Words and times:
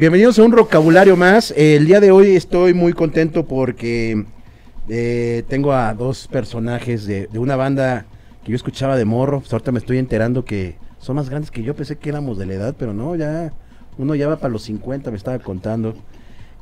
Bienvenidos 0.00 0.38
a 0.38 0.44
un 0.44 0.50
vocabulario 0.52 1.14
más. 1.14 1.52
El 1.54 1.84
día 1.84 2.00
de 2.00 2.10
hoy 2.10 2.34
estoy 2.34 2.72
muy 2.72 2.94
contento 2.94 3.44
porque 3.44 4.24
eh, 4.88 5.42
tengo 5.46 5.74
a 5.74 5.92
dos 5.92 6.26
personajes 6.26 7.04
de, 7.04 7.28
una 7.34 7.54
banda 7.54 8.06
que 8.42 8.52
yo 8.52 8.56
escuchaba 8.56 8.96
de 8.96 9.04
morro. 9.04 9.40
Pues 9.40 9.52
ahorita 9.52 9.72
me 9.72 9.78
estoy 9.78 9.98
enterando 9.98 10.42
que 10.42 10.78
son 11.00 11.16
más 11.16 11.28
grandes 11.28 11.50
que 11.50 11.62
yo. 11.62 11.76
Pensé 11.76 11.96
que 11.96 12.08
éramos 12.08 12.38
de 12.38 12.46
la 12.46 12.54
edad, 12.54 12.74
pero 12.78 12.94
no, 12.94 13.14
ya 13.14 13.52
uno 13.98 14.14
ya 14.14 14.26
va 14.26 14.36
para 14.36 14.50
los 14.50 14.62
50, 14.62 15.10
me 15.10 15.18
estaba 15.18 15.38
contando. 15.38 15.94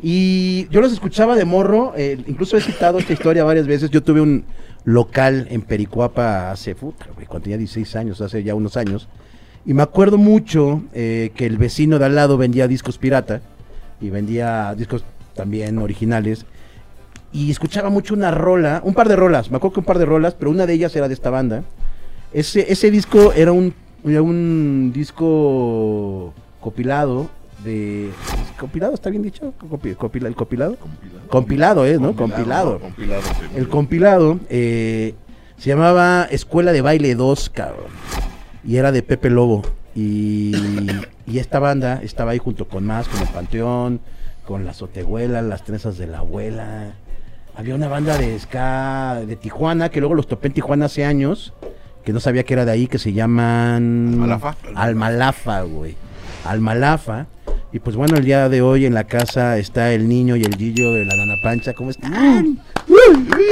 Y 0.03 0.67
yo 0.71 0.81
los 0.81 0.93
escuchaba 0.93 1.37
de 1.37 1.45
morro, 1.45 1.93
eh, 1.97 2.19
incluso 2.27 2.57
he 2.57 2.61
citado 2.61 2.99
esta 2.99 3.13
historia 3.13 3.45
varias 3.45 3.69
veces. 3.69 3.89
Yo 3.91 4.03
tuve 4.03 4.21
un 4.21 4.47
local 4.83 5.47
en 5.49 5.63
Pericuapa 5.63 6.51
hace, 6.51 6.75
puta, 6.75 7.07
cuando 7.29 7.45
tenía 7.45 7.59
16 7.59 7.95
años, 7.95 8.21
hace 8.21 8.43
ya 8.43 8.57
unos 8.57 8.77
años. 8.77 9.09
Y 9.69 9.75
me 9.75 9.83
acuerdo 9.83 10.17
mucho 10.17 10.81
eh, 10.95 11.31
que 11.37 11.45
el 11.45 11.59
vecino 11.59 11.99
de 11.99 12.07
al 12.07 12.15
lado 12.15 12.39
vendía 12.39 12.67
discos 12.67 12.97
pirata 12.97 13.43
y 14.01 14.09
vendía 14.09 14.75
discos 14.75 15.05
también 15.35 15.77
originales. 15.77 16.47
Y 17.35 17.51
escuchaba 17.51 17.91
mucho 17.91 18.15
una 18.15 18.31
rola, 18.31 18.81
un 18.83 18.95
par 18.95 19.11
de 19.11 19.17
rolas, 19.17 19.51
me 19.51 19.59
acuerdo 19.59 19.75
que 19.75 19.81
un 19.81 19.85
par 19.85 19.99
de 19.99 20.07
rolas, 20.07 20.33
pero 20.33 20.51
una 20.51 20.65
de 20.65 20.73
ellas 20.73 20.97
era 20.97 21.07
de 21.07 21.13
esta 21.13 21.29
banda. 21.29 21.65
Ese, 22.33 22.73
ese 22.73 22.91
disco 22.91 23.35
era 23.35 23.53
un, 23.53 23.75
era 24.07 24.23
un 24.23 24.91
disco 24.95 26.33
copilado 26.61 27.29
de 27.63 28.09
compilado 28.59 28.95
está 28.95 29.11
bien 29.11 29.23
dicho 29.23 29.53
Copi- 29.69 29.97
copila- 29.97 30.29
el 30.29 30.35
copilado 30.37 30.77
compilado 31.29 31.85
es 31.85 32.01
no 32.01 32.15
compilado, 32.15 32.79
compilado, 32.79 33.23
sí. 33.23 33.57
el 33.57 33.69
compilado 33.69 34.39
eh, 34.49 35.15
se 35.57 35.69
llamaba 35.71 36.27
Escuela 36.31 36.71
de 36.73 36.81
Baile 36.83 37.15
2 37.17 37.51
cabrón 37.51 37.87
y 38.65 38.77
era 38.77 38.93
de 38.93 39.03
Pepe 39.03 39.31
Lobo 39.31 39.63
y, 39.95 40.53
y 41.27 41.39
esta 41.39 41.59
banda 41.59 42.01
estaba 42.03 42.33
ahí 42.33 42.39
junto 42.39 42.69
con 42.69 42.85
más 42.85 43.09
con 43.09 43.21
el 43.21 43.29
Panteón 43.29 44.01
con 44.47 44.65
las 44.65 44.83
Otehuelas 44.83 45.45
las 45.45 45.65
trenzas 45.65 45.99
de 45.99 46.07
la 46.07 46.19
abuela 46.19 46.93
había 47.57 47.75
una 47.75 47.89
banda 47.89 48.17
de 48.17 48.39
ska 48.39 49.21
de 49.27 49.37
Tijuana 49.37 49.89
que 49.89 50.01
luego 50.01 50.15
los 50.15 50.27
topé 50.27 50.49
en 50.49 50.55
Tijuana 50.55 50.87
hace 50.87 51.05
años 51.05 51.53
que 52.09 52.15
no 52.15 52.21
sabía 52.21 52.43
que 52.43 52.55
era 52.55 52.65
de 52.65 52.73
ahí 52.73 52.87
que 52.87 52.99
se 52.99 53.13
llaman 53.13 54.13
Almalafa. 54.15 54.57
Almalafa, 54.75 55.61
güey. 55.61 55.95
Almalafa. 56.47 57.27
Y 57.71 57.81
pues 57.81 57.97
bueno, 57.97 58.17
el 58.17 58.25
día 58.25 58.49
de 58.49 58.63
hoy 58.63 58.87
en 58.87 58.95
la 58.95 59.05
casa 59.05 59.59
está 59.59 59.93
el 59.93 60.09
niño 60.09 60.37
y 60.37 60.43
el 60.43 60.57
Gillo 60.57 60.93
de 60.93 61.05
la 61.05 61.17
Nana 61.17 61.35
Pancha. 61.43 61.75
¿Cómo 61.75 61.91
están? 61.91 62.59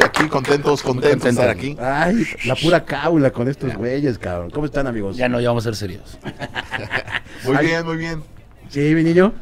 Aquí 0.02 0.26
contentos, 0.28 0.82
contentos 0.82 1.22
de 1.22 1.30
estar 1.30 1.50
aquí. 1.50 1.76
Ay, 1.78 2.24
la 2.46 2.54
pura 2.54 2.82
cábula 2.82 3.30
con 3.30 3.46
estos 3.46 3.74
güeyes, 3.74 4.16
cabrón. 4.18 4.50
¿Cómo 4.50 4.64
están, 4.64 4.86
amigos? 4.86 5.18
Ya 5.18 5.28
no, 5.28 5.38
ya 5.38 5.48
vamos 5.48 5.64
a 5.64 5.68
ser 5.68 5.76
serios. 5.76 6.18
Muy 7.44 7.56
Ay. 7.56 7.66
bien, 7.66 7.84
muy 7.84 7.96
bien. 7.98 8.22
Sí, 8.70 8.80
mi 8.94 9.02
niño. 9.04 9.34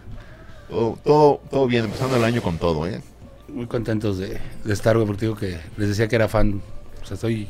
Todo, 0.68 0.98
todo, 1.04 1.40
todo 1.48 1.66
bien, 1.68 1.84
empezando 1.84 2.16
el 2.16 2.24
año 2.24 2.42
con 2.42 2.58
todo, 2.58 2.86
¿eh? 2.88 3.00
Muy 3.48 3.66
contentos 3.66 4.18
de, 4.18 4.40
de 4.64 4.72
estar, 4.72 4.96
güey, 4.96 5.06
porque 5.06 5.26
digo 5.26 5.36
que 5.36 5.58
les 5.76 5.88
decía 5.88 6.08
que 6.08 6.16
era 6.16 6.26
fan. 6.26 6.60
O 7.00 7.06
sea, 7.06 7.14
estoy. 7.14 7.48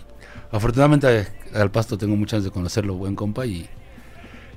Afortunadamente 0.52 1.26
al 1.54 1.70
pasto 1.70 1.96
tengo 1.96 2.14
muchas 2.16 2.40
ganas 2.40 2.44
de 2.44 2.50
conocerlo, 2.50 2.94
buen 2.94 3.16
compa, 3.16 3.46
y, 3.46 3.68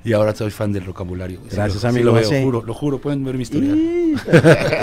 y 0.04 0.12
ahora 0.12 0.34
soy 0.34 0.50
fan 0.50 0.72
del 0.72 0.84
vocabulario. 0.84 1.40
Sí 1.48 1.56
Gracias, 1.56 1.74
lo- 1.74 1.80
sí 1.80 1.86
amigo, 1.96 2.04
lo 2.06 2.12
veo, 2.14 2.42
juro, 2.42 2.62
lo 2.62 2.74
juro, 2.74 2.98
pueden 3.00 3.24
ver 3.24 3.34
mi 3.36 3.42
historia. 3.42 3.74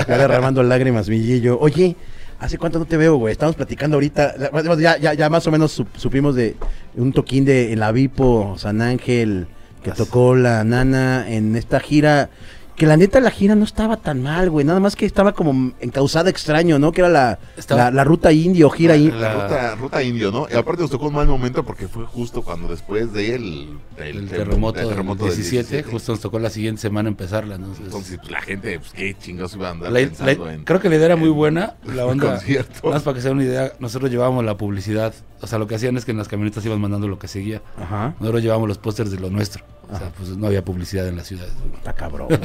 Ya 0.07 0.17
derramando 0.17 0.61
lágrimas, 0.63 1.09
mi 1.09 1.19
Gillo. 1.22 1.57
Oye, 1.59 1.95
¿hace 2.39 2.57
cuánto 2.57 2.80
no 2.80 2.85
te 2.85 2.97
veo, 2.97 3.16
güey? 3.17 3.31
Estamos 3.31 3.55
platicando 3.55 3.95
ahorita. 3.97 4.35
Ya, 4.80 4.97
ya, 4.97 5.13
ya 5.13 5.30
más 5.30 5.45
o 5.47 5.52
menos 5.52 5.80
sup- 5.80 5.88
supimos 5.97 6.35
de 6.35 6.55
un 6.95 7.11
toquín 7.13 7.45
de 7.45 7.73
en 7.73 7.80
la 7.80 7.91
Vipo, 7.91 8.55
San 8.57 8.81
Ángel, 8.81 9.47
que 9.83 9.91
tocó 9.91 10.35
la 10.35 10.63
nana 10.63 11.25
en 11.29 11.55
esta 11.55 11.79
gira. 11.79 12.29
Que 12.75 12.85
la 12.85 12.97
neta 12.97 13.22
la 13.22 13.31
gira 13.31 13.55
no 13.55 13.63
estaba 13.63 13.95
tan 13.97 14.22
mal, 14.22 14.50
güey. 14.50 14.66
Nada 14.66 14.81
más 14.81 14.97
que 14.97 15.05
estaba 15.05 15.33
como 15.33 15.72
encausada 15.79 16.29
extraño, 16.29 16.77
¿no? 16.77 16.91
Que 16.91 17.01
era 17.01 17.09
la, 17.09 17.39
Estaba- 17.55 17.85
la, 17.85 17.91
la 17.91 18.03
ruta 18.03 18.33
indio, 18.33 18.69
gira 18.69 18.95
la, 18.95 19.00
indio. 19.00 19.16
la 19.19 19.33
ruta, 19.33 19.75
ruta 19.75 20.03
indio, 20.03 20.29
¿no? 20.31 20.47
Y 20.51 20.55
aparte 20.57 20.81
nos 20.81 20.91
tocó 20.91 21.07
un 21.07 21.13
mal 21.13 21.25
momento 21.27 21.63
porque 21.63 21.88
fue 21.88 22.05
justo 22.05 22.41
cuando 22.41 22.67
después 22.67 23.13
del 23.13 23.69
del 23.97 24.17
El 24.17 24.27
terremoto, 24.29 24.73
del 24.79 24.88
del 24.88 24.95
terremoto 24.95 25.25
del 25.25 25.35
17, 25.35 25.83
justo 25.83 26.11
nos 26.11 26.19
tocó 26.19 26.38
la 26.39 26.50
siguiente 26.50 26.81
semana 26.81 27.07
empezarla. 27.07 27.57
¿no? 27.57 27.67
Entonces, 27.67 27.85
Entonces, 27.85 28.17
pues, 28.19 28.31
la 28.31 28.41
gente, 28.41 28.77
pues, 28.79 28.91
qué 28.91 29.16
chingados 29.17 29.55
iba 29.55 29.69
a 29.69 29.71
andar 29.71 29.91
la- 29.91 30.00
la- 30.01 30.05
pensando 30.07 30.50
en... 30.50 30.63
creo 30.66 30.79
que 30.81 30.89
la 30.89 30.95
idea 30.97 31.05
era 31.05 31.16
muy 31.16 31.29
en 31.29 31.35
buena. 31.35 31.75
La 31.85 32.05
onda, 32.05 32.31
concierto. 32.31 32.79
nada 32.83 32.95
más 32.95 33.03
para 33.03 33.16
que 33.16 33.21
se 33.21 33.29
den 33.29 33.38
una 33.38 33.45
idea, 33.45 33.71
nosotros 33.79 34.11
llevábamos 34.11 34.44
la 34.44 34.57
publicidad. 34.57 35.13
O 35.41 35.47
sea, 35.47 35.59
lo 35.59 35.67
que 35.67 35.75
hacían 35.75 35.95
es 35.95 36.03
que 36.05 36.11
en 36.11 36.17
las 36.17 36.27
camionetas 36.27 36.66
iban 36.66 36.81
mandando 36.81 37.07
lo 37.07 37.19
que 37.19 37.27
seguía. 37.29 37.61
Ajá. 37.81 38.16
Nosotros 38.19 38.41
llevábamos 38.41 38.67
los 38.67 38.77
pósters 38.79 39.11
de 39.11 39.19
lo 39.19 39.29
nuestro. 39.29 39.63
O 39.91 39.97
sea, 39.97 40.09
pues 40.18 40.29
no 40.38 40.47
había 40.47 40.63
publicidad 40.63 41.07
en 41.07 41.16
las 41.18 41.28
ciudades. 41.28 41.53
Está 41.75 41.94
cabrón, 41.94 42.28
güey. 42.28 42.40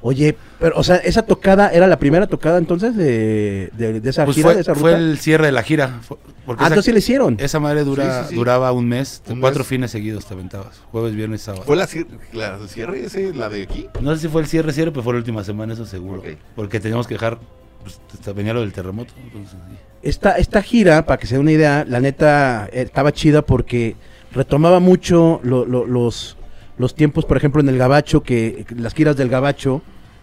Oye, 0.00 0.36
pero, 0.60 0.76
o 0.78 0.84
sea, 0.84 0.96
esa 0.96 1.22
tocada 1.22 1.70
era 1.70 1.86
la 1.86 1.98
primera 1.98 2.26
tocada 2.28 2.58
entonces 2.58 2.96
de, 2.96 3.70
de, 3.76 4.00
de 4.00 4.10
esa 4.10 4.24
Pues 4.24 4.36
gira, 4.36 4.46
fue, 4.48 4.54
de 4.54 4.60
esa 4.60 4.72
ruta. 4.72 4.80
fue 4.80 4.94
el 4.94 5.18
cierre 5.18 5.46
de 5.46 5.52
la 5.52 5.62
gira. 5.62 6.00
Porque 6.46 6.62
Ah, 6.62 6.66
esa, 6.66 6.74
entonces 6.74 6.84
sí 6.84 6.92
le 6.92 6.98
hicieron. 7.00 7.36
esa 7.40 7.58
madre 7.60 7.84
dura, 7.84 8.04
Sí, 8.04 8.22
sí, 8.22 8.28
sí. 8.30 8.34
duraba 8.36 8.70
un 8.72 8.88
mes, 8.88 9.22
Un 9.28 9.40
cuatro 9.40 9.60
mes. 9.60 9.66
fines 9.68 9.90
seguidos 9.90 10.24
te 10.26 10.34
aventabas. 10.34 10.80
Jueves, 10.92 11.14
viernes, 11.14 11.42
sábado. 11.42 11.64
¿Fue 11.66 11.76
la, 11.76 11.88
la 12.32 12.58
cierre 12.68 13.04
ese, 13.04 13.34
la 13.34 13.48
de 13.48 13.64
aquí? 13.64 13.86
No 14.00 14.14
sé 14.14 14.22
si 14.22 14.28
fue 14.28 14.40
el 14.42 14.46
cierre, 14.46 14.72
cierre, 14.72 14.90
pero 14.92 15.02
fue 15.02 15.12
la 15.14 15.18
última 15.18 15.42
semana, 15.44 15.72
eso 15.74 15.84
seguro. 15.84 16.22
Porque 16.54 16.80
teníamos 16.80 17.06
que 17.06 17.14
dejar, 17.14 17.38
pues 17.82 18.00
venía 18.34 18.54
lo 18.54 18.60
del 18.60 18.72
terremoto. 18.72 19.12
entonces, 19.22 19.52
sí. 19.68 19.76
Esta, 20.00 20.32
esta 20.38 20.62
gira, 20.62 21.04
para 21.04 21.18
que 21.18 21.26
se 21.26 21.34
den 21.34 21.42
una 21.42 21.52
idea, 21.52 21.84
la 21.86 21.98
neta 22.00 22.68
eh, 22.72 22.82
estaba 22.82 23.12
chida 23.12 23.42
porque 23.42 23.96
retomaba 24.32 24.78
mucho 24.78 25.40
lo- 25.42 25.66
lo- 25.66 25.86
los, 25.86 26.36
los 26.78 26.94
tiempos, 26.94 27.24
por 27.24 27.36
ejemplo, 27.36 27.60
en 27.60 27.68
el 27.68 27.78
Gabacho, 27.78 28.22
que 28.22 28.64
las 28.76 28.94
giras 28.94 29.16
del 29.16 29.28
Gabacho 29.28 29.82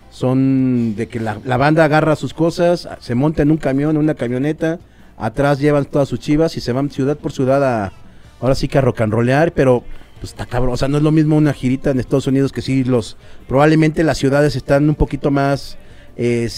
son 0.09 0.95
de 0.95 1.07
que 1.07 1.19
la, 1.19 1.57
banda 1.57 1.83
agarra 1.83 2.16
sus 2.16 2.33
cosas, 2.33 2.88
se 2.99 3.16
monta 3.16 3.41
en 3.41 3.51
un 3.51 3.57
camión, 3.57 3.91
en 3.91 3.97
una 3.97 4.16
camioneta, 4.16 4.79
atrás 5.17 5.59
llevan 5.59 5.85
todas 5.85 6.07
sus 6.07 6.19
chivas 6.19 6.55
y 6.55 6.61
se 6.61 6.71
van 6.71 6.89
ciudad 6.89 7.17
por 7.17 7.33
ciudad 7.33 7.63
a, 7.63 7.91
ahora 8.39 8.55
sí 8.55 8.67
que 8.69 8.77
a 8.77 8.81
rock 8.81 9.01
and 9.01 9.51
pero 9.53 9.83
pues 10.21 10.31
está 10.31 10.45
cabrón, 10.45 10.73
o 10.73 10.77
sea, 10.77 10.88
no 10.88 10.97
es 10.97 11.03
lo 11.03 11.11
mismo 11.11 11.35
una 11.35 11.51
girita 11.51 11.91
en 11.91 11.99
Estados 11.99 12.27
Unidos 12.27 12.53
que 12.53 12.61
sí 12.61 12.85
los, 12.85 13.17
probablemente 13.47 14.03
las 14.03 14.17
ciudades 14.17 14.55
están 14.55 14.87
un 14.87 14.95
poquito 14.95 15.31
más 15.31 15.77
eh, 16.17 16.49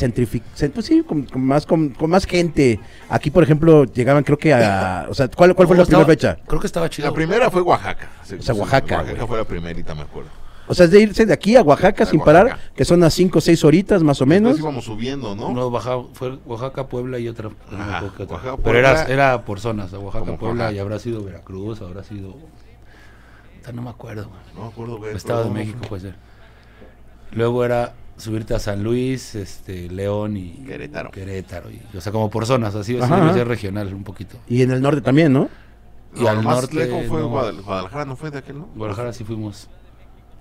pues 0.73 0.85
sí, 0.85 1.03
con, 1.07 1.23
con 1.23 1.41
más 1.43 1.65
con, 1.65 1.89
con 1.89 2.09
más 2.09 2.25
gente. 2.25 2.79
Aquí, 3.09 3.31
por 3.31 3.43
ejemplo, 3.43 3.85
llegaban 3.85 4.23
creo 4.23 4.37
que 4.37 4.53
a, 4.53 5.07
o 5.09 5.13
sea, 5.13 5.27
¿cuál, 5.29 5.55
cuál 5.55 5.67
fue 5.67 5.77
la 5.77 5.83
Estaba- 5.83 6.05
primera 6.05 6.35
fecha? 6.35 6.43
Creo 6.47 6.59
que 6.61 6.67
estaba 6.67 6.89
chido. 6.89 7.07
La 7.07 7.13
primera 7.13 7.49
fue 7.49 7.61
Oaxaca. 7.61 8.09
O 8.23 8.25
sea, 8.41 8.53
Oaxaca, 8.55 8.95
Oaxaca 8.97 9.13
güey. 9.15 9.27
fue 9.27 9.37
la 9.37 9.43
primerita, 9.45 9.95
me 9.95 10.01
acuerdo. 10.01 10.29
O 10.69 10.73
sea, 10.75 10.83
es 10.85 10.91
de 10.91 10.99
irse 11.01 11.25
de 11.25 11.31
aquí 11.33 11.55
a 11.55 11.61
Oaxaca 11.61 12.03
A 12.03 12.05
sin 12.05 12.19
Oaxaca. 12.19 12.39
parar, 12.43 12.59
que 12.75 12.83
son 12.83 12.97
unas 12.97 13.13
5 13.13 13.37
o 13.37 13.41
6 13.41 13.63
horitas 13.63 14.03
más 14.03 14.21
o 14.21 14.25
menos. 14.25 14.49
Entonces 14.57 14.63
íbamos 14.63 14.83
subiendo, 14.83 15.33
¿no? 15.33 15.51
No, 15.53 15.71
bajaba, 15.71 16.03
fue 16.13 16.37
Oaxaca, 16.45 16.87
Puebla 16.87 17.17
y 17.19 17.29
otra. 17.29 17.49
no 17.71 17.77
me 17.77 17.83
Ajá, 17.83 18.03
otra. 18.05 18.25
Oaxaca, 18.35 18.57
Pero 18.63 18.77
era, 18.77 19.03
era 19.05 19.45
por 19.45 19.61
zonas, 19.61 19.93
a 19.93 19.99
Oaxaca, 19.99 20.25
Puebla, 20.37 20.63
Oaxaca. 20.65 20.71
y 20.73 20.79
habrá 20.79 20.99
sido 20.99 21.23
Veracruz, 21.23 21.81
habrá 21.81 22.03
sido. 22.03 22.33
Puta, 22.33 23.71
No 23.71 23.81
me 23.81 23.89
acuerdo. 23.91 24.27
güey. 24.27 24.39
No 24.55 24.61
me 24.63 24.67
acuerdo. 24.67 25.07
Estado 25.17 25.45
de 25.45 25.49
México 25.51 25.79
puede 25.87 26.01
ser. 26.01 26.15
Luego 27.31 27.63
era 27.63 27.93
subirte 28.17 28.53
a 28.55 28.59
San 28.59 28.83
Luis, 28.83 29.35
este, 29.35 29.89
León 29.89 30.37
y 30.37 30.63
Querétaro. 30.65 31.11
Querétaro 31.11 31.69
y, 31.69 31.81
o 31.95 32.01
sea, 32.01 32.11
como 32.11 32.29
por 32.29 32.45
zonas, 32.45 32.75
así, 32.75 32.97
así 32.97 33.03
Ajá, 33.03 33.21
debe 33.21 33.33
ser 33.33 33.47
regional 33.47 33.93
un 33.93 34.03
poquito. 34.03 34.37
Y 34.47 34.61
en 34.63 34.71
el 34.71 34.81
norte 34.81 35.01
también, 35.01 35.33
¿no? 35.33 35.49
Y 36.15 36.21
No, 36.21 36.29
al 36.29 36.43
más 36.43 36.61
norte, 36.61 36.75
lejos 36.75 37.05
fue 37.07 37.21
no. 37.21 37.29
Guadalajara, 37.29 38.05
¿no 38.05 38.15
fue 38.15 38.31
de 38.31 38.39
aquel, 38.39 38.59
no? 38.59 38.69
Guadalajara 38.75 39.13
sí 39.13 39.23
fuimos. 39.23 39.69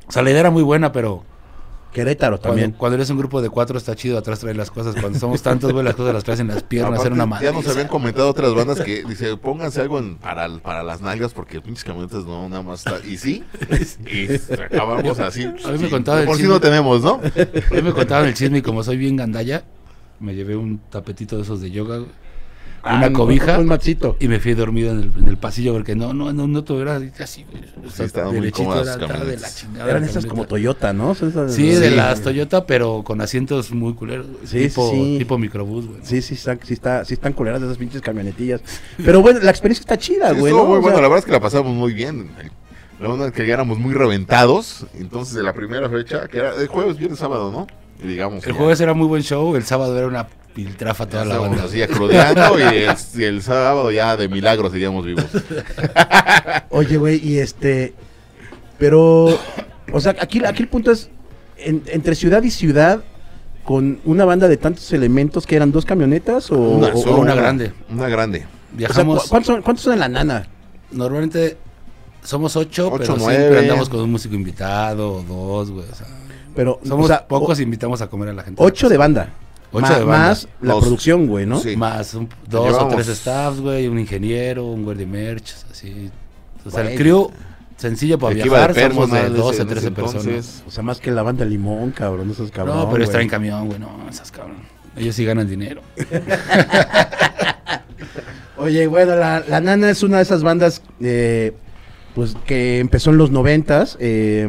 O 0.08 0.12
sea, 0.12 0.22
la 0.22 0.30
idea 0.30 0.40
era 0.40 0.50
muy 0.50 0.62
buena, 0.62 0.92
pero 0.92 1.24
Querétaro 1.96 2.38
también. 2.38 2.72
cuando, 2.72 2.78
cuando 2.78 2.94
eres 2.96 3.08
un 3.08 3.16
grupo 3.16 3.40
de 3.40 3.48
cuatro 3.48 3.78
está 3.78 3.96
chido 3.96 4.18
atrás 4.18 4.38
traer 4.38 4.56
las 4.56 4.70
cosas. 4.70 4.94
Cuando 5.00 5.18
somos 5.18 5.40
tantos, 5.40 5.72
güey, 5.72 5.82
las 5.82 5.94
cosas 5.94 6.12
las 6.12 6.24
traes 6.24 6.40
en 6.40 6.48
las 6.48 6.62
piernas, 6.62 7.00
era 7.04 7.14
una 7.14 7.24
ya 7.24 7.26
madre. 7.26 7.52
nos 7.52 7.68
habían 7.68 7.88
comentado 7.88 8.28
otras 8.28 8.54
bandas 8.54 8.80
que 8.80 9.02
dice, 9.04 9.36
pónganse 9.38 9.80
algo 9.80 9.98
en- 9.98 10.16
para, 10.16 10.46
para 10.58 10.82
las 10.82 11.00
nalgas 11.00 11.32
porque 11.32 11.60
pinches 11.62 11.84
camionetas 11.84 12.26
no, 12.26 12.48
nada 12.50 12.62
más 12.62 12.80
está. 12.86 12.98
Y 13.06 13.16
sí, 13.16 13.42
y 14.10 14.28
acabamos 14.60 15.18
así. 15.20 15.44
A 15.44 15.52
mí 15.72 15.78
me 15.78 15.88
sí, 15.88 16.26
Por 16.26 16.36
si 16.36 16.42
no 16.42 16.60
tenemos, 16.60 17.02
¿no? 17.02 17.20
Hoy 17.70 17.82
me 17.82 17.92
contaban 17.92 18.26
el 18.28 18.34
chisme 18.34 18.58
y 18.58 18.62
como 18.62 18.82
soy 18.82 18.98
bien 18.98 19.16
gandalla, 19.16 19.64
me 20.20 20.34
llevé 20.34 20.54
un 20.56 20.78
tapetito 20.90 21.36
de 21.36 21.42
esos 21.42 21.60
de 21.60 21.70
yoga, 21.70 21.96
güey, 21.96 22.10
una 22.94 23.06
un- 23.08 23.12
cobija 23.12 23.58
Un 23.58 23.66
maxito. 23.66 24.16
y 24.20 24.28
me 24.28 24.38
fui 24.40 24.54
dormido 24.54 24.90
en 24.92 24.98
el, 25.00 25.12
en 25.18 25.28
el 25.28 25.36
pasillo 25.36 25.72
porque 25.72 25.94
no, 25.96 26.12
no, 26.14 26.32
no, 26.32 26.46
no 26.46 26.62
todo 26.64 26.80
era 26.82 27.00
así, 27.20 27.44
güey. 27.50 27.64
O 27.86 27.90
sea, 27.90 28.06
estaban 28.06 28.36
muy 28.36 28.50
cómodas 28.50 28.96
era 28.96 29.24
de 29.24 29.36
la 29.38 29.48
chingada. 29.52 29.90
Eran 29.90 30.04
esas 30.04 30.26
como. 30.26 30.46
Toyota, 30.46 30.92
¿no? 30.92 31.12
Esas- 31.12 31.54
Sí, 31.54 31.70
de 31.70 31.90
Sí. 31.90 31.94
las 31.96 32.20
Toyota, 32.20 32.66
pero 32.66 33.02
con 33.04 33.20
asientos 33.20 33.72
muy 33.72 33.94
culeros. 33.94 34.26
Sí, 34.44 34.68
tipo, 34.68 34.90
sí, 34.90 34.96
sí. 34.96 35.18
tipo 35.18 35.38
microbús, 35.38 35.86
güey. 35.86 35.98
Sí, 36.02 36.22
sí, 36.22 36.34
está, 36.34 36.56
sí, 36.62 36.74
está, 36.74 37.04
sí 37.04 37.14
están 37.14 37.32
culeras 37.32 37.60
de 37.60 37.66
esas 37.66 37.78
pinches 37.78 38.00
camionetillas. 38.02 38.60
Pero 39.04 39.20
bueno, 39.22 39.40
la 39.40 39.50
experiencia 39.50 39.80
está 39.82 39.98
chida, 39.98 40.30
Sí, 40.32 40.40
güey. 40.40 40.52
¿no? 40.52 40.64
muy 40.64 40.72
O 40.72 40.72
sea, 40.74 40.80
bueno, 40.82 40.96
la 41.00 41.08
verdad 41.08 41.18
es 41.18 41.24
que 41.24 41.32
la 41.32 41.40
pasamos 41.40 41.74
muy 41.74 41.92
bien. 41.92 42.30
La 43.00 43.08
onda 43.10 43.26
es 43.26 43.32
que 43.32 43.46
ya 43.46 43.54
éramos 43.54 43.78
muy 43.78 43.92
reventados. 43.94 44.86
Entonces, 44.98 45.34
de 45.34 45.42
la 45.42 45.52
primera 45.52 45.88
fecha, 45.90 46.28
que 46.28 46.38
era 46.38 46.54
el 46.54 46.66
jueves, 46.68 46.96
viernes, 46.96 47.18
sábado, 47.18 47.50
¿no? 47.52 47.66
Digamos. 48.06 48.46
El 48.46 48.52
ya- 48.52 48.58
jueves 48.58 48.80
era 48.80 48.94
muy 48.94 49.06
buen 49.06 49.22
show, 49.22 49.54
el 49.56 49.64
sábado 49.64 49.96
era 49.98 50.06
una 50.06 50.26
piltrafa 50.56 51.04
ya 51.04 51.10
toda 51.10 51.24
la 51.26 51.34
estábamos 51.34 51.58
banda. 51.58 51.76
y 52.74 52.78
el, 52.82 52.96
y 53.14 53.24
el 53.24 53.42
sábado 53.42 53.90
ya 53.92 54.16
de 54.16 54.28
milagro 54.28 54.70
seguíamos 54.70 55.04
vivos. 55.04 55.26
Oye, 56.70 56.96
güey, 56.96 57.20
y 57.26 57.38
este. 57.38 57.94
Pero. 58.78 59.38
O 59.92 60.00
sea, 60.00 60.16
aquí, 60.20 60.44
aquí 60.44 60.62
el 60.62 60.68
punto 60.68 60.90
es. 60.90 61.10
en- 61.58 61.82
entre 61.86 62.14
ciudad 62.14 62.42
y 62.42 62.50
ciudad, 62.50 63.02
con 63.64 64.00
una 64.04 64.24
banda 64.24 64.48
de 64.48 64.56
tantos 64.56 64.92
elementos 64.92 65.46
que 65.46 65.56
eran 65.56 65.70
dos 65.72 65.84
camionetas 65.84 66.50
o, 66.50 66.58
Una, 66.58 66.88
o- 66.88 66.96
solo 67.02 67.18
una 67.18 67.34
grande. 67.34 67.72
Una 67.90 68.08
grande. 68.08 68.38
o 68.38 68.42
sea, 68.42 68.48
Viajamos, 68.76 69.22
¿cu- 69.24 69.28
¿cuántos, 69.30 69.46
son, 69.54 69.62
¿Cuántos 69.62 69.84
son 69.84 69.92
en 69.94 70.00
la 70.00 70.08
nana? 70.08 70.48
normalmente 70.90 71.56
somos 72.22 72.56
ocho, 72.56 72.88
Ocho, 72.88 72.98
pero 72.98 73.16
nueve. 73.18 73.36
siempre 73.38 73.58
andamos 73.60 73.88
con 73.88 74.00
un 74.00 74.10
músico 74.12 74.34
invitado 74.34 75.14
o 75.16 75.22
dos, 75.22 75.70
güey. 75.70 75.84
O 75.90 75.94
sea, 75.94 76.06
Pero, 76.54 76.80
somos 76.84 77.04
o 77.04 77.08
sea, 77.08 77.26
pocos 77.26 77.58
o- 77.58 77.60
y 77.60 77.64
invitamos 77.64 78.00
a 78.02 78.08
comer 78.08 78.28
a 78.30 78.32
la 78.32 78.42
gente. 78.42 78.62
ocho 78.62 78.88
de 78.88 78.96
banda. 78.96 79.30
Ocho 79.76 79.86
Ma- 79.92 79.98
de 79.98 80.04
banda. 80.04 80.28
Más 80.28 80.48
la 80.60 80.78
producción, 80.78 81.26
güey, 81.26 81.46
¿no? 81.46 81.58
Sí. 81.60 81.76
Más 81.76 82.14
un- 82.14 82.28
dos 82.48 82.68
Llevamos- 82.68 82.92
o 82.92 82.96
tres 82.96 83.08
staffs, 83.18 83.60
güey, 83.60 83.88
un 83.88 83.98
ingeniero, 83.98 84.66
un 84.66 84.84
güey 84.84 84.96
de 84.96 85.06
merch, 85.06 85.54
así. 85.70 86.10
O 86.64 86.70
sea, 86.70 86.90
el 86.90 86.96
crew 86.98 87.30
sencillo 87.76 88.18
para 88.18 88.34
de 88.34 88.42
viajar 88.42 88.74
somos 88.74 89.10
de 89.10 89.18
personal 89.18 89.36
12, 89.36 89.62
en 89.62 89.68
ese 89.68 89.74
13 89.74 89.90
personas. 89.90 90.62
O 90.66 90.70
sea, 90.70 90.82
más 90.82 90.98
que 90.98 91.10
la 91.10 91.22
banda 91.22 91.44
Limón, 91.44 91.90
cabrón, 91.92 92.30
esos 92.30 92.50
cabrón. 92.50 92.76
no, 92.78 92.90
pero 92.90 93.04
está 93.04 93.20
en 93.20 93.28
camión, 93.28 93.66
güey, 93.68 93.78
no, 93.78 93.90
esas 94.08 94.30
cabrón. 94.32 94.56
Ellos 94.96 95.14
sí 95.14 95.24
ganan 95.26 95.46
dinero. 95.48 95.82
Oye, 98.56 98.86
bueno, 98.86 99.14
la, 99.16 99.44
la 99.46 99.60
Nana 99.60 99.90
es 99.90 100.02
una 100.02 100.16
de 100.16 100.22
esas 100.22 100.42
bandas 100.42 100.82
eh, 101.00 101.52
pues 102.14 102.34
que 102.46 102.78
empezó 102.78 103.10
en 103.10 103.18
los 103.18 103.30
noventas. 103.30 103.96
Eh, 104.00 104.48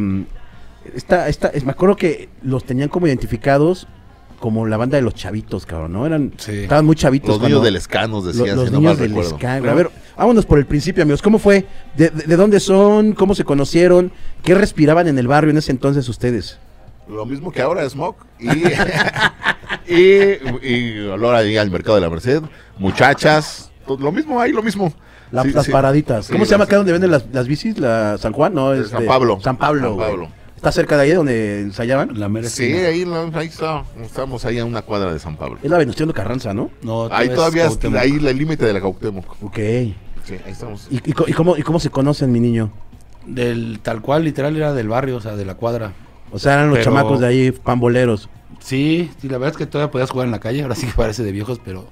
esta, 0.95 1.27
esta, 1.27 1.49
es- 1.49 1.65
me 1.65 1.71
acuerdo 1.71 1.97
que 1.97 2.29
los 2.41 2.63
tenían 2.65 2.87
como 2.89 3.07
identificados 3.07 3.87
como 4.39 4.65
la 4.67 4.77
banda 4.77 4.97
de 4.97 5.01
los 5.01 5.13
chavitos, 5.15 5.65
cabrón, 5.65 5.93
¿no? 5.93 6.05
Eran, 6.05 6.33
Sí. 6.37 6.51
estaban 6.63 6.85
muy 6.85 6.95
chavitos. 6.95 7.27
Los 7.29 7.37
cuando- 7.39 7.49
niños 7.57 7.63
del 7.65 7.75
escanos 7.75 8.23
lo- 8.23 8.31
decían, 8.31 8.55
los 8.55 8.67
si 8.67 8.71
no 8.73 8.79
niños 8.79 8.97
del 8.99 9.13
güey. 9.13 9.27
A 9.45 9.59
ver, 9.73 9.89
vámonos 10.15 10.45
por 10.45 10.59
el 10.59 10.65
principio, 10.65 11.03
amigos. 11.03 11.21
¿Cómo 11.21 11.39
fue? 11.39 11.65
¿De, 11.95 12.09
de, 12.09 12.23
de 12.25 12.35
dónde 12.35 12.59
son? 12.59 13.13
¿Cómo 13.13 13.33
se 13.35 13.43
conocieron? 13.43 14.11
¿Qué 14.43 14.53
respiraban 14.55 15.07
en 15.07 15.17
el 15.17 15.27
barrio 15.27 15.51
en 15.51 15.57
ese 15.57 15.71
entonces 15.71 16.07
ustedes? 16.09 16.59
Lo 17.09 17.25
mismo 17.25 17.51
que 17.51 17.61
ahora 17.61 17.89
Smoke. 17.89 18.17
Y, 18.39 18.49
y, 19.87 20.37
y 20.61 20.99
olor 21.07 21.35
ahí 21.35 21.57
al 21.57 21.71
mercado 21.71 21.95
de 21.95 22.01
la 22.01 22.09
Merced. 22.09 22.41
Muchachas. 22.77 23.71
Lo 23.87 24.11
mismo 24.11 24.39
ahí, 24.41 24.51
lo 24.51 24.61
mismo. 24.61 24.93
La- 25.31 25.43
Sí, 25.43 25.51
las 25.51 25.65
sí. 25.65 25.71
paraditas. 25.71 26.25
Sí, 26.27 26.31
¿Cómo 26.33 26.45
se 26.45 26.51
llama 26.51 26.65
acá 26.65 26.77
donde 26.77 26.91
venden 26.91 27.11
las, 27.11 27.25
las 27.33 27.47
bicis? 27.47 27.77
La 27.79 28.17
San 28.17 28.33
Juan, 28.33 28.53
¿no? 28.53 28.73
Este, 28.73 28.89
San 28.89 29.05
Pablo. 29.05 29.39
San 29.41 29.57
Pablo. 29.57 29.97
San 29.99 30.15
güey. 30.15 30.29
¿Está 30.57 30.71
cerca 30.73 30.97
de 30.97 31.03
ahí 31.03 31.11
donde 31.11 31.61
ensayaban? 31.61 32.19
La 32.19 32.27
mera 32.27 32.49
Sí, 32.49 32.65
esquina. 32.65 32.87
ahí, 32.89 33.05
lo- 33.05 33.31
ahí 33.37 33.47
está. 33.47 33.83
Estamos 34.03 34.43
ahí 34.43 34.57
a 34.59 34.65
una 34.65 34.81
cuadra 34.81 35.13
de 35.13 35.19
San 35.19 35.37
Pablo. 35.37 35.59
Es 35.63 35.69
la 35.69 35.77
Venustiano 35.77 36.11
Carranza, 36.13 36.53
¿no? 36.53 36.71
No, 36.81 37.07
Ahí 37.11 37.29
todavía 37.29 37.63
es 37.63 37.69
Cuauhtémoc. 37.77 37.97
ahí 37.99 38.11
el 38.11 38.37
límite 38.37 38.65
de 38.65 38.73
la 38.73 38.81
Cautemoc. 38.81 39.37
Ok. 39.43 39.55
Sí, 39.55 40.33
ahí 40.45 40.51
estamos. 40.51 40.87
¿Y, 40.89 40.97
y 41.09 41.13
co- 41.13 41.25
y 41.27 41.31
cómo, 41.33 41.55
¿Y 41.55 41.61
cómo 41.61 41.79
se 41.79 41.89
conocen, 41.89 42.31
mi 42.31 42.39
niño? 42.39 42.71
Del 43.25 43.79
tal 43.83 44.01
cual, 44.01 44.23
literal, 44.23 44.55
era 44.57 44.73
del 44.73 44.87
barrio, 44.89 45.17
o 45.17 45.21
sea, 45.21 45.35
de 45.35 45.45
la 45.45 45.55
cuadra. 45.55 45.93
O 46.31 46.39
sea, 46.39 46.55
eran 46.55 46.69
los 46.69 46.79
Pero- 46.79 46.85
chamacos 46.91 47.19
de 47.21 47.27
ahí, 47.27 47.51
pamboleros. 47.51 48.27
Sí, 48.59 49.11
sí, 49.21 49.29
la 49.29 49.37
verdad 49.37 49.51
es 49.51 49.57
que 49.57 49.65
todavía 49.67 49.91
podías 49.91 50.09
jugar 50.09 50.25
en 50.25 50.31
la 50.31 50.39
calle, 50.39 50.63
ahora 50.63 50.75
sí 50.75 50.87
que 50.87 50.93
parece 50.93 51.23
de 51.23 51.31
viejos, 51.31 51.61
pero 51.63 51.87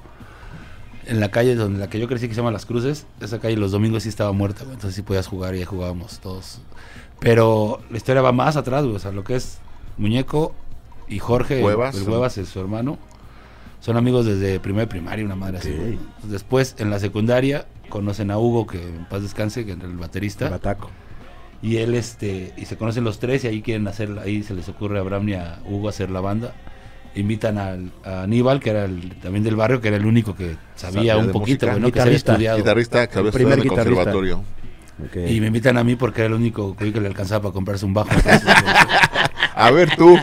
en 1.06 1.19
la 1.19 1.29
calle 1.29 1.53
donde 1.56 1.79
la 1.79 1.88
que 1.89 2.00
yo 2.00 2.07
crecí 2.07 2.27
que 2.27 2.33
se 2.33 2.41
llama 2.41 2.51
Las 2.51 2.65
Cruces, 2.65 3.06
esa 3.21 3.39
calle 3.39 3.56
los 3.57 3.71
domingos 3.71 4.03
sí 4.03 4.09
estaba 4.09 4.31
muerta, 4.31 4.63
güey, 4.63 4.73
entonces 4.73 4.95
sí 4.95 5.03
podías 5.03 5.27
jugar 5.27 5.53
y 5.56 5.59
ahí 5.59 5.65
jugábamos 5.65 6.19
todos. 6.19 6.59
Pero 7.25 7.81
la 7.89 7.98
historia 7.98 8.22
va 8.22 8.31
más 8.31 8.56
atrás, 8.56 8.83
o 8.83 9.00
sea, 9.00 9.12
lo 9.12 9.24
que 9.24 9.36
es 9.36 9.57
Muñeco 9.98 10.54
y 11.07 11.18
Jorge, 11.18 11.60
Cuevas, 11.60 11.95
el. 11.95 12.06
Cuevas 12.06 12.38
es 12.38 12.50
su 12.50 12.60
hermano, 12.60 13.00
son 13.80 13.98
amigos 13.98 14.27
desde 14.27 14.60
primer 14.60 14.88
primaria, 14.88 15.25
una 15.25 15.36
madre 15.36 15.57
así. 15.57 15.98
Después, 16.22 16.75
en 16.77 16.92
la 16.92 17.00
secundaria, 17.00 17.66
conocen 17.89 18.30
a 18.30 18.38
Hugo, 18.38 18.68
que 18.68 18.77
en 18.77 19.06
paz 19.06 19.24
descanse, 19.24 19.66
que 19.66 19.72
era 19.72 19.86
el 19.86 19.98
baterista. 19.98 20.50
Bataco. 20.50 20.92
Y 21.63 21.77
él, 21.77 21.95
este, 21.95 22.54
y 22.57 22.66
se 22.66 22.77
conocen 22.77 23.04
los 23.04 23.18
tres 23.18 23.44
y 23.44 23.48
ahí 23.48 23.63
quieren 23.63 23.88
hacer, 23.88 24.19
ahí 24.19 24.44
se 24.44 24.54
les 24.54 24.69
ocurre 24.69 25.00
a 25.00 25.01
Abraham 25.01 25.30
y 25.30 25.33
a 25.33 25.60
Hugo 25.68 25.89
hacer 25.89 26.12
la 26.12 26.22
banda. 26.22 26.54
Invitan 27.16 27.57
al, 27.57 27.92
a 28.04 28.22
Aníbal, 28.22 28.60
que 28.60 28.69
era 28.69 28.86
el, 28.86 29.16
también 29.16 29.44
del 29.44 29.56
barrio, 29.56 29.81
que 29.81 29.88
era 29.88 29.98
el 29.98 30.06
único 30.06 30.36
que 30.36 30.57
sabía 30.75 31.16
Sabía 31.16 31.18
un 31.18 31.31
poquito, 31.31 31.66
música. 31.66 31.72
güey, 31.72 31.81
¿no? 31.81 31.92
que 31.92 32.00
se 32.00 32.06
había 32.06 32.18
estudiado. 32.18 32.57
Guitarrista 32.60 33.07
que 33.07 33.18
había 33.18 33.30
estudiado 33.30 33.54
en 33.56 33.62
el 33.62 33.68
conservatorio. 33.68 34.44
Y 35.27 35.42
me 35.42 35.47
invitan 35.47 35.77
a 35.77 35.83
mí 35.83 35.95
porque 35.95 36.21
era 36.21 36.27
el 36.27 36.33
único 36.33 36.75
que 36.75 36.92
le 36.92 37.07
alcanzaba 37.07 37.44
para 37.44 37.53
comprarse 37.53 37.86
un 37.86 37.94
bajo. 37.94 38.09
Entonces, 38.15 38.44
A 39.56 39.71
ver 39.71 39.95
tú. 39.95 40.18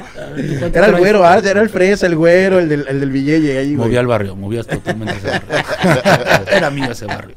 Era 0.72 0.86
el 0.86 0.96
güero, 0.96 1.24
ah, 1.24 1.38
era 1.38 1.60
el 1.60 1.68
fresa, 1.68 2.06
el 2.06 2.16
güero, 2.16 2.58
el 2.58 2.68
del, 2.68 2.86
el 2.88 3.00
del 3.00 3.10
billete 3.10 3.58
ahí, 3.58 3.74
güey. 3.74 3.88
movía 3.88 4.00
al 4.00 4.06
barrio, 4.06 4.36
movía 4.36 4.62
totalmente 4.62 5.14
ese 5.16 5.28
barrio. 5.28 6.46
era 6.56 6.70
mío 6.70 6.90
ese 6.90 7.06
barrio. 7.06 7.34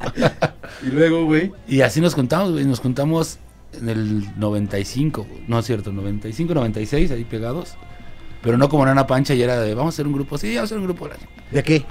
Y 0.84 0.88
luego, 0.88 1.26
güey. 1.26 1.52
Y 1.68 1.82
así 1.82 2.02
nos 2.02 2.14
juntamos, 2.14 2.52
güey, 2.52 2.66
nos 2.66 2.80
juntamos 2.80 3.40
en 3.74 3.90
el 3.90 4.40
95, 4.40 5.26
güey, 5.30 5.44
no 5.48 5.60
es 5.60 5.66
cierto, 5.66 5.92
95, 5.92 6.54
96, 6.54 7.12
ahí 7.12 7.24
pegados. 7.24 7.76
Pero 8.42 8.58
no 8.58 8.70
como 8.70 8.86
Nana 8.86 9.08
Pancha 9.08 9.34
y 9.34 9.42
era 9.42 9.60
de, 9.60 9.74
vamos 9.74 9.94
a 9.94 9.96
hacer 9.96 10.08
un 10.08 10.14
grupo, 10.14 10.38
sí, 10.38 10.50
vamos 10.50 10.62
a 10.62 10.64
hacer 10.66 10.78
un 10.78 10.84
grupo. 10.84 11.10
¿De 11.52 11.64
qué? 11.64 11.84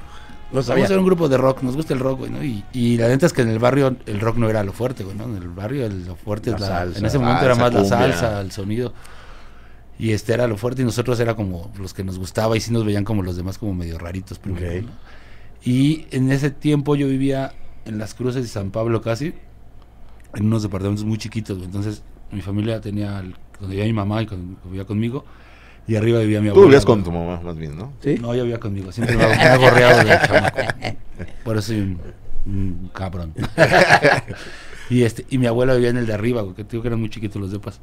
No 0.54 0.60
Vamos 0.60 0.84
a 0.84 0.86
sabía. 0.86 0.98
un 1.00 1.04
grupo 1.06 1.28
de 1.28 1.36
rock, 1.36 1.62
nos 1.62 1.74
gusta 1.76 1.94
el 1.94 2.00
rock, 2.00 2.20
güey, 2.20 2.30
¿no? 2.30 2.44
Y, 2.44 2.64
y 2.72 2.96
la 2.96 3.08
neta 3.08 3.26
es 3.26 3.32
que 3.32 3.42
en 3.42 3.48
el 3.48 3.58
barrio 3.58 3.96
el 4.06 4.20
rock 4.20 4.36
no 4.36 4.48
era 4.48 4.62
lo 4.62 4.72
fuerte, 4.72 5.02
güey, 5.02 5.16
¿no? 5.16 5.24
En 5.24 5.36
el 5.36 5.48
barrio 5.48 5.84
el- 5.84 6.06
lo 6.06 6.14
fuerte 6.16 6.50
La 6.50 6.56
es 6.56 6.60
la, 6.62 6.66
salsa. 6.68 6.98
en 7.00 7.06
ese 7.06 7.18
momento 7.18 7.44
era 7.44 7.54
más 7.56 7.74
la 7.74 7.84
salsa, 7.84 8.40
el 8.40 8.52
sonido. 8.52 8.92
Y 9.98 10.12
este 10.12 10.32
era 10.32 10.46
lo 10.46 10.56
fuerte 10.56 10.82
y 10.82 10.84
nosotros 10.84 11.18
era 11.20 11.34
como 11.34 11.70
los 11.78 11.92
que 11.94 12.02
nos 12.04 12.18
gustaba 12.18 12.56
y 12.56 12.60
sí 12.60 12.72
nos 12.72 12.84
veían 12.84 13.04
como 13.04 13.22
los 13.22 13.36
demás 13.36 13.58
como 13.58 13.74
medio 13.74 13.98
raritos 13.98 14.38
primero. 14.38 14.82
¿no? 14.82 14.88
Y 15.64 16.06
en 16.10 16.30
ese 16.32 16.50
tiempo 16.50 16.94
yo 16.96 17.06
vivía 17.08 17.52
en 17.84 17.98
las 17.98 18.14
cruces 18.14 18.42
de 18.42 18.48
San 18.48 18.70
Pablo 18.70 19.00
casi, 19.02 19.34
en 20.34 20.46
unos 20.46 20.62
departamentos 20.62 21.04
muy 21.04 21.18
chiquitos, 21.18 21.56
güey. 21.58 21.66
Entonces 21.66 22.02
mi 22.32 22.40
familia 22.42 22.80
tenía, 22.80 23.18
el- 23.20 23.34
donde 23.60 23.76
vivía 23.76 23.84
mi 23.86 23.92
mamá 23.92 24.22
y 24.22 24.26
con- 24.26 24.56
vivía 24.64 24.84
conmigo, 24.84 25.24
y 25.86 25.96
arriba 25.96 26.20
vivía 26.20 26.40
mi 26.40 26.46
Tú 26.48 26.52
abuela. 26.52 26.66
vivías 26.68 26.84
con 26.84 27.04
tu 27.04 27.12
mamá, 27.12 27.40
más 27.42 27.56
bien, 27.56 27.76
¿no? 27.76 27.92
¿Sí? 28.02 28.16
No, 28.20 28.34
yo 28.34 28.42
vivía 28.44 28.58
conmigo. 28.60 28.90
Siempre 28.92 29.16
me 29.16 29.24
ha, 29.24 29.56
gorreado 29.56 29.98
de 30.04 30.18
chamaco. 30.26 30.58
Por 31.44 31.56
eso 31.58 31.68
soy 31.68 31.80
un, 31.80 32.00
un 32.46 32.90
cabrón. 32.94 33.34
y 34.90 35.02
este 35.02 35.26
y 35.30 35.38
mi 35.38 35.46
abuela 35.46 35.74
vivía 35.74 35.90
en 35.90 35.96
el 35.96 36.06
de 36.06 36.14
arriba, 36.14 36.42
güey, 36.42 36.54
que 36.54 36.64
te 36.64 36.72
digo 36.72 36.82
que 36.82 36.88
eran 36.88 37.00
muy 37.00 37.10
chiquitos 37.10 37.40
los 37.40 37.50
depas. 37.52 37.80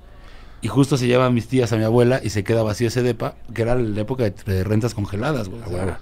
Y 0.63 0.67
justo 0.67 0.95
se 0.97 1.07
llevan 1.07 1.33
mis 1.33 1.47
tías 1.47 1.73
a 1.73 1.77
mi 1.77 1.83
abuela 1.83 2.19
y 2.23 2.29
se 2.29 2.43
queda 2.43 2.61
vacío 2.61 2.87
ese 2.87 3.01
depa, 3.01 3.35
que 3.53 3.63
era 3.63 3.75
la 3.75 4.01
época 4.01 4.23
de, 4.23 4.31
de 4.45 4.63
rentas 4.63 4.93
congeladas, 4.93 5.49
güey. 5.49 5.61
Huevo. 5.63 5.95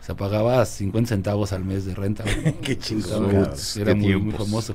se 0.00 0.14
pagaba 0.14 0.64
50 0.64 1.08
centavos 1.08 1.52
al 1.52 1.64
mes 1.64 1.84
de 1.84 1.94
renta. 1.94 2.24
güey. 2.24 2.54
Qué 2.62 2.78
chingón. 2.78 3.30
Era 3.76 3.92
Qué 3.92 3.94
muy, 3.94 4.16
muy 4.16 4.32
famoso. 4.32 4.74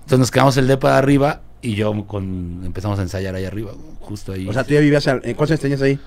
Entonces 0.00 0.18
nos 0.18 0.30
quedamos 0.30 0.56
el 0.56 0.66
depa 0.66 0.92
de 0.92 0.98
arriba 0.98 1.42
y 1.62 1.74
yo 1.74 2.06
con 2.06 2.62
empezamos 2.64 2.98
a 2.98 3.02
ensayar 3.02 3.34
ahí 3.34 3.44
arriba, 3.44 3.72
justo 4.00 4.32
ahí. 4.32 4.46
O 4.48 4.52
sea, 4.52 4.64
tú 4.64 4.74
ya 4.74 4.80
vivías. 4.80 5.06
al- 5.08 5.20
¿en 5.24 5.34
¿Cuántos 5.34 5.50
años 5.52 5.60
tenías 5.60 5.82
ahí? 5.82 5.98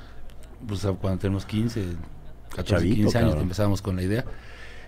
pues 0.67 0.81
cuando 1.01 1.19
tenemos 1.19 1.45
15, 1.45 1.83
14, 2.49 2.63
Chavito, 2.63 2.95
15 2.95 3.17
años 3.17 3.29
cabrón. 3.29 3.43
empezábamos 3.43 3.81
con 3.81 3.95
la 3.95 4.01
idea. 4.03 4.25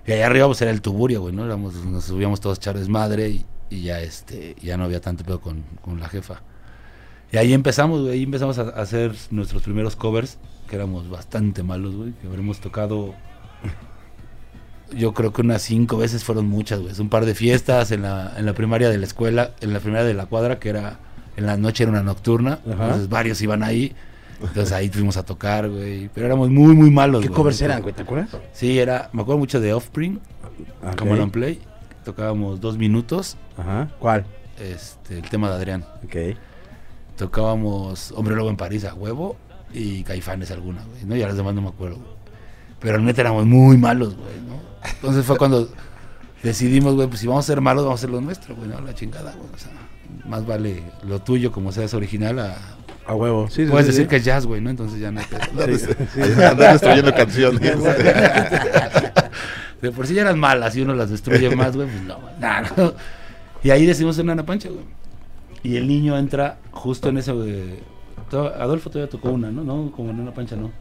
Y 0.05 0.11
allá 0.13 0.25
arriba 0.27 0.45
pues 0.47 0.61
era 0.61 0.71
el 0.71 0.81
tuburio, 0.81 1.21
güey, 1.21 1.33
¿no? 1.35 1.45
Éramos, 1.45 1.75
nos 1.85 2.05
subíamos 2.05 2.39
todos 2.41 2.57
a 2.57 2.61
echar 2.61 2.77
desmadre 2.77 3.29
y, 3.29 3.45
y 3.69 3.81
ya 3.81 4.01
este 4.01 4.55
ya 4.61 4.77
no 4.77 4.85
había 4.85 5.01
tanto 5.01 5.23
pedo 5.23 5.39
con, 5.41 5.63
con 5.81 5.99
la 5.99 6.07
jefa. 6.09 6.41
Y 7.31 7.37
ahí 7.37 7.53
empezamos, 7.53 8.01
güey, 8.01 8.13
ahí 8.13 8.23
empezamos 8.23 8.57
a, 8.57 8.63
a 8.63 8.81
hacer 8.81 9.13
nuestros 9.31 9.61
primeros 9.63 9.95
covers, 9.97 10.37
que 10.69 10.75
éramos 10.77 11.09
bastante 11.09 11.61
malos, 11.63 11.93
güey, 11.95 12.13
que 12.13 12.27
habremos 12.27 12.59
tocado 12.61 13.13
yo 14.95 15.13
creo 15.13 15.33
que 15.33 15.41
unas 15.41 15.61
cinco 15.61 15.97
veces 15.97 16.23
fueron 16.23 16.47
muchas, 16.47 16.79
güey. 16.79 16.93
Un 16.99 17.09
par 17.09 17.25
de 17.25 17.35
fiestas 17.35 17.91
en 17.91 18.03
la, 18.03 18.33
en 18.37 18.45
la 18.45 18.53
primaria 18.53 18.89
de 18.89 18.97
la 18.97 19.05
escuela, 19.05 19.51
en 19.61 19.73
la 19.73 19.79
primaria 19.79 20.05
de 20.05 20.13
la 20.13 20.25
cuadra, 20.27 20.59
que 20.59 20.69
era 20.69 20.99
en 21.35 21.45
la 21.45 21.57
noche 21.57 21.83
era 21.83 21.91
una 21.91 22.03
nocturna. 22.03 22.59
Ajá. 22.65 22.83
Entonces 22.85 23.09
varios 23.09 23.41
iban 23.41 23.63
ahí. 23.63 23.93
Entonces 24.41 24.71
ahí 24.71 24.89
fuimos 24.89 25.17
a 25.17 25.23
tocar, 25.23 25.67
güey. 25.69 26.09
Pero 26.13 26.27
éramos 26.27 26.49
muy, 26.49 26.75
muy 26.75 26.91
malos, 26.91 27.21
¿Qué 27.21 27.27
güey. 27.27 27.35
covers 27.37 27.61
eran, 27.61 27.81
güey? 27.81 27.93
¿Te 27.95 28.03
acuerdas? 28.03 28.29
Sí, 28.53 28.77
era, 28.79 29.09
me 29.13 29.21
acuerdo 29.23 29.39
mucho 29.39 29.59
de 29.59 29.73
Offspring, 29.73 30.19
Ah, 30.83 30.93
como 30.97 31.13
ok. 31.13 31.19
en 31.19 31.31
Play. 31.31 31.61
Tocábamos 32.05 32.61
dos 32.61 32.77
minutos, 32.77 33.35
Ajá. 33.57 33.89
¿Cuál? 33.99 34.25
este, 34.59 35.17
el 35.17 35.29
tema 35.29 35.49
de 35.49 35.55
Adrián. 35.55 35.85
Ok. 36.05 36.15
Tocábamos 37.15 38.11
Hombre 38.15 38.35
Lobo 38.35 38.49
en 38.49 38.57
París 38.57 38.85
a 38.85 38.93
huevo 38.93 39.35
y 39.73 40.03
Caifanes 40.03 40.51
alguna, 40.51 40.83
güey, 40.83 41.03
¿no? 41.05 41.15
Y 41.15 41.23
a 41.23 41.27
las 41.27 41.35
demás 41.37 41.53
no 41.55 41.61
me 41.61 41.69
acuerdo, 41.69 41.95
güey. 41.97 42.09
Pero 42.79 42.99
neta 42.99 43.21
éramos 43.21 43.45
muy 43.45 43.75
malos, 43.77 44.15
güey, 44.15 44.35
¿no? 44.47 44.57
Entonces 44.95 45.25
fue 45.25 45.37
cuando 45.37 45.69
decidimos, 46.43 46.95
güey, 46.95 47.07
pues 47.07 47.19
si 47.19 47.27
vamos 47.27 47.45
a 47.45 47.47
ser 47.47 47.61
malos, 47.61 47.83
vamos 47.83 47.99
a 47.99 48.01
hacer 48.01 48.09
lo 48.09 48.21
nuestro, 48.21 48.55
güey, 48.55 48.69
¿no? 48.69 48.79
La 48.81 48.93
chingada, 48.93 49.33
güey. 49.33 49.49
O 49.53 49.57
sea, 49.57 49.71
más 50.25 50.45
vale 50.45 50.83
lo 51.03 51.19
tuyo 51.21 51.51
como 51.51 51.71
seas 51.71 51.93
original 51.93 52.39
a... 52.39 52.57
A 53.05 53.15
huevo. 53.15 53.47
Sí, 53.49 53.65
Puedes 53.65 53.85
sí, 53.85 53.91
decir 53.93 54.05
sí. 54.05 54.09
que 54.09 54.15
es 54.17 54.25
jazz, 54.25 54.45
güey, 54.45 54.59
¿no? 54.59 54.69
Entonces 54.69 54.99
ya 54.99 55.11
no 55.11 55.21
hay. 55.21 55.25
Andar 56.43 56.73
destruyendo 56.73 57.15
canciones. 57.15 57.61
De 59.81 59.91
por 59.91 60.05
sí 60.07 60.13
ya 60.13 60.23
eran 60.23 60.37
malas 60.37 60.75
y 60.75 60.81
uno 60.81 60.93
las 60.93 61.09
destruye 61.09 61.55
más, 61.55 61.75
güey, 61.75 61.87
pues 61.87 62.01
no, 62.03 62.19
no. 62.19 62.93
Y 63.63 63.69
ahí 63.69 63.85
decidimos 63.85 64.15
hacer 64.15 64.25
una 64.25 64.45
pancha, 64.45 64.67
güey. 64.69 64.83
Y 65.63 65.77
el 65.77 65.87
niño 65.87 66.17
entra 66.17 66.57
justo 66.71 67.09
en 67.09 67.17
ese, 67.17 67.31
güey. 67.31 67.79
Adolfo 68.31 68.89
todavía 68.89 69.09
tocó 69.09 69.29
una, 69.29 69.51
¿no? 69.51 69.63
No, 69.63 69.91
como 69.91 70.11
en 70.11 70.19
una 70.19 70.33
pancha, 70.33 70.55
no. 70.55 70.71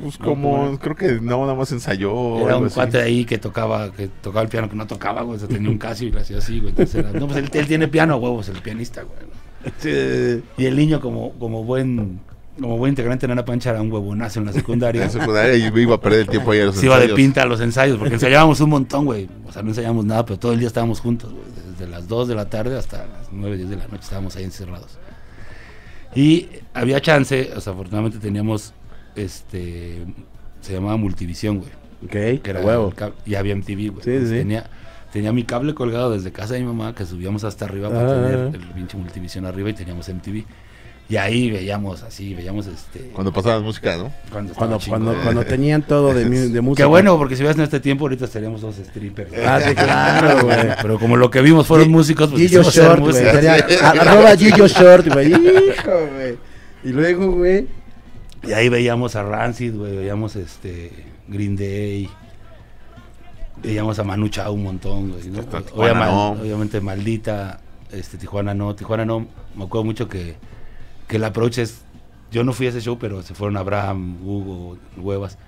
Pues 0.00 0.18
como, 0.18 0.78
creo 0.78 0.96
que 0.96 1.12
no, 1.20 1.40
nada 1.40 1.54
más 1.54 1.72
ensayó. 1.72 2.46
Era 2.46 2.58
un 2.58 2.68
cuate 2.68 3.00
ahí 3.00 3.24
que 3.24 3.38
tocaba, 3.38 3.90
que 3.92 4.08
tocaba 4.08 4.42
el 4.42 4.48
piano, 4.48 4.68
que 4.68 4.76
no 4.76 4.86
tocaba, 4.86 5.22
güey. 5.22 5.36
O 5.36 5.38
sea, 5.38 5.48
tenía 5.48 5.70
un 5.70 5.78
Casio 5.78 6.08
y 6.08 6.12
lo 6.12 6.20
hacía 6.20 6.38
así, 6.38 6.58
güey. 6.58 6.70
Entonces 6.70 6.94
era, 6.96 7.12
no, 7.12 7.26
pues 7.26 7.38
él, 7.38 7.50
él 7.52 7.66
tiene 7.66 7.88
piano, 7.88 8.16
huevos, 8.16 8.48
el 8.48 8.60
pianista, 8.60 9.02
güey. 9.02 10.42
Y 10.56 10.64
el 10.64 10.76
niño 10.76 11.00
como, 11.00 11.32
como 11.38 11.64
buen 11.64 12.20
como 12.60 12.76
buen 12.76 12.90
integrante 12.90 13.26
de 13.26 13.28
Nana 13.28 13.44
Pancha 13.44 13.70
era 13.70 13.80
un 13.80 13.92
huevonazo 13.92 14.40
en 14.40 14.46
la 14.46 14.52
secundaria. 14.52 15.04
En 15.08 15.10
secundaria 15.10 15.56
y 15.56 15.80
iba 15.80 15.94
a 15.94 16.00
perder 16.00 16.20
el 16.20 16.28
tiempo 16.28 16.50
ahí 16.50 16.60
a 16.60 16.66
los 16.66 16.76
Se 16.76 16.86
iba 16.86 16.98
de 16.98 17.08
pinta 17.10 17.42
a 17.42 17.46
los 17.46 17.60
ensayos, 17.60 17.98
porque 17.98 18.14
ensayábamos 18.14 18.60
un 18.60 18.70
montón, 18.70 19.04
güey. 19.04 19.28
O 19.46 19.52
sea, 19.52 19.62
no 19.62 19.68
ensayábamos 19.68 20.04
nada, 20.04 20.24
pero 20.24 20.38
todo 20.38 20.52
el 20.52 20.58
día 20.58 20.68
estábamos 20.68 21.00
juntos, 21.00 21.32
güey. 21.32 21.44
Desde 21.70 21.90
las 21.90 22.08
2 22.08 22.28
de 22.28 22.34
la 22.34 22.50
tarde 22.50 22.76
hasta 22.76 23.06
las 23.06 23.28
9, 23.30 23.56
10 23.56 23.70
de 23.70 23.76
la 23.76 23.86
noche 23.86 24.02
estábamos 24.02 24.34
ahí 24.36 24.44
encerrados. 24.44 24.98
Y 26.14 26.48
había 26.74 27.00
chance, 27.00 27.50
o 27.56 27.60
sea, 27.60 27.72
afortunadamente 27.72 28.18
teníamos, 28.18 28.72
este, 29.16 30.04
se 30.60 30.72
llamaba 30.72 30.96
Multivisión, 30.96 31.58
güey. 31.58 31.70
Ok, 32.04 32.42
Que 32.42 32.50
era 32.50 32.60
huevo. 32.60 32.92
y 33.26 33.34
había 33.34 33.54
MTV, 33.54 33.90
güey. 33.90 34.02
Sí, 34.04 34.26
sí. 34.26 34.34
Tenía, 34.34 34.68
tenía 35.12 35.32
mi 35.32 35.44
cable 35.44 35.74
colgado 35.74 36.10
desde 36.12 36.30
casa 36.32 36.54
de 36.54 36.60
mi 36.60 36.66
mamá, 36.66 36.94
que 36.94 37.04
subíamos 37.04 37.44
hasta 37.44 37.64
arriba 37.64 37.88
para 37.90 38.10
Ah. 38.10 38.14
tener 38.14 38.54
el 38.54 38.68
pinche 38.74 38.96
Multivisión 38.96 39.46
arriba 39.46 39.70
y 39.70 39.74
teníamos 39.74 40.08
MTV. 40.08 40.44
Y 41.10 41.16
ahí 41.16 41.50
veíamos 41.50 42.02
así, 42.02 42.34
veíamos 42.34 42.66
este... 42.66 43.10
Cuando 43.14 43.32
pasaban 43.32 43.62
música, 43.62 43.96
¿no? 43.96 44.12
cuando, 44.30 44.52
Cuando, 44.52 44.76
estaba 44.76 44.98
cuando, 44.98 45.22
cuando 45.22 45.44
tenían 45.46 45.80
todo 45.82 46.12
de, 46.12 46.26
música. 46.60 46.82
Qué 46.82 46.84
bueno, 46.84 47.16
porque 47.16 47.34
si 47.34 47.42
hubieras 47.42 47.56
en 47.56 47.64
este 47.64 47.80
tiempo, 47.80 48.04
ahorita 48.04 48.26
estaríamos 48.26 48.60
dos 48.60 48.76
strippers. 48.76 49.32
Ah, 49.46 49.58
sí, 49.58 49.74
claro, 49.74 50.44
güey. 50.44 50.58
Pero 50.82 50.98
como 50.98 51.16
lo 51.16 51.30
que 51.30 51.40
vimos 51.40 51.66
fueron 51.66 51.90
músicos, 51.90 52.28
pues 52.28 52.42
Gillo 52.42 52.62
Short, 52.62 53.00
güey. 53.00 53.26
arroba 53.82 54.36
Gillo 54.36 54.66
Short, 54.66 55.08
güey. 55.08 55.28
Hijo, 55.28 56.08
güey. 56.14 56.36
Y 56.84 56.90
luego, 56.90 57.32
güey. 57.32 57.66
Y 58.46 58.52
ahí 58.52 58.68
veíamos 58.68 59.16
a 59.16 59.22
Rancid, 59.22 59.74
güey, 59.74 59.96
veíamos 59.96 60.36
este 60.36 60.92
Green 61.26 61.56
Day. 61.56 62.10
Veíamos 63.62 63.98
a 63.98 64.04
Manu 64.04 64.28
Chao 64.28 64.52
un 64.52 64.62
montón, 64.62 65.12
güey. 65.12 65.28
¿no? 65.30 65.42
Tijuana 65.42 65.72
Obviamente, 65.72 66.12
no. 66.12 66.30
obviamente 66.32 66.80
maldita, 66.82 67.60
este 67.92 68.18
Tijuana 68.18 68.52
no, 68.52 68.74
Tijuana 68.74 69.06
no, 69.06 69.26
me 69.56 69.64
acuerdo 69.64 69.84
mucho 69.84 70.08
que, 70.08 70.36
que 71.08 71.16
el 71.16 71.24
approach 71.24 71.58
es, 71.58 71.80
yo 72.30 72.44
no 72.44 72.52
fui 72.52 72.66
a 72.66 72.68
ese 72.70 72.80
show, 72.80 72.98
pero 72.98 73.22
se 73.22 73.34
fueron 73.34 73.56
Abraham, 73.56 74.18
Hugo, 74.24 74.78
Huevas, 74.96 75.38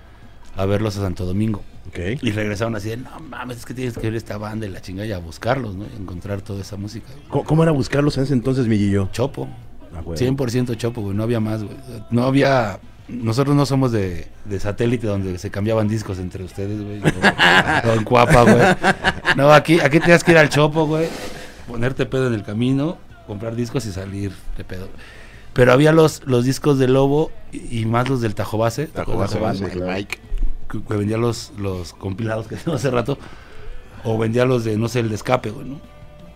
a 0.57 0.65
verlos 0.65 0.97
a 0.97 1.01
Santo 1.01 1.25
Domingo. 1.25 1.63
Ok. 1.87 2.21
Y 2.21 2.31
regresaron 2.31 2.75
así 2.75 2.89
de, 2.89 2.97
no 2.97 3.19
mames, 3.19 3.57
es 3.57 3.65
que 3.65 3.73
tienes 3.73 3.97
que 3.97 4.01
ver 4.01 4.15
esta 4.15 4.37
banda 4.37 4.65
y 4.65 4.69
la 4.69 4.81
chingada 4.81 5.07
y 5.07 5.11
a 5.11 5.19
buscarlos, 5.19 5.75
¿no? 5.75 5.85
Y 5.85 6.01
encontrar 6.01 6.41
toda 6.41 6.61
esa 6.61 6.77
música. 6.77 7.07
¿Cómo, 7.29 7.43
cómo 7.43 7.63
era 7.63 7.71
buscarlos 7.71 8.17
en 8.17 8.23
ese 8.23 8.33
entonces, 8.33 8.67
mi 8.67 8.77
Gillo? 8.77 9.09
Chopo. 9.11 9.47
Ah, 9.95 10.01
güey. 10.01 10.17
100% 10.17 10.75
chopo, 10.77 11.01
güey, 11.01 11.15
no 11.15 11.23
había 11.23 11.39
más, 11.39 11.63
güey. 11.63 11.75
No 12.09 12.23
había... 12.23 12.79
Nosotros 13.07 13.55
no 13.55 13.65
somos 13.65 13.91
de, 13.91 14.27
de 14.45 14.59
satélite 14.59 15.05
donde 15.05 15.37
se 15.37 15.51
cambiaban 15.51 15.87
discos 15.87 16.17
entre 16.19 16.43
ustedes, 16.43 16.81
güey. 16.81 17.01
O, 17.01 17.89
o 17.89 17.93
en 17.93 18.03
Cuapa, 18.03 18.43
güey. 18.43 18.95
No, 19.35 19.51
aquí, 19.51 19.79
aquí 19.81 19.99
tenías 19.99 20.23
que 20.23 20.31
ir 20.31 20.37
al 20.37 20.49
chopo, 20.49 20.87
güey. 20.87 21.07
Ponerte 21.67 22.05
pedo 22.05 22.27
en 22.27 22.33
el 22.33 22.43
camino, 22.43 22.97
comprar 23.27 23.55
discos 23.55 23.85
y 23.85 23.91
salir 23.91 24.31
de 24.57 24.63
pedo. 24.63 24.87
Pero 25.53 25.73
había 25.73 25.91
los, 25.91 26.23
los 26.25 26.45
discos 26.45 26.79
de 26.79 26.87
Lobo 26.87 27.31
y, 27.51 27.81
y 27.81 27.85
más 27.85 28.07
los 28.09 28.21
del 28.21 28.35
Tajo 28.35 28.57
Base. 28.57 28.87
¿te 28.87 28.93
Tajo 28.93 29.11
acuerdas 29.13 29.39
Base, 29.39 29.63
de 29.65 29.69
Tajo 29.71 29.83
el 29.85 29.93
Mike. 29.95 30.19
que, 30.69 30.81
que 30.83 30.93
vendía 30.95 31.17
los, 31.17 31.51
los 31.57 31.93
compilados 31.93 32.47
que 32.47 32.55
hicimos 32.55 32.77
hace 32.79 32.89
rato, 32.91 33.17
o 34.03 34.17
vendía 34.17 34.45
los 34.45 34.63
de, 34.63 34.77
no 34.77 34.87
sé, 34.87 35.01
el 35.01 35.09
de 35.09 35.15
escape, 35.15 35.49
güey, 35.51 35.67
¿no? 35.67 35.81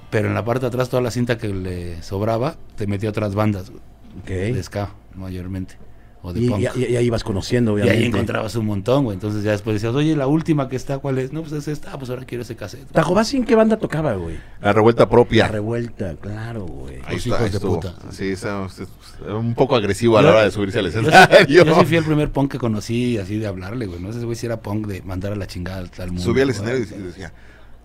Pero 0.09 0.27
en 0.27 0.33
la 0.33 0.43
parte 0.45 0.61
de 0.61 0.67
atrás, 0.67 0.89
toda 0.89 1.01
la 1.01 1.11
cinta 1.11 1.37
que 1.37 1.47
le 1.49 2.01
sobraba, 2.03 2.55
te 2.75 2.87
metía 2.87 3.09
otras 3.09 3.35
bandas, 3.35 3.69
güey, 3.69 3.81
de 4.25 4.59
Ok. 4.59 4.63
ska, 4.63 4.93
mayormente, 5.15 5.77
o 6.25 6.33
de 6.33 6.41
Y, 6.41 6.49
punk. 6.49 6.61
y- 6.75 6.79
y- 6.81 6.85
y 6.91 6.95
ahí 6.97 7.05
ibas 7.05 7.23
conociendo, 7.23 7.71
Y 7.71 7.73
obviamente. 7.81 7.99
ahí 8.03 8.05
encontrabas 8.09 8.55
un 8.55 8.65
montón, 8.65 9.03
güey. 9.05 9.15
Entonces 9.15 9.43
ya 9.43 9.51
después 9.51 9.75
decías, 9.75 9.93
oye, 9.95 10.15
la 10.15 10.27
última 10.27 10.67
que 10.69 10.75
está, 10.75 10.97
¿cuál 10.97 11.17
es? 11.19 11.31
No, 11.31 11.41
pues 11.41 11.53
es 11.53 11.67
esta, 11.67 11.93
Ah, 11.93 11.97
pues 11.99 12.09
ahora 12.09 12.25
quiero 12.25 12.41
ese 12.41 12.55
cassette. 12.55 12.87
Tajobasi, 12.91 13.37
¿en 13.37 13.45
qué 13.45 13.55
banda 13.55 13.77
tocaba, 13.77 14.13
güey? 14.15 14.37
La 14.61 14.73
revuelta 14.73 15.03
La 15.03 15.09
propia. 15.09 15.47
revuelta, 15.47 16.15
claro, 16.19 16.65
güey. 16.65 16.95
Ahí 17.05 17.15
Los 17.15 17.25
está, 17.27 17.39
hijos 17.39 17.51
de 17.53 17.59
puta. 17.59 17.95
Sí, 18.11 18.29
esa- 18.29 18.65
es- 18.65 18.79
es 18.81 18.87
un 19.27 19.53
poco 19.55 19.75
agresivo 19.75 20.17
a 20.17 20.21
la 20.21 20.29
hora 20.31 20.43
de 20.43 20.51
subirse 20.51 20.79
al 20.79 20.91
Yo, 20.91 20.99
escenario. 20.99 21.63
yo 21.65 21.75
sí 21.79 21.85
fui 21.85 21.97
el 21.97 22.03
primer 22.03 22.31
punk 22.31 22.51
que 22.53 22.57
conocí 22.57 23.17
así 23.17 23.37
de 23.37 23.47
hablarle, 23.47 23.85
güey. 23.85 23.99
No 23.99 24.11
sé 24.11 24.35
si 24.35 24.45
era 24.45 24.59
punk 24.59 24.87
de 24.87 25.01
mandar 25.03 25.31
a 25.33 25.35
la 25.35 25.47
chingada 25.47 25.77
al, 25.97 26.07
mundo. 26.07 26.21
Subí 26.23 26.41
al 26.41 26.49
escenario 26.49 26.79
y 26.79 26.85
decía, 26.85 27.31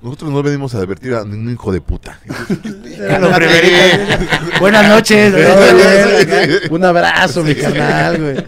nosotros 0.03 0.31
no 0.31 0.43
venimos 0.43 0.75
a 0.75 0.81
divertir 0.81 1.15
a 1.15 1.25
ningún 1.25 1.53
hijo 1.53 1.73
de 1.73 1.81
puta. 1.81 2.19
Buenas 4.61 4.89
noches. 4.89 5.35
Un 6.71 6.85
abrazo, 6.85 7.43
mi 7.45 7.55
canal, 7.55 8.19
güey. 8.21 8.45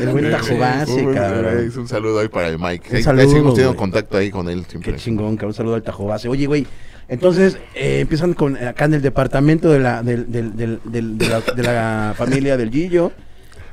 El, 0.00 0.08
buen 0.08 0.30
Tajobasi, 0.30 0.92
Un- 0.92 1.14
cabrón. 1.14 1.72
Un 1.76 1.88
saludo 1.88 2.20
ahí 2.20 2.28
para 2.28 2.48
el 2.48 2.58
Mike. 2.58 2.96
Un 2.96 3.02
saludo, 3.02 3.22
ahí 3.22 3.28
seguimos 3.28 3.54
teniendo 3.54 3.76
contacto 3.76 4.16
ahí 4.18 4.30
con 4.30 4.48
él 4.48 4.64
siempre. 4.68 4.92
Qué 4.92 4.98
chingón, 4.98 5.36
cabrón. 5.36 5.50
Un 5.50 5.54
saludo 5.54 5.74
al 5.76 5.82
Tajobase. 5.82 6.28
Oye, 6.28 6.46
güey, 6.46 6.66
entonces 7.08 7.56
eh, 7.74 8.00
empiezan 8.00 8.34
con 8.34 8.56
acá 8.56 8.84
en 8.86 8.94
el 8.94 9.02
departamento 9.02 9.70
de 9.70 9.78
la, 9.80 10.02
del, 10.02 10.30
del- 10.30 10.56
del- 10.56 10.80
del- 10.84 11.18
de 11.18 11.28
la, 11.28 11.40
de 11.40 11.62
la 11.62 12.14
familia 12.16 12.56
del 12.56 12.70
Gillo. 12.70 13.12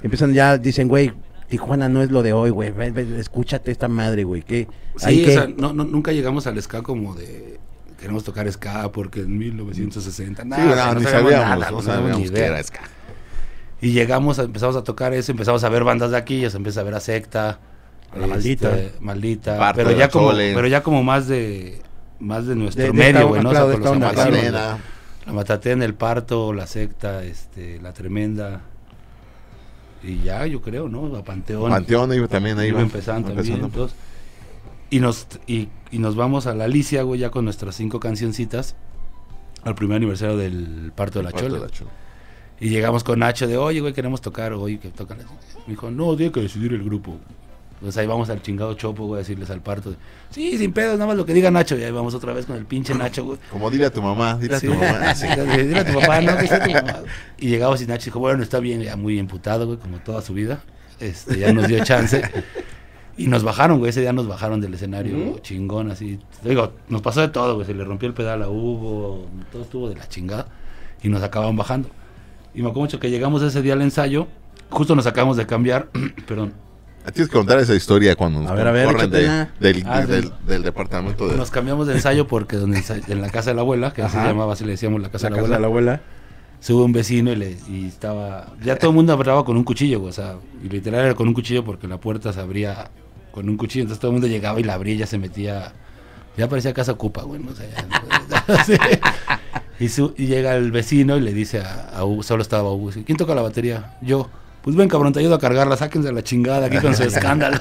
Empiezan 0.04 0.34
ya, 0.34 0.58
dicen, 0.60 0.88
güey, 0.88 1.12
Tijuana 1.50 1.88
no 1.90 2.02
es 2.02 2.12
lo 2.12 2.24
de 2.24 2.34
hoy, 2.34 2.50
güey. 2.50 2.74
Escúchate 3.18 3.72
esta 3.72 3.88
madre, 3.88 4.24
güey. 4.26 4.42
¿Qué? 4.42 4.68
Ahí 5.04 5.24
Sí, 5.26 5.30
o 5.30 5.34
sea, 5.34 5.48
no, 5.56 5.74
no- 5.74 5.86
nunca 5.86 6.12
llegamos 6.12 6.46
al 6.48 6.62
ska 6.62 6.82
como 6.82 7.16
de 7.16 7.60
queremos 8.00 8.24
tocar 8.24 8.52
ska 8.52 8.92
porque 8.92 9.22
en 9.22 9.38
1960 9.38 10.44
Sí, 10.44 10.50
nada, 10.50 10.88
no, 10.88 10.94
no 10.96 11.00
ni 11.00 11.06
sabíamos 11.06 11.32
nada, 11.60 11.72
no 11.72 11.78
no 11.78 11.82
sabíamos 11.82 12.20
ni 12.20 12.24
que 12.26 12.32
idea. 12.34 12.46
era 12.48 12.64
ska. 12.64 12.82
Y 13.82 13.92
llegamos, 13.92 14.40
a- 14.40 14.44
empezamos 14.44 14.76
a 14.76 14.84
tocar 14.84 15.14
eso, 15.14 15.32
empezamos 15.32 15.64
a 15.64 15.70
ver 15.70 15.84
bandas 15.84 16.12
de 16.12 16.18
aquí, 16.18 16.42
ya 16.42 16.50
se 16.50 16.58
empieza 16.58 16.82
a 16.82 16.84
ver 16.84 16.96
a 16.96 17.00
Secta, 17.00 17.60
A 18.12 18.18
la 18.20 18.28
Maldita. 18.28 18.76
maldita, 19.00 19.58
Parto 19.58 19.78
pero 19.84 19.92
ya 19.98 20.10
como, 20.10 20.32
pero 20.32 20.68
ya 20.68 20.84
como 20.84 21.04
más 21.04 21.28
de 21.28 21.82
más 22.20 22.46
de 22.48 22.56
nuestro 22.56 22.84
De- 22.84 22.92
de 22.92 22.94
medio, 22.94 23.28
güey, 23.28 23.44
¿no? 23.44 23.50
claro, 23.52 23.68
O 23.68 24.14
sea. 24.52 24.78
La 25.26 25.34
Matatena, 25.34 25.84
el 25.86 25.94
parto, 25.94 26.54
la 26.54 26.66
secta, 26.68 27.24
este, 27.24 27.80
la 27.82 27.94
tremenda. 27.94 28.62
Y 30.04 30.20
ya, 30.24 30.46
yo 30.46 30.62
creo, 30.62 30.90
¿no? 30.90 31.08
La 31.08 31.24
Panteón. 31.24 31.72
Panteón 31.72 32.14
iba 32.14 32.28
también 32.28 32.60
ahí. 32.60 32.70
Iba 32.70 32.82
empezando 32.82 33.32
también. 33.32 33.64
entonces, 33.64 33.98
y, 34.90 35.00
nos, 35.00 35.28
y, 35.48 35.70
y 35.92 36.00
nos 36.00 36.16
vamos 36.16 36.48
a 36.48 36.56
la 36.56 36.66
Alicia, 36.66 37.04
güey, 37.04 37.20
ya 37.20 37.30
con 37.30 37.46
nuestras 37.46 37.76
cinco 37.76 38.00
cancioncitas. 38.00 38.76
Al 39.64 39.76
primer 39.76 39.98
aniversario 39.98 40.38
del 40.38 40.92
parto 40.96 41.20
de 41.20 41.24
la 41.24 41.32
de 41.32 41.40
Chola. 41.40 41.60
la 41.60 41.70
Chola. 41.70 41.92
Y 42.60 42.70
llegamos 42.70 43.04
con 43.04 43.20
Nacho 43.20 43.48
de, 43.48 43.58
oye, 43.58 43.82
güey, 43.82 43.94
queremos 43.94 44.22
tocar, 44.22 44.54
oye, 44.54 44.80
que 44.80 44.90
tocan. 44.90 45.18
Me 45.18 45.74
dijo, 45.74 45.92
no, 45.92 46.16
tiene 46.16 46.32
que 46.32 46.42
decidir 46.42 46.74
el 46.74 46.84
grupo. 46.84 47.18
Entonces 47.78 47.98
ahí 48.00 48.08
vamos 48.08 48.28
al 48.32 48.42
chingado 48.42 48.74
chopo, 48.74 49.06
güey, 49.06 49.18
a 49.18 49.20
decirles 49.20 49.52
al 49.52 49.62
parto. 49.62 49.94
Sí, 50.32 50.58
sin 50.58 50.74
pedos, 50.74 50.96
nada 50.96 51.08
más 51.08 51.16
lo 51.16 51.26
que 51.26 51.34
diga 51.34 51.52
Nacho. 51.52 51.78
Y 51.78 51.84
ahí 51.84 51.92
vamos 51.92 52.16
otra 52.16 52.34
vez 52.34 52.48
con 52.48 52.56
el 52.56 52.66
pinche 52.66 52.96
Nacho, 52.96 53.24
güey. 53.24 53.38
Como 53.52 53.70
dile 53.70 53.86
a 53.86 53.92
tu 53.92 54.02
mamá, 54.02 54.36
dile 54.36 54.56
a 54.56 54.60
tu 54.60 54.74
mamá. 54.74 55.14
Sí. 55.16 55.28
Dile 55.28 55.80
a 55.80 55.86
tu 55.86 56.00
papá, 56.00 56.22
no, 56.22 56.36
que 56.38 56.48
sea 56.48 56.64
tu 56.64 56.72
mamá. 56.72 57.04
Y 57.38 57.50
llegamos 57.50 57.82
y 57.82 57.86
Nacho 57.86 58.06
dijo, 58.06 58.20
bueno, 58.20 58.42
está 58.42 58.60
bien, 58.60 58.82
ya 58.82 58.96
muy 58.96 59.20
emputado, 59.20 59.68
güey, 59.68 59.78
como 59.78 60.00
toda 60.00 60.22
su 60.22 60.34
vida. 60.34 60.64
Este, 61.00 61.38
ya 61.38 61.54
nos 61.54 61.68
dio 61.68 61.84
chance. 61.84 62.24
Y 63.16 63.28
nos 63.28 63.44
bajaron, 63.44 63.80
güey, 63.80 63.90
ese 63.90 64.02
día 64.02 64.14
nos 64.14 64.28
bajaron 64.28 64.60
del 64.62 64.74
escenario, 64.74 65.40
chingón, 65.40 65.92
así. 65.92 66.20
Digo, 66.44 66.74
nos 66.90 67.02
pasó 67.02 67.22
de 67.22 67.30
todo, 67.30 67.56
güey, 67.56 67.66
se 67.66 67.74
le 67.74 67.84
rompió 67.84 68.08
el 68.08 68.14
pedal 68.14 68.44
a 68.44 68.50
Hugo, 68.50 69.28
todo 69.52 69.64
estuvo 69.64 69.90
de 69.90 69.96
la 69.96 70.08
chingada. 70.08 70.48
Y 71.02 71.10
nos 71.10 71.22
acababan 71.22 71.56
bajando. 71.56 71.90
Y 72.54 72.62
me 72.62 72.70
acuerdo 72.70 72.82
mucho 72.82 73.00
que 73.00 73.10
llegamos 73.10 73.42
ese 73.44 73.62
día 73.62 73.74
al 73.74 73.82
ensayo, 73.82 74.28
justo 74.70 74.96
nos 74.96 75.06
acabamos 75.06 75.38
de 75.38 75.46
cambiar, 75.46 75.90
perdón, 76.28 76.54
Tienes 77.14 77.30
que 77.30 77.38
contar 77.38 77.60
esa 77.60 77.74
historia 77.76 78.16
cuando 78.16 78.42
nos 78.42 78.52
A 78.52 78.54
ver, 78.54 78.68
a 78.68 78.72
ver, 78.72 78.86
corren 78.88 79.10
de- 79.10 79.48
del, 79.60 79.84
Ah, 79.88 80.02
del, 80.06 80.64
departamento 80.64 81.28
de... 81.28 81.38
nos 81.38 81.50
cambiamos 81.52 81.88
de 81.88 81.94
ensayo 81.94 82.28
porque 82.28 82.58
donde 82.58 82.84
en 83.08 83.22
la 83.22 83.30
casa 83.30 83.52
de 83.52 83.56
la 83.56 83.62
abuela, 83.62 83.94
que 83.94 84.02
así 84.04 84.18
se 84.18 84.24
llamaba, 84.24 84.54
así 84.54 84.66
le 84.66 84.72
decíamos 84.72 85.02
la 85.02 85.10
casa 85.10 85.30
La 85.30 85.36
de 85.38 85.42
la 85.42 85.48
casa 85.48 85.56
abuela. 85.56 85.56
de 85.58 85.62
la 85.62 85.68
abuela. 85.68 86.02
sube 86.60 86.84
un 86.84 86.92
vecino 86.92 87.32
y, 87.32 87.36
le, 87.36 87.58
y 87.70 87.86
estaba. 87.88 88.54
Ya 88.64 88.76
todo 88.78 88.90
el 88.92 88.96
mundo 88.96 89.14
hablaba 89.14 89.46
con 89.46 89.56
un 89.58 89.64
cuchillo, 89.64 90.00
güey, 90.00 90.10
o 90.10 90.14
sea, 90.14 90.36
y 90.64 90.70
literal 90.70 91.06
era 91.06 91.14
con 91.16 91.28
un 91.28 91.34
cuchillo 91.34 91.64
porque 91.64 91.88
la 91.88 91.98
puerta 92.00 92.34
se 92.34 92.40
abría 92.42 92.90
con 93.32 93.48
un 93.48 93.56
cuchillo, 93.58 93.84
entonces 93.84 94.00
todo 94.02 94.10
el 94.12 94.14
mundo 94.14 94.28
llegaba 94.28 94.60
y 94.60 94.64
la 94.64 94.74
abría 94.74 94.96
y 94.96 94.98
ya 94.98 95.06
se 95.08 95.18
metía. 95.18 95.74
Ya 96.38 96.48
parecía 96.50 96.74
casa 96.74 96.92
ocupa, 96.92 97.24
güey, 97.24 97.42
¿no? 97.42 97.52
O 97.52 97.56
sea, 97.56 97.66
ya- 97.70 98.64
sí. 98.66 98.74
y, 99.80 99.90
su- 99.90 100.14
y 100.18 100.28
llega 100.28 100.56
el 100.56 100.72
vecino 100.72 101.18
y 101.18 101.22
le 101.22 101.34
dice 101.34 101.62
a, 101.62 101.90
a 101.98 102.04
Hugo, 102.06 102.22
solo 102.22 102.42
estaba 102.42 102.72
Hugo, 102.72 102.88
dice, 102.88 103.04
¿quién 103.04 103.18
toca 103.18 103.34
la 103.34 103.42
batería? 103.42 103.98
Yo. 104.02 104.30
Pues 104.68 104.76
ven, 104.76 104.90
cabrón, 104.90 105.14
te 105.14 105.22
ayudo 105.22 105.36
a 105.36 105.40
cargarla, 105.40 105.78
sáquense 105.78 106.12
la 106.12 106.22
chingada 106.22 106.66
aquí 106.68 106.76
con 106.80 106.94
su 106.94 107.04
escándalo. 107.04 107.58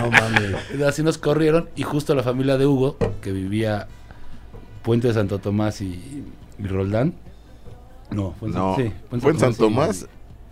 No 0.00 0.10
mames. 0.12 0.80
Así 0.86 1.02
nos 1.02 1.18
corrieron 1.18 1.68
y 1.74 1.82
justo 1.82 2.14
la 2.14 2.22
familia 2.22 2.56
de 2.56 2.66
Hugo, 2.66 2.96
que 3.20 3.32
vivía 3.32 3.88
Puente 4.84 5.08
de 5.08 5.14
Santo 5.14 5.40
Tomás 5.40 5.80
y, 5.80 6.22
y 6.56 6.66
Roldán. 6.68 7.14
No, 8.12 8.32
fue 8.38 8.46
en, 8.46 8.54
San- 8.54 8.62
No, 8.62 8.76
sí, 8.76 8.92
fue 9.18 9.32
en 9.32 9.40
San 9.40 9.50
y- 9.50 9.54
Tomás 9.56 10.06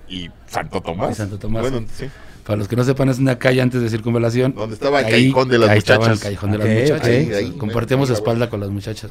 y 0.09 0.31
Santo 0.49 0.81
Tomás. 0.81 1.11
Y 1.13 1.15
Santo 1.15 1.39
Tomás. 1.39 1.63
Bueno, 1.63 1.87
sí. 1.97 2.07
Para 2.45 2.59
los 2.59 2.69
que 2.69 2.77
no 2.77 2.85
sepan, 2.85 3.09
es 3.09 3.19
una 3.19 3.39
calle 3.39 3.61
antes 3.63 3.81
de 3.81 3.89
circunvalación. 3.89 4.55
Donde 4.55 4.75
estaba 4.75 5.01
el 5.01 5.07
Ahí- 5.07 5.11
callejón 5.13 5.49
de 5.49 5.59
las 5.59 5.71
ahí 5.71 5.79
estaba 5.79 5.99
muchachas. 6.01 6.19
el 6.19 6.23
callejón 6.25 6.51
de 6.53 6.59
las 6.59 6.69
muchachas. 6.69 6.99
ok. 7.01 7.03
o 7.05 7.29
sea, 7.29 7.37
Ahí, 7.39 7.51
compartíamos 7.59 8.11
ahí, 8.11 8.15
espalda 8.15 8.51
con 8.51 8.61
las 8.61 8.71
muchachas. 8.71 9.11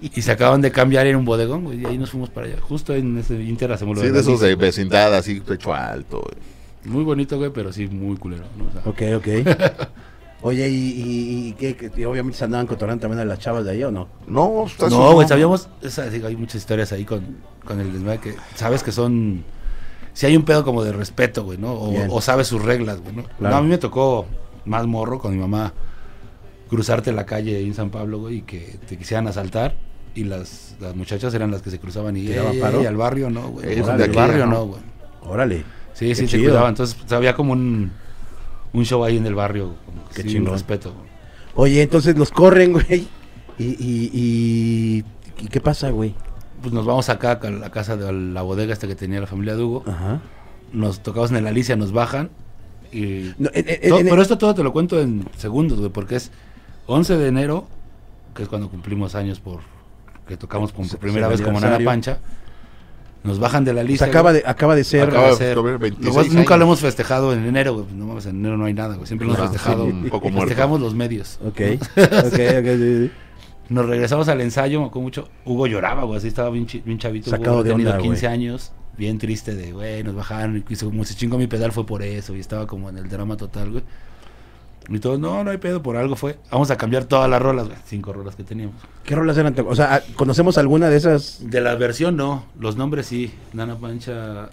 y 0.00 0.22
se 0.22 0.30
acaban 0.32 0.60
de 0.60 0.70
cambiar 0.70 1.06
en 1.06 1.16
un 1.16 1.24
bodegón, 1.24 1.64
güey, 1.64 1.82
y 1.82 1.86
ahí 1.86 1.98
nos 1.98 2.10
fuimos 2.10 2.30
para 2.30 2.46
allá. 2.46 2.56
Justo 2.60 2.94
en 2.94 3.18
ese 3.18 3.34
Inter 3.42 3.72
hacemos 3.72 3.96
lo 3.96 4.02
Sí, 4.02 4.10
de 4.10 4.20
esos 4.20 4.40
de 4.40 4.54
vecindad, 4.54 5.14
así, 5.14 5.40
pecho 5.40 5.72
alto. 5.74 6.20
güey. 6.22 6.94
Muy 6.94 7.04
bonito, 7.04 7.38
güey, 7.38 7.50
pero 7.50 7.72
sí 7.72 7.86
muy 7.86 8.16
culero. 8.16 8.44
¿no? 8.58 8.66
O 8.66 8.72
sea, 8.72 8.82
Ok, 8.84 9.18
ok. 9.24 9.88
Oye, 10.42 10.68
¿y, 10.68 10.74
y, 10.74 11.48
y 11.48 11.52
qué? 11.52 11.74
qué- 11.74 11.90
y 11.96 12.04
obviamente 12.04 12.36
se 12.36 12.44
andaban 12.44 12.66
cotorreando 12.66 13.00
también 13.00 13.20
a 13.20 13.24
las 13.24 13.38
chavas 13.38 13.64
de 13.64 13.70
ahí 13.70 13.82
o 13.82 13.90
no? 13.90 14.08
No, 14.26 14.66
está 14.66 14.90
No, 14.90 15.14
güey, 15.14 15.26
sabíamos, 15.26 15.70
esa, 15.80 16.10
digo, 16.10 16.26
hay 16.28 16.36
muchas 16.36 16.56
historias 16.56 16.92
ahí 16.92 17.06
con, 17.06 17.38
con 17.64 17.80
el 17.80 17.90
desmadre 17.90 18.18
que 18.20 18.34
sabes 18.54 18.82
que 18.82 18.92
son 18.92 19.42
si 20.14 20.24
hay 20.26 20.36
un 20.36 20.44
pedo 20.44 20.64
como 20.64 20.82
de 20.82 20.92
respeto, 20.92 21.44
güey, 21.44 21.58
¿no? 21.58 21.72
O, 21.74 22.16
o 22.16 22.20
sabe 22.22 22.44
sus 22.44 22.62
reglas, 22.62 23.00
güey, 23.02 23.14
¿no? 23.16 23.24
Claro. 23.24 23.50
No, 23.50 23.56
a 23.56 23.60
mí 23.62 23.68
me 23.68 23.76
tocó 23.78 24.24
más 24.64 24.86
morro 24.86 25.18
con 25.18 25.32
mi 25.34 25.38
mamá 25.38 25.74
cruzarte 26.68 27.12
la 27.12 27.26
calle 27.26 27.60
en 27.60 27.74
San 27.74 27.90
Pablo, 27.90 28.18
güey, 28.20 28.36
y 28.38 28.42
que 28.42 28.78
te 28.88 28.96
quisieran 28.96 29.26
asaltar. 29.28 29.76
Y 30.14 30.24
las, 30.24 30.76
las 30.80 30.94
muchachas 30.94 31.34
eran 31.34 31.50
las 31.50 31.60
que 31.60 31.70
se 31.70 31.78
cruzaban 31.80 32.16
y 32.16 32.26
¿Te 32.26 32.36
daban 32.36 32.52
"Ey, 32.54 32.60
paro? 32.60 32.80
ey, 32.80 32.86
al 32.86 32.96
barrio 32.96 33.30
no, 33.30 33.48
güey. 33.48 33.78
Al 33.80 34.10
barrio 34.12 34.46
¿no? 34.46 34.66
güey. 34.66 34.80
Órale. 35.22 35.64
Sí, 35.92 36.06
Qué 36.08 36.14
sí, 36.14 36.22
se 36.28 36.36
chido. 36.36 36.50
cuidaban. 36.50 36.70
Entonces, 36.70 36.94
pues, 36.96 37.10
había 37.12 37.34
como 37.34 37.52
un, 37.52 37.90
un 38.72 38.84
show 38.84 39.02
ahí 39.04 39.16
en 39.16 39.26
el 39.26 39.34
barrio. 39.34 39.74
Como 39.84 40.08
que 40.10 40.22
Qué 40.22 40.38
un 40.38 40.46
respeto. 40.46 40.92
güey. 40.92 41.08
Oye, 41.56 41.82
entonces 41.82 42.16
los 42.16 42.30
corren, 42.30 42.72
güey. 42.74 43.08
Y, 43.58 43.64
y, 43.64 44.10
y, 44.12 45.04
¿y 45.44 45.48
qué 45.48 45.60
pasa, 45.60 45.90
güey? 45.90 46.14
Pues 46.64 46.72
nos 46.72 46.86
vamos 46.86 47.10
acá 47.10 47.38
a 47.42 47.50
la 47.50 47.70
casa 47.70 47.94
de 47.94 48.10
la 48.10 48.40
bodega 48.40 48.72
esta 48.72 48.86
que 48.86 48.94
tenía 48.94 49.20
la 49.20 49.26
familia 49.26 49.54
de 49.54 49.62
Hugo. 49.62 49.84
Ajá. 49.86 50.20
Nos 50.72 51.02
tocamos 51.02 51.30
en 51.30 51.36
el 51.36 51.46
Alicia, 51.46 51.76
nos 51.76 51.92
bajan. 51.92 52.30
Y 52.90 53.32
No, 53.38 53.50
en- 53.52 53.66
en- 53.68 53.90
To- 53.90 53.98
en- 53.98 54.08
pero 54.08 54.22
esto 54.22 54.38
todo 54.38 54.54
te 54.54 54.62
lo 54.62 54.72
cuento 54.72 54.98
en 54.98 55.26
segundos, 55.36 55.78
güey, 55.78 55.90
porque 55.90 56.16
es 56.16 56.30
11 56.86 57.18
de 57.18 57.28
enero, 57.28 57.66
que 58.34 58.44
es 58.44 58.48
cuando 58.48 58.70
cumplimos 58.70 59.14
años 59.14 59.40
por 59.40 59.60
que 60.26 60.38
tocamos 60.38 60.72
por 60.72 60.86
Se- 60.86 60.96
primera 60.96 61.26
se- 61.26 61.32
vez 61.32 61.42
como 61.42 61.60
Nana. 61.60 61.78
Pancha. 61.84 62.18
Nos 63.24 63.38
bajan 63.38 63.64
de 63.64 63.72
la 63.74 63.80
pues 63.82 63.90
lista. 63.90 64.06
acaba 64.06 64.30
güey. 64.30 64.42
de, 64.42 64.48
acaba 64.48 64.74
de 64.74 64.84
ser. 64.84 65.08
Acaba 65.08 65.28
de 65.28 65.36
Ser- 65.36 65.54
cumplir 65.56 65.74
Lo 65.74 65.78
26 65.80 66.14
cual 66.14 66.26
nunca 66.28 66.40
años. 66.40 66.58
lo 66.60 66.64
hemos 66.64 66.80
festejado 66.80 67.32
en 67.34 67.44
enero, 67.46 67.74
güey. 67.74 67.86
No 67.94 68.06
mames, 68.06 68.26
en 68.26 68.36
enero 68.36 68.56
no 68.56 68.64
hay 68.64 68.74
nada, 68.74 68.94
güey. 68.96 69.06
Siempre 69.06 69.26
lo 69.26 69.34
hemos 69.34 69.50
festejado. 69.50 69.84
sí, 69.86 69.90
un 69.92 70.08
poco 70.10 70.28
muerto. 70.30 70.48
Festejamos 70.48 70.80
los 70.80 70.94
medios. 70.94 71.38
Ok. 71.44 71.60
ok, 71.96 72.26
ok. 72.26 72.66
sí, 72.66 72.98
sí. 73.06 73.10
Nos 73.68 73.86
regresamos 73.86 74.28
al 74.28 74.40
ensayo, 74.40 74.80
me 74.80 74.86
acuerdo 74.86 75.02
mucho. 75.02 75.28
Hugo 75.44 75.66
lloraba, 75.66 76.04
güey, 76.04 76.18
así 76.18 76.28
estaba 76.28 76.50
bien, 76.50 76.66
chavito. 76.98 77.30
Sacado 77.30 77.56
Hugo 77.56 77.64
de 77.64 77.72
onda, 77.72 77.98
15 77.98 78.26
güey. 78.26 78.32
años, 78.32 78.72
bien 78.98 79.18
triste 79.18 79.54
de, 79.54 79.72
güey, 79.72 80.02
nos 80.04 80.14
bajaron. 80.14 80.64
Y 80.68 80.76
se- 80.76 80.84
como 80.86 81.04
se 81.04 81.14
chingó 81.14 81.38
mi 81.38 81.46
pedal 81.46 81.72
fue 81.72 81.86
por 81.86 82.02
eso. 82.02 82.34
Y 82.36 82.40
estaba 82.40 82.66
como 82.66 82.88
en 82.90 82.98
el 82.98 83.08
drama 83.08 83.36
total, 83.36 83.70
güey. 83.70 83.84
Y 84.90 84.98
todos, 84.98 85.18
no, 85.18 85.42
no 85.42 85.50
hay 85.50 85.56
pedo, 85.56 85.82
por 85.82 85.96
algo 85.96 86.14
fue. 86.14 86.36
Vamos 86.50 86.70
a 86.70 86.76
cambiar 86.76 87.04
todas 87.06 87.30
las 87.30 87.40
rolas, 87.40 87.68
güey. 87.68 87.78
Cinco 87.86 88.12
rolas 88.12 88.36
que 88.36 88.44
teníamos. 88.44 88.76
¿Qué 89.02 89.14
rolas 89.14 89.38
eran? 89.38 89.54
O 89.66 89.74
sea, 89.74 90.02
¿conocemos 90.14 90.58
alguna 90.58 90.90
de 90.90 90.96
esas? 90.98 91.38
De 91.40 91.62
la 91.62 91.74
versión, 91.76 92.16
no. 92.18 92.44
Los 92.60 92.76
nombres 92.76 93.06
sí. 93.06 93.32
Nana 93.54 93.78
Pancha, 93.78 94.50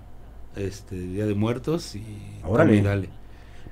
este, 0.55 0.97
Día 0.97 1.25
de 1.25 1.33
Muertos 1.35 1.95
y 1.97 2.03
Órale. 2.45 2.81
Dale. 2.81 3.09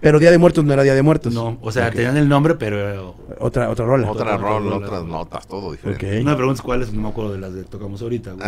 Pero 0.02 0.18
Día 0.20 0.32
de 0.32 0.38
Muertos 0.38 0.64
no 0.64 0.72
era 0.74 0.84
Día 0.84 0.96
de 0.96 1.02
Muertos. 1.02 1.34
No, 1.34 1.58
o 1.62 1.72
sea, 1.72 1.92
tenían 1.92 2.16
el 2.16 2.30
nombre, 2.30 2.56
pero 2.56 3.16
Otra, 3.40 3.70
otra 3.70 3.86
rola. 3.86 4.10
Otra 4.10 4.36
Otra 4.36 4.38
rol, 4.38 4.64
rola. 4.64 4.76
otras 4.88 5.04
notas, 5.04 5.46
todo 5.48 5.72
diferente. 5.74 6.24
No 6.24 6.30
me 6.32 6.36
preguntes 6.38 6.62
cuáles, 6.62 6.94
no 6.94 7.02
me 7.02 7.10
acuerdo 7.10 7.34
de 7.34 7.40
las 7.40 7.54
que 7.54 7.64
tocamos 7.64 8.02
ahorita, 8.02 8.32
güey. 8.34 8.48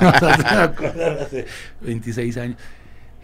No 0.00 0.06
me 0.46 0.62
acuerdo 0.62 0.98
de 0.98 1.20
hace 1.22 1.46
26 1.80 2.36
años. 2.36 2.56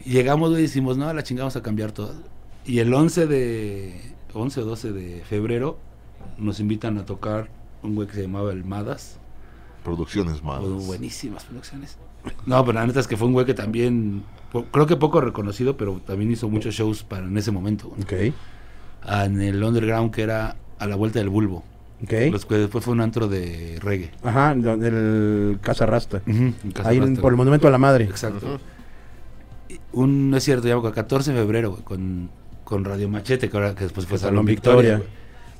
Y 0.05 0.11
llegamos, 0.13 0.51
güey, 0.51 0.61
y 0.63 0.67
decimos, 0.67 0.97
no, 0.97 1.13
la 1.13 1.23
chingamos 1.23 1.55
a 1.57 1.63
cambiar 1.63 1.93
todas. 1.93 2.17
Y 2.65 2.79
el 2.79 2.93
11 2.93 3.27
de 3.27 4.01
11 4.33 4.61
o 4.61 4.65
12 4.65 4.93
de 4.93 5.23
febrero 5.29 5.79
nos 6.39 6.61
invitan 6.61 6.97
a 6.99 7.05
tocar 7.05 7.49
un 7.83 7.95
güey 7.95 8.09
que 8.09 8.15
se 8.15 8.23
llamaba 8.23 8.53
El 8.53 8.65
Madas. 8.65 9.19
Producciones 9.83 10.43
más. 10.43 10.61
Oh, 10.63 10.77
buenísimas 10.79 11.45
producciones. 11.45 11.99
No, 12.47 12.65
pero 12.65 12.79
la 12.79 12.87
neta 12.87 13.01
es 13.01 13.07
que 13.07 13.17
fue 13.17 13.27
un 13.27 13.33
güey 13.35 13.47
que 13.47 13.55
también, 13.55 14.23
creo 14.73 14.87
que 14.87 14.97
poco 14.97 15.21
reconocido, 15.21 15.77
pero 15.77 16.01
también 16.07 16.31
hizo 16.31 16.49
muchos 16.49 16.75
shows 16.75 17.03
para 17.03 17.27
en 17.27 17.37
ese 17.37 17.51
momento. 17.51 17.89
güey. 17.89 18.29
Ok. 18.31 18.35
Ah, 19.03 19.25
En 19.27 19.41
el 19.41 19.63
underground 19.63 20.11
que 20.13 20.23
era 20.23 20.57
a 20.79 20.87
la 20.87 20.97
vuelta 20.97 21.19
del 21.19 21.29
bulbo. 21.29 21.63
Ok. 22.03 22.13
Los 22.33 22.45
que 22.47 22.57
después 22.57 22.85
fue 22.85 22.93
un 22.93 23.01
antro 23.01 23.29
de 23.29 23.79
reggae. 23.81 24.11
Ajá, 24.23 24.55
donde 24.55 24.89
el 24.89 25.59
Casa 25.61 25.87
Rasta. 25.87 26.23
en 26.27 26.55
Casa 26.75 26.89
Ahí 26.89 27.01
Rasta, 27.01 27.21
por 27.21 27.33
el. 27.33 27.37
Monumento 27.37 27.69
a 27.69 27.71
la 27.71 27.79
Madre. 27.79 28.05
Exacto. 28.05 28.59
Un, 29.93 30.31
no 30.31 30.37
es 30.37 30.45
cierto, 30.45 30.67
ya 30.67 30.75
me 30.75 30.79
acuerdo, 30.79 30.95
14 30.95 31.33
de 31.33 31.39
febrero, 31.41 31.71
güey, 31.71 31.83
con, 31.83 32.31
con 32.65 32.85
Radio 32.85 33.09
Machete, 33.09 33.49
que, 33.49 33.57
ahora, 33.57 33.75
que 33.75 33.85
después 33.85 34.07
fue 34.07 34.19
Salón 34.19 34.35
Salón 34.35 34.47
Victoria. 34.47 35.03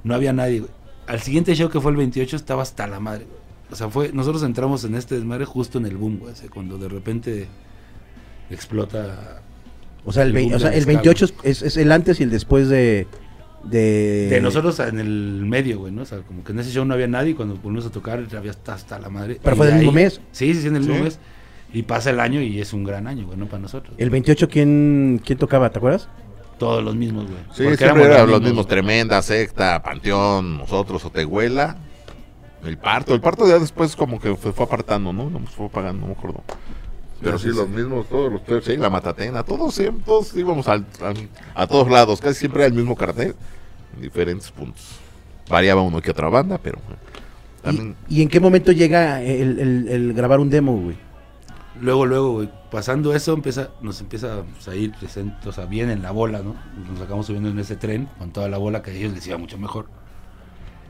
No 0.03 0.15
había 0.15 0.33
nadie, 0.33 0.61
güey. 0.61 0.71
Al 1.07 1.21
siguiente 1.21 1.55
show 1.55 1.69
que 1.69 1.81
fue 1.81 1.91
el 1.93 1.97
28 1.99 2.37
estaba 2.37 2.63
hasta 2.63 2.87
la 2.87 2.99
madre, 3.01 3.27
güey. 3.27 3.44
O 3.71 3.77
sea, 3.77 3.89
fue, 3.89 4.11
nosotros 4.13 4.43
entramos 4.43 4.85
en 4.85 4.95
este 4.95 5.15
desmadre 5.17 5.45
justo 5.47 5.79
en 5.79 5.87
el 5.87 5.97
boom, 5.97 6.19
güey. 6.19 6.35
cuando 6.53 6.79
de 6.79 6.89
repente 6.89 7.49
explota 8.51 9.43
O 10.05 10.13
sea, 10.13 10.23
el, 10.25 10.37
El 10.37 10.55
o 10.55 10.59
sea, 10.61 10.71
el 10.75 10.83
ska, 10.83 10.87
28 10.93 11.27
es, 11.45 11.63
es- 11.63 11.77
el 11.77 11.91
antes 11.93 12.21
y 12.21 12.25
el 12.25 12.31
después 12.31 12.69
de. 12.69 13.07
De, 13.65 14.27
de 14.29 14.41
nosotros 14.43 14.79
en 14.81 14.99
el 15.01 15.43
medio, 15.47 15.79
güey, 15.79 15.91
¿no? 15.91 16.03
O 16.03 16.05
sea, 16.05 16.19
como 16.19 16.45
que 16.45 16.53
en 16.53 16.59
ese 16.59 16.71
show 16.71 16.85
no 16.85 16.93
había 16.93 17.07
nadie 17.07 17.31
y 17.31 17.35
cuando 17.35 17.57
volvimos 17.57 17.87
a 17.87 17.91
tocar 17.91 18.23
había 18.37 18.51
hasta, 18.51 18.75
hasta 18.75 18.99
la 18.99 19.09
madre. 19.09 19.41
Pero 19.43 19.57
Y 19.57 19.57
fue 19.57 19.67
de 19.67 19.73
del 19.73 19.81
mismo 19.81 19.97
ahí- 19.99 20.05
mes. 20.05 20.21
Sí, 20.33 20.53
sí, 20.53 20.61
sí, 20.61 20.67
en 20.69 20.77
el 20.77 20.81
mismo 20.83 20.97
Sí. 20.97 21.03
mes. 21.03 21.19
Y 21.73 21.83
pasa 21.85 22.11
el 22.11 22.21
año 22.21 22.43
y 22.43 22.61
es 22.61 22.75
un 22.75 22.85
gran 22.85 23.07
año, 23.07 23.25
güey, 23.25 23.39
¿no? 23.39 23.47
Para 23.47 23.63
nosotros. 23.63 23.95
El 23.97 24.11
28, 24.11 24.49
¿quién, 24.51 25.19
¿quién 25.25 25.39
tocaba? 25.39 25.71
¿Te 25.71 25.79
acuerdas? 25.79 26.09
Todos 26.59 26.85
los 26.85 26.95
mismos, 26.95 27.25
güey. 27.25 27.39
Sí, 27.55 27.63
Porque 27.65 27.79
siempre 27.79 28.03
éramos 28.05 28.07
eran 28.19 28.31
los 28.31 28.43
mismos. 28.43 28.67
Tremenda, 28.69 29.23
Secta, 29.23 29.83
Panteón, 29.83 30.59
nosotros, 30.59 31.03
Otehuela. 31.07 31.79
El 32.65 32.79
parto. 32.79 33.15
El 33.15 33.21
parto 33.21 33.47
ya 33.47 33.59
después 33.59 33.95
como 33.97 34.21
que 34.21 34.35
se 34.37 34.53
fue 34.53 34.65
apartando, 34.65 35.13
¿no? 35.13 35.29
Nos 35.31 35.51
fue 35.51 35.69
pagando, 35.69 36.03
no 36.03 36.07
me 36.09 36.13
acuerdo. 36.19 36.43
Pero 37.21 37.39
sí, 37.39 37.49
Sí, 37.49 37.53
sí, 37.53 37.57
los 37.59 37.69
mismos, 37.69 38.09
todos 38.09 38.33
los 38.33 38.45
tres, 38.45 38.65
sí, 38.65 38.77
la 38.77 38.91
Matatena, 38.91 39.43
todos 39.45 39.75
siempre, 39.75 40.03
todos 40.05 40.35
íbamos 40.37 40.67
al- 40.69 40.85
al- 41.01 41.29
a 41.55 41.67
todos 41.67 41.91
lados, 41.91 42.21
casi 42.21 42.41
siempre 42.41 42.63
era 42.63 42.69
el 42.69 42.75
mismo 42.75 42.97
cartel, 42.97 43.35
en 43.97 44.03
diferentes 44.03 44.51
puntos. 44.51 44.83
Variaba 45.49 45.81
uno 45.83 46.01
que 46.03 46.11
otra 46.11 46.29
banda, 46.29 46.59
pero 46.59 46.79
eh, 46.79 47.63
también... 47.63 47.97
¿Y, 48.09 48.19
y 48.19 48.23
en 48.23 48.29
qué 48.29 48.41
momento 48.41 48.73
llega 48.73 49.23
el, 49.23 49.59
el- 49.59 49.89
el 49.89 50.13
grabar 50.13 50.41
un 50.41 50.51
demo, 50.51 50.77
güey? 50.77 50.97
Luego, 51.81 52.07
luego, 52.07 52.33
güey, 52.35 52.51
pasando 52.71 53.15
eso, 53.15 53.33
empieza, 53.33 53.71
nos 53.81 54.01
empieza 54.01 54.43
pues, 54.55 54.69
a 54.69 54.75
ir 54.77 54.93
presente, 54.93 55.49
o 55.49 55.53
sea, 55.53 55.65
bien 55.67 55.91
en 55.91 56.03
la 56.03 56.11
bola, 56.13 56.41
¿no? 56.41 56.55
Nos 56.91 57.01
acabamos 57.01 57.27
subiendo 57.27 57.49
en 57.49 57.59
ese 57.59 57.77
tren 57.77 58.09
con 58.19 58.31
toda 58.33 58.49
la 58.49 58.59
bola 58.59 58.83
que 58.83 58.91
a 58.91 58.95
ellos 58.95 59.13
les 59.13 59.27
iba 59.27 59.39
mucho 59.39 59.59
mejor. 59.59 59.87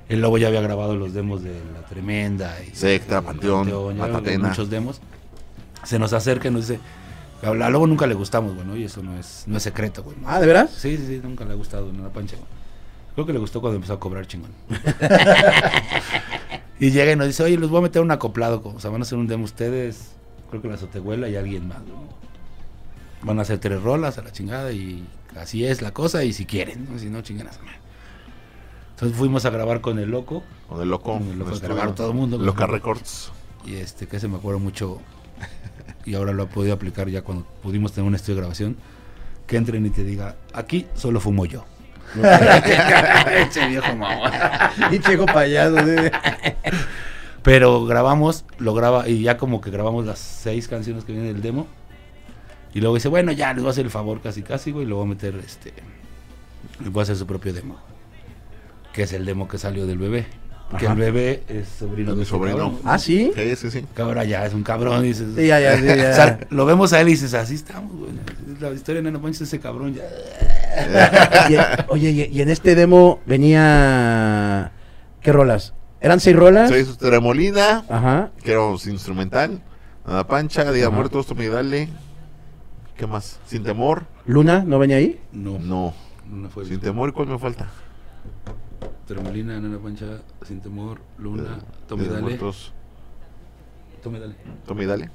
El 0.08 0.20
Lobo 0.20 0.38
ya 0.38 0.48
había 0.48 0.60
grabado 0.60 0.96
los 0.96 1.14
demos 1.14 1.42
de 1.42 1.54
La 1.72 1.86
Tremenda. 1.86 2.56
Y, 2.62 2.74
Secta, 2.74 3.22
Panteón, 3.22 3.96
Matatena. 3.96 4.48
Muchos 4.48 4.68
demos. 4.68 5.00
Se 5.82 5.98
nos 5.98 6.12
acerca 6.12 6.48
y 6.48 6.50
nos 6.50 6.68
dice, 6.68 6.80
a 7.42 7.54
la 7.54 7.70
Lobo 7.70 7.86
nunca 7.86 8.06
le 8.06 8.14
gustamos, 8.14 8.54
güey, 8.54 8.66
¿no? 8.66 8.76
Y 8.76 8.84
eso 8.84 9.02
no 9.02 9.18
es, 9.18 9.44
no 9.46 9.56
es 9.56 9.62
secreto, 9.62 10.02
güey. 10.02 10.16
¿no? 10.18 10.28
Ah, 10.28 10.40
¿de 10.40 10.46
veras? 10.46 10.70
Sí, 10.70 10.96
sí, 10.96 11.06
sí, 11.06 11.20
nunca 11.22 11.44
le 11.44 11.52
ha 11.52 11.56
gustado 11.56 11.90
en 11.90 12.02
la 12.02 12.10
pancha. 12.10 12.36
güey. 12.36 12.48
Creo 13.14 13.26
que 13.26 13.32
le 13.32 13.38
gustó 13.38 13.60
cuando 13.60 13.76
empezó 13.76 13.94
a 13.94 14.00
cobrar 14.00 14.26
chingón. 14.26 14.50
y 16.80 16.90
llega 16.90 17.12
y 17.12 17.16
nos 17.16 17.28
dice, 17.28 17.44
oye, 17.44 17.56
les 17.56 17.70
voy 17.70 17.78
a 17.78 17.82
meter 17.82 18.02
un 18.02 18.10
acoplado. 18.10 18.60
O 18.64 18.80
sea, 18.80 18.90
van 18.90 19.02
a 19.02 19.04
hacer 19.04 19.18
un 19.18 19.28
demo 19.28 19.44
ustedes, 19.44 20.12
creo 20.50 20.60
que 20.60 20.68
la 20.68 20.76
Sotehuela 20.76 21.28
y 21.28 21.36
alguien 21.36 21.68
más. 21.68 21.78
¿no? 21.78 22.08
Van 23.22 23.38
a 23.38 23.42
hacer 23.42 23.58
tres 23.58 23.80
rolas 23.82 24.18
a 24.18 24.22
la 24.22 24.32
chingada 24.32 24.72
y 24.72 25.06
así 25.36 25.64
es 25.64 25.80
la 25.80 25.92
cosa 25.92 26.24
y 26.24 26.32
si 26.32 26.44
quieren, 26.44 26.88
¿no? 26.90 26.98
si 26.98 27.06
no, 27.06 27.22
chingan 27.22 27.46
a 27.46 27.52
su 27.52 27.60
madre. 27.60 27.83
Entonces 29.04 29.18
fuimos 29.18 29.44
a 29.44 29.50
grabar 29.50 29.80
con 29.80 29.98
el 29.98 30.10
loco 30.10 30.42
Con 30.68 30.80
el 30.80 30.88
loco. 30.88 31.12
Con 31.18 31.22
el 31.28 31.38
loco 31.38 31.50
nuestro- 31.50 31.68
grabaron 31.68 31.94
todo 31.94 32.08
el 32.08 32.14
mundo. 32.14 32.38
Loca 32.38 32.66
Records. 32.66 33.30
y 33.66 33.74
este 33.76 34.06
que 34.06 34.18
se 34.20 34.28
me 34.28 34.36
acuerdo 34.36 34.58
mucho 34.60 34.98
y 36.04 36.14
ahora 36.14 36.32
lo 36.32 36.44
ha 36.44 36.46
podido 36.46 36.74
aplicar 36.74 37.08
ya 37.08 37.22
cuando 37.22 37.44
pudimos 37.62 37.92
tener 37.92 38.06
un 38.08 38.14
estudio 38.14 38.36
de 38.36 38.40
grabación 38.42 38.76
que 39.46 39.56
entren 39.56 39.84
y 39.86 39.90
te 39.90 40.04
diga 40.04 40.36
aquí 40.52 40.86
solo 40.94 41.20
fumo 41.20 41.44
yo 41.46 41.64
Ese 42.14 43.66
viejo 43.68 43.94
mamón. 43.96 44.30
¿sí? 44.90 46.10
pero 47.42 47.84
grabamos 47.84 48.44
lo 48.58 48.74
graba 48.74 49.08
y 49.08 49.22
ya 49.22 49.36
como 49.36 49.60
que 49.60 49.70
grabamos 49.70 50.06
las 50.06 50.18
seis 50.18 50.66
canciones 50.68 51.04
que 51.04 51.12
vienen 51.12 51.32
del 51.34 51.42
demo 51.42 51.66
y 52.72 52.80
luego 52.80 52.94
dice 52.96 53.08
bueno 53.08 53.32
ya 53.32 53.52
les 53.52 53.62
voy 53.62 53.68
a 53.68 53.72
hacer 53.72 53.84
el 53.84 53.90
favor 53.90 54.20
casi 54.22 54.42
casi 54.42 54.70
güey 54.72 54.84
y 54.86 54.88
lo 54.88 54.96
voy 54.96 55.04
a 55.06 55.08
meter 55.08 55.34
este 55.36 55.72
les 56.80 56.90
voy 56.92 57.00
a 57.00 57.02
hacer 57.04 57.16
su 57.16 57.26
propio 57.26 57.52
demo 57.52 57.78
que 58.94 59.02
es 59.02 59.12
el 59.12 59.26
demo 59.26 59.46
que 59.48 59.58
salió 59.58 59.86
del 59.86 59.98
bebé 59.98 60.26
que 60.78 60.86
Ajá. 60.86 60.94
el 60.94 60.98
bebé 61.00 61.42
es 61.46 61.68
sobrino 61.68 62.10
Es 62.12 62.16
mi 62.16 62.16
de 62.16 62.22
ese 62.22 62.30
sobrino. 62.30 62.56
cabrón. 62.56 62.78
Ah, 62.84 62.98
sí. 62.98 63.30
Sí, 63.36 63.54
sí, 63.56 63.70
sí. 63.70 63.84
que 63.94 64.02
ahora 64.02 64.24
ya 64.24 64.44
es 64.46 64.54
un 64.54 64.62
cabrón 64.64 65.04
y 65.04 65.08
dices 65.08 65.28
Sí, 65.36 65.46
ya, 65.46 65.60
ya, 65.60 65.76
sí, 65.76 65.84
ya. 65.84 65.92
O 66.10 66.14
sea, 66.14 66.40
lo 66.50 66.64
vemos 66.66 66.92
a 66.94 67.00
él 67.02 67.08
y 67.08 67.10
dices, 67.12 67.34
así 67.34 67.54
estamos, 67.54 67.92
güey. 67.94 68.10
La 68.58 68.70
historia 68.70 69.00
de 69.02 69.04
Nano 69.04 69.20
Pancho 69.20 69.44
es 69.44 69.48
ese 69.50 69.60
cabrón 69.60 69.94
ya. 69.94 70.02
Y- 71.50 71.92
oye, 71.92 72.10
y, 72.10 72.22
y 72.38 72.42
en 72.42 72.48
este 72.48 72.74
demo 72.74 73.20
venía. 73.26 74.72
¿Qué 75.20 75.32
rolas? 75.32 75.74
¿Eran 76.00 76.18
seis 76.18 76.34
rolas? 76.34 76.70
Soy 76.70 76.84
Tremolina, 76.98 77.84
Ajá. 77.88 78.30
que 78.42 78.52
era 78.52 78.62
instrumental. 78.86 79.62
Nada 80.06 80.26
Pancha, 80.26 80.72
Día 80.72 80.86
Ajá. 80.86 80.94
Muertos, 80.96 81.26
Dale. 81.52 81.88
¿Qué 82.96 83.06
más? 83.06 83.38
Sin 83.46 83.62
Temor. 83.62 84.04
¿Luna 84.26 84.64
no 84.66 84.78
venía 84.78 84.96
ahí? 84.96 85.20
No, 85.32 85.58
No. 85.58 85.94
no 86.30 86.48
fue. 86.48 86.64
Sin 86.64 86.80
Temor, 86.80 87.10
¿y 87.10 87.12
¿cuál 87.12 87.28
me 87.28 87.38
falta? 87.38 87.68
Termalina, 89.06 89.60
Nana 89.60 89.78
Pancha, 89.78 90.06
Sin 90.46 90.60
Temor, 90.60 91.00
Luna, 91.18 91.42
Día 91.42 91.58
Tome 91.86 92.04
de 92.04 92.08
Dale. 92.10 92.22
Muertos, 92.22 92.72
Tome 94.02 94.18
Dale. 94.20 94.34
Tome 94.66 94.84
y 94.84 94.86
Dale. 94.86 95.10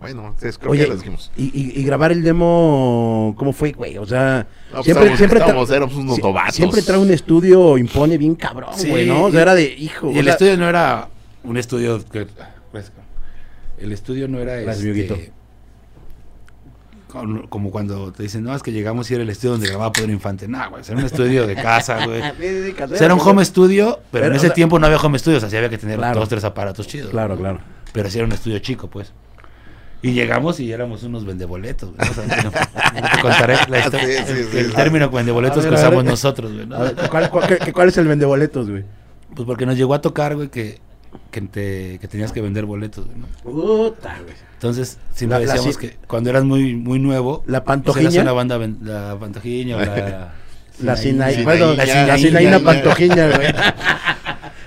Bueno, 0.00 0.26
entonces 0.26 0.58
creo 0.58 0.72
Oye, 0.72 0.80
que 0.82 0.86
ya 0.88 0.92
les 0.94 1.02
dijimos. 1.02 1.30
y, 1.36 1.44
y- 1.44 1.80
y 1.80 1.84
grabar 1.84 2.10
el 2.12 2.22
demo, 2.22 3.34
¿cómo 3.38 3.52
fue, 3.52 3.70
güey? 3.72 3.96
O 3.98 4.04
sea, 4.06 4.46
No, 4.70 4.74
pues 4.74 4.84
siempre, 4.84 5.16
siempre, 5.16 5.40
tra- 5.40 5.94
unos 5.94 6.18
novatos. 6.18 6.54
siempre 6.56 6.82
trae 6.82 6.98
un 6.98 7.10
estudio, 7.10 7.78
impone 7.78 8.18
bien 8.18 8.34
cabrón, 8.34 8.70
Sí, 8.76 8.90
güey, 8.90 9.06
¿no? 9.06 9.24
O 9.24 9.30
sea, 9.30 9.38
y- 9.40 9.42
era 9.42 9.54
de 9.54 9.64
hijo. 9.78 10.10
Y 10.10 10.18
el 10.18 10.24
sea, 10.24 10.32
estudio 10.34 10.56
no 10.56 10.68
era 10.68 11.08
un 11.44 11.56
estudio 11.56 12.04
que. 12.10 12.26
El 13.78 13.92
estudio 13.92 14.28
no 14.28 14.38
era 14.38 14.56
Gracias, 14.60 14.84
este, 14.96 15.32
como 17.48 17.70
cuando 17.70 18.12
te 18.12 18.22
dicen, 18.22 18.42
no, 18.44 18.54
es 18.54 18.62
que 18.62 18.72
llegamos 18.72 19.10
y 19.10 19.14
era 19.14 19.22
el 19.22 19.30
estudio 19.30 19.52
donde 19.52 19.68
grababa 19.68 19.92
Pedro 19.92 20.12
Infante. 20.12 20.48
No, 20.48 20.70
güey, 20.70 20.82
era 20.86 20.96
un 20.96 21.04
estudio 21.04 21.46
de 21.46 21.54
casa, 21.54 22.04
güey. 22.06 22.20
O 22.82 22.96
sea, 22.96 23.04
era 23.06 23.14
un 23.14 23.20
home 23.20 23.44
studio, 23.44 23.96
pero, 23.96 24.06
Pero, 24.10 24.26
en 24.26 24.32
o 24.32 24.36
ese 24.36 24.46
sea- 24.48 24.54
tiempo 24.54 24.78
no 24.78 24.86
había 24.86 24.98
home 24.98 25.18
studio, 25.18 25.36
o 25.38 25.40
sea, 25.40 25.50
sí 25.50 25.56
había 25.56 25.68
que 25.68 25.78
tener 25.78 25.98
Claro. 25.98 26.18
dos, 26.20 26.28
tres 26.28 26.42
aparatos 26.44 26.86
chidos. 26.86 27.10
Claro, 27.10 27.36
güey. 27.36 27.40
claro. 27.40 27.60
Pero 27.92 28.10
sí 28.10 28.18
era 28.18 28.26
un 28.26 28.32
estudio 28.32 28.58
chico, 28.60 28.88
pues. 28.88 29.12
Y 30.04 30.12
llegamos 30.14 30.58
y 30.58 30.72
éramos 30.72 31.04
unos 31.04 31.24
vendeboletos, 31.24 31.94
güey. 31.94 32.10
O 32.10 32.14
sea, 32.14 32.26
no, 32.26 32.42
no 32.44 32.50
te 32.50 33.20
contaré 33.22 33.56
la 33.68 33.78
historia. 33.78 34.24
Sí, 34.26 34.32
sí, 34.34 34.38
el, 34.40 34.44
sí. 34.46 34.58
el 34.58 34.74
término 34.74 35.08
vendeboletos 35.10 35.64
que 35.64 35.72
usamos 35.74 36.02
nosotros, 36.04 36.52
güey. 36.52 36.66
¿no? 36.66 36.76
¿cuál, 37.10 37.30
cuál- 37.30 37.58
qué- 37.58 37.72
cuál 37.72 37.88
es 37.88 37.96
el 37.98 38.08
vendeboletos, 38.08 38.68
güey? 38.68 38.84
Pues 39.36 39.46
porque 39.46 39.64
nos 39.64 39.76
llegó 39.76 39.94
a 39.94 40.00
tocar, 40.00 40.34
güey, 40.34 40.48
que, 40.48 40.80
que, 41.30 41.40
te- 41.42 41.98
que 42.00 42.08
tenías 42.08 42.32
que 42.32 42.40
vender 42.40 42.64
boletos, 42.66 43.06
güey, 43.06 43.18
¿no? 43.18 43.26
Puta, 43.42 44.16
güey. 44.22 44.34
Entonces, 44.54 44.98
siempre 45.14 45.40
La- 45.40 45.46
la 45.46 45.52
decíamos 45.54 45.76
que 45.78 45.96
cuando 46.06 46.30
eras 46.30 46.44
muy 46.44 46.74
muy 46.76 46.98
nuevo, 46.98 47.42
La 47.46 47.64
pues, 47.64 47.66
pantojiña. 47.76 48.22
una 48.22 48.32
banda, 48.32 48.56
ven- 48.58 48.78
la 48.82 49.16
pantojiña 49.18 49.76
o 49.76 49.80
la... 49.80 50.32
La 50.82 50.96
Sinaí, 50.96 51.32
Sinaí, 51.34 51.44
bueno, 51.44 51.74
la 51.74 51.84
la 51.84 52.18
Sinaína. 52.18 52.58
Pantojiña, 52.58 53.28
güey. 53.36 53.52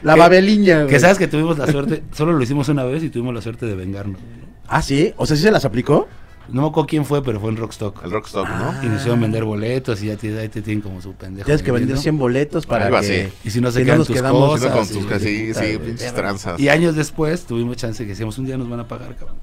La 0.03 0.13
Que- 0.13 0.19
Babeliña, 0.19 0.77
güey. 0.83 0.89
Que 0.89 0.99
sabes 0.99 1.17
que 1.17 1.27
tuvimos 1.27 1.57
la 1.57 1.65
suerte, 1.67 2.03
solo 2.13 2.33
lo 2.33 2.41
hicimos 2.43 2.69
una 2.69 2.83
vez 2.83 3.03
y 3.03 3.09
tuvimos 3.09 3.33
la 3.33 3.41
suerte 3.41 3.65
de 3.65 3.75
vengarnos. 3.75 4.19
Ah, 4.67 4.81
sí. 4.81 5.13
O 5.17 5.25
sea, 5.25 5.35
sí 5.35 5.41
se 5.43 5.51
las 5.51 5.65
aplicó. 5.65 6.07
No 6.49 6.61
me 6.61 6.67
acuerdo 6.67 6.87
quién 6.87 7.05
fue, 7.05 7.23
pero 7.23 7.39
fue 7.39 7.49
en 7.49 7.57
Rockstock. 7.57 8.03
El 8.03 8.11
Rockstock, 8.11 8.47
Ah. 8.49 8.73
¿no? 8.79 8.83
Y 8.83 8.87
nos 8.89 8.99
hicieron 8.99 9.19
vender 9.21 9.43
boletos 9.43 10.01
y 10.03 10.07
ya 10.07 10.15
te, 10.17 10.37
ahí 10.39 10.49
te 10.49 10.61
tienen 10.61 10.81
como 10.81 11.01
su 11.01 11.13
pendejo. 11.13 11.45
Tienes 11.45 11.61
que 11.63 11.71
vender 11.71 11.81
vendiendo. 11.87 12.01
100 12.01 12.17
boletos 12.17 12.65
para 12.65 12.85
Algo 12.87 12.99
que. 13.01 13.05
así. 13.27 13.33
Y 13.43 13.49
si 13.51 13.61
no 13.61 13.71
se 13.71 13.79
que 13.79 13.85
quedan 13.85 13.97
nos 13.99 14.07
tus 14.07 14.15
quedamos 14.15 14.49
cosas. 14.49 14.71
Con 14.71 14.87
tus 14.87 15.05
güey. 15.07 15.19
sí, 15.19 15.53
sí, 15.53 15.77
pinches 15.77 16.13
tranzas. 16.13 16.59
Y 16.59 16.69
años 16.69 16.95
después 16.95 17.45
tuvimos 17.45 17.77
chance 17.77 18.03
que 18.03 18.09
decíamos 18.09 18.37
un 18.37 18.45
día 18.45 18.57
nos 18.57 18.69
van 18.69 18.79
a 18.81 18.87
pagar, 18.87 19.15
cabrón. 19.15 19.37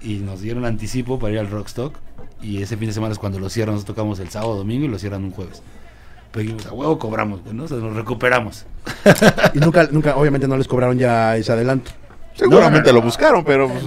Y 0.00 0.16
nos 0.18 0.40
dieron 0.40 0.64
anticipo 0.64 1.18
para 1.18 1.32
ir 1.32 1.38
al 1.40 1.50
Rockstock. 1.50 1.94
Y 2.40 2.62
ese 2.62 2.76
fin 2.76 2.88
de 2.88 2.94
semana 2.94 3.12
es 3.12 3.18
cuando 3.18 3.38
lo 3.40 3.48
cierran. 3.48 3.74
Nos 3.74 3.84
tocamos 3.84 4.18
el 4.20 4.28
sábado, 4.30 4.56
domingo 4.56 4.84
y 4.84 4.88
lo 4.88 4.98
cierran 4.98 5.24
un 5.24 5.30
jueves. 5.32 5.62
Pero 6.32 6.42
dijimos, 6.42 6.66
a 6.66 6.72
huevo 6.72 6.98
cobramos, 6.98 7.40
¿no? 7.52 7.64
O 7.64 7.68
sea, 7.68 7.78
nos 7.78 7.94
recuperamos. 7.96 8.66
Y 9.54 9.58
nunca, 9.58 9.88
nunca, 9.90 10.16
obviamente 10.16 10.46
no 10.46 10.56
les 10.56 10.68
cobraron 10.68 10.98
ya 10.98 11.36
ese 11.36 11.50
adelanto. 11.52 11.90
Seguramente 12.36 12.92
lo 12.92 13.02
buscaron, 13.02 13.44
pero 13.44 13.68
pues, 13.68 13.84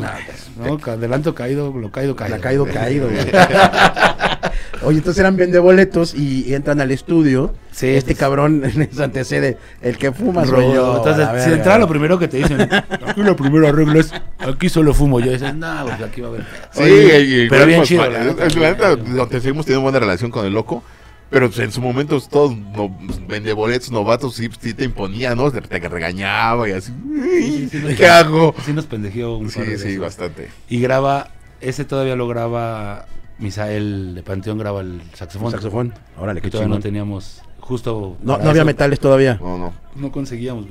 No, 0.57 0.79
adelanto 0.91 1.33
caído, 1.35 1.71
lo 1.75 1.91
caído, 1.91 2.15
caído. 2.15 2.35
La 2.35 2.41
caído, 2.41 2.65
caído, 2.65 3.07
güey. 3.09 3.19
Oye, 4.81 4.97
entonces 4.99 5.19
eran 5.19 5.35
vendeboletos 5.35 6.13
y, 6.15 6.45
y 6.47 6.53
entran 6.53 6.79
al 6.81 6.91
estudio. 6.91 7.53
Sí, 7.71 7.87
este 7.87 8.11
pues- 8.13 8.19
cabrón 8.19 8.61
les 8.75 8.99
antecede. 8.99 9.57
El 9.81 9.97
que 9.97 10.11
fuma 10.11 10.45
Rollo. 10.45 10.97
Entonces, 10.97 11.25
la 11.27 11.43
si 11.43 11.51
entraba 11.51 11.77
lo 11.79 11.87
primero 11.87 12.17
que 12.17 12.27
te 12.27 12.37
dicen, 12.37 12.61
aquí 12.61 13.21
la 13.21 13.35
primera 13.35 13.71
regla 13.71 13.99
es, 13.99 14.11
aquí 14.39 14.69
solo 14.69 14.93
fumo 14.93 15.19
yo. 15.19 15.31
Dices, 15.31 15.53
no, 15.55 15.83
pues 15.83 16.01
aquí 16.01 16.21
va 16.21 16.27
a 16.27 16.31
haber. 16.31 16.45
Sí, 16.71 16.83
Oye, 16.83 17.19
y- 17.21 17.41
y- 17.43 17.49
pero 17.49 17.65
bien 17.65 17.79
pues, 17.79 17.89
chido. 17.89 18.09
la 18.09 18.71
la 18.71 18.95
donde 18.95 19.41
seguimos 19.41 19.65
teniendo 19.65 19.83
buena 19.83 19.99
relación 19.99 20.31
con 20.31 20.45
el 20.45 20.53
loco. 20.53 20.83
Pero 21.29 21.47
pues, 21.47 21.59
en 21.59 21.71
su 21.71 21.79
momento 21.81 22.19
todos 22.21 22.57
no, 22.57 22.95
vende 23.27 23.53
boletos 23.53 23.91
novatos 23.91 24.35
sí, 24.35 24.49
sí 24.59 24.73
te 24.73 24.83
imponía, 24.85 25.35
¿no? 25.35 25.51
Te, 25.51 25.61
te 25.61 25.87
regañaba 25.89 26.67
y 26.67 26.71
así. 26.71 26.91
sí, 27.23 27.69
sí, 27.69 27.77
nos- 27.77 27.93
¿Qué 27.95 28.07
hago? 28.07 28.55
Sí 28.65 28.73
nos 28.73 28.85
pendejeó 28.87 29.37
un 29.37 29.45
par 29.49 29.53
Sí, 29.53 29.59
de 29.71 29.77
sí, 29.77 29.83
veces. 29.85 29.99
bastante. 29.99 30.49
Y 30.69 30.81
graba, 30.81 31.29
ese 31.61 31.85
todavía 31.85 32.15
lo 32.15 32.27
graba, 32.27 33.05
Misael 33.37 34.15
de 34.15 34.23
Panteón 34.23 34.57
graba 34.57 34.81
el 34.81 35.01
saxofón. 35.13 35.45
Un 35.47 35.51
saxofón. 35.51 35.93
Órale, 36.17 36.41
Que 36.41 36.49
todavía 36.49 36.73
no 36.75 36.81
teníamos, 36.81 37.41
justo... 37.59 38.17
No, 38.23 38.37
no 38.37 38.49
había 38.49 38.61
eso, 38.61 38.65
metales 38.65 38.99
todavía. 38.99 39.37
No, 39.39 39.57
no. 39.57 39.73
No 39.95 40.11
conseguíamos. 40.11 40.65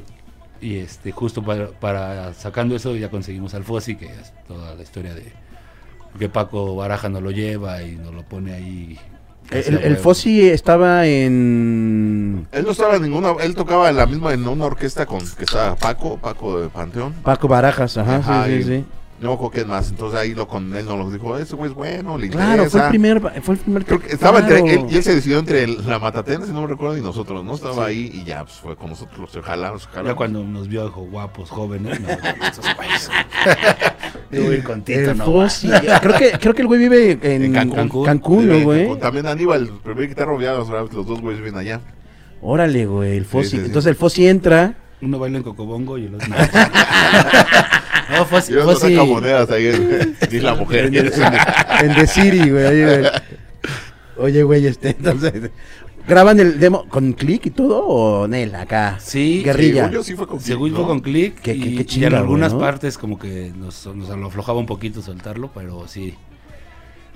Y 0.61 0.79
este, 0.79 1.13
justo 1.13 1.45
para, 1.45 1.69
para 1.69 2.35
sacando 2.35 2.75
eso 2.75 2.97
ya 2.97 3.11
conseguimos 3.11 3.55
al 3.55 3.63
Fossi, 3.63 3.95
que 3.95 4.07
es 4.07 4.33
toda 4.49 4.75
la 4.75 4.83
historia 4.83 5.15
de 5.15 5.33
que 6.19 6.29
Paco 6.29 6.75
Baraja 6.75 7.09
nos 7.09 7.23
lo 7.23 7.31
lleva 7.31 7.81
y 7.85 7.95
nos 7.95 8.13
lo 8.13 8.23
pone 8.25 8.53
ahí. 8.55 8.99
El, 9.51 9.59
hacia 9.61 9.77
el 9.79 9.93
huevo. 9.93 10.03
Fossi 10.03 10.49
estaba 10.49 11.07
en 11.07 12.47
Él 12.53 12.65
no 12.65 12.71
estaba 12.73 12.97
en 12.97 13.03
ninguna, 13.03 13.33
él 13.41 13.55
tocaba 13.55 13.89
en 13.91 13.97
la 13.97 14.07
misma 14.07 14.33
en 14.35 14.47
una 14.47 14.67
orquesta 14.67 15.07
con 15.07 15.21
que 15.21 15.45
estaba 15.45 15.75
Paco, 15.77 16.19
Paco 16.19 16.61
de 16.61 16.69
Panteón. 16.69 17.13
Paco 17.23 17.49
Barajas, 17.49 17.97
ajá, 17.99 18.17
Ajá, 18.17 18.45
sí, 18.47 18.53
y- 18.53 18.63
sí, 18.63 18.69
sí. 18.79 18.85
No 19.21 19.33
me 19.33 19.35
más, 19.65 19.91
entonces 19.91 20.17
ahí 20.17 20.33
lo 20.33 20.47
con 20.47 20.73
él 20.77 20.87
nos 20.87 20.97
lo 20.97 21.11
dijo, 21.11 21.37
ese 21.37 21.57
güey 21.57 21.71
es 21.73 21.77
bueno, 21.77 22.17
le 22.17 22.29
Claro, 22.29 22.47
fue 22.71 22.79
el 22.81 22.87
interesa". 22.87 22.89
primer, 22.89 23.43
fue 23.43 23.55
el 23.55 23.61
primer 23.61 23.85
Creo 23.85 23.99
que 24.01 24.13
estaba 24.13 24.39
claro. 24.47 24.57
entre 24.59 24.75
él 24.75 24.87
y 24.91 24.97
él 24.97 25.03
se 25.03 25.13
decidió 25.17 25.41
entre 25.41 25.65
el- 25.65 25.85
la 25.89 25.99
Matatena, 25.99 26.47
si 26.47 26.53
no 26.53 26.61
me 26.61 26.69
recuerdo, 26.69 26.97
y 26.97 27.01
nosotros, 27.01 27.45
¿no? 27.45 27.57
Estaba 27.57 27.87
ahí 27.87 28.13
y 28.15 28.23
ya, 28.23 28.45
pues 28.45 28.55
fue 28.59 28.77
con 28.77 28.91
nosotros, 28.91 29.29
se 29.33 29.43
jalaron, 29.43 29.81
se 29.81 29.87
jalaron. 29.87 30.07
Ya 30.13 30.15
cuando 30.15 30.45
nos 30.45 30.69
vio, 30.69 30.85
dijo, 30.85 31.01
guapos, 31.01 31.51
jóvenes. 31.51 31.99
No, 32.01 32.07
esos 32.47 32.65
Yo 34.31 34.53
ir 34.53 34.63
con 34.65 34.83
Tito, 34.83 35.15
no, 35.15 35.25
Fossi, 35.25 35.69
creo 35.69 36.15
que, 36.17 36.31
creo 36.39 36.55
que 36.55 36.63
el 36.63 36.69
güey 36.69 36.81
vive 36.81 37.19
en, 37.23 37.45
En 37.45 37.53
Cancún. 37.53 38.05
Cancún, 38.05 38.43
Sí, 38.45 38.47
¿no, 38.59 38.61
güey? 38.65 38.99
También 38.99 39.27
Aníbal, 39.27 39.63
el 39.63 39.69
primer 39.81 40.09
guitarro, 40.09 40.41
ya 40.41 40.53
los, 40.53 40.69
los 40.69 41.07
dos 41.07 41.21
güeyes 41.21 41.41
viven 41.43 41.57
allá. 41.59 41.81
Órale, 42.41 42.87
güey, 42.87 43.17
el 43.17 43.25
Fossi. 43.25 43.51
sí, 43.51 43.57
sí. 43.59 43.65
Entonces 43.67 43.91
el 43.91 43.97
Fossi 43.97 44.27
entra. 44.29 44.75
Uno 45.01 45.19
baila 45.19 45.39
en 45.39 45.45
Cocobongo 45.45 45.97
y 45.99 46.07
el 46.07 46.15
otro 46.17 46.29
no. 48.11 48.17
no, 48.19 48.25
Fossi, 48.27 48.53
Y 48.53 48.57
otro 48.57 48.73
Fossi- 48.75 48.95
saca 48.95 49.05
monedas 49.05 49.51
ahí 49.51 49.67
en, 49.69 50.17
en 50.31 50.43
la 50.45 50.55
mujer. 50.55 50.87
En, 50.87 50.95
en- 50.97 51.07
en 51.91 51.95
The 51.95 52.07
City, 52.07 52.51
güey. 52.51 53.05
Oye, 54.17 54.43
güey, 54.43 54.67
este, 54.67 54.91
entonces. 54.91 55.51
¿Graban 56.09 56.41
el 56.41 56.59
demo 56.59 56.87
con 56.89 57.13
click 57.13 57.47
y 57.47 57.51
todo 57.51 57.85
o 57.87 58.27
Nel 58.27 58.55
acá? 58.55 58.97
Sí, 58.99 59.43
Guerrilla. 59.45 59.83
Según 59.85 59.93
yo 59.93 60.03
sí 60.03 60.15
fue 60.15 60.27
con 60.27 60.41
Según 60.41 60.71
¿no? 60.71 60.77
fue 60.79 60.87
con 60.87 61.01
click 61.01 61.41
Qué- 61.41 61.55
y, 61.55 61.77
qué- 61.77 61.85
qué 61.87 62.01
y 62.01 62.05
en 62.05 62.15
algunas 62.15 62.55
¿no? 62.55 62.59
partes 62.61 62.97
como 62.97 63.19
que 63.19 63.53
nos, 63.57 63.87
nos 63.95 64.09
lo 64.09 64.27
aflojaba 64.27 64.59
un 64.59 64.67
poquito 64.67 65.03
soltarlo, 65.03 65.51
pero 65.55 65.87
sí. 65.87 66.15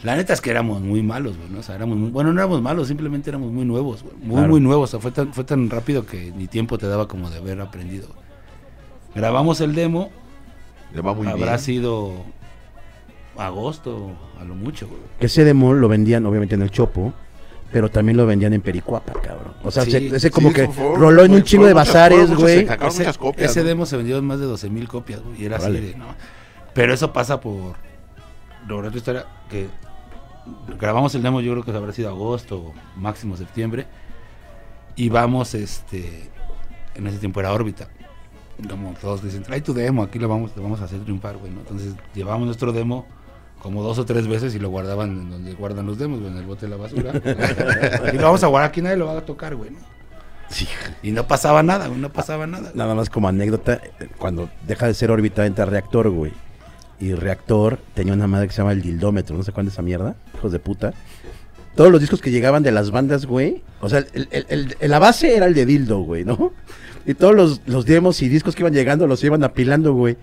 La 0.03 0.17
neta 0.17 0.33
es 0.33 0.41
que 0.41 0.51
éramos 0.51 0.83
muy 0.83 1.01
malos, 1.03 1.39
güey, 1.39 1.49
¿no? 1.49 1.61
O 1.61 1.63
sea, 1.63 1.77
éramos 1.77 1.97
muy- 1.97 2.11
bueno, 2.11 2.33
no 2.33 2.41
éramos 2.41 2.61
malos, 2.61 2.89
simplemente 2.89 3.31
éramos 3.31 3.51
muy 3.53 3.65
nuevos, 3.65 4.03
güey. 4.03 4.15
Muy, 4.17 4.35
Claro. 4.37 4.49
muy 4.49 4.61
nuevos. 4.61 4.91
O 4.91 4.99
sea, 4.99 5.01
fue 5.01 5.13
tan, 5.13 5.33
fue 5.33 5.45
tan 5.45 5.71
rápido 5.71 6.05
que 6.05 6.33
ni 6.37 6.47
tiempo 6.49 6.77
te 6.77 6.87
daba 6.89 7.07
como 7.09 7.31
de 7.31 7.39
haber 7.39 7.61
aprendido. 7.61 8.09
Grabamos 9.15 9.61
el 9.61 9.75
demo, 9.75 10.11
Le 10.93 11.01
va 11.03 11.15
muy 11.15 11.27
habrá 11.29 11.47
bien. 11.53 11.59
sido 11.61 12.13
agosto, 13.37 14.11
a 14.41 14.45
lo 14.45 14.55
mucho, 14.55 14.87
güey. 14.89 15.01
Que 15.19 15.27
ese 15.27 15.45
demo 15.45 15.73
lo 15.73 15.89
vendían 15.89 16.27
obviamente 16.27 16.55
en 16.57 16.63
el 16.63 16.71
Chopo, 16.71 17.13
pero 17.73 17.91
también 17.91 18.17
lo 18.17 18.27
vendían 18.27 18.53
en 18.53 18.61
Pericuapa, 18.61 19.13
cabrón. 19.15 19.55
O 19.63 19.71
sea, 19.71 19.85
Sí, 19.85 19.97
ese, 19.97 20.17
ese 20.17 20.31
como 20.31 20.49
Sí, 20.49 20.55
que 20.55 20.69
fue- 20.69 20.95
roló 20.97 21.23
en 21.23 21.29
fue- 21.31 21.37
un 21.39 21.43
chingo 21.45 21.67
de 21.67 21.73
bazares, 21.73 22.35
güey. 22.35 22.61
Ese, 22.65 22.79
muchas 22.79 23.19
copias. 23.19 23.51
ese 23.51 23.61
¿no? 23.61 23.67
demo 23.67 23.87
se 23.87 23.97
vendió 23.97 24.19
en 24.19 24.25
más 24.25 24.39
de 24.41 24.47
12 24.47 24.69
mil 24.71 24.89
copias, 24.89 25.21
güey, 25.23 25.43
y 25.43 25.45
era 25.47 25.57
Órale. 25.57 25.79
así 25.79 25.87
de, 25.89 25.97
no. 25.97 26.07
Pero 26.75 26.93
eso 26.95 27.13
pasa 27.13 27.41
por. 27.41 27.75
Lograr 28.69 28.93
tu 28.93 28.99
historia 28.99 29.27
que 29.51 29.67
grabamos 30.79 31.15
el 31.15 31.23
demo, 31.23 31.41
yo 31.41 31.53
creo 31.53 31.65
que 31.65 31.71
habrá 31.73 31.93
sido 31.93 32.09
agosto, 32.11 32.73
máximo 32.97 33.37
septiembre. 33.37 33.87
Y 34.97 35.09
vamos, 35.09 35.55
este. 35.55 36.31
En 36.95 37.07
ese 37.07 37.19
tiempo 37.19 37.41
era 37.41 37.53
órbita. 37.53 37.89
Como 38.69 38.93
todos 39.01 39.23
dicen, 39.23 39.43
trae 39.43 39.61
tu 39.63 39.73
demo, 39.75 40.03
aquí 40.03 40.19
lo 40.19 40.29
vamos, 40.29 40.53
lo 40.55 40.63
vamos 40.63 40.81
a 40.81 40.85
hacer 40.85 41.01
triunfar, 41.01 41.37
güey, 41.39 41.51
¿no? 41.51 41.61
Entonces 41.61 41.95
llevamos 42.15 42.45
nuestro 42.47 42.71
demo 42.73 43.07
como 43.63 43.83
dos 43.83 43.99
o 43.99 44.05
tres 44.05 44.27
veces 44.27 44.55
y 44.55 44.59
lo 44.59 44.69
guardaban 44.71 45.11
en 45.13 45.31
donde 45.31 45.55
guardan 45.55 45.87
los 45.87 45.97
demos, 45.99 46.19
güey, 46.21 46.33
en 46.33 46.39
el 46.39 46.45
bote 46.45 46.67
de 46.67 46.71
la 46.71 46.77
basura. 46.77 47.13
y 48.13 48.17
lo 48.17 48.23
vamos 48.25 48.43
a 48.43 48.49
guardar, 48.49 48.71
aquí 48.71 48.83
nadie 48.83 48.97
lo 48.97 49.07
va 49.07 49.19
a 49.19 49.25
tocar, 49.25 49.55
güey, 49.55 49.71
¿no? 49.71 49.79
Sí, 50.49 50.67
Y 51.03 51.13
no 51.13 51.27
pasaba 51.27 51.63
nada, 51.63 51.87
güey, 51.87 51.99
no 52.01 52.13
pasaba 52.13 52.47
nada. 52.47 52.73
nada 52.75 52.95
más 52.95 53.09
como 53.09 53.29
anécdota, 53.29 53.81
cuando 54.19 54.51
deja 54.67 54.87
de 54.87 54.95
ser 54.95 55.11
órbita 55.11 55.47
entra 55.47 55.65
reactor, 55.65 56.11
güey. 56.11 56.33
Y 57.01 57.15
reactor 57.15 57.79
tenía 57.95 58.13
una 58.13 58.27
madre 58.27 58.49
que 58.49 58.53
se 58.53 58.59
llama 58.59 58.73
el 58.73 58.83
dildómetro, 58.83 59.37
¿no 59.37 59.43
se 59.43 59.51
acuerdan 59.51 59.69
de 59.69 59.73
esa 59.73 59.83
mierda? 59.83 60.15
Hijos 60.37 60.53
de 60.53 60.59
puta. 60.59 60.93
Todos 61.75 61.91
los 61.91 62.01
discos 62.01 62.21
que 62.21 62.31
llegaban 62.31 62.63
de 62.63 62.71
las 62.71 62.91
bandas, 62.91 63.25
güey. 63.25 63.63
O 63.81 63.89
sea, 63.89 64.05
el- 64.13 64.29
el- 64.31 64.77
la 64.91 64.99
base 64.99 65.35
era 65.37 65.47
el 65.47 65.55
de 65.55 65.65
dildo, 65.65 66.01
güey, 66.01 66.25
¿no? 66.25 66.53
Y 67.07 67.15
todos 67.15 67.35
los, 67.35 67.63
los 67.67 67.87
demos 67.87 68.21
y 68.23 68.29
discos 68.29 68.55
que 68.55 68.63
iban 68.63 68.75
llegando 68.75 69.07
los 69.07 69.25
iban 69.25 69.43
apilando, 69.43 69.95
güey. 69.95 70.17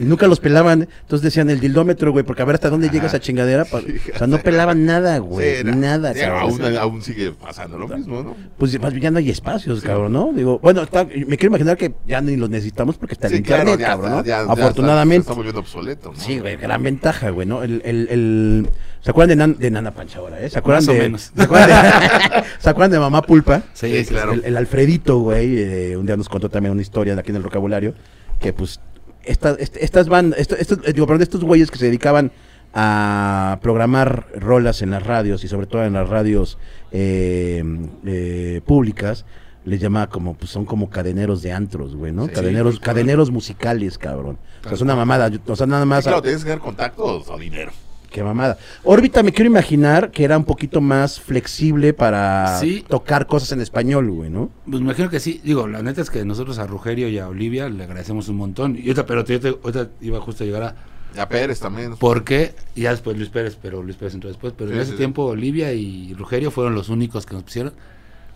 Y 0.00 0.04
nunca 0.04 0.26
los 0.26 0.40
pelaban. 0.40 0.88
Entonces 1.00 1.22
decían 1.22 1.50
el 1.50 1.60
dildómetro, 1.60 2.12
güey, 2.12 2.24
porque 2.24 2.42
a 2.42 2.44
ver 2.44 2.54
hasta 2.54 2.70
dónde 2.70 2.88
llega 2.90 3.06
esa 3.06 3.20
chingadera. 3.20 3.64
pa- 3.64 3.78
o 3.78 4.18
sea, 4.18 4.26
no 4.26 4.38
pelaban 4.38 4.84
nada, 4.86 5.18
güey. 5.18 5.58
Sí, 5.58 5.64
nada, 5.64 6.14
sí, 6.14 6.20
cabrón. 6.20 6.62
aún, 6.62 6.76
aún 6.76 7.02
sigue 7.02 7.32
pasando 7.32 7.78
lo 7.78 7.88
mismo, 7.88 8.22
¿no? 8.22 8.36
Pues 8.58 8.78
más 8.80 8.92
bien 8.92 9.02
ya 9.04 9.10
no 9.10 9.18
hay 9.18 9.30
espacios, 9.30 9.80
cabrón, 9.82 10.12
¿no? 10.12 10.32
Digo, 10.34 10.58
bueno, 10.60 10.82
está- 10.82 11.04
me 11.04 11.36
quiero 11.36 11.46
imaginar 11.48 11.76
que 11.76 11.94
ya 12.06 12.20
ni 12.20 12.36
los 12.36 12.50
necesitamos 12.50 12.96
porque 12.96 13.14
está 13.14 13.26
el 13.28 13.42
claro, 13.42 13.62
internet, 13.70 13.80
ya 13.80 13.86
cabrón, 13.88 14.10
está, 14.10 14.16
¿no? 14.20 14.24
ya- 14.24 14.46
ya 14.46 14.52
Afortunadamente. 14.52 15.16
está, 15.20 15.28
se 15.28 15.30
está 15.30 15.34
volviendo 15.34 15.60
obsoleto, 15.60 16.12
¿no? 16.12 16.18
Sí, 16.20 16.38
güey, 16.38 16.56
gran 16.56 16.82
ventaja, 16.82 17.30
güey, 17.30 17.46
¿no? 17.46 17.62
El, 17.62 17.82
el, 17.84 18.08
el- 18.10 18.70
¿Se 19.00 19.10
acuerdan 19.10 19.38
de, 19.38 19.44
Nan- 19.44 19.56
de 19.58 19.70
Nana 19.70 19.92
Pancha 19.92 20.18
ahora, 20.18 20.40
eh? 20.40 20.50
¿Se 20.50 20.58
acuerdan 20.58 20.84
Más 20.84 20.88
o 20.88 20.92
de, 20.92 20.98
menos. 21.00 21.32
¿se 21.34 21.42
acuerdan 21.42 21.68
de, 21.70 22.42
¿se 22.58 22.68
acuerdan 22.70 22.90
de 22.90 22.98
Mamá 22.98 23.22
Pulpa? 23.22 23.62
Sí, 23.72 24.04
claro. 24.06 24.32
El, 24.32 24.44
el 24.44 24.56
Alfredito, 24.56 25.18
güey, 25.20 25.56
eh, 25.58 25.96
un 25.96 26.04
día 26.04 26.16
nos 26.16 26.28
contó 26.28 26.48
también 26.48 26.72
una 26.72 26.82
historia 26.82 27.14
de 27.14 27.20
aquí 27.20 27.30
en 27.30 27.36
el 27.36 27.42
vocabulario, 27.42 27.94
que 28.40 28.52
pues 28.52 28.80
esta- 29.28 29.52
est- 29.58 29.76
estas 29.76 30.08
bandas, 30.08 30.38
esto, 30.40 30.56
esto- 30.56 30.76
eh, 30.84 30.92
digo, 30.92 31.06
perdón, 31.06 31.22
estos 31.22 31.42
güeyes 31.44 31.70
que 31.70 31.78
se 31.78 31.86
dedicaban 31.86 32.32
a 32.74 33.58
programar 33.62 34.26
rolas 34.34 34.82
en 34.82 34.90
las 34.90 35.02
radios 35.02 35.42
y 35.44 35.48
sobre 35.48 35.66
todo 35.66 35.84
en 35.84 35.94
las 35.94 36.08
radios 36.08 36.58
eh, 36.92 37.62
eh, 38.06 38.60
públicas, 38.66 39.24
les 39.64 39.80
llama 39.80 40.08
como, 40.08 40.34
pues 40.34 40.50
son 40.50 40.64
como 40.64 40.88
cadeneros 40.88 41.42
de 41.42 41.52
antros, 41.52 41.94
güey, 41.96 42.12
¿no? 42.12 42.26
Sí, 42.26 42.32
cadeneros, 42.32 42.74
sí, 42.76 42.80
cadeneros 42.80 43.30
musicales, 43.30 43.98
cabrón. 43.98 44.38
O 44.60 44.64
sea, 44.64 44.72
es 44.72 44.80
una 44.80 44.96
mamada, 44.96 45.30
o 45.46 45.56
sea, 45.56 45.66
nada 45.66 45.82
Sí, 45.82 45.88
más... 45.88 46.04
claro, 46.04 46.22
tienes 46.22 46.42
que 46.44 46.50
dar 46.50 46.58
contactos 46.58 47.28
o 47.28 47.38
dinero. 47.38 47.70
Qué 48.10 48.22
mamada. 48.22 48.56
Órbita 48.84 49.22
me 49.22 49.32
quiero 49.32 49.50
imaginar 49.50 50.10
que 50.10 50.24
era 50.24 50.38
un 50.38 50.44
poquito 50.44 50.80
más 50.80 51.20
flexible 51.20 51.92
para 51.92 52.58
Sí. 52.58 52.82
tocar 52.88 53.26
cosas 53.26 53.52
en 53.52 53.60
español, 53.60 54.10
güey, 54.10 54.30
¿no? 54.30 54.50
Pues 54.64 54.80
me 54.80 54.86
imagino 54.86 55.10
que 55.10 55.20
sí. 55.20 55.40
Digo, 55.44 55.66
la 55.68 55.82
neta 55.82 56.00
es 56.00 56.08
que 56.10 56.24
nosotros 56.24 56.58
a 56.58 56.66
Rugerio 56.66 57.08
y 57.08 57.18
a 57.18 57.28
Olivia 57.28 57.68
le 57.68 57.84
agradecemos 57.84 58.28
un 58.28 58.36
montón. 58.36 58.76
Y 58.76 58.80
ahorita, 58.82 59.04
pero 59.06 59.24
yo 59.26 59.40
te- 59.40 59.88
iba 60.00 60.20
justo 60.20 60.42
a 60.42 60.46
llegar 60.46 60.62
a... 60.62 60.74
Ya 61.14 61.28
Pérez 61.28 61.58
también. 61.60 61.96
¿Por 61.96 62.22
qué? 62.24 62.54
Y 62.74 62.82
ya 62.82 62.90
después 62.90 63.16
Luis 63.16 63.30
Pérez, 63.30 63.58
pero 63.60 63.82
Luis 63.82 63.96
Pérez 63.96 64.14
entró 64.14 64.28
después. 64.28 64.52
Pero 64.56 64.70
en 64.70 64.76
ese 64.76 64.86
sí, 64.86 64.90
sí. 64.92 64.96
tiempo 64.98 65.24
Olivia 65.24 65.72
y 65.72 66.14
Rugerio 66.14 66.50
fueron 66.50 66.74
los 66.74 66.88
únicos 66.90 67.24
que 67.26 67.34
nos 67.34 67.42
pusieron. 67.44 67.72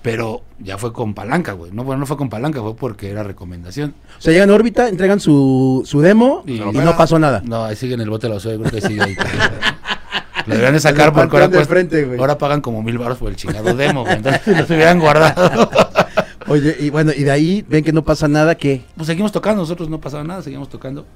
Pero 0.02 0.42
ya 0.58 0.78
fue 0.78 0.92
con 0.92 1.14
palanca, 1.14 1.52
güey. 1.52 1.70
No, 1.70 1.84
bueno, 1.84 2.00
no 2.00 2.06
fue 2.06 2.16
con 2.16 2.28
palanca, 2.28 2.60
fue 2.60 2.74
porque 2.74 3.08
era 3.10 3.22
recomendación. 3.22 3.94
O 4.18 4.20
sea, 4.20 4.32
llegan 4.32 4.50
a 4.50 4.54
órbita, 4.54 4.88
entregan 4.88 5.20
su, 5.20 5.82
su 5.86 6.00
demo 6.00 6.42
y, 6.46 6.54
Y- 6.54 6.58
no 6.60 6.96
pasó 6.96 7.18
nada. 7.20 7.40
No, 7.44 7.64
ahí 7.64 7.76
sigue 7.76 7.94
en 7.94 8.00
el 8.00 8.10
bote 8.10 8.26
de 8.26 8.30
la 8.30 8.34
basura, 8.36 8.54
yo 8.56 8.60
creo 8.62 8.72
que 8.72 8.80
sigue 8.88 9.00
ahí. 9.02 9.14
Lo 10.46 10.54
deberían 10.54 10.74
de 10.74 10.80
sacar 10.80 11.08
el 11.08 11.12
porque 11.12 11.36
ahora, 11.36 11.48
cuesta- 11.48 11.66
frente, 11.72 12.16
ahora 12.18 12.36
pagan 12.36 12.60
como 12.60 12.82
mil 12.82 12.98
baros 12.98 13.18
por 13.18 13.28
el 13.30 13.36
chingado 13.36 13.76
demo, 13.76 14.02
güey. 14.02 14.16
Entonces, 14.16 14.58
los 14.58 14.68
hubieran 14.70 14.98
guardado. 14.98 15.70
Oye, 16.48 16.76
y 16.80 16.90
bueno, 16.90 17.12
y 17.16 17.22
de 17.22 17.30
ahí 17.30 17.64
ven 17.68 17.84
que 17.84 17.92
no 17.92 18.02
pasa 18.02 18.26
nada, 18.26 18.56
¿qué? 18.56 18.82
pues 18.96 19.06
seguimos 19.06 19.30
tocando, 19.30 19.62
nosotros 19.62 19.88
no 19.88 20.00
pasaba 20.00 20.24
nada, 20.24 20.42
seguimos 20.42 20.68
tocando. 20.68 21.06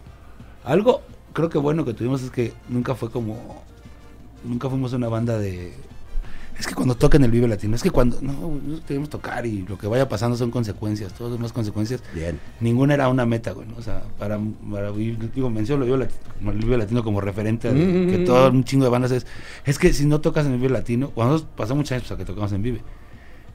Algo 0.64 1.02
creo 1.32 1.48
que 1.48 1.58
bueno 1.58 1.84
que 1.84 1.92
tuvimos 1.92 2.22
es 2.22 2.30
que 2.30 2.52
nunca 2.68 2.94
fue 2.94 3.10
como 3.10 3.64
nunca 4.44 4.70
fuimos 4.70 4.92
una 4.92 5.08
banda 5.08 5.36
de 5.38 5.74
es 6.58 6.66
que 6.66 6.74
cuando 6.74 6.94
tocan 6.94 7.22
el 7.22 7.30
Vive 7.30 7.48
Latino, 7.48 7.76
es 7.76 7.82
que 7.82 7.90
cuando 7.90 8.18
no, 8.22 8.32
no 8.32 8.84
queremos 8.86 9.10
tocar 9.10 9.44
y 9.44 9.62
lo 9.62 9.76
que 9.76 9.86
vaya 9.86 10.08
pasando 10.08 10.36
son 10.36 10.50
consecuencias, 10.50 11.12
todas 11.12 11.34
son 11.34 11.42
las 11.42 11.52
consecuencias. 11.52 12.02
Bien. 12.14 12.40
Ninguna 12.60 12.94
era 12.94 13.08
una 13.08 13.26
meta, 13.26 13.52
güey, 13.52 13.68
¿no? 13.68 13.76
O 13.76 13.82
sea, 13.82 14.02
para, 14.18 14.38
para 14.70 14.90
digo, 14.90 15.50
menciono 15.50 15.84
el 15.84 15.90
Vive 15.90 16.04
Latino, 16.04 16.52
el 16.52 16.58
Vive 16.58 16.76
Latino 16.78 17.04
como 17.04 17.20
referente 17.20 17.72
de 17.72 17.86
Mm. 17.86 18.10
que 18.10 18.18
todo 18.18 18.50
un 18.50 18.64
chingo 18.64 18.84
de 18.84 18.90
bandas 18.90 19.10
es 19.12 19.26
es 19.64 19.78
que 19.78 19.92
si 19.92 20.06
no 20.06 20.20
tocas 20.20 20.46
en 20.46 20.52
el 20.52 20.58
Vive 20.58 20.72
Latino, 20.72 21.10
cuando 21.10 21.34
nosotros 21.34 21.54
pasó 21.56 21.74
muchos 21.74 21.92
años 21.92 22.04
pues, 22.04 22.12
a 22.12 22.16
que 22.16 22.24
tocamos 22.24 22.52
en 22.52 22.62
Vive. 22.62 22.80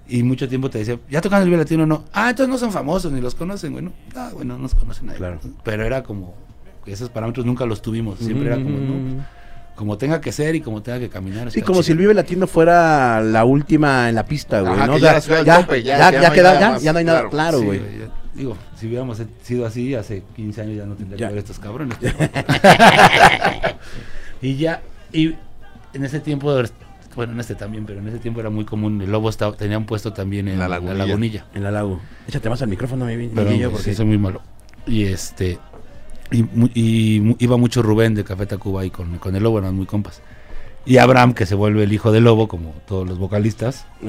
Y 0.07 0.23
mucho 0.23 0.47
tiempo 0.49 0.69
te 0.69 0.79
decía, 0.79 0.99
¿ya 1.09 1.21
tocan 1.21 1.41
el 1.41 1.45
Vive 1.45 1.57
Latino 1.57 1.83
o 1.83 1.85
no? 1.85 2.03
Ah, 2.11 2.29
entonces 2.31 2.49
no 2.51 2.57
son 2.57 2.71
famosos, 2.71 3.11
ni 3.11 3.21
los 3.21 3.33
conocen, 3.33 3.71
güey. 3.71 3.85
No, 3.85 3.93
ah, 4.15 4.31
bueno, 4.33 4.55
no 4.55 4.63
nos 4.63 4.75
conocen 4.75 5.07
nadie. 5.07 5.19
Claro. 5.19 5.39
Pero 5.63 5.85
era 5.85 6.03
como, 6.03 6.35
esos 6.85 7.09
parámetros 7.09 7.45
nunca 7.45 7.65
los 7.65 7.81
tuvimos. 7.81 8.19
Siempre 8.19 8.47
era 8.47 8.57
como, 8.57 8.77
no, 8.77 9.23
como 9.81 9.97
tenga 9.97 10.21
que 10.21 10.31
ser 10.31 10.53
y 10.53 10.61
como 10.61 10.83
tenga 10.83 10.99
que 10.99 11.09
caminar. 11.09 11.49
Sí, 11.49 11.63
como 11.63 11.81
si 11.81 11.93
el. 11.93 11.97
Vive 11.97 12.13
Latino 12.13 12.45
fuera 12.45 13.19
la 13.19 13.45
última 13.45 14.09
en 14.09 14.13
la 14.15 14.23
pista, 14.27 14.61
güey, 14.61 14.77
¿no? 14.85 14.99
Ya, 14.99 15.17
ya 15.17 15.41
ya, 15.43 15.59
tope, 15.61 15.81
ya, 15.81 15.97
ya, 15.97 15.99
ya 16.11 16.11
ya 16.11 16.21
no 16.21 16.27
hay 16.27 16.31
queda- 16.39 16.43
nada 16.53 16.59
ya- 16.59 16.69
más, 16.69 16.83
ya 16.83 16.93
no 16.93 16.99
hay 16.99 17.05
nada, 17.05 17.17
claro. 17.21 17.29
claro, 17.31 17.59
Sí, 17.61 17.65
güey. 17.65 17.81
digo, 18.35 18.57
si 18.75 18.85
hubiéramos 18.85 19.19
sido 19.41 19.65
así 19.65 19.95
hace 19.95 20.21
15 20.35 20.61
años 20.61 20.77
ya 20.77 20.85
no 20.85 20.93
tendría 20.93 21.17
Ya. 21.17 21.27
que 21.29 21.33
ver 21.33 21.39
estos 21.39 21.57
cabrones. 21.57 21.97
y 24.43 24.55
ya, 24.57 24.83
y 25.11 25.33
en 25.93 26.05
ese 26.05 26.19
tiempo, 26.19 26.53
bueno, 27.15 27.33
en 27.33 27.39
este 27.39 27.55
también, 27.55 27.87
pero 27.87 28.01
en 28.01 28.07
ese 28.07 28.19
tiempo 28.19 28.39
era 28.39 28.51
muy 28.51 28.65
común. 28.65 29.01
El 29.01 29.11
lobo 29.11 29.29
estaba, 29.29 29.53
tenía 29.57 29.79
un 29.79 29.87
puesto 29.87 30.13
también 30.13 30.47
en 30.47 30.59
La 30.59 30.67
la 30.67 30.75
Lagunilla. 30.75 31.05
lagunilla. 31.05 31.45
En 31.55 31.63
la 31.63 31.71
lago. 31.71 31.99
Échate 32.27 32.51
más 32.51 32.61
al 32.61 32.67
micrófono, 32.69 33.05
mi 33.05 33.17
mi 33.17 33.29
Pero 33.29 33.49
niño, 33.49 33.71
porque 33.71 33.85
sí, 33.85 33.95
soy 33.95 34.05
muy 34.05 34.19
malo. 34.19 34.43
Y 34.85 35.05
este. 35.05 35.57
Y, 36.31 36.45
y 36.73 37.35
iba 37.39 37.57
mucho 37.57 37.81
Rubén 37.81 38.15
de 38.15 38.23
Café 38.23 38.45
Tacuba 38.45 38.85
y 38.85 38.89
con, 38.89 39.17
con 39.17 39.35
el 39.35 39.43
lobo 39.43 39.59
eran 39.59 39.75
muy 39.75 39.85
compas. 39.85 40.21
Y 40.85 40.97
Abraham, 40.97 41.33
que 41.33 41.45
se 41.45 41.53
vuelve 41.53 41.83
el 41.83 41.93
hijo 41.93 42.11
del 42.11 42.23
lobo, 42.23 42.47
como 42.47 42.73
todos 42.87 43.07
los 43.07 43.19
vocalistas. 43.19 43.85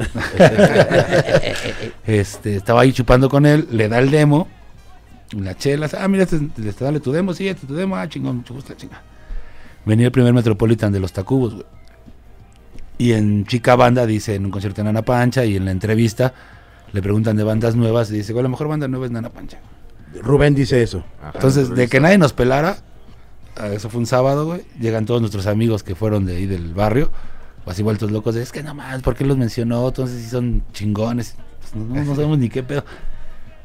este, 2.07 2.57
estaba 2.57 2.83
ahí 2.83 2.93
chupando 2.93 3.29
con 3.29 3.45
él, 3.45 3.69
le 3.71 3.89
da 3.89 3.99
el 3.99 4.11
demo, 4.11 4.49
la 5.33 5.57
chela, 5.57 5.91
ah, 5.99 6.09
mira, 6.09 6.25
este, 6.25 6.41
este, 6.65 6.85
dale 6.85 7.01
tu 7.01 7.13
demo, 7.13 7.35
sí, 7.35 7.49
este 7.49 7.63
es 7.63 7.69
tu 7.69 7.75
demo, 7.75 7.97
ah, 7.97 8.09
chingón, 8.09 8.39
mucho 8.39 8.55
gusto, 8.55 8.73
chinga. 8.75 9.03
Venía 9.85 10.07
el 10.07 10.13
primer 10.13 10.33
Metropolitan 10.33 10.93
de 10.93 11.01
los 11.01 11.13
Tacubos, 11.13 11.55
güey. 11.55 11.67
Y 12.97 13.13
en 13.13 13.45
Chica 13.47 13.75
Banda 13.75 14.07
dice, 14.07 14.35
en 14.35 14.45
un 14.45 14.51
concierto 14.51 14.81
en 14.81 14.87
Nana 14.87 15.03
Pancha, 15.03 15.45
y 15.45 15.57
en 15.57 15.65
la 15.65 15.73
entrevista 15.73 16.33
le 16.93 17.03
preguntan 17.03 17.37
de 17.37 17.43
bandas 17.43 17.75
nuevas, 17.75 18.11
y 18.11 18.15
dice, 18.15 18.33
"Güey, 18.33 18.45
la 18.45 18.49
mejor 18.49 18.69
banda 18.69 18.89
nueva 18.89 19.07
es 19.07 19.13
Nana 19.13 19.29
Pancha. 19.29 19.59
Rubén 20.21 20.55
dice 20.55 20.83
eso. 20.83 21.05
Ajá, 21.21 21.33
Entonces, 21.35 21.71
de 21.75 21.89
que 21.89 22.01
nadie 22.01 22.19
nos 22.19 22.33
pelara, 22.33 22.79
ah, 23.57 23.69
eso 23.69 23.89
fue 23.89 24.01
un 24.01 24.07
sábado, 24.07 24.47
güey. 24.47 24.63
Llegan 24.81 25.07
todos 25.07 25.21
nuestros 25.21 25.47
amigos 25.47 25.83
que 25.83 25.95
fueron 25.95 26.27
de 26.27 26.37
ahí 26.37 26.47
del 26.47 26.75
barrio, 26.75 27.11
así 27.67 27.83
vueltos 27.83 28.11
locos, 28.11 28.35
de, 28.35 28.43
es 28.43 28.53
que 28.53 28.63
no 28.63 28.75
más, 28.75 29.03
¿por 29.03 29.15
qué 29.15 29.25
los 29.25 29.37
mencionó? 29.37 29.89
Entonces, 29.89 30.23
si 30.23 30.29
son 30.31 30.63
chingones. 30.73 31.37
Pues, 31.61 31.75
no, 31.75 32.05
no 32.05 32.15
sabemos 32.15 32.39
ni 32.39 32.49
qué 32.49 32.63
pedo. 32.63 32.85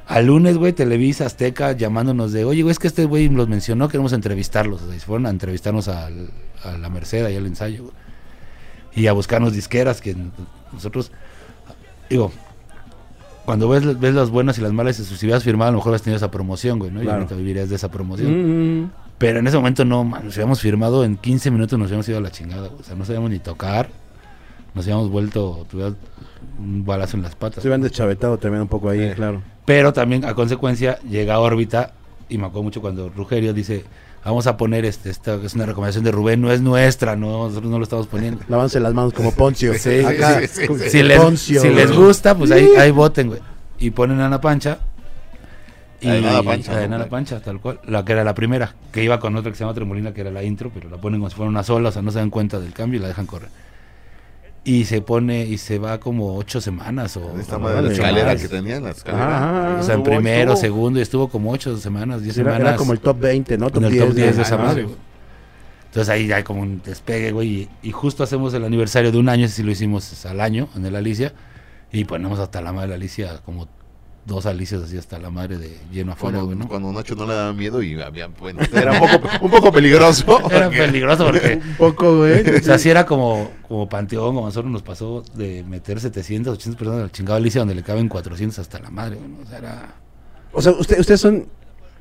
Al 0.08 0.28
lunes, 0.28 0.58
güey, 0.58 0.72
Televisa, 0.72 1.26
Azteca, 1.26 1.74
llamándonos 1.74 2.32
de, 2.32 2.46
oye, 2.46 2.62
güey, 2.62 2.72
es 2.72 2.80
que 2.80 2.88
este 2.88 3.04
güey 3.04 3.28
los 3.28 3.50
mencionó, 3.50 3.90
queremos 3.90 4.14
entrevistarlos. 4.14 4.82
O 4.84 4.88
sea, 4.88 4.96
y 4.96 5.00
fueron 5.00 5.26
a 5.26 5.30
entrevistarnos 5.32 5.90
al- 5.90 6.30
a 6.64 6.78
la 6.78 6.90
Merced, 6.90 7.26
ahí 7.26 7.36
al 7.36 7.46
ensayo, 7.46 7.84
güey. 7.84 7.96
Y 8.96 9.08
a 9.08 9.12
buscarnos 9.14 9.52
disqueras, 9.54 10.00
que 10.00 10.16
nosotros, 10.72 11.12
digo, 12.10 12.32
cuando 13.48 13.70
ves, 13.70 13.98
ves 13.98 14.14
las 14.14 14.30
buenas 14.30 14.58
y 14.58 14.62
las 14.62 14.74
malas, 14.74 14.98
si 14.98 15.26
hubieras 15.26 15.42
firmado, 15.42 15.70
a 15.70 15.72
lo 15.72 15.78
mejor 15.78 15.94
has 15.96 16.02
tenido 16.02 16.18
esa 16.18 16.30
promoción, 16.30 16.80
güey, 16.80 16.92
¿no? 16.92 17.00
Y 17.00 17.04
Claro. 17.06 17.20
ahorita 17.20 17.36
vivirías 17.36 17.70
de 17.70 17.76
esa 17.78 17.90
promoción. 17.90 18.82
Mm, 18.84 18.92
Pero 19.18 19.40
en 19.40 19.48
ese 19.48 19.56
momento 19.56 19.86
no, 19.86 20.04
man, 20.04 20.26
nos 20.26 20.36
habíamos 20.36 20.60
firmado 20.60 21.06
en 21.06 21.16
15 21.16 21.50
minutos, 21.50 21.80
nos 21.80 21.86
habíamos 21.88 22.10
ido 22.10 22.18
a 22.18 22.22
la 22.22 22.30
chingada. 22.30 22.70
O 22.78 22.84
sea, 22.84 22.96
no 22.96 23.06
sabíamos 23.06 23.32
ni 23.32 23.40
tocar. 23.40 23.88
Nos 24.76 24.84
habíamos 24.86 25.10
vuelto, 25.10 25.66
tuviera 25.72 25.94
un 26.60 26.84
balazo 26.86 27.16
en 27.16 27.24
las 27.24 27.36
patas. 27.36 27.64
se 27.64 27.70
habían 27.70 27.82
deschavetado 27.82 28.38
también 28.38 28.64
un 28.64 28.68
poco 28.68 28.90
ahí, 28.90 29.00
Eh. 29.02 29.14
claro. 29.16 29.42
Pero 29.66 29.94
también, 29.94 30.26
a 30.26 30.34
consecuencia, 30.36 31.00
llega 31.10 31.36
a 31.36 31.40
órbita. 31.40 31.94
Y 32.30 32.38
me 32.38 32.48
acuerdo 32.48 32.64
mucho 32.64 32.82
cuando 32.82 33.08
Rugerio 33.10 33.54
dice: 33.54 33.86
Vamos 34.28 34.46
a 34.46 34.58
poner 34.58 34.84
este, 34.84 35.10
esta, 35.10 35.36
es 35.36 35.54
una 35.56 35.66
recomendación 35.66 36.04
de 36.04 36.12
Rubén, 36.12 36.42
no 36.42 36.52
es 36.52 36.60
nuestra, 36.60 37.16
no, 37.16 37.48
nosotros 37.48 37.72
no 37.72 37.78
lo 37.78 37.84
estamos 37.84 38.08
poniendo. 38.08 38.42
Lávanse 38.50 38.80
las 38.82 38.94
manos 38.94 39.14
como 39.14 39.32
Poncio. 39.34 39.74
Sí, 39.76 40.00
Acá, 40.04 40.42
sí, 40.42 40.48
sí, 40.48 40.68
con- 40.68 40.80
sí. 40.80 40.90
Si 40.90 41.02
les, 41.04 41.18
Poncio, 41.18 41.62
si 41.62 41.70
les 41.70 41.92
güey. 41.94 42.08
gusta, 42.08 42.36
pues 42.38 42.52
ahí, 42.52 42.68
ahí 42.78 42.92
voten, 42.92 43.30
güey. 43.30 43.40
Y 43.80 43.92
ponen 43.92 44.20
Ana 44.20 44.42
Pancha. 44.42 44.80
Y 46.02 46.08
La 46.10 46.44
Pancha, 46.44 46.86
la 46.88 47.08
Pancha, 47.10 47.40
tal 47.40 47.60
cual. 47.62 47.80
La 47.86 48.04
que 48.06 48.12
era 48.12 48.24
la 48.24 48.36
primera, 48.36 48.76
que 48.92 49.04
iba 49.04 49.20
con 49.20 49.36
otra 49.38 49.50
que 49.52 49.58
se 49.58 49.64
llama 49.64 49.74
Tremolina, 49.74 50.14
que 50.14 50.22
era 50.22 50.30
la 50.30 50.44
intro, 50.44 50.70
pero 50.74 50.90
la 50.90 50.98
ponen 50.98 51.20
como 51.22 51.30
si 51.30 51.36
fuera 51.38 51.50
una 51.50 51.64
sola, 51.64 51.90
o 51.90 51.92
sea, 51.94 52.02
no 52.02 52.12
se 52.12 52.20
dan 52.20 52.30
cuenta 52.30 52.60
del 52.60 52.74
cambio 52.74 53.00
y 53.00 53.02
la 53.02 53.08
dejan 53.08 53.26
correr. 53.26 53.50
Y 54.70 54.84
se 54.84 55.02
pone, 55.02 55.46
y 55.46 55.58
se 55.58 55.80
va 55.80 55.98
como 55.98 56.36
ocho 56.36 56.60
semanas 56.60 57.16
o... 57.16 57.40
Esta 57.40 57.58
madre 57.58 57.78
de 57.78 57.82
la 57.84 57.94
escalera 57.94 58.36
que 58.36 58.50
tenían, 58.50 58.84
la 58.84 58.90
escalera. 58.92 59.38
Ajá, 59.72 59.80
O 59.80 59.84
sea, 59.84 59.96
en 59.96 60.04
primero, 60.04 60.54
estuvo- 60.54 60.62
segundo, 60.62 61.00
y 61.00 61.02
estuvo 61.04 61.30
como 61.30 61.52
ocho 61.52 61.78
semanas, 61.78 62.22
diez 62.22 62.38
Era, 62.38 62.52
semanas. 62.52 62.68
era 62.70 62.78
como 62.78 62.92
el 62.92 63.00
top 63.00 63.18
20, 63.18 63.58
¿no? 63.58 63.68
en 63.74 63.84
el 63.86 63.98
top 63.98 64.14
10 64.14 64.36
de 64.36 64.42
ah, 64.42 64.46
esa 64.46 64.58
no, 64.58 64.64
madre, 64.64 64.84
güey. 64.84 64.96
Entonces 65.86 66.10
ahí 66.10 66.30
hay 66.34 66.44
como 66.44 66.62
un 66.64 66.82
despegue, 66.84 67.32
güey. 67.32 67.48
Y, 67.48 67.70
y 67.82 67.92
justo 67.92 68.24
hacemos 68.24 68.54
el 68.54 68.66
aniversario 68.66 69.10
de 69.12 69.18
un 69.18 69.30
año, 69.30 69.46
ese 69.46 69.56
sí 69.56 69.64
lo 69.64 69.72
hicimos 69.72 70.26
al 70.26 70.42
año 70.42 70.68
en 70.76 70.86
el 70.86 70.96
Alicia. 70.98 71.32
Y 71.94 72.04
ponemos 72.04 72.38
hasta 72.38 72.60
la 72.62 72.74
madre 72.74 72.88
de 72.88 72.90
la 72.90 72.96
Alicia, 72.96 73.40
como 73.46 73.70
dos 74.28 74.46
Alicias 74.46 74.84
así 74.84 74.98
hasta 74.98 75.18
la 75.18 75.30
madre 75.32 75.58
de 75.58 75.76
lleno 75.92 76.12
afuera, 76.12 76.38
Cuando, 76.40 76.46
güey, 76.48 76.58
¿no? 76.60 76.68
cuando 76.68 76.92
Nacho 76.92 77.16
no 77.16 77.26
le 77.26 77.34
daba 77.34 77.54
miedo 77.54 77.82
y 77.82 78.00
había, 78.00 78.28
bueno, 78.28 78.60
era 78.74 78.92
un 78.92 79.00
poco, 79.00 79.30
un 79.46 79.50
poco 79.52 79.72
peligroso. 79.72 80.24
Era 80.52 80.66
porque- 80.66 80.78
peligroso 80.78 81.26
porque, 81.26 81.54
Un 81.66 81.76
poco, 81.78 82.18
güey. 82.18 82.48
o 82.58 82.62
sea, 82.62 82.78
sí 82.78 82.90
era 82.90 83.06
como, 83.06 83.50
como 83.68 83.88
Panteón, 83.90 84.36
como 84.36 84.42
a 84.42 84.50
nosotros 84.50 84.72
nos 84.72 84.84
pasó 84.84 85.24
de 85.34 85.64
meter 85.64 86.00
700, 86.00 86.54
800 86.54 86.78
personas 86.78 87.04
al 87.06 87.12
chingado 87.12 87.38
Alicia, 87.38 87.62
donde 87.62 87.74
le 87.76 87.84
caben 87.84 88.10
400 88.10 88.60
hasta 88.60 88.80
la 88.80 88.90
madre. 88.92 89.18
O 89.44 89.50
sea, 89.50 89.58
era... 89.58 89.96
O 90.52 90.62
sea, 90.62 90.74
usted- 90.74 91.00
ustedes 91.00 91.22
son 91.22 91.48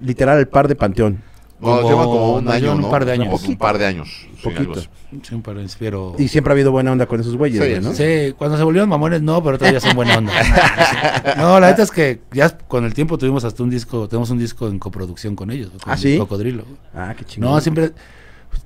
literal 0.01 0.39
el 0.39 0.49
par 0.49 0.67
de 0.69 0.75
Panteón. 0.75 1.23
No, 1.59 1.69
Como- 1.77 1.89
lleva 1.89 2.05
como 2.05 2.35
un 2.37 2.45
no, 2.45 2.51
año, 2.51 2.75
un 2.75 2.83
¿no? 2.83 2.91
par 2.91 3.05
de 3.07 3.13
años. 3.13 3.43
Un, 3.45 3.51
un 3.51 3.57
par 3.57 3.79
de 3.79 3.87
años. 3.87 4.27
Poquito. 4.43 4.81
Sí, 5.23 5.35
un 5.35 5.41
par 5.43 5.57
de- 5.57 5.67
pero... 5.79 6.15
Y 6.19 6.29
siempre 6.29 6.51
ha 6.51 6.55
habido 6.55 6.71
buena 6.71 6.93
onda 6.93 7.07
con 7.07 7.19
esos 7.21 7.35
güeyes, 7.37 7.63
Sí, 7.65 7.81
¿no? 7.83 7.95
Sí, 7.95 8.35
cuando 8.37 8.59
se 8.59 8.63
volvieron 8.63 8.89
mamones 8.91 9.23
no, 9.23 9.43
pero 9.43 9.57
todavía 9.59 9.81
son 9.81 9.95
buena 9.97 10.19
onda. 10.19 10.33
No, 11.39 11.59
la 11.59 11.69
neta 11.71 11.83
es 11.83 11.91
que 11.91 12.21
ya 12.33 12.57
con 12.59 12.85
el 12.85 12.93
tiempo 12.93 13.17
tuvimos 13.17 13.45
hasta 13.45 13.63
un 13.63 13.71
disco, 13.71 14.07
tenemos 14.09 14.29
un 14.31 14.39
disco 14.39 14.69
en 14.69 14.79
coproducción 14.79 15.35
con 15.35 15.51
ellos, 15.51 15.71
con 15.83 15.93
¿Ah, 15.93 15.97
sí? 15.97 16.19
Cocodrilo. 16.19 16.65
Ah, 16.95 17.15
qué 17.17 17.25
chingón. 17.25 17.51
No, 17.53 17.61
siempre 17.61 17.93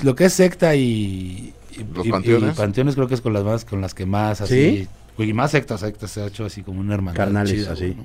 lo 0.03 0.15
que 0.17 0.25
es 0.25 0.33
secta 0.33 0.75
y, 0.75 1.53
y- 1.73 1.85
Los 1.95 2.07
y- 2.07 2.11
panteones. 2.11 2.55
y 2.55 2.57
panteones 2.59 2.95
creo 2.97 3.07
que 3.07 3.15
es 3.15 3.21
con 3.21 3.33
las 3.33 3.45
más 3.45 3.65
con 3.65 3.81
las 3.81 3.95
que 3.95 4.05
más 4.07 4.41
así, 4.41 4.89
y 5.19 5.33
más 5.33 5.51
sectas, 5.53 5.81
sectas 5.81 6.11
se 6.11 6.23
ha 6.23 6.27
hecho 6.27 6.45
así 6.45 6.63
como 6.63 6.81
una 6.81 6.95
hermandad 6.95 7.25
Carnales, 7.25 7.53
chida, 7.55 7.73
así. 7.73 7.95
¿no? 7.97 8.05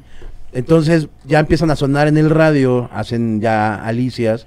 Entonces 0.54 1.08
ya 1.26 1.40
empiezan 1.40 1.72
a 1.72 1.76
sonar 1.76 2.08
en 2.08 2.18
el 2.18 2.30
radio, 2.30 2.90
hacen 2.94 3.42
ya 3.42 3.76
alicias. 3.84 4.46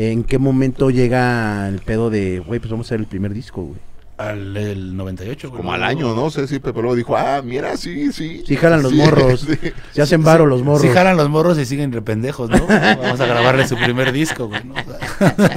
¿En 0.00 0.22
qué 0.22 0.38
momento 0.38 0.90
llega 0.90 1.66
el 1.68 1.80
pedo 1.80 2.08
de, 2.08 2.38
güey, 2.38 2.60
pues 2.60 2.70
vamos 2.70 2.86
a 2.86 2.88
hacer 2.88 3.00
el 3.00 3.06
primer 3.06 3.34
disco, 3.34 3.62
güey? 3.62 3.80
Al 4.16 4.56
el 4.56 4.96
98, 4.96 5.48
güey. 5.50 5.58
Como 5.60 5.72
al 5.72 5.82
año, 5.82 6.14
no 6.14 6.30
sé 6.30 6.46
si 6.46 6.60
Pepe 6.60 6.80
luego 6.80 6.94
dijo, 6.94 7.16
ah, 7.16 7.40
mira, 7.44 7.76
sí, 7.76 8.12
sí. 8.12 8.42
Sí 8.46 8.54
jalan 8.56 8.82
los 8.82 8.92
Sí, 8.92 8.98
morros. 8.98 9.40
sí. 9.48 9.56
Se 9.92 10.02
hacen 10.02 10.22
varo 10.22 10.46
los 10.46 10.62
morros. 10.62 10.82
Si 10.82 10.88
jalan 10.88 11.16
los 11.16 11.28
morros 11.28 11.58
y 11.58 11.64
siguen 11.64 11.90
rependejos, 11.92 12.48
¿no? 12.48 12.64
Vamos 12.68 13.20
a 13.20 13.26
grabarle 13.26 13.66
su 13.66 13.76
primer 13.76 14.12
disco, 14.12 14.46
güey, 14.48 14.62
¿no? 14.64 14.74
O 14.74 14.76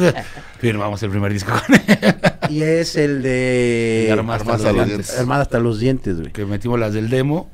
sea, 0.02 0.26
Firmamos 0.60 1.02
el 1.04 1.10
primer 1.12 1.34
disco 1.34 1.52
con 1.52 1.76
él. 1.76 2.16
Y 2.50 2.62
es 2.64 2.96
el 2.96 3.22
de 3.24 4.10
Armas 4.12 4.42
hasta 4.48 4.72
los 4.74 4.86
dientes. 4.88 5.20
Armada 5.20 5.42
hasta 5.44 5.60
los 5.60 5.80
dientes, 5.80 6.20
güey. 6.20 6.32
que 6.32 6.46
metimos 6.46 6.80
las 6.80 6.94
del 6.94 7.10
demo 7.10 7.48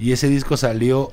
y 0.00 0.12
ese 0.12 0.28
disco 0.28 0.56
salió 0.56 1.12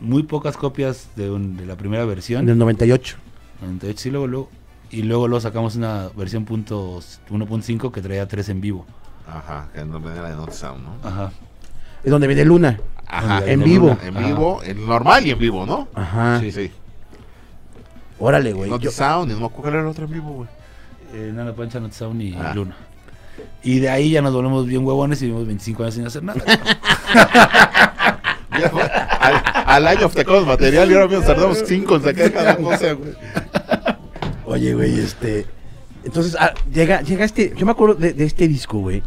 muy 0.00 0.22
pocas 0.24 0.56
copias 0.56 1.08
de, 1.16 1.30
un- 1.30 1.56
de 1.56 1.66
la 1.66 1.76
primera 1.76 2.04
versión 2.04 2.48
el 2.48 2.58
98. 2.58 3.16
98 3.60 3.98
sí 4.00 4.10
luego 4.10 4.26
luego 4.26 4.48
y 4.90 5.02
luego 5.02 5.26
lo 5.28 5.40
sacamos 5.40 5.76
una 5.76 6.08
versión 6.16 6.44
punto 6.44 7.00
1.5 7.30 7.90
que 7.90 8.00
traía 8.00 8.28
tres 8.28 8.48
en 8.48 8.60
vivo. 8.60 8.86
Ajá, 9.26 9.68
que 9.74 9.84
no 9.84 9.98
venía 10.00 10.22
la 10.22 10.30
de 10.30 10.36
Not 10.36 10.52
Sound, 10.52 10.84
¿no? 10.84 11.08
Ajá. 11.08 11.32
Es 12.04 12.10
donde 12.10 12.26
viene 12.26 12.44
Luna. 12.44 12.78
Ajá, 13.06 13.42
En 13.46 13.62
vivo. 13.64 13.88
Luna, 13.88 14.00
En 14.20 14.24
vivo, 14.26 14.62
en 14.62 14.86
normal 14.86 15.26
y 15.26 15.30
en 15.30 15.38
vivo, 15.38 15.66
¿no? 15.66 15.88
Ajá. 15.94 16.38
Sí, 16.40 16.52
sí. 16.52 16.70
Órale, 18.18 18.52
güey. 18.52 18.70
Not 18.70 18.82
Yo- 18.82 18.90
Sound, 18.90 19.30
y 19.30 19.34
no 19.34 19.40
me 19.40 19.46
el 19.80 19.86
otro 19.86 20.04
en 20.04 20.10
vivo, 20.12 20.30
güey. 20.32 20.48
Eh, 21.14 21.32
Nana 21.34 21.52
Pancha, 21.54 21.80
Not 21.80 21.92
Sound 21.92 22.20
y 22.22 22.34
Ah. 22.34 22.52
Luna. 22.54 22.76
Y 23.62 23.78
de 23.80 23.88
ahí 23.88 24.10
ya 24.10 24.22
nos 24.22 24.32
volvemos 24.32 24.66
bien 24.66 24.84
huevones 24.84 25.20
y 25.22 25.26
vivimos 25.26 25.46
25 25.46 25.82
años 25.82 25.94
sin 25.94 26.06
hacer 26.06 26.22
nada. 26.22 26.40
Al, 29.20 29.42
al 29.66 29.86
año 29.86 30.08
sacamos 30.08 30.46
material 30.46 30.90
y 30.90 30.94
ahora 30.94 31.08
mismo 31.08 31.24
tardamos 31.24 31.62
cinco 31.66 31.96
en 31.96 32.02
sacar 32.02 32.32
cada 32.32 32.56
cosa, 32.56 32.92
güey. 32.92 33.12
Oye, 34.46 34.74
güey, 34.74 35.00
este. 35.00 35.46
Entonces, 36.04 36.36
ah, 36.38 36.52
llega, 36.72 37.00
llega 37.02 37.24
este. 37.24 37.52
Yo 37.56 37.64
me 37.66 37.72
acuerdo 37.72 37.94
de, 37.94 38.12
de 38.12 38.24
este 38.24 38.46
disco, 38.48 38.78
güey. 38.78 39.02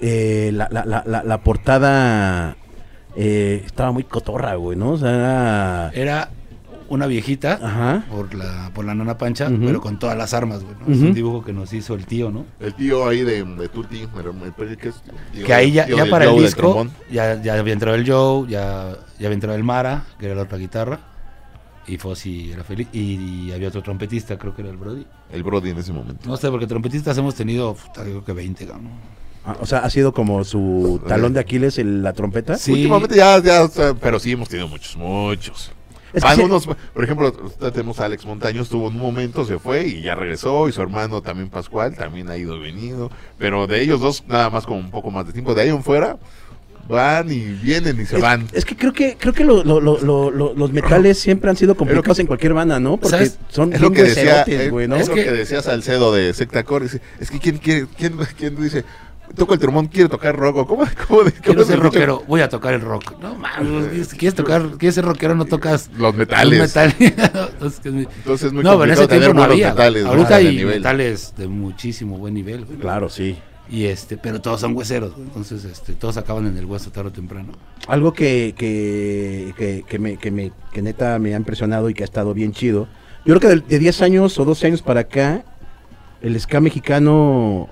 Eh, 0.00 0.50
la, 0.52 0.68
la, 0.70 0.84
la, 0.84 1.02
la, 1.06 1.22
la 1.24 1.38
portada 1.42 2.56
eh, 3.16 3.62
estaba 3.64 3.90
muy 3.92 4.04
cotorra, 4.04 4.54
güey, 4.56 4.76
¿no? 4.76 4.90
O 4.92 4.98
sea, 4.98 5.10
era- 5.10 5.90
Era 5.94 6.30
una 6.94 7.06
viejita 7.06 7.58
Ajá. 7.62 8.04
por 8.10 8.34
la 8.34 8.70
por 8.74 8.84
la 8.84 8.94
Nana 8.94 9.18
Pancha, 9.18 9.50
pero 9.60 9.80
con 9.80 9.98
todas 9.98 10.16
las 10.16 10.32
armas, 10.34 10.62
güey. 10.64 10.74
¿no? 10.86 10.94
Es 10.94 11.00
un 11.00 11.14
dibujo 11.14 11.44
que 11.44 11.52
nos 11.52 11.72
hizo 11.72 11.94
el 11.94 12.06
tío, 12.06 12.30
¿no? 12.30 12.44
El 12.60 12.74
tío 12.74 13.06
ahí 13.08 13.22
de, 13.22 13.44
de 13.44 13.68
Tutti, 13.68 14.06
pero 14.14 14.32
me 14.32 14.50
parece 14.52 14.76
que 14.76 14.88
es. 14.88 14.96
tío 15.32 15.44
que 15.46 15.54
ahí 15.54 15.72
ya, 15.72 15.86
ya 15.88 16.06
para 16.06 16.24
el 16.24 16.30
Joe 16.30 16.40
disco 16.42 16.86
ya, 17.10 17.40
ya 17.42 17.54
había 17.54 17.72
entrado 17.72 17.96
el 17.96 18.10
Joe, 18.10 18.48
ya, 18.48 18.96
ya 19.18 19.26
había 19.26 19.34
entrado 19.34 19.56
el 19.56 19.64
Mara, 19.64 20.04
que 20.18 20.26
era 20.26 20.34
la 20.34 20.42
otra 20.42 20.58
guitarra, 20.58 21.00
y 21.86 21.98
Fossi 21.98 22.52
era 22.52 22.64
feliz, 22.64 22.88
y, 22.92 23.52
había 23.52 23.68
otro 23.68 23.82
trompetista, 23.82 24.38
creo 24.38 24.54
que 24.54 24.62
era 24.62 24.70
el 24.70 24.76
Brody. 24.76 25.06
El 25.32 25.42
Brody 25.42 25.70
en 25.70 25.78
ese 25.78 25.92
momento. 25.92 26.28
No 26.28 26.36
sé, 26.36 26.50
porque 26.50 26.66
trompetistas 26.66 27.16
hemos 27.18 27.34
tenido, 27.34 27.74
puta, 27.74 28.02
creo 28.02 28.24
que 28.24 28.32
20, 28.32 28.66
¿no? 28.66 28.74
Ah, 29.46 29.56
o 29.60 29.66
sea, 29.66 29.80
ha 29.80 29.90
sido 29.90 30.14
como 30.14 30.42
su 30.42 31.02
talón 31.06 31.34
de 31.34 31.40
Aquiles 31.40 31.76
el- 31.78 32.02
la 32.02 32.14
trompeta. 32.14 32.56
Sí. 32.56 32.72
Últimamente 32.72 33.16
ya, 33.16 33.38
ya, 33.42 33.64
o 33.64 33.68
sea, 33.68 33.92
pero 33.92 34.18
sí 34.18 34.32
hemos 34.32 34.48
tenido 34.48 34.68
muchos, 34.68 34.96
muchos. 34.96 35.70
Es 36.14 36.22
que 36.22 36.28
Algunos, 36.28 36.66
por 36.66 37.04
ejemplo, 37.04 37.32
tenemos 37.72 37.98
a 38.00 38.04
Alex 38.06 38.24
Montaño, 38.24 38.62
estuvo 38.62 38.88
en 38.88 38.94
un 38.94 39.00
momento, 39.02 39.44
se 39.44 39.58
fue 39.58 39.86
y 39.86 40.02
ya 40.02 40.14
regresó, 40.14 40.68
y 40.68 40.72
su 40.72 40.80
hermano 40.80 41.20
también 41.22 41.50
Pascual, 41.50 41.96
también 41.96 42.30
ha 42.30 42.36
ido 42.36 42.56
y 42.56 42.60
venido, 42.60 43.10
pero 43.36 43.66
de 43.66 43.82
ellos 43.82 44.00
dos 44.00 44.24
nada 44.28 44.48
más 44.48 44.64
con 44.64 44.78
un 44.78 44.90
poco 44.90 45.10
más 45.10 45.26
de 45.26 45.32
tiempo, 45.32 45.54
de 45.54 45.62
ahí 45.62 45.68
en 45.70 45.82
fuera 45.82 46.16
van 46.88 47.32
y 47.32 47.40
vienen 47.40 47.98
y 48.00 48.04
se 48.04 48.16
Es, 48.16 48.22
van. 48.22 48.46
es 48.52 48.64
que 48.66 48.76
creo 48.76 48.92
que 48.92 49.16
creo 49.18 49.32
que 49.32 49.42
lo- 49.42 49.64
lo- 49.64 49.80
lo- 49.80 49.98
lo- 50.00 50.30
lo- 50.30 50.54
los 50.54 50.70
metales 50.70 51.18
siempre 51.18 51.48
han 51.48 51.56
sido 51.56 51.74
complicados 51.76 52.16
que- 52.16 52.20
en 52.20 52.26
cualquier 52.26 52.52
banda, 52.52 52.78
¿no? 52.78 52.98
Porque 52.98 53.08
¿Sabes? 53.16 53.38
son 53.48 53.72
Es 53.72 53.80
lo 53.80 53.90
que 53.90 54.02
decía, 54.04 54.42
es, 54.42 54.70
güey, 54.70 54.86
¿no? 54.86 54.96
es 54.96 55.08
lo 55.08 55.14
que- 55.14 55.24
que 55.24 55.32
decía 55.32 55.62
Salcedo 55.62 56.12
de 56.12 56.34
Secta 56.34 56.62
Core, 56.62 56.86
es 57.18 57.30
que 57.30 57.38
quién 57.40 57.56
quiere, 57.56 57.86
quién, 57.96 58.18
quién 58.36 58.60
dice, 58.62 58.84
toco 59.36 59.54
el 59.54 59.60
trombón, 59.60 59.86
quiere 59.88 60.08
tocar 60.08 60.36
rock, 60.36 60.56
o 60.58 60.66
¿cómo, 60.66 60.84
cómo, 61.08 61.22
de- 61.24 61.32
cómo 61.32 61.42
Quiero 61.42 61.62
se 61.64 61.72
ser 61.72 61.80
rockero, 61.80 62.22
voy 62.28 62.40
a 62.40 62.48
tocar 62.48 62.74
el 62.74 62.80
rock. 62.80 63.18
No, 63.20 63.34
mames, 63.34 64.08
quieres 64.14 64.34
tocar, 64.34 64.62
quieres 64.78 64.94
ser 64.94 65.04
rockero, 65.04 65.34
no 65.34 65.44
tocas 65.44 65.90
Los 65.96 66.14
metales. 66.14 66.58
los 66.58 66.68
metales. 66.68 66.96
Entonces, 67.54 68.46
es 68.46 68.52
muy- 68.52 68.62
no, 68.64 68.72
pero 68.78 68.84
en 68.84 68.90
ese 68.90 69.08
tiempo 69.08 69.34
no 69.34 69.42
había. 69.44 69.70
metales. 69.70 70.04
Ahorita 70.04 70.36
hay 70.36 70.56
nivel. 70.56 70.76
metales 70.76 71.34
de 71.36 71.48
muchísimo 71.48 72.18
buen 72.18 72.34
nivel. 72.34 72.64
güey. 72.64 72.78
Claro, 72.78 73.08
sí. 73.08 73.36
Y 73.70 73.84
este, 73.86 74.18
pero 74.18 74.42
todos 74.42 74.60
son 74.60 74.76
hueseros, 74.76 75.12
entonces 75.16 75.64
este, 75.64 75.94
todos 75.94 76.18
acaban 76.18 76.46
en 76.46 76.58
el 76.58 76.66
hueso 76.66 76.90
tarde 76.90 77.08
o 77.08 77.12
temprano. 77.12 77.52
Algo 77.88 78.12
que, 78.12 78.54
que, 78.58 79.54
que, 79.56 79.84
que 79.88 79.98
me, 79.98 80.18
que, 80.18 80.30
me, 80.30 80.52
que 80.70 80.82
neta 80.82 81.18
me 81.18 81.34
ha 81.34 81.38
impresionado 81.38 81.88
y 81.88 81.94
que 81.94 82.02
ha 82.02 82.04
estado 82.04 82.34
bien 82.34 82.52
chido. 82.52 82.88
Yo 83.24 83.34
creo 83.34 83.40
que 83.40 83.48
de, 83.48 83.60
de 83.66 83.78
10 83.78 84.02
años 84.02 84.38
o 84.38 84.44
12 84.44 84.66
años 84.66 84.82
para 84.82 85.00
acá, 85.00 85.44
el 86.20 86.38
ska 86.38 86.60
mexicano 86.60 87.70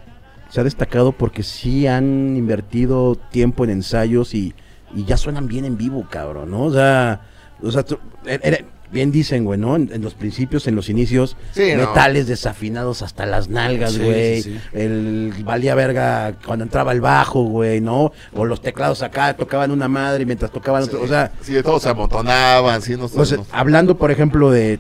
se 0.53 0.61
ha 0.61 0.65
destacado 0.65 1.13
porque 1.13 1.43
sí 1.43 1.87
han 1.87 2.37
invertido 2.37 3.15
tiempo 3.31 3.65
en 3.65 3.71
ensayos 3.71 4.35
y, 4.35 4.55
y 4.95 5.05
ya 5.05 5.17
suenan 5.17 5.49
bien 5.49 5.65
en 5.65 5.79
vivo, 5.79 6.07
cabrón, 6.11 6.51
¿no? 6.51 6.65
O 6.65 6.73
sea, 6.73 7.23
o 7.63 7.71
sea 7.71 7.83
tú- 7.85 7.99
era- 8.27 8.47
era- 8.47 8.59
bien 8.91 9.11
dicen, 9.11 9.47
güey, 9.47 9.59
¿no? 9.59 9.75
En, 9.77 9.89
en 9.91 10.03
los 10.03 10.13
principios, 10.13 10.67
en 10.67 10.75
los 10.77 10.91
inicios, 10.91 11.39
Sí, 11.53 11.73
no. 11.75 11.89
metales 11.89 12.27
desafinados 12.27 13.01
hasta 13.01 13.25
las 13.25 13.49
nalgas, 13.49 13.93
Sí, 13.95 14.01
güey. 14.05 14.43
sí, 14.43 14.53
sí. 14.53 14.61
El 14.75 15.33
valía 15.43 15.75
verga 15.75 16.35
cuando 16.45 16.65
entraba 16.65 16.93
el 16.93 17.01
bajo, 17.01 17.43
güey, 17.45 17.81
¿no? 17.81 18.13
O 18.35 18.45
los 18.45 18.61
teclados 18.61 19.01
acá 19.03 19.35
tocaban 19.35 19.71
una 19.71 19.89
madre 19.89 20.27
mientras 20.27 20.51
tocaban 20.51 20.83
otro. 20.83 21.01
O 21.01 21.09
sea, 21.09 21.33
Sí, 21.41 21.55
todos 21.63 21.83
se 21.83 21.89
amontonaban, 21.89 22.83
sí, 22.83 22.95
no, 22.99 23.09
no- 23.09 23.47
hablando, 23.53 23.97
por 23.97 24.11
ejemplo, 24.11 24.51
de. 24.51 24.79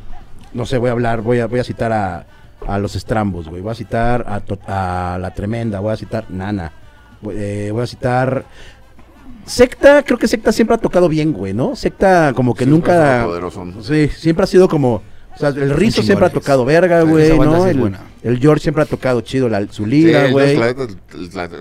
No 0.52 0.66
sé, 0.66 0.76
voy 0.76 0.90
a 0.90 0.92
hablar, 0.92 1.22
voy 1.22 1.38
a, 1.38 1.46
voy 1.46 1.61
a 1.61 1.64
citar 1.64 1.90
a, 1.92 2.26
a 2.66 2.79
los 2.79 2.96
estrambos, 2.96 3.48
güey. 3.48 3.62
Voy 3.62 3.72
a 3.72 3.75
citar 3.75 4.25
a, 4.66 5.18
La 5.20 5.35
Tremenda, 5.35 5.81
voy 5.81 5.92
a 5.92 5.96
citar 5.96 6.27
Nana. 6.31 6.72
Voy, 7.20 7.35
eh, 7.38 7.70
voy 7.72 7.83
a 7.83 7.87
citar. 7.87 8.44
Secta, 9.44 10.03
creo 10.03 10.18
que 10.18 10.29
Secta 10.29 10.53
siempre 10.53 10.77
ha 10.77 10.79
tocado 10.79 11.09
bien, 11.09 11.33
güey, 11.33 11.53
¿no? 11.53 11.75
Secta 11.75 12.33
como 12.35 12.55
que 12.55 12.64
siempre 12.64 12.94
nunca. 12.94 13.27
Sí, 13.83 14.09
siempre 14.09 14.44
ha 14.44 14.46
sido 14.46 14.68
como. 14.68 15.03
O 15.35 15.38
sea, 15.38 15.49
el 15.49 15.71
Rizo 15.71 16.03
siempre 16.03 16.27
ha 16.27 16.31
tocado 16.31 16.64
verga, 16.64 17.03
güey, 17.03 17.37
¿no? 17.38 17.57
sí 17.64 17.71
es 17.71 17.75
El, 17.75 17.81
buena. 17.81 18.01
el 18.23 18.38
George 18.38 18.62
siempre 18.62 18.83
ha 18.83 18.87
tocado 18.87 19.21
chido 19.23 19.49
la, 19.49 19.61
su 19.71 19.85
Sí, 19.85 19.90
lira, 19.90 20.29
güey. 20.31 20.57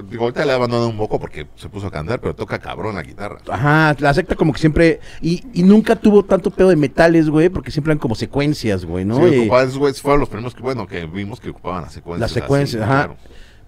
Digo, 0.09 0.23
ahorita 0.25 0.45
le 0.45 0.51
ha 0.51 0.55
abandonado 0.55 0.89
un 0.89 0.97
poco 0.97 1.19
porque 1.19 1.47
se 1.55 1.69
puso 1.69 1.87
a 1.87 1.91
cantar, 1.91 2.19
pero 2.19 2.35
toca 2.35 2.59
cabrón 2.59 2.95
la 2.95 3.03
guitarra. 3.03 3.37
Ajá, 3.49 3.95
la 3.99 4.13
secta 4.13 4.35
como 4.35 4.53
que 4.53 4.59
siempre. 4.59 4.99
Y, 5.21 5.43
y 5.53 5.63
nunca 5.63 5.95
tuvo 5.95 6.23
tanto 6.23 6.51
pedo 6.51 6.69
de 6.69 6.75
metales, 6.75 7.29
güey, 7.29 7.49
porque 7.49 7.71
siempre 7.71 7.91
eran 7.91 7.99
como 7.99 8.15
secuencias, 8.15 8.85
güey, 8.85 9.05
¿no? 9.05 9.15
Sí, 9.27 9.39
ocupaban 9.39 9.71
güeyes 9.77 10.01
fueron 10.01 10.19
los 10.19 10.29
primeros 10.29 10.53
que, 10.53 10.61
bueno, 10.61 10.85
que 10.87 11.05
vimos 11.05 11.39
que 11.39 11.49
ocupaban 11.49 11.83
las 11.83 11.93
secuencias. 11.93 12.19
Las 12.21 12.31
secuencias, 12.31 12.81
así, 12.81 12.91
ajá. 12.91 13.03
claro. 13.05 13.17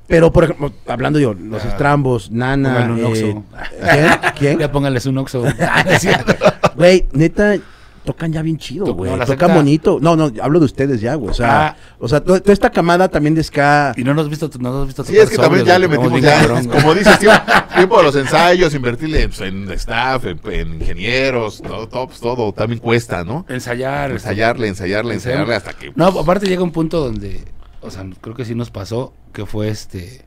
pero, 0.08 0.32
por 0.34 0.44
ejemplo, 0.44 0.74
hablando 0.88 1.18
yo, 1.20 1.34
los 1.34 1.64
Ya. 1.64 1.70
estrambos, 1.70 2.30
Nana. 2.30 2.74
Pónganle 2.74 2.94
un 2.94 3.00
eh, 3.00 3.06
Oxxo. 3.06 3.44
¿Quién? 3.90 4.34
¿Quién? 4.38 4.60
Ya 4.64 4.72
pónganles 4.72 5.06
un 5.06 5.18
oxo. 5.18 5.44
Güey, 6.76 7.06
neta, 7.14 7.56
tocan 8.04 8.32
ya 8.34 8.42
bien 8.42 8.58
chido, 8.58 8.94
güey. 8.94 9.10
no, 9.12 9.18
tocan 9.20 9.28
secta- 9.50 9.56
bonito. 9.56 9.98
No, 10.02 10.16
no, 10.16 10.32
hablo 10.42 10.60
de 10.60 10.66
ustedes 10.66 11.00
ya, 11.02 11.16
güey. 11.16 11.32
O 11.32 11.34
sea, 11.34 11.68
Ah. 11.68 11.76
o 12.00 12.08
sea 12.08 12.24
to- 12.24 12.42
toda 12.42 12.54
esta 12.54 12.70
camada 12.70 13.08
también 13.10 13.34
de 13.36 13.44
ska. 13.44 13.94
y 13.96 14.04
no 14.04 14.14
nos 14.14 14.26
has 14.26 14.30
visto, 14.30 14.50
no 14.60 14.72
nos 14.72 14.82
has 14.82 14.88
visto 14.88 15.04
Sí, 15.06 15.18
es 15.18 15.30
que 15.30 15.38
también 15.38 15.66
ya 15.66 15.80
le 15.80 15.88
metimos 15.88 16.22
ya, 16.22 16.40
cabrón, 16.42 16.68
como 16.68 16.94
dices, 16.94 17.18
tiempo, 17.20 17.42
tiempo 17.76 17.98
de 17.98 18.04
los 18.04 18.16
ensayos, 18.16 18.74
invertirle 18.74 19.28
pues, 19.30 19.42
en 19.42 19.70
staff, 19.72 20.26
en, 20.26 20.40
en 20.52 20.74
ingenieros, 20.76 21.62
todo, 21.62 21.88
todo, 21.88 22.08
pues, 22.08 22.20
todo 22.20 22.52
también 22.54 22.80
cuesta, 22.80 23.24
¿no? 23.24 23.46
Ensayar. 23.50 24.12
este, 24.12 24.30
Ensayarle, 24.30 24.68
ensayarle, 24.68 25.14
Ensayar. 25.14 25.40
ensayarle 25.42 25.56
hasta 25.56 25.74
que... 25.80 25.92
No, 25.96 26.08
aparte 26.08 26.48
llega 26.48 26.64
un 26.64 26.72
punto 26.72 27.00
donde, 27.00 27.44
o 27.82 27.90
sea, 27.92 28.06
creo 28.22 28.36
que 28.36 28.46
sí 28.46 28.54
nos 28.56 28.70
pasó, 28.72 29.14
que 29.32 29.46
fue 29.46 29.70
este, 29.70 30.26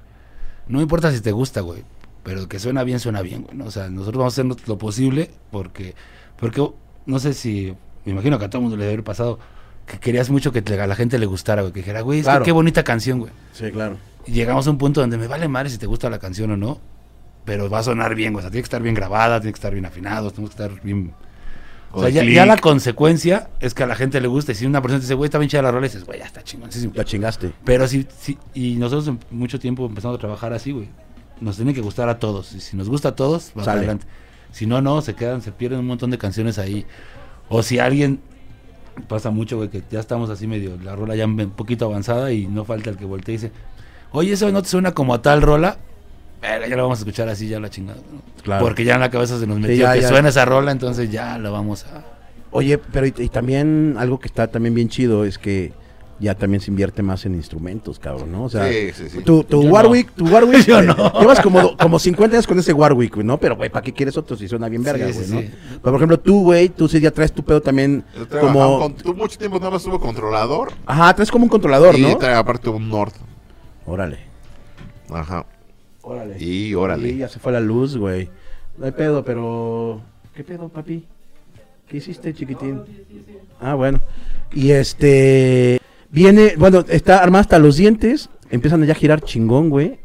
no 0.69 0.81
importa 0.81 1.13
si 1.13 1.21
te 1.21 1.33
gusta, 1.33 1.61
güey, 1.61 1.83
pero 2.23 2.49
que 2.49 2.59
suena 2.59 2.83
bien, 2.85 2.99
suena 3.01 3.23
bien, 3.23 3.43
güey, 3.43 3.57
¿no? 3.57 3.67
O 3.67 3.71
sea, 3.71 3.89
nosotros 3.89 4.19
vamos 4.19 4.39
a 4.39 4.43
hacer 4.43 4.69
lo 4.69 4.79
posible 4.79 5.31
porque, 5.51 5.95
porque, 6.39 6.67
no 7.07 7.19
sé 7.19 7.33
si, 7.35 7.75
me 8.05 8.13
imagino 8.13 8.39
que 8.39 8.45
a 8.45 8.51
todo 8.51 8.59
el 8.59 8.63
mundo 8.65 8.77
le 8.77 8.85
debe 8.85 8.95
haber 8.95 9.05
pasado, 9.05 9.39
que 9.87 9.99
querías 9.99 10.31
mucho 10.31 10.53
que 10.53 10.63
te- 10.63 10.81
a 10.81 10.87
la 10.87 10.97
gente 10.97 11.19
le 11.19 11.27
gustara, 11.27 11.63
güey, 11.63 11.73
que 11.73 11.81
dijera, 11.81 12.01
güey, 12.01 12.23
Claro. 12.23 12.45
qué 12.45 12.53
bonita 12.53 12.83
canción, 12.83 13.21
güey. 13.21 13.33
Sí, 13.53 13.71
claro. 13.71 13.97
Y 14.27 14.33
llegamos 14.33 14.67
a 14.67 14.71
un 14.71 14.79
punto 14.79 15.01
donde 15.01 15.17
me 15.17 15.29
vale 15.29 15.47
madre 15.49 15.71
si 15.71 15.79
te 15.79 15.87
gusta 15.87 16.11
la 16.11 16.19
canción 16.19 16.51
o 16.51 16.57
no, 16.57 16.81
pero 17.45 17.71
va 17.71 17.79
a 17.79 17.83
sonar 17.85 18.15
bien, 18.17 18.33
güey, 18.33 18.41
o 18.41 18.43
sea, 18.43 18.51
tiene 18.51 18.63
que 18.63 18.67
estar 18.67 18.83
bien 18.83 18.95
grabada, 18.97 19.41
tiene 19.41 19.53
que 19.53 19.59
estar 19.59 19.73
bien 19.73 19.87
afinado, 19.87 20.31
tiene 20.33 20.49
que 20.49 20.53
estar 20.53 20.83
bien... 20.83 21.15
O 21.93 22.01
sea, 22.01 22.11
ya, 22.11 22.45
la 22.45 22.59
consecuencia 22.59 23.49
es 23.61 23.73
que 23.73 23.85
a 23.85 23.87
la 23.87 23.95
gente 23.95 24.21
le 24.21 24.29
guste. 24.29 24.55
Si 24.55 24.67
una 24.67 24.83
persona 24.83 24.99
te 24.99 25.05
dice, 25.05 25.15
güey, 25.15 25.29
está 25.29 25.39
bien 25.39 25.49
chida 25.49 25.63
la 25.63 25.71
rola, 25.71 25.87
y 25.87 25.89
dices, 25.89 26.05
güey, 26.05 26.19
ya 26.19 26.27
está 26.27 26.43
chingoncísimo. 26.43 26.93
Ya 26.93 27.05
chingaste. 27.05 27.53
Pero 27.65 27.89
sí, 27.89 28.07
sí, 28.19 28.37
y 28.53 28.75
nosotros 28.75 29.09
en 29.09 29.19
mucho 29.31 29.59
tiempo 29.59 29.87
empezamos 29.87 30.17
a 30.17 30.21
trabajar 30.21 30.53
así, 30.53 30.73
güey. 30.73 30.89
Nos 31.41 31.57
tiene 31.57 31.73
que 31.73 31.81
gustar 31.81 32.11
a 32.11 32.19
todos. 32.19 32.53
Y 32.53 32.61
si 32.61 32.77
nos 32.77 32.91
gusta 32.91 33.11
a 33.11 33.15
todos, 33.15 33.53
va 33.57 33.63
adelante. 33.73 34.05
Si 34.57 34.65
no, 34.65 34.81
no, 34.81 35.03
se 35.03 35.15
quedan, 35.15 35.43
se 35.43 35.53
pierden 35.53 35.81
un 35.81 35.87
montón 35.87 36.11
de 36.11 36.17
canciones 36.17 36.59
ahí. 36.59 36.87
O 37.51 37.63
si 37.63 37.79
alguien 37.79 38.21
pasa 39.07 39.29
mucho, 39.29 39.59
güey, 39.59 39.69
que 39.69 39.83
ya 39.91 40.01
estamos 40.01 40.31
así 40.31 40.47
medio, 40.47 40.79
la 40.83 40.97
rola 40.97 41.15
ya 41.15 41.27
un 41.27 41.51
poquito 41.51 41.85
avanzada 41.85 42.33
y 42.33 42.47
no 42.47 42.65
falta 42.65 42.89
el 42.89 42.97
que 42.97 43.05
voltee 43.05 43.35
y 43.35 43.37
dice, 43.37 43.53
oye, 44.13 44.33
eso 44.33 44.51
no 44.51 44.63
te 44.63 44.71
suena 44.71 44.93
como 44.93 45.13
a 45.13 45.21
tal 45.21 45.43
rola. 45.43 45.77
Verga, 46.41 46.69
ya 46.69 46.75
la 46.75 46.85
vamos 46.85 47.01
a 47.01 47.03
escuchar 47.03 47.29
así, 47.29 47.49
ya 47.49 47.61
la 47.61 47.69
chingada. 47.69 47.99
¿no? 47.99 48.23
Claro. 48.43 48.65
Porque 48.65 48.83
ya 48.83 48.95
en 48.95 49.01
la 49.01 49.11
cabeza 49.11 49.39
se 49.39 49.47
nos 49.47 49.61
metió 49.61 49.77
ya, 49.77 49.93
que 49.93 50.01
ya. 50.01 50.09
suena 50.09 50.31
esa 50.31 50.47
rola, 50.47 50.73
entonces 50.73 51.11
ya 51.11 51.37
la 51.37 51.51
vamos 51.51 51.85
a. 51.85 52.03
Oye, 52.51 52.79
pero 52.79 53.07
y, 53.07 53.13
y 53.19 53.29
también 53.29 53.97
algo 53.99 54.19
que 54.19 54.29
está 54.29 54.47
también 54.47 54.75
bien 54.75 54.89
chido 54.89 55.27
es 55.27 55.37
que 55.37 55.75
ya 56.19 56.35
también 56.35 56.61
se 56.61 56.71
invierte 56.71 57.03
más 57.03 57.27
en 57.27 57.35
instrumentos, 57.35 57.99
cabrón, 57.99 58.33
¿no? 58.33 58.45
O 58.45 58.49
sea, 58.49 58.69
Sí, 58.71 58.91
sí, 58.95 59.09
sí. 59.11 59.21
tu, 59.23 59.43
Warwick, 59.61 60.13
tu 60.15 60.27
Warwick, 60.27 60.65
Yo 60.67 60.79
eh, 60.81 60.83
no. 60.87 61.21
llevas 61.21 61.41
como, 61.41 61.77
como 61.77 61.99
50 61.99 62.37
años 62.37 62.47
con 62.47 62.59
ese 62.59 62.73
Warwick, 62.73 63.17
¿no? 63.19 63.39
Pero, 63.39 63.57
güey, 63.57 63.69
¿para 63.71 63.83
qué 63.85 63.93
quieres 63.93 64.17
otro 64.17 64.37
si 64.37 64.49
suena 64.49 64.69
bien 64.69 64.83
verga, 64.83 65.05
güey, 65.07 65.15
sí, 65.25 65.33
no? 65.35 65.41
sí. 65.41 65.51
Pero, 65.69 65.81
por 65.83 65.95
ejemplo, 65.97 66.19
tú, 66.21 66.43
güey, 66.45 66.69
tú 66.71 66.89
sí 66.89 67.01
ya 67.01 67.11
traes 67.11 67.33
tu 67.33 67.43
pedo 67.45 67.61
también 67.61 68.03
Yo 68.17 68.41
como... 68.41 68.79
con- 68.79 68.95
tú 68.97 69.15
mucho 69.15 69.37
tiempo 69.39 69.59
nada 69.59 69.73
más 69.73 69.83
tuvo 69.83 70.01
controlador 70.01 70.73
Ajá, 70.87 71.15
traes 71.15 71.31
como 71.31 71.45
un 71.45 71.51
controlador, 71.51 71.95
y 71.99 72.03
¿no? 72.03 72.17
trae 72.17 72.35
aparte 72.35 72.71
un 72.71 72.89
Nord. 72.89 73.13
Órale. 73.85 74.19
Ajá. 75.11 75.45
Órale. 76.03 76.43
Y 76.43 76.75
órale. 76.75 77.11
Sí, 77.11 77.17
ya 77.19 77.29
se 77.29 77.39
fue 77.39 77.53
la 77.53 77.61
luz, 77.61 77.97
güey. 77.97 78.29
No 78.79 78.87
hay 78.87 78.93
pedo, 78.93 79.25
pero... 79.25 80.01
¿Qué 80.35 80.45
pedo, 80.45 80.69
papi? 80.69 81.05
¿Qué 81.89 81.97
hiciste, 81.99 82.33
chiquitín? 82.35 82.83
Ah, 83.61 83.75
bueno. 83.75 84.01
Y 84.53 84.71
este... 84.73 85.81
Viene, 86.11 86.55
bueno, 86.57 86.85
está 86.89 87.23
armada 87.23 87.43
hasta 87.43 87.59
los 87.59 87.77
dientes, 87.77 88.31
empiezan 88.51 88.85
ya 88.85 88.93
a 88.93 88.97
girar 88.97 89.21
chingón, 89.21 89.71
güey. 89.71 89.99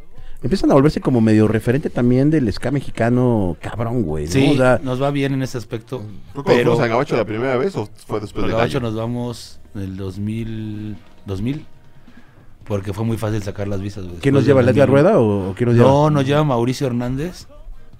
Empiezan 0.44 0.72
a 0.72 0.74
volverse 0.74 1.02
como 1.02 1.22
medio 1.22 1.48
referente 1.48 1.92
también 1.92 2.32
del 2.32 2.52
ska 2.52 2.72
mexicano 2.72 3.58
cabrón, 3.62 4.02
güey. 4.02 4.26
¿no? 4.26 4.32
Sí, 4.32 4.50
O 4.54 4.58
sea, 4.58 4.80
nos 4.82 5.00
va 5.00 5.12
bien 5.12 5.34
en 5.34 5.44
ese 5.44 5.60
aspecto. 5.60 6.00
¿Fue 6.34 6.44
cuando 6.44 6.58
Pero 6.58 6.72
fuimos 6.72 6.80
a 6.84 6.88
Gabacho 6.88 7.16
la 7.16 7.26
primera 7.26 7.58
vez 7.58 7.76
o 7.76 7.88
fue 8.08 8.20
después 8.20 8.46
de 8.48 8.52
Gabacho 8.52 8.80
Gallo? 8.80 8.88
nos 8.88 8.96
vamos 8.96 9.60
en 9.76 9.82
el 9.82 9.98
2000, 9.98 10.98
2000 11.28 11.66
porque 12.64 12.94
fue 12.94 13.06
muy 13.06 13.18
fácil 13.18 13.44
sacar 13.44 13.68
las 13.68 13.82
visas. 13.82 14.06
güey. 14.06 14.18
¿Quién 14.20 14.34
nos 14.34 14.46
lleva, 14.46 14.62
2001. 14.62 14.92
Rueda 14.92 15.20
o, 15.20 15.50
o 15.52 15.54
quién 15.56 15.70
nos 15.70 15.78
lleva? 15.78 15.90
No, 15.90 16.10
nos 16.10 16.26
lleva 16.26 16.44
Mauricio 16.44 16.88
Hernández, 16.88 17.48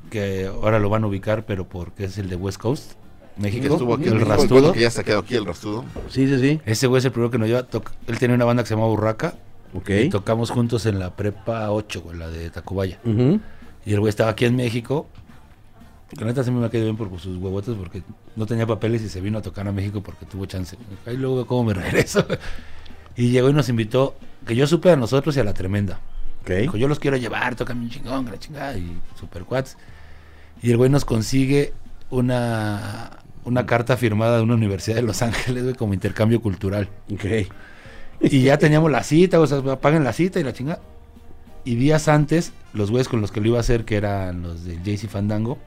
que 0.10 0.48
ahora 0.48 0.80
lo 0.80 0.90
van 0.90 1.04
a 1.04 1.08
ubicar, 1.08 1.46
pero 1.46 1.68
porque 1.68 2.06
es 2.06 2.18
el 2.18 2.30
de 2.30 2.38
West 2.38 2.60
Coast, 2.60 2.94
Que 3.42 3.58
México, 3.58 3.74
estuvo 3.76 3.94
aquí 3.96 4.04
en 4.04 4.10
el 4.10 4.16
México, 4.16 4.32
rastudo. 4.36 4.60
bueno, 4.60 4.74
que 4.74 4.80
ya 4.82 4.92
se 4.92 5.04
quedado 5.04 5.22
aquí 5.22 5.36
el 5.36 5.46
rastudo. 5.46 5.86
Sí, 6.10 6.28
sí, 6.28 6.40
sí. 6.40 6.62
Ese 6.66 6.88
güey 6.88 7.00
es 7.00 7.06
el 7.06 7.12
primero 7.12 7.32
que 7.32 7.38
nos 7.38 7.48
lleva. 7.48 7.66
Él 8.08 8.18
tenía 8.20 8.36
una 8.36 8.46
banda 8.46 8.64
que 8.64 8.70
se 8.70 8.76
llama 8.76 8.88
Burraca. 8.88 9.36
Ok. 9.74 9.90
Y 9.90 10.10
tocamos 10.10 10.50
juntos 10.52 10.86
en 10.86 11.00
la 11.00 11.16
prepa 11.16 11.72
8, 11.72 12.02
güey, 12.02 12.18
la 12.18 12.30
de 12.30 12.50
Tacubaya. 12.50 13.00
Y 13.04 13.94
el 13.94 14.00
güey 14.00 14.10
estaba 14.10 14.32
aquí 14.32 14.46
en 14.46 14.56
México. 14.56 15.08
La 16.18 16.26
neta 16.26 16.44
se 16.44 16.52
me 16.52 16.66
ha 16.66 16.70
quedado 16.70 16.86
bien 16.94 16.98
por 16.98 17.20
sus 17.22 17.38
huevotes 17.38 17.74
porque 17.76 18.04
no 18.36 18.46
tenía 18.46 18.68
papeles 18.68 19.02
y 19.02 19.08
se 19.08 19.22
vino 19.22 19.38
a 19.38 19.42
tocar 19.42 19.66
a 19.68 19.72
México 19.72 20.02
porque 20.04 20.26
tuvo 20.26 20.46
chance. 20.46 20.78
Ahí 21.06 21.16
luego 21.16 21.48
cómo 21.48 21.64
me 21.66 21.74
regreso. 21.82 22.26
Y 23.16 23.30
llegó 23.30 23.50
y 23.50 23.54
nos 23.54 23.70
invitó, 23.70 24.16
que 24.46 24.56
yo 24.56 24.68
supe 24.68 24.92
a 24.92 24.96
nosotros 24.98 25.36
y 25.38 25.40
a 25.40 25.44
la 25.46 25.54
tremenda. 25.54 26.00
Dijo, 26.46 26.74
Ok. 26.74 26.78
yo 26.80 26.88
los 26.90 27.00
quiero 27.00 27.16
llevar, 27.18 27.56
tocan 27.56 27.80
un 27.80 27.90
chingón, 27.90 28.26
que 28.26 28.32
la 28.32 28.40
chingada, 28.40 28.78
y 28.78 29.00
super 29.20 29.44
cuates. 29.46 29.78
Y 30.62 30.72
el 30.72 30.78
güey 30.78 30.90
nos 30.90 31.06
consigue 31.06 31.74
una, 32.10 33.20
una 33.46 33.66
carta 33.66 33.98
firmada 33.98 34.38
de 34.38 34.44
una 34.44 34.54
universidad 34.56 34.96
de 34.98 35.02
Los 35.04 35.22
Ángeles, 35.22 35.64
güey, 35.64 35.76
como 35.76 35.94
intercambio 35.94 36.42
cultural. 36.42 36.90
Ok. 37.14 37.26
Y 38.22 38.44
ya 38.44 38.58
teníamos 38.58 38.92
la 38.92 39.04
cita, 39.04 39.40
o 39.40 39.48
sea, 39.48 39.62
pagan 39.80 40.04
la 40.04 40.14
cita 40.14 40.40
y 40.40 40.44
la 40.44 40.54
chingada. 40.54 40.80
Y 41.64 41.76
días 41.76 42.08
antes, 42.08 42.54
los 42.74 42.90
güeyes 42.92 43.08
con 43.08 43.22
los 43.22 43.32
que 43.32 43.42
lo 43.42 43.48
iba 43.48 43.58
a 43.58 43.62
hacer, 43.62 43.84
que 43.86 43.96
eran 43.96 44.42
los 44.44 44.64
del 44.64 44.82
JC 44.84 45.08
Fandango, 45.10 45.58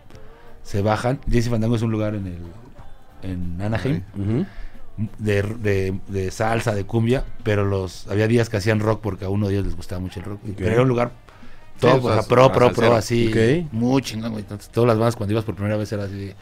se 0.62 0.82
bajan. 0.82 1.20
JC 1.26 1.50
Fandango 1.50 1.76
es 1.76 1.82
un 1.82 1.90
lugar 1.92 2.14
en 2.14 2.26
el 2.26 2.38
en 3.22 3.60
Anaheim, 3.62 4.02
de, 5.18 5.42
de- 5.42 5.98
de 6.08 6.30
salsa, 6.30 6.74
de 6.74 6.84
cumbia, 6.84 7.24
pero 7.42 7.64
los 7.64 8.06
había 8.08 8.28
días 8.28 8.48
que 8.48 8.58
hacían 8.58 8.80
rock 8.80 9.00
porque 9.02 9.24
a 9.24 9.28
uno 9.28 9.48
de 9.48 9.54
ellos 9.54 9.66
les 9.66 9.76
gustaba 9.76 10.00
mucho 10.00 10.20
el 10.20 10.26
rock. 10.26 10.40
Pero 10.56 10.70
era 10.70 10.82
un 10.82 10.88
lugar 10.88 11.10
todo, 11.80 12.04
o 12.06 12.12
sea, 12.12 12.22
pro, 12.22 12.52
pro, 12.52 12.72
pro, 12.72 12.94
así, 12.94 13.28
Ok. 13.28 13.72
muy 13.72 14.00
chingón, 14.02 14.40
todas 14.72 14.86
las 14.86 14.96
bandas 14.98 15.16
cuando 15.16 15.32
ibas 15.32 15.44
por 15.44 15.54
primera 15.56 15.76
vez 15.76 15.90
era 15.92 16.04
así, 16.04 16.32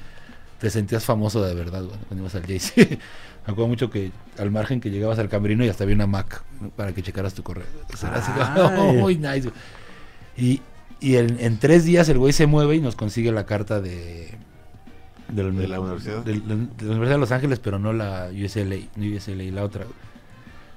te 0.63 0.71
sentías 0.71 1.05
famoso 1.05 1.45
de 1.45 1.55
verdad, 1.57 1.83
güey, 1.83 1.99
cuando 2.07 2.23
ibas 2.23 2.35
al 2.37 2.47
JC. 2.47 2.77
Me 3.47 3.51
acuerdo 3.53 3.67
mucho 3.67 3.91
que 3.91 4.13
al 4.39 4.53
margen 4.53 4.81
que 4.81 4.91
llegabas 4.91 5.19
al 5.19 5.29
camerino 5.29 5.65
y 5.65 5.69
hasta 5.69 5.83
había 5.83 5.97
una 5.97 6.07
Mac 6.07 6.45
¿no? 6.61 6.69
para 6.71 6.93
que 6.95 7.03
checaras 7.03 7.35
tu 7.35 7.43
correo. 7.43 7.65
Así 7.93 8.31
muy 8.97 9.17
nice, 9.19 9.41
güey. 9.41 9.53
Y, 10.37 10.63
y 11.01 11.17
en, 11.17 11.41
en 11.41 11.59
tres 11.59 11.85
días 11.85 12.09
el 12.09 12.19
güey 12.19 12.33
se 12.33 12.47
mueve 12.47 12.77
y 12.77 12.81
nos 12.81 12.95
consigue 12.95 13.33
la 13.33 13.45
carta 13.45 13.81
de... 13.81 14.39
De 15.29 15.43
la, 15.43 15.51
¿De 15.51 15.67
la 15.67 15.81
universidad? 15.81 16.19
de 16.25 16.37
la 16.37 16.55
Universidad 16.55 17.11
de 17.15 17.19
Los 17.19 17.33
Ángeles, 17.33 17.59
pero 17.59 17.81
no 17.81 17.93
la 17.93 18.29
USLA, 18.33 18.77
no 18.95 19.17
USLA, 19.17 19.45
la 19.53 19.65
otra. 19.65 19.85
güey. 19.87 19.97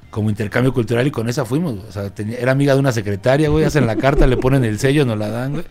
Como 0.09 0.31
intercambio 0.31 0.73
cultural 0.73 1.05
y 1.05 1.11
con 1.11 1.29
esa 1.29 1.45
fuimos. 1.45 1.75
O 1.87 1.91
sea, 1.91 2.09
tenía- 2.09 2.39
era 2.39 2.53
amiga 2.53 2.73
de 2.73 2.79
una 2.79 2.91
secretaria, 2.93 3.49
güey. 3.49 3.65
Hacen 3.65 3.85
la 3.85 3.97
carta, 3.97 4.25
le 4.25 4.37
ponen 4.37 4.63
el 4.65 4.79
sello, 4.79 5.05
nos 5.05 5.19
la 5.19 5.29
dan, 5.29 5.51
güey. 5.53 5.65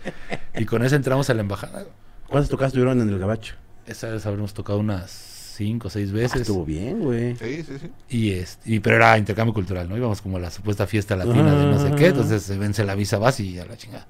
Y 0.57 0.65
con 0.67 0.85
esa 0.85 0.95
entramos 0.95 1.29
a 1.31 1.35
la 1.35 1.41
embajada. 1.41 1.81
güey. 1.81 1.93
¿Cuántas 2.29 2.51
tocadas 2.51 2.73
tuvieron 2.73 3.01
en 3.01 3.09
el 3.09 3.19
gabacho? 3.19 3.55
Esa 3.87 4.09
vez 4.09 4.25
habremos 4.27 4.55
tocado 4.55 4.79
unas 4.79 5.11
cinco 5.11 5.89
o 5.89 5.91
seis 5.91 6.11
Ah, 6.11 6.15
veces. 6.17 6.41
estuvo 6.43 6.65
bien, 6.65 7.01
güey. 7.01 7.37
Sí, 7.37 7.63
sí, 7.63 7.79
sí. 7.81 7.91
Y, 8.09 8.31
este, 8.33 8.71
y 8.75 8.81
pero 8.81 8.97
era 8.97 9.17
intercambio 9.19 9.55
cultural, 9.55 9.89
¿no? 9.89 9.97
Íbamos 9.97 10.21
como 10.23 10.37
a 10.39 10.41
la 10.41 10.51
supuesta 10.51 10.87
fiesta 10.87 11.17
latina 11.17 11.55
de 11.55 11.67
no 11.67 11.79
sé 11.79 11.95
qué, 11.95 12.07
entonces 12.09 12.43
se 12.43 12.59
vence 12.59 12.83
la 12.85 12.95
visa 12.95 13.19
base 13.19 13.43
y 13.45 13.59
a 13.59 13.65
la 13.67 13.77
chingada. 13.77 14.07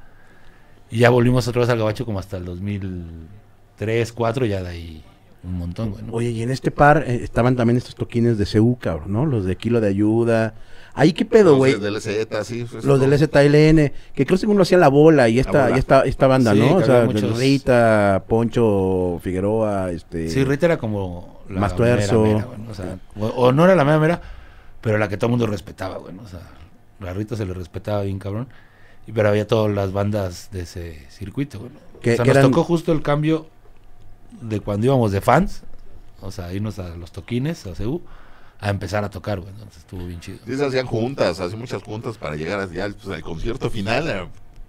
Y 0.91 0.99
ya 1.01 1.11
volvimos 1.11 1.47
otra 1.49 1.61
vez 1.61 1.69
al 1.71 1.79
gabacho 1.79 2.05
como 2.07 2.19
hasta 2.19 2.37
el 2.37 2.45
2003, 2.45 4.09
2004, 4.09 4.47
ya 4.47 4.63
de 4.63 4.69
ahí 4.69 5.05
un 5.43 5.55
montón, 5.59 5.91
güey. 5.91 6.05
¿no? 6.05 6.13
Oye, 6.13 6.31
y 6.31 6.43
en 6.43 6.51
este 6.51 6.71
par 6.71 7.05
eh, 7.07 7.21
estaban 7.23 7.57
también 7.57 7.77
estos 7.77 7.95
toquines 7.95 8.39
de 8.39 8.47
CU, 8.47 8.79
cabrón, 8.81 9.13
¿no? 9.13 9.27
Los 9.27 9.45
de 9.45 9.57
Kilo 9.57 9.81
de 9.81 9.89
Ayuda. 9.89 10.55
Ahí 10.97 11.13
qué 11.13 11.25
pedo, 11.25 11.51
Los 11.51 11.59
güey. 11.59 11.75
Del 11.81 12.01
Z, 12.01 12.45
sí. 12.45 12.61
eso 12.61 12.79
es 12.79 12.85
Los 12.85 13.01
del. 13.01 13.19
ZLN, 13.19 13.93
que 14.15 14.25
creo 14.25 14.37
que 14.37 14.39
según 14.39 14.57
lo 14.57 14.63
hacía 14.63 14.79
la 14.79 14.89
bola 14.89 15.29
y 15.29 15.41
esta, 15.41 15.65
bola. 15.65 15.77
y 15.77 15.79
esta, 15.81 16.03
esta 16.05 16.27
banda, 16.29 16.53
Sí, 16.53 16.61
¿no? 16.61 16.77
O 16.77 16.83
sea, 16.85 17.05
muchos- 17.05 17.37
Rita, 17.39 18.25
Poncho, 18.29 19.19
Figueroa, 19.23 19.91
este. 19.91 20.29
Sí, 20.31 20.45
Rita 20.45 20.67
era 20.67 20.79
como 20.79 21.41
la 21.49 21.61
Más 21.61 21.73
mera 21.79 21.97
tuerzo. 21.97 22.23
mera, 22.23 22.45
güey, 22.45 22.59
¿no? 22.61 22.71
o, 22.71 22.75
sea, 22.75 22.99
o, 23.19 23.27
o 23.27 23.53
no 23.53 23.65
era 23.65 23.75
la 23.75 23.85
mera 23.85 23.99
mera, 23.99 24.23
pero 24.81 24.99
la 24.99 25.09
que 25.09 25.17
todo 25.17 25.27
el 25.27 25.31
mundo 25.33 25.47
respetaba, 25.49 25.97
güey. 25.99 26.15
O 26.17 26.29
sea, 26.29 26.41
la 27.01 27.13
Rita 27.13 27.35
se 27.37 27.45
le 27.45 27.55
respetaba 27.55 28.03
bien, 28.03 28.19
cabrón. 28.21 28.47
Pero 29.13 29.29
había 29.29 29.47
todas 29.47 29.75
las 29.75 29.93
bandas 29.93 30.49
de 30.53 30.61
ese 30.61 31.03
circuito, 31.11 31.59
güey. 31.59 31.73
¿no? 31.73 32.01
Que- 32.01 32.13
o 32.13 32.17
sea, 32.17 32.25
que 32.25 32.31
nos 32.31 32.39
eran- 32.39 32.51
tocó 32.53 32.63
justo 32.65 32.93
el 32.93 33.03
cambio 33.03 33.47
de 34.41 34.61
cuando 34.61 34.87
íbamos 34.87 35.11
de 35.13 35.21
fans, 35.21 35.63
o 36.21 36.31
sea, 36.31 36.53
irnos 36.53 36.79
a 36.79 36.97
los 36.97 37.11
toquines, 37.13 37.67
a 37.67 37.73
CU, 37.75 38.01
a 38.61 38.71
empezar 38.71 39.05
a 39.05 39.11
tocar, 39.11 39.41
güey. 39.41 39.51
Entonces 39.53 39.79
estuvo 39.79 40.07
bien 40.07 40.21
chido. 40.21 40.39
Sí, 40.47 40.57
se 40.57 40.65
hacían 40.65 40.87
juntas, 40.87 41.41
hacían 41.41 41.59
muchas 41.61 41.83
juntas 41.83 42.17
para 42.17 42.37
llegar 42.37 42.67
pues, 42.69 43.09
al 43.09 43.23
concierto 43.23 43.69
final. 43.71 44.09
eh, 44.09 44.27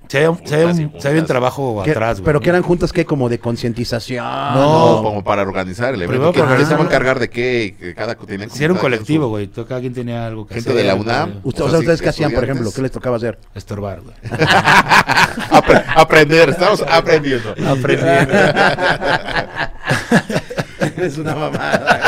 Se 0.08 0.18
había, 0.18 0.30
un- 0.32 0.46
se 0.46 0.54
había 0.56 0.68
un- 0.68 0.94
se 1.02 1.08
había 1.08 1.26
trabajo 1.26 1.82
que- 1.84 1.90
atrás, 1.90 2.18
güey. 2.20 2.26
pero 2.26 2.38
¿no? 2.40 2.44
que 2.44 2.50
eran 2.50 2.62
juntas 2.62 2.94
que 2.94 3.06
como 3.06 3.28
de 3.28 3.40
concientización. 3.40 4.24
No. 4.24 5.02
como 5.04 5.24
para 5.24 5.42
organizar 5.42 5.96
el 5.96 6.02
evento. 6.04 6.12
Primero 6.12 6.32
¿Quién 6.34 6.46
para 6.46 6.58
se 6.58 6.64
va 6.66 6.70
a 6.70 6.74
organizar- 6.82 6.86
encargar 6.86 7.20
de 7.20 7.30
qué? 7.32 7.76
Que 7.80 7.96
cada 7.96 8.14
tenía 8.16 8.48
Sí, 8.50 8.64
era 8.64 8.74
un 8.74 8.80
colectivo, 8.80 9.30
güey. 9.30 9.48
Cada 9.48 9.80
quien 9.80 9.94
tenía 9.96 10.28
algo 10.28 10.46
que 10.46 10.54
Gente 10.56 10.70
hacer. 10.70 10.82
de 10.84 10.88
la 10.88 10.94
UNAM. 10.96 11.30
güey. 11.32 11.42
Usted- 11.46 11.64
O 11.64 11.66
o 11.66 11.70
sea, 11.72 11.80
¿ustedes 11.80 12.02
qué 12.04 12.10
hacían, 12.10 12.32
por 12.34 12.44
ejemplo? 12.44 12.70
¿Qué 12.76 12.82
les 12.84 12.92
tocaba 12.92 13.18
hacer? 13.18 13.40
Estorbar, 13.56 14.02
güey. 14.02 14.16
Apre- 15.50 15.84
aprender, 15.96 16.50
estamos 16.50 16.82
aprendiendo. 16.88 17.56
Aprendiendo. 17.68 18.34
es 20.98 21.18
una 21.18 21.36
mamada, 21.36 22.00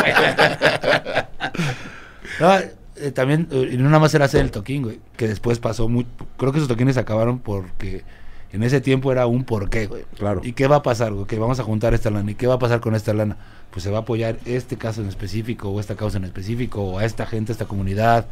No, 2.40 2.54
eh, 3.00 3.10
también, 3.12 3.48
eh, 3.50 3.70
y 3.72 3.76
no 3.76 3.84
nada 3.84 3.98
más 3.98 4.14
era 4.14 4.24
hacer 4.24 4.40
el 4.40 4.50
toquín, 4.50 4.82
güey. 4.82 5.00
Que 5.16 5.28
después 5.28 5.58
pasó 5.58 5.88
muy. 5.88 6.06
Creo 6.36 6.52
que 6.52 6.58
esos 6.58 6.68
toquines 6.68 6.96
acabaron 6.96 7.38
porque 7.38 8.04
en 8.52 8.62
ese 8.62 8.80
tiempo 8.80 9.12
era 9.12 9.26
un 9.26 9.44
porqué, 9.44 9.86
güey. 9.86 10.04
Claro. 10.16 10.40
¿Y 10.44 10.52
qué 10.52 10.66
va 10.66 10.76
a 10.76 10.82
pasar, 10.82 11.12
güey? 11.12 11.26
Que 11.26 11.38
vamos 11.38 11.60
a 11.60 11.64
juntar 11.64 11.94
esta 11.94 12.10
lana. 12.10 12.30
¿Y 12.30 12.34
qué 12.34 12.46
va 12.46 12.54
a 12.54 12.58
pasar 12.58 12.80
con 12.80 12.94
esta 12.94 13.12
lana? 13.12 13.36
Pues 13.70 13.82
se 13.82 13.90
va 13.90 13.98
a 13.98 14.00
apoyar 14.00 14.38
este 14.46 14.76
caso 14.76 15.02
en 15.02 15.08
específico, 15.08 15.68
o 15.68 15.80
esta 15.80 15.94
causa 15.94 16.18
en 16.18 16.24
específico, 16.24 16.82
o 16.82 16.98
a 16.98 17.04
esta 17.04 17.26
gente, 17.26 17.52
a 17.52 17.54
esta 17.54 17.66
comunidad, 17.66 18.26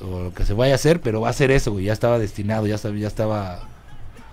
o 0.00 0.24
lo 0.24 0.34
que 0.34 0.44
se 0.44 0.54
vaya 0.54 0.72
a 0.72 0.76
hacer, 0.76 1.00
pero 1.00 1.20
va 1.20 1.28
a 1.28 1.32
ser 1.32 1.50
eso, 1.50 1.72
güey. 1.72 1.84
Ya 1.84 1.92
estaba 1.92 2.18
destinado, 2.18 2.66
ya 2.66 2.76
estaba, 2.76 2.96
ya 2.96 3.06
estaba 3.06 3.60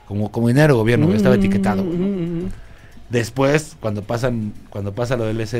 como, 0.07 0.31
como 0.31 0.47
dinero 0.47 0.75
de 0.75 0.79
gobierno, 0.79 1.05
güey, 1.07 1.17
estaba 1.17 1.35
etiquetado. 1.35 1.83
güey, 1.83 1.97
¿no? 1.97 2.64
Después, 3.09 3.77
cuando 3.79 4.01
pasan, 4.01 4.53
cuando 4.69 4.93
pasa 4.93 5.15
lo 5.15 5.25
del 5.25 5.37
LZ, 5.39 5.55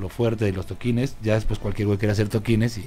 lo 0.00 0.08
fuerte 0.08 0.48
y 0.48 0.52
los 0.52 0.66
toquines, 0.66 1.16
ya 1.22 1.34
después 1.34 1.58
cualquier 1.58 1.86
güey 1.88 1.98
quiere 1.98 2.12
hacer 2.12 2.28
toquines 2.28 2.78
y 2.78 2.84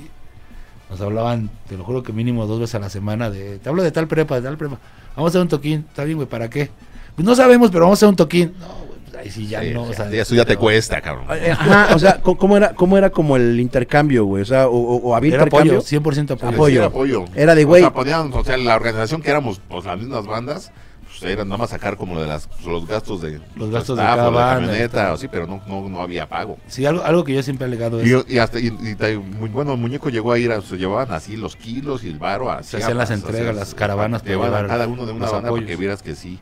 nos 0.89 1.01
hablaban, 1.01 1.49
te 1.67 1.77
lo 1.77 1.83
juro 1.83 2.01
que 2.01 2.13
mínimo 2.13 2.45
dos 2.47 2.59
veces 2.61 2.75
a 2.75 2.79
la 2.79 2.89
semana 2.89 3.29
de, 3.29 3.59
te 3.59 3.67
hablo 3.69 3.83
de 3.83 3.91
tal 3.91 4.07
prepa, 4.07 4.35
de 4.35 4.41
tal 4.41 4.57
prepa, 4.57 4.79
vamos 5.15 5.29
a 5.29 5.31
hacer 5.31 5.41
un 5.41 5.49
toquín, 5.49 5.85
está 5.89 6.05
bien 6.05 6.17
güey, 6.17 6.29
¿para 6.29 6.49
qué? 6.49 6.69
Pues 7.15 7.25
no 7.25 7.35
sabemos, 7.35 7.69
pero 7.71 7.83
vamos 7.85 7.97
a 7.97 7.99
hacer 7.99 8.09
un 8.09 8.15
toquín. 8.15 8.53
No, 8.57 8.67
güey, 8.87 8.99
pues 9.03 9.15
ahí 9.17 9.29
sí 9.29 9.47
ya 9.47 9.61
Sí, 9.61 9.71
no, 9.73 9.83
o 9.83 9.93
sea, 9.93 10.09
eso 10.09 10.33
ya 10.33 10.45
te 10.45 10.55
cuesta, 10.55 11.01
cabrón. 11.01 11.25
Eh, 11.31 11.51
Ajá, 11.51 11.93
o 11.93 11.99
sea, 11.99 12.21
¿cómo- 12.21 12.37
¿cómo 12.37 12.55
era, 12.57 12.73
cómo 12.73 12.97
era 12.97 13.09
como 13.09 13.35
el 13.35 13.59
intercambio, 13.59 14.23
güey? 14.23 14.43
O 14.43 14.45
sea, 14.45 14.69
o, 14.69 14.71
o- 14.77 15.09
o 15.09 15.15
había 15.15 15.33
Era 15.35 15.43
apoyo, 15.43 15.73
intercambio. 15.81 15.81
100% 15.81 16.31
apoyo. 16.31 16.47
Apoyo. 16.55 16.69
Sí, 16.69 16.77
era 16.77 16.85
apoyo. 16.85 17.25
Era 17.35 17.53
de, 17.55 17.65
O 17.65 17.67
güey. 17.67 17.81
sea, 17.81 17.91
ponían, 17.93 18.31
o 18.33 18.43
sea, 18.45 18.55
la 18.57 18.75
organización 18.77 19.21
que 19.21 19.29
éramos, 19.29 19.59
pues 19.67 19.83
las 19.83 19.99
mismas 19.99 20.25
bandas, 20.25 20.71
pues 21.19 21.31
era 21.33 21.43
nada 21.45 21.57
más 21.57 21.69
sacar 21.69 21.97
como 21.97 22.15
lo 22.15 22.21
de 22.21 22.27
las, 22.27 22.47
los 22.65 22.85
gastos 22.87 23.21
de 23.21 23.39
Los 23.55 23.69
gastos 23.71 23.97
de 23.97 24.03
cada 24.03 24.29
banda, 24.29 24.55
camioneta, 24.67 25.13
o 25.13 25.17
sí, 25.17 25.27
pero 25.27 25.45
no, 25.47 25.61
no, 25.67 25.87
no 25.89 26.01
había 26.01 26.27
pago. 26.27 26.57
Sí, 26.67 26.85
algo, 26.85 27.03
algo 27.03 27.23
que 27.23 27.33
yo 27.33 27.43
siempre 27.43 27.65
he 27.65 27.67
alegado 27.67 27.99
es, 28.01 28.07
Y, 28.27 28.35
y 28.35 28.37
hasta, 28.39 28.59
y, 28.59 28.67
y 28.81 28.95
ta- 28.95 29.07
muy 29.19 29.49
bueno, 29.49 29.73
el 29.73 29.79
muñeco 29.79 30.09
llegó 30.09 30.31
a 30.31 30.39
ir, 30.39 30.51
a, 30.51 30.61
se 30.61 30.77
llevaban 30.77 31.11
así 31.11 31.35
los 31.37 31.55
kilos 31.55 32.03
y 32.03 32.07
el 32.09 32.19
varo 32.19 32.51
a 32.51 32.63
Se 32.63 32.77
hacían 32.77 32.97
las 32.97 33.11
entregas, 33.11 33.55
las 33.55 33.73
caravanas 33.75 34.21
para 34.21 34.31
llevaban 34.33 34.51
llevar 34.63 34.67
cada 34.67 34.87
uno 34.87 35.05
de 35.05 35.11
una 35.11 35.29
banda 35.29 35.49
apoyos. 35.49 35.65
porque 35.65 35.75
vieras 35.75 36.01
que 36.01 36.15
sí, 36.15 36.39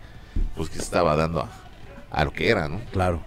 pues 0.56 0.70
que 0.70 0.76
se 0.78 0.82
estaba 0.84 1.16
dando 1.16 1.42
a, 1.42 1.50
a 2.12 2.24
lo 2.26 2.32
que 2.32 2.50
era, 2.50 2.68
¿no? 2.68 2.80
Claro. 2.92 3.20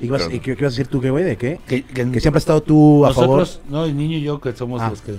¿Y, 0.00 0.08
vas- 0.08 0.22
Pero- 0.24 0.34
y 0.34 0.40
qué, 0.40 0.52
vas 0.54 0.62
a 0.62 0.66
decir 0.66 0.88
tú, 0.88 1.00
qué, 1.00 1.10
güey? 1.10 1.24
¿De 1.24 1.36
qué? 1.36 1.58
que, 1.66 1.82
que- 1.84 2.10
Que 2.10 2.20
siempre 2.20 2.38
has 2.38 2.42
estado 2.42 2.62
tú 2.62 3.06
a 3.06 3.08
Nosotros, 3.08 3.60
no, 3.68 3.84
el 3.84 3.96
niño 3.96 4.18
y 4.18 4.22
yo, 4.22 4.40
que 4.40 4.52
somos 4.52 4.82
Ah. 4.82 4.90
los 4.90 5.00
que 5.00 5.14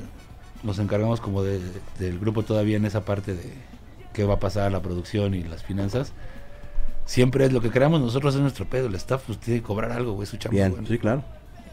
nos 0.64 0.78
encargamos 0.80 1.22
como 1.22 1.42
de, 1.44 1.60
del 2.00 2.20
grupo 2.20 2.44
todavía 2.44 2.78
en 2.78 2.86
esa 2.86 3.02
parte 3.06 3.34
de 3.34 3.54
qué 4.18 4.24
va 4.24 4.34
a 4.34 4.40
pasar, 4.40 4.72
la 4.72 4.82
producción 4.82 5.36
y 5.36 5.44
las 5.44 5.62
finanzas, 5.62 6.12
siempre 7.06 7.46
es 7.46 7.54
lo 7.54 7.62
que 7.62 7.70
creamos 7.70 8.02
nosotros 8.02 8.34
es 8.34 8.42
nuestro 8.42 8.66
pedo. 8.66 8.88
El 8.88 8.96
staff 8.96 9.22
pues 9.28 9.38
tiene 9.38 9.60
que 9.60 9.66
cobrar 9.68 9.92
algo, 9.92 10.14
güey, 10.14 10.26
su 10.26 10.38
chamba. 10.38 10.56
Bien, 10.56 10.76
sí, 10.88 10.98
claro. 10.98 11.24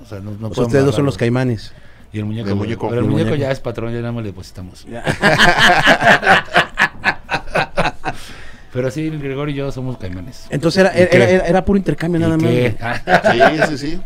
O 0.03 0.05
sea, 0.05 0.19
no, 0.21 0.33
no 0.33 0.33
O 0.33 0.37
sea, 0.37 0.49
podemos 0.49 0.59
ustedes 0.59 0.85
dos 0.85 0.95
son 0.95 1.07
los 1.07 1.17
caimanes. 1.17 1.73
Y 2.13 2.19
el 2.19 2.27
muñeco. 2.27 2.51
El 2.51 2.57
muñeco. 2.57 2.89
Pero 2.91 3.01
el 3.01 3.07
El 3.07 3.11
muñeco, 3.11 3.31
muñeco. 3.31 3.43
ya 3.43 3.51
es 3.51 3.61
patrón, 3.61 3.95
ya 3.95 4.01
nada 4.01 4.13
más 4.13 4.23
le 4.23 4.29
depositamos. 4.29 4.87
Pero 8.75 8.91
sí, 8.91 9.09
Gregorio 9.09 9.55
y 9.55 9.57
yo 9.57 9.73
somos 9.73 9.97
caimanes. 9.97 10.47
Entonces 10.51 10.81
era, 10.81 10.93
¿Y 10.99 11.03
era, 11.03 11.31
era, 11.31 11.47
era 11.47 11.65
puro 11.65 11.79
intercambio 11.79 12.19
¿Y 12.19 12.23
nada 12.25 12.37
más. 12.37 12.51
qué? 12.51 12.77
Sí, 13.33 13.39
sí, 13.69 13.79
sí. 13.79 14.01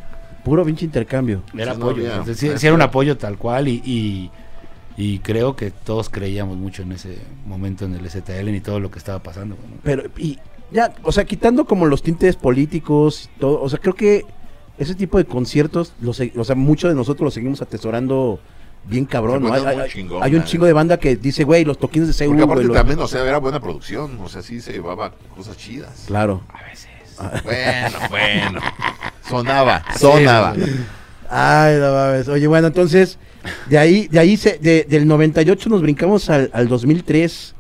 Puro 0.45 0.65
pinche 0.65 0.85
intercambio. 0.85 1.43
Era 1.57 1.75
no 1.75 1.87
apoyo. 1.89 2.25
sí, 2.35 2.53
sí 2.57 2.67
era 2.67 2.75
un 2.75 2.83
apoyo 2.83 3.17
tal 3.17 3.37
cual 3.37 3.67
y, 3.67 3.83
y, 3.85 4.31
y 4.99 5.21
creo 5.21 5.55
que 5.57 5.71
todos 5.71 6.11
creíamos 6.11 6.57
mucho 6.59 6.83
en 6.83 6.93
ese 6.93 7.17
momento 7.47 7.85
en 7.87 7.95
el 7.95 8.11
STL 8.11 8.49
y 8.49 8.61
todo 8.61 8.81
lo 8.81 8.91
que 8.91 8.99
estaba 8.99 9.21
pasando. 9.23 9.57
Pero, 9.85 10.03
y 10.19 10.39
ya, 10.73 10.93
o 11.05 11.13
sea, 11.13 11.25
quitando 11.25 11.65
como 11.65 11.87
los 11.87 12.03
tintes 12.03 12.35
políticos, 12.37 13.31
y 13.37 13.41
todo, 13.41 13.63
o 13.63 13.69
sea, 13.71 13.79
creo 13.79 13.95
que 13.95 14.25
ese 14.77 14.95
tipo 14.95 15.17
de 15.17 15.25
conciertos, 15.25 15.93
los, 16.01 16.21
o 16.37 16.45
sea, 16.45 16.57
muchos 16.57 16.91
de 16.91 16.97
nosotros 16.97 17.25
los 17.27 17.35
seguimos 17.35 17.63
atesorando 17.63 18.41
bien 18.87 19.05
cabrón, 19.05 19.43
¿no? 19.43 19.53
Hay, 19.53 19.61
ponen 19.61 19.75
muy 19.77 19.85
hay- 19.85 19.91
chingón, 19.91 20.23
hay 20.23 20.35
un 20.35 20.45
chingo 20.45 20.67
de 20.67 20.73
banda 20.73 20.99
que 20.99 21.15
dice, 21.17 21.45
güey, 21.45 21.65
los 21.65 21.79
toquines 21.79 22.09
de 22.17 22.25
CU, 22.27 22.31
Porque 22.31 22.43
aparte 22.43 22.55
güey, 22.63 22.67
los- 22.69 22.77
también, 22.77 22.99
o 22.99 23.07
sea, 23.09 23.23
era 23.25 23.39
buena 23.39 23.61
producción. 23.61 24.19
O 24.21 24.29
sea, 24.29 24.43
sí 24.43 24.61
se 24.61 24.73
llevaba 24.73 25.13
cosas 25.37 25.57
chidas. 25.57 26.05
Claro. 26.07 26.43
A 26.53 26.63
veces. 26.65 26.89
Bueno, 27.45 27.99
bueno. 28.11 28.61
Sonaba, 29.29 29.85
sonaba. 29.99 30.55
Ay, 31.29 31.77
no 31.79 31.93
mames. 31.93 32.29
Oye, 32.29 32.47
bueno, 32.47 32.69
entonces, 32.69 33.19
de 33.69 33.79
ahí, 33.79 34.09
de 34.09 34.19
ahí, 34.19 34.37
se, 34.37 34.59
de- 34.59 34.85
del 34.89 35.07
98 35.07 35.69
nos 35.71 35.83
brincamos 35.83 36.29
al, 36.31 36.51
al 36.53 36.69
2003 36.69 37.55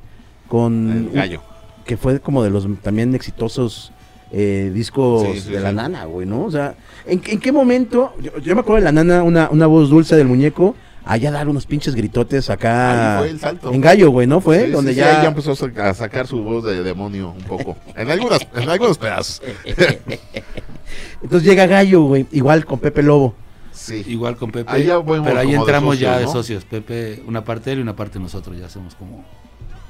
con... 0.49 1.09
El 1.11 1.15
gallo. 1.15 1.43
que 1.85 1.97
fue 1.97 2.21
como 2.21 2.43
de 2.43 2.51
los 2.51 2.67
también 2.83 3.15
exitosos 3.15 3.93
eh, 4.33 4.71
discos 4.75 5.27
Sí, 5.35 5.41
sí, 5.41 5.53
de 5.53 5.61
la 5.61 5.73
nana, 5.73 6.05
güey, 6.05 6.27
¿no? 6.27 6.45
O 6.45 6.51
sea, 6.51 6.75
¿en, 7.07 7.23
en 7.27 7.41
qué 7.41 7.51
momento? 7.53 8.13
Yo, 8.21 8.37
yo 8.39 8.55
me 8.55 8.61
acuerdo 8.61 8.77
de 8.85 8.85
la 8.85 8.93
nana, 8.93 9.23
una, 9.23 9.49
una 9.51 9.67
voz 9.67 9.89
dulce 9.89 10.17
del 10.17 10.27
muñeco, 10.27 10.75
allá 11.05 11.31
dar 11.31 11.49
unos 11.49 11.65
pinches 11.65 11.95
gritotes 11.95 12.51
acá. 12.51 13.15
Ahí 13.17 13.19
fue 13.23 13.31
el 13.31 13.41
salto. 13.41 13.73
En 13.73 13.81
gallo, 13.81 14.11
güey, 14.11 14.27
¿no? 14.27 14.41
Fue 14.43 14.67
Sí, 14.67 14.71
donde 14.73 14.93
sí, 14.93 14.99
ya. 14.99 15.23
ya 15.23 15.29
empezó 15.29 15.53
a 15.53 15.95
sacar 15.95 16.27
su 16.27 16.43
voz 16.43 16.65
de 16.65 16.83
demonio 16.83 17.31
un 17.31 17.43
poco. 17.45 17.79
En, 17.97 18.11
algunas, 18.11 18.41
en 18.55 18.69
algunos 18.69 18.99
pedazos. 18.99 19.41
Entonces 21.23 21.49
llega 21.49 21.67
gallo, 21.67 22.03
güey, 22.03 22.27
igual 22.33 22.65
con 22.65 22.79
Pepe 22.79 23.03
Lobo. 23.03 23.35
Sí. 23.89 24.05
Igual 24.07 24.37
con 24.37 24.51
Pepe. 24.53 24.71
Ahí 24.71 24.85
ya 24.85 25.01
fuimos 25.03 25.27
pero 25.27 25.41
ahí 25.41 25.51
de 25.51 25.57
entramos 25.57 25.99
ya 25.99 26.19
de 26.19 26.25
¿no? 26.25 26.33
socios. 26.33 26.65
Pepe, 26.65 27.23
una 27.27 27.45
parte 27.45 27.73
él 27.73 27.79
y 27.79 27.83
una 27.83 27.97
parte 27.97 28.19
nosotros. 28.19 28.57
Ya 28.59 28.67
hacemos 28.67 28.95
como 28.95 29.25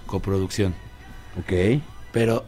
coproducción. 0.07 0.75
Ok. 1.39 1.81
Pero 2.13 2.45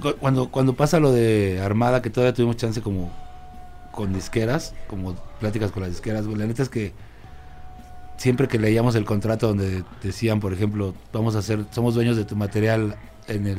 cu- 0.00 0.14
cuando, 0.18 0.50
cuando 0.50 0.74
pasa 0.74 0.98
lo 1.00 1.12
de 1.12 1.60
Armada, 1.62 2.02
que 2.02 2.10
todavía 2.10 2.34
tuvimos 2.34 2.56
chance 2.56 2.80
como 2.80 3.12
con 3.92 4.12
disqueras, 4.12 4.74
como 4.88 5.14
pláticas 5.40 5.70
con 5.70 5.82
las 5.82 5.90
disqueras, 5.92 6.24
la 6.26 6.46
neta 6.46 6.62
es 6.62 6.68
que 6.68 6.92
siempre 8.16 8.48
que 8.48 8.58
leíamos 8.58 8.94
el 8.94 9.04
contrato 9.04 9.48
donde 9.48 9.84
decían, 10.02 10.40
por 10.40 10.52
ejemplo, 10.52 10.94
vamos 11.12 11.36
a 11.36 11.40
hacer, 11.40 11.64
somos 11.70 11.94
dueños 11.94 12.16
de 12.16 12.24
tu 12.24 12.36
material 12.36 12.96
en 13.28 13.46
el 13.46 13.58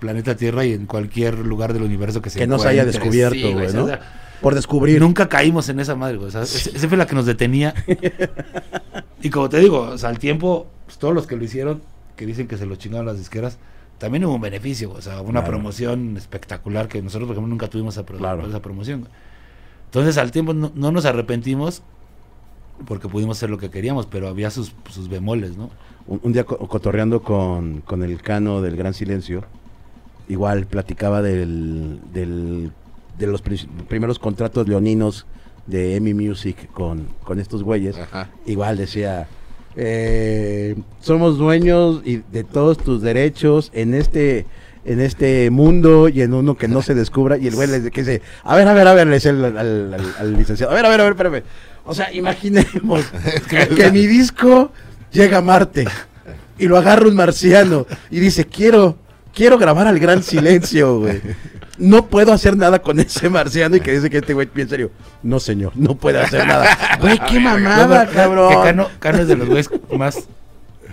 planeta 0.00 0.36
Tierra 0.36 0.64
y 0.64 0.72
en 0.72 0.86
cualquier 0.86 1.38
lugar 1.38 1.72
del 1.72 1.82
universo 1.82 2.22
que 2.22 2.30
se 2.30 2.38
Que 2.38 2.46
no 2.46 2.58
se 2.58 2.68
haya 2.68 2.82
encuentre". 2.82 3.00
descubierto, 3.00 3.34
Sí, 3.48 3.52
güey, 3.52 3.66
o 3.68 3.72
¿no? 3.72 3.86
sea, 3.86 4.00
Por 4.40 4.54
descubrir. 4.54 5.00
Nunca 5.00 5.28
caímos 5.28 5.68
en 5.68 5.80
esa 5.80 5.94
madre, 5.94 6.16
güey. 6.16 6.28
O 6.28 6.30
sea, 6.30 6.42
ese- 6.42 6.76
esa 6.76 6.88
fue 6.88 6.96
la 6.98 7.06
que 7.06 7.14
nos 7.14 7.26
detenía. 7.26 7.74
y 9.22 9.30
como 9.30 9.48
te 9.48 9.58
digo, 9.58 9.80
o 9.80 9.98
sea, 9.98 10.10
al 10.10 10.18
tiempo, 10.18 10.66
pues, 10.86 10.98
todos 10.98 11.14
los 11.14 11.26
que 11.26 11.36
lo 11.36 11.44
hicieron, 11.44 11.82
que 12.16 12.26
dicen 12.26 12.46
que 12.46 12.56
se 12.56 12.66
lo 12.66 12.76
chingaron 12.76 13.06
las 13.06 13.18
disqueras, 13.18 13.58
también 13.98 14.24
hubo 14.24 14.34
un 14.34 14.40
beneficio, 14.40 14.90
o 14.92 15.00
sea, 15.00 15.20
una 15.20 15.40
Claro. 15.40 15.46
promoción 15.46 16.16
espectacular 16.16 16.88
que 16.88 17.00
nosotros, 17.00 17.26
por 17.28 17.34
ejemplo, 17.36 17.48
nunca 17.50 17.68
tuvimos 17.68 17.94
esa, 17.94 18.04
pro- 18.04 18.18
Claro. 18.18 18.46
esa 18.46 18.60
promoción. 18.60 19.00
güey. 19.00 19.12
Entonces, 19.86 20.18
al 20.18 20.30
tiempo 20.30 20.52
no, 20.52 20.72
no 20.74 20.90
nos 20.90 21.04
arrepentimos 21.06 21.82
porque 22.86 23.08
pudimos 23.08 23.38
hacer 23.38 23.50
lo 23.50 23.58
que 23.58 23.70
queríamos, 23.70 24.06
pero 24.06 24.28
había 24.28 24.50
sus, 24.50 24.74
sus 24.90 25.08
bemoles, 25.08 25.56
¿no? 25.56 25.70
un, 26.06 26.20
un 26.22 26.32
día 26.32 26.44
co- 26.44 26.58
cotorreando 26.58 27.22
con, 27.22 27.80
con 27.82 28.02
el 28.02 28.20
cano 28.20 28.60
del 28.60 28.76
Gran 28.76 28.92
Silencio, 28.94 29.44
igual 30.28 30.66
platicaba 30.66 31.22
del, 31.22 32.00
del- 32.12 32.72
de 33.18 33.26
los 33.26 33.42
pri- 33.42 33.68
primeros 33.88 34.18
contratos 34.18 34.68
leoninos 34.68 35.26
de 35.66 35.96
EMI 35.96 36.14
Music 36.14 36.68
con, 36.72 37.06
con 37.24 37.38
estos 37.40 37.62
güeyes. 37.62 37.96
Ajá. 37.96 38.30
Igual 38.46 38.76
decía, 38.76 39.28
eh, 39.76 40.76
somos 41.00 41.38
dueños 41.38 42.02
y 42.04 42.22
de 42.30 42.44
todos 42.44 42.78
tus 42.78 43.02
derechos 43.02 43.70
en 43.74 43.94
este 43.94 44.46
en 44.86 45.00
este 45.00 45.48
mundo 45.50 46.10
y 46.10 46.20
en 46.20 46.34
uno 46.34 46.56
que 46.58 46.68
no 46.68 46.82
se 46.82 46.94
descubra 46.94 47.38
y 47.38 47.46
el 47.46 47.54
güey 47.54 47.68
le 47.68 47.90
que 47.90 48.02
dice, 48.02 48.20
a 48.42 48.54
ver, 48.54 48.68
a 48.68 48.74
ver, 48.74 48.86
a 48.86 48.92
ver, 48.92 49.06
le 49.06 49.14
dice 49.14 49.30
al, 49.30 49.42
al- 49.42 49.56
al- 49.94 50.14
al 50.18 50.32
licenciado, 50.36 50.72
a 50.72 50.74
ver, 50.74 50.84
a 50.84 50.90
ver, 50.90 51.00
a 51.00 51.04
ver, 51.04 51.12
espérame. 51.14 51.42
O 51.86 51.94
sea, 51.94 52.12
imaginemos 52.12 53.02
que, 53.48 53.68
que 53.68 53.90
mi 53.90 54.06
disco 54.06 54.70
llega 55.10 55.38
a 55.38 55.40
Marte 55.42 55.86
y 56.58 56.66
lo 56.66 56.76
agarra 56.76 57.08
un 57.08 57.16
marciano 57.16 57.86
y 58.10 58.20
dice, 58.20 58.44
quiero, 58.44 58.98
quiero 59.34 59.56
grabar 59.56 59.86
al 59.86 59.98
gran 59.98 60.22
silencio, 60.22 60.98
güey. 61.00 61.20
No 61.78 62.06
puedo 62.06 62.32
hacer 62.32 62.56
nada 62.56 62.80
con 62.80 63.00
ese 63.00 63.28
marciano 63.28 63.76
y 63.76 63.80
que 63.80 63.92
dice 63.92 64.10
que 64.10 64.18
este 64.18 64.34
güey 64.34 64.46
piensa 64.46 64.70
serio, 64.70 64.90
no 65.22 65.40
señor, 65.40 65.72
no 65.74 65.96
puede 65.96 66.20
hacer 66.20 66.46
nada. 66.46 66.66
Güey, 67.00 67.18
qué 67.28 67.40
mamada, 67.40 68.06
cabrón. 68.06 68.48
Que 68.48 68.54
Cano, 68.54 68.88
Cano 68.98 69.18
es 69.18 69.28
de 69.28 69.36
los 69.36 69.48
güeyes 69.48 69.70
más 69.96 70.28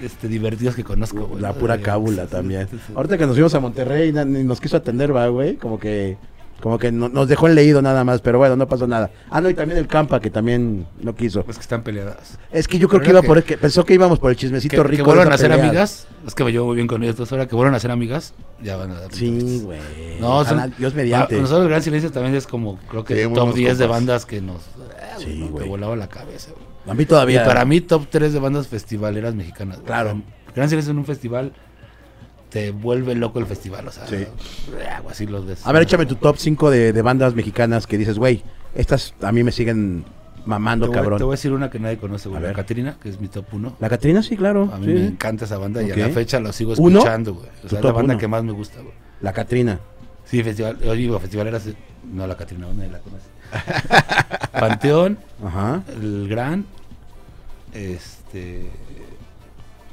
este, 0.01 0.27
divertidos 0.27 0.75
que 0.75 0.84
conozco, 0.84 1.27
güey. 1.27 1.41
La 1.41 1.53
pura 1.53 1.77
cábula 1.79 2.25
también. 2.25 2.67
Ahorita 2.95 3.17
que 3.17 3.25
nos 3.25 3.36
fuimos 3.36 3.53
a 3.53 3.59
Monterrey, 3.59 4.11
ni 4.11 4.43
nos 4.43 4.59
quiso 4.59 4.77
atender, 4.77 5.15
va, 5.15 5.27
güey. 5.27 5.55
Como 5.55 5.79
que, 5.79 6.17
como 6.62 6.78
que 6.80 6.91
no- 6.91 7.09
nos 7.09 7.28
dejó 7.28 7.47
en 7.47 7.55
leído 7.55 7.82
nada 7.82 8.03
más, 8.03 8.22
pero 8.22 8.38
bueno, 8.38 8.55
no 8.55 8.68
pasó 8.68 8.88
nada. 8.88 9.09
Ah, 9.30 9.41
no, 9.41 9.49
y 9.49 9.53
también 9.53 9.78
el 9.80 9.88
Campa, 9.88 10.20
que 10.20 10.30
también 10.30 10.86
no 11.01 11.16
quiso. 11.16 11.43
Pues 11.43 11.57
que 11.57 11.62
están 11.64 11.84
peleadas. 11.84 12.38
Es 12.51 12.68
que 12.68 12.78
yo 12.80 12.88
creo 12.88 13.01
que 13.01 13.09
iba 13.09 13.22
que- 13.22 13.28
por 13.28 13.38
el 13.38 13.43
que 13.43 13.57
pensó 13.57 13.84
que 13.84 13.93
íbamos 13.93 14.20
por 14.20 14.32
el 14.32 14.38
chismecito 14.38 14.78
que, 14.78 14.84
rico. 14.84 15.03
que 15.03 15.09
vuelvan 15.09 15.32
a 15.34 15.38
ser 15.38 15.51
amigas. 15.51 16.07
Es 16.26 16.36
que 16.36 16.43
me 16.43 16.51
llevo 16.51 16.68
muy 16.68 16.76
bien 16.76 16.88
con 16.88 17.01
ellos. 17.03 17.14
Entonces, 17.14 17.32
ahora 17.34 17.47
que 17.47 17.55
vuelvan 17.55 17.76
a 17.76 17.80
ser 17.80 17.91
amigas, 17.91 18.34
ya 18.62 18.78
van 18.78 18.91
a 18.91 18.99
dar. 19.01 19.14
Sí, 19.14 19.62
güey. 19.66 19.80
No, 20.20 20.45
son- 20.45 20.74
Dios 20.78 20.93
mediante. 20.93 21.36
Ah, 21.36 21.41
Nosotros 21.41 21.64
el 21.64 21.70
Gran 21.70 21.82
Silencio 21.84 22.12
también 22.12 22.36
es 22.36 22.45
como, 22.47 22.78
creo 22.89 23.03
que 23.03 23.16
Sí, 23.16 23.24
top 23.24 23.32
buenos 23.34 23.55
10 23.55 23.78
de 23.78 23.88
bandas 23.88 24.26
que 24.26 24.39
nos... 24.41 24.62
Sí, 25.18 25.26
Sí, 25.26 25.47
güey. 25.49 25.64
Te 25.64 25.70
volaba 25.70 25.95
la 25.95 26.07
cabeza, 26.07 26.51
güey. 26.51 26.66
A 26.88 26.93
mí 26.93 27.03
Y 27.03 27.05
todavía. 27.05 27.43
para 27.45 27.64
mí, 27.66 27.82
top 27.82 28.07
3 28.09 28.34
de 28.34 28.39
bandas 28.39 28.68
festivaleras 28.68 29.36
mexicanas. 29.36 29.80
Claro. 29.86 30.22
Gran 30.55 30.68
Silencio 30.70 30.91
en 30.91 30.97
un 30.99 31.05
festival 31.05 31.53
te 32.52 32.70
vuelve 32.72 33.16
loco 33.16 33.39
el 33.39 33.45
festival, 33.47 33.88
o 33.88 33.91
sea, 33.91 34.06
Sí. 34.08 34.28
algo 34.95 35.10
así 35.10 35.26
los 35.26 35.45
ves. 35.45 35.66
A 35.66 35.72
ver, 35.72 35.82
échame 35.84 36.06
tu 36.06 36.16
top 36.16 36.36
5 36.38 36.70
de, 36.70 36.93
de 36.93 37.02
bandas 37.02 37.34
mexicanas 37.34 37.88
que 37.88 37.97
dices, 37.97 38.20
güey, 38.20 38.43
estas 38.76 39.14
a 39.22 39.32
mí 39.32 39.41
me 39.43 39.52
siguen 39.52 40.04
mamando, 40.45 40.86
te 40.86 40.89
voy, 40.89 40.95
cabrón. 40.97 41.18
te 41.18 41.24
voy 41.24 41.32
a 41.34 41.36
decir 41.38 41.54
una 41.54 41.70
que 41.70 41.80
nadie 41.80 41.97
conoce, 41.97 42.28
güey. 42.30 42.41
La. 42.41 42.52
Catrina, 42.54 42.97
que 43.02 43.10
es 43.10 43.20
mi 43.22 43.30
top 43.30 43.45
1. 43.54 43.78
La 43.80 43.89
Catrina, 43.89 44.22
sí, 44.22 44.36
claro. 44.36 44.70
A 44.74 44.78
mí 44.78 44.86
sí. 44.88 44.91
me 44.93 45.06
encanta 45.08 45.45
esa 45.45 45.58
banda 45.58 45.82
y 45.82 45.91
a 45.91 45.95
la 45.95 46.10
fecha 46.10 46.39
la 46.41 46.52
sigo 46.52 46.74
escuchando, 46.74 47.36
güey. 47.36 47.47
O 47.64 47.70
sea, 47.70 47.80
es 47.80 47.86
la 47.86 47.91
banda 47.93 48.14
uno. 48.16 48.20
que 48.20 48.28
más 48.28 48.43
me 48.43 48.52
gusta, 48.52 48.82
güey. 48.82 48.93
La 49.22 49.32
Catrina. 49.34 49.80
Sí, 50.26 50.43
festival, 50.43 50.78
yo 50.80 50.93
digo, 50.93 51.20
festivaleras, 51.20 51.68
eh, 51.68 51.76
no 52.12 52.28
la 52.28 52.36
Catrina, 52.38 52.68
nadie 52.76 52.89
la 52.91 52.99
conoce. 52.99 53.26
Panteón, 54.60 55.18
Ajá. 55.45 55.84
el 56.02 56.28
Gran, 56.28 56.66
este... 57.74 58.70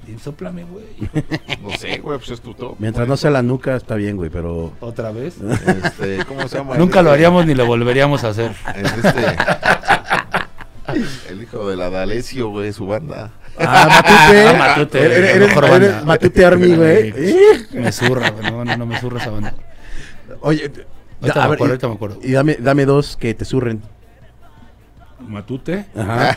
y 0.08 0.18
Sóplame, 0.18 0.64
güey. 0.64 0.84
No 1.62 1.70
sé, 1.76 1.98
güey, 1.98 2.18
pues 2.18 2.30
es 2.30 2.40
tu 2.40 2.54
top. 2.54 2.76
Mientras 2.78 3.06
no 3.08 3.16
sea 3.16 3.30
la 3.30 3.42
nuca, 3.42 3.76
está 3.76 3.94
bien, 3.96 4.16
güey, 4.16 4.30
pero. 4.30 4.72
Otra 4.80 5.10
vez. 5.12 5.36
Este, 5.40 6.24
¿Cómo 6.24 6.48
se 6.48 6.58
llama? 6.58 6.76
Nunca 6.76 7.02
lo 7.02 7.10
haríamos 7.10 7.44
ni 7.46 7.54
lo 7.54 7.66
volveríamos 7.66 8.24
a 8.24 8.28
hacer. 8.28 8.52
Este, 10.88 11.32
el 11.32 11.42
hijo 11.42 11.68
de 11.68 11.76
la 11.76 11.90
D'Alessio, 11.90 12.48
güey, 12.48 12.72
su 12.72 12.86
banda. 12.86 13.30
Ah, 13.58 13.88
Matute. 13.90 14.48
Ah, 14.48 14.52
Matute, 14.58 15.04
Eres, 15.04 15.18
eres- 15.36 15.56
eres. 15.74 16.04
Matute 16.04 16.46
Army, 16.46 16.74
güey. 16.76 17.12
Me 17.72 17.92
zurra, 17.92 18.30
güey. 18.30 18.50
No, 18.50 18.64
no, 18.64 18.76
no 18.76 18.86
me 18.86 18.98
zurra 18.98 19.20
esa 19.20 19.30
banda. 19.30 19.52
Oye, 20.40 20.70
Ahorita 21.20 21.44
a 21.44 21.48
me 21.48 21.50
ver, 21.50 21.54
acuerdo, 21.56 21.64
y- 21.66 21.68
ahorita 21.68 21.88
me 21.88 21.94
acuerdo. 21.94 22.18
y 22.22 22.32
dame, 22.32 22.56
dame 22.58 22.86
dos 22.86 23.16
que 23.18 23.34
te 23.34 23.44
surren. 23.44 23.82
Matute. 25.20 25.84
Ajá. 25.94 26.36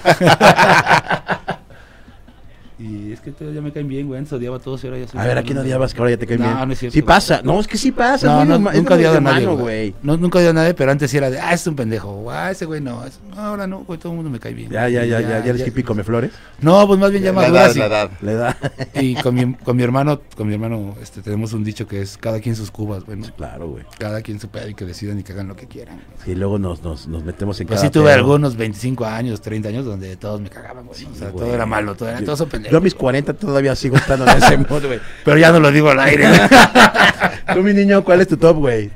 Y 2.82 3.12
es 3.12 3.20
que 3.20 3.32
todos 3.32 3.54
ya 3.54 3.62
me 3.62 3.72
caen 3.72 3.88
bien, 3.88 4.08
güey. 4.08 4.18
Antes 4.18 4.34
odiaba 4.34 4.58
a 4.58 4.60
todos 4.60 4.84
y 4.84 4.88
ahora 4.88 5.00
ya 5.00 5.08
soy 5.08 5.20
A 5.20 5.24
ver, 5.26 5.38
¿a 5.38 5.44
quién 5.44 5.56
¿no? 5.56 5.62
odiabas 5.62 5.94
que 5.94 6.00
ahora 6.00 6.12
ya 6.12 6.18
te 6.18 6.26
caen 6.26 6.40
No, 6.42 6.48
bien? 6.56 6.68
no 6.68 6.74
es 6.74 6.80
cierto, 6.80 6.94
Sí 6.94 7.02
pasa. 7.04 7.42
No, 7.44 7.60
es 7.60 7.68
que 7.68 7.78
sí 7.78 7.92
pasa. 7.92 8.26
No, 8.44 8.58
no, 8.58 8.72
nunca 8.72 8.96
odiado 8.96 9.18
a 9.18 9.22
nadie, 9.22 9.46
güey. 9.46 9.94
No, 10.02 10.18
nunca 10.18 10.40
odiado 10.40 10.52
a 10.52 10.62
nadie, 10.64 10.74
pero 10.74 10.92
antes 10.92 11.12
sí 11.12 11.18
era 11.18 11.30
de, 11.30 11.40
ah, 11.40 11.54
es 11.54 11.68
un 11.68 11.76
pendejo. 11.76 12.32
Ah, 12.32 12.50
ese 12.50 12.66
güey 12.66 12.82
no. 12.82 13.06
es- 13.06 13.20
no, 13.36 13.40
ahora 13.42 13.68
no, 13.68 13.84
güey, 13.84 14.00
todo 14.00 14.12
el 14.14 14.16
mundo 14.16 14.32
me 14.32 14.40
cae 14.40 14.54
bien. 14.54 14.70
Ya, 14.72 14.90
ya, 14.90 15.06
ya, 15.06 15.20
Y 15.20 15.24
ya, 15.24 15.44
ya 15.44 15.50
eres 15.52 15.68
hippie 15.68 15.84
come 15.84 16.04
flores. 16.04 16.32
No, 16.60 16.88
pues 16.88 17.00
más 17.00 17.12
bien 17.12 17.24
ya 17.24 17.32
La 17.34 17.48
edad, 17.48 17.76
la 17.76 17.86
edad. 17.86 18.12
Le 18.22 18.34
da. 18.34 18.58
Y 18.96 19.16
con 19.16 19.36
mi, 19.36 19.54
con 19.56 19.78
mi 19.78 19.84
hermano, 19.84 20.22
con 20.36 20.48
mi 20.48 20.54
hermano, 20.56 20.96
este, 21.02 21.22
tenemos 21.22 21.54
un 21.54 21.64
dicho 21.64 21.88
que 21.88 22.02
es 22.02 22.18
cada 22.18 22.40
quien 22.40 22.56
sus 22.56 22.72
cubas, 22.72 23.06
bueno, 23.06 23.28
Claro, 23.38 23.70
güey. 23.70 23.84
cada 24.00 24.22
quien 24.22 24.40
su 24.40 24.50
pedo 24.50 24.68
y 24.70 24.74
que 24.74 24.86
decidan 24.86 25.20
y 25.20 25.24
que 25.24 25.34
hagan 25.34 25.48
lo 25.48 25.56
que 25.56 25.68
quieran. 25.68 26.02
Y 26.26 26.34
luego 26.36 26.58
nos, 26.58 26.82
nos, 26.82 27.08
nos 27.08 27.24
metemos 27.24 27.60
en 27.62 27.68
Pues 27.68 27.80
cada 27.80 27.88
sí 27.88 27.92
tuve 27.94 28.06
pedo. 28.06 28.16
algunos 28.16 28.56
25 28.56 29.06
años, 29.06 29.42
30 29.42 29.70
años 29.70 29.86
donde 29.86 30.16
todos 30.18 30.42
me 30.42 30.50
cagaban, 30.50 30.86
güey. 30.88 31.06
o 31.06 31.16
sea, 31.16 31.30
güey. 31.30 31.46
todo 31.46 31.54
era 31.54 31.66
malo, 31.66 31.96
todo 31.96 32.10
era, 32.10 32.20
Yo- 32.20 32.26
todos 32.26 32.40
son 32.40 32.50
Yo 32.72 32.78
a 32.78 32.82
mis 32.82 32.96
40 32.96 33.34
todavía 33.34 33.76
sigo 33.76 33.98
estando 33.98 34.26
en 34.30 34.38
ese 34.38 34.58
mood, 34.70 34.86
güey. 34.86 35.00
Pero 35.26 35.38
ya 35.38 35.52
no 35.52 35.60
lo 35.60 35.72
digo 35.72 35.90
al 35.90 36.00
aire. 36.00 36.26
Tú, 37.54 37.62
mi 37.62 37.74
niño, 37.74 38.04
¿cuál 38.04 38.22
es 38.22 38.28
tu 38.28 38.38
top, 38.38 38.58
güey? 38.58 38.90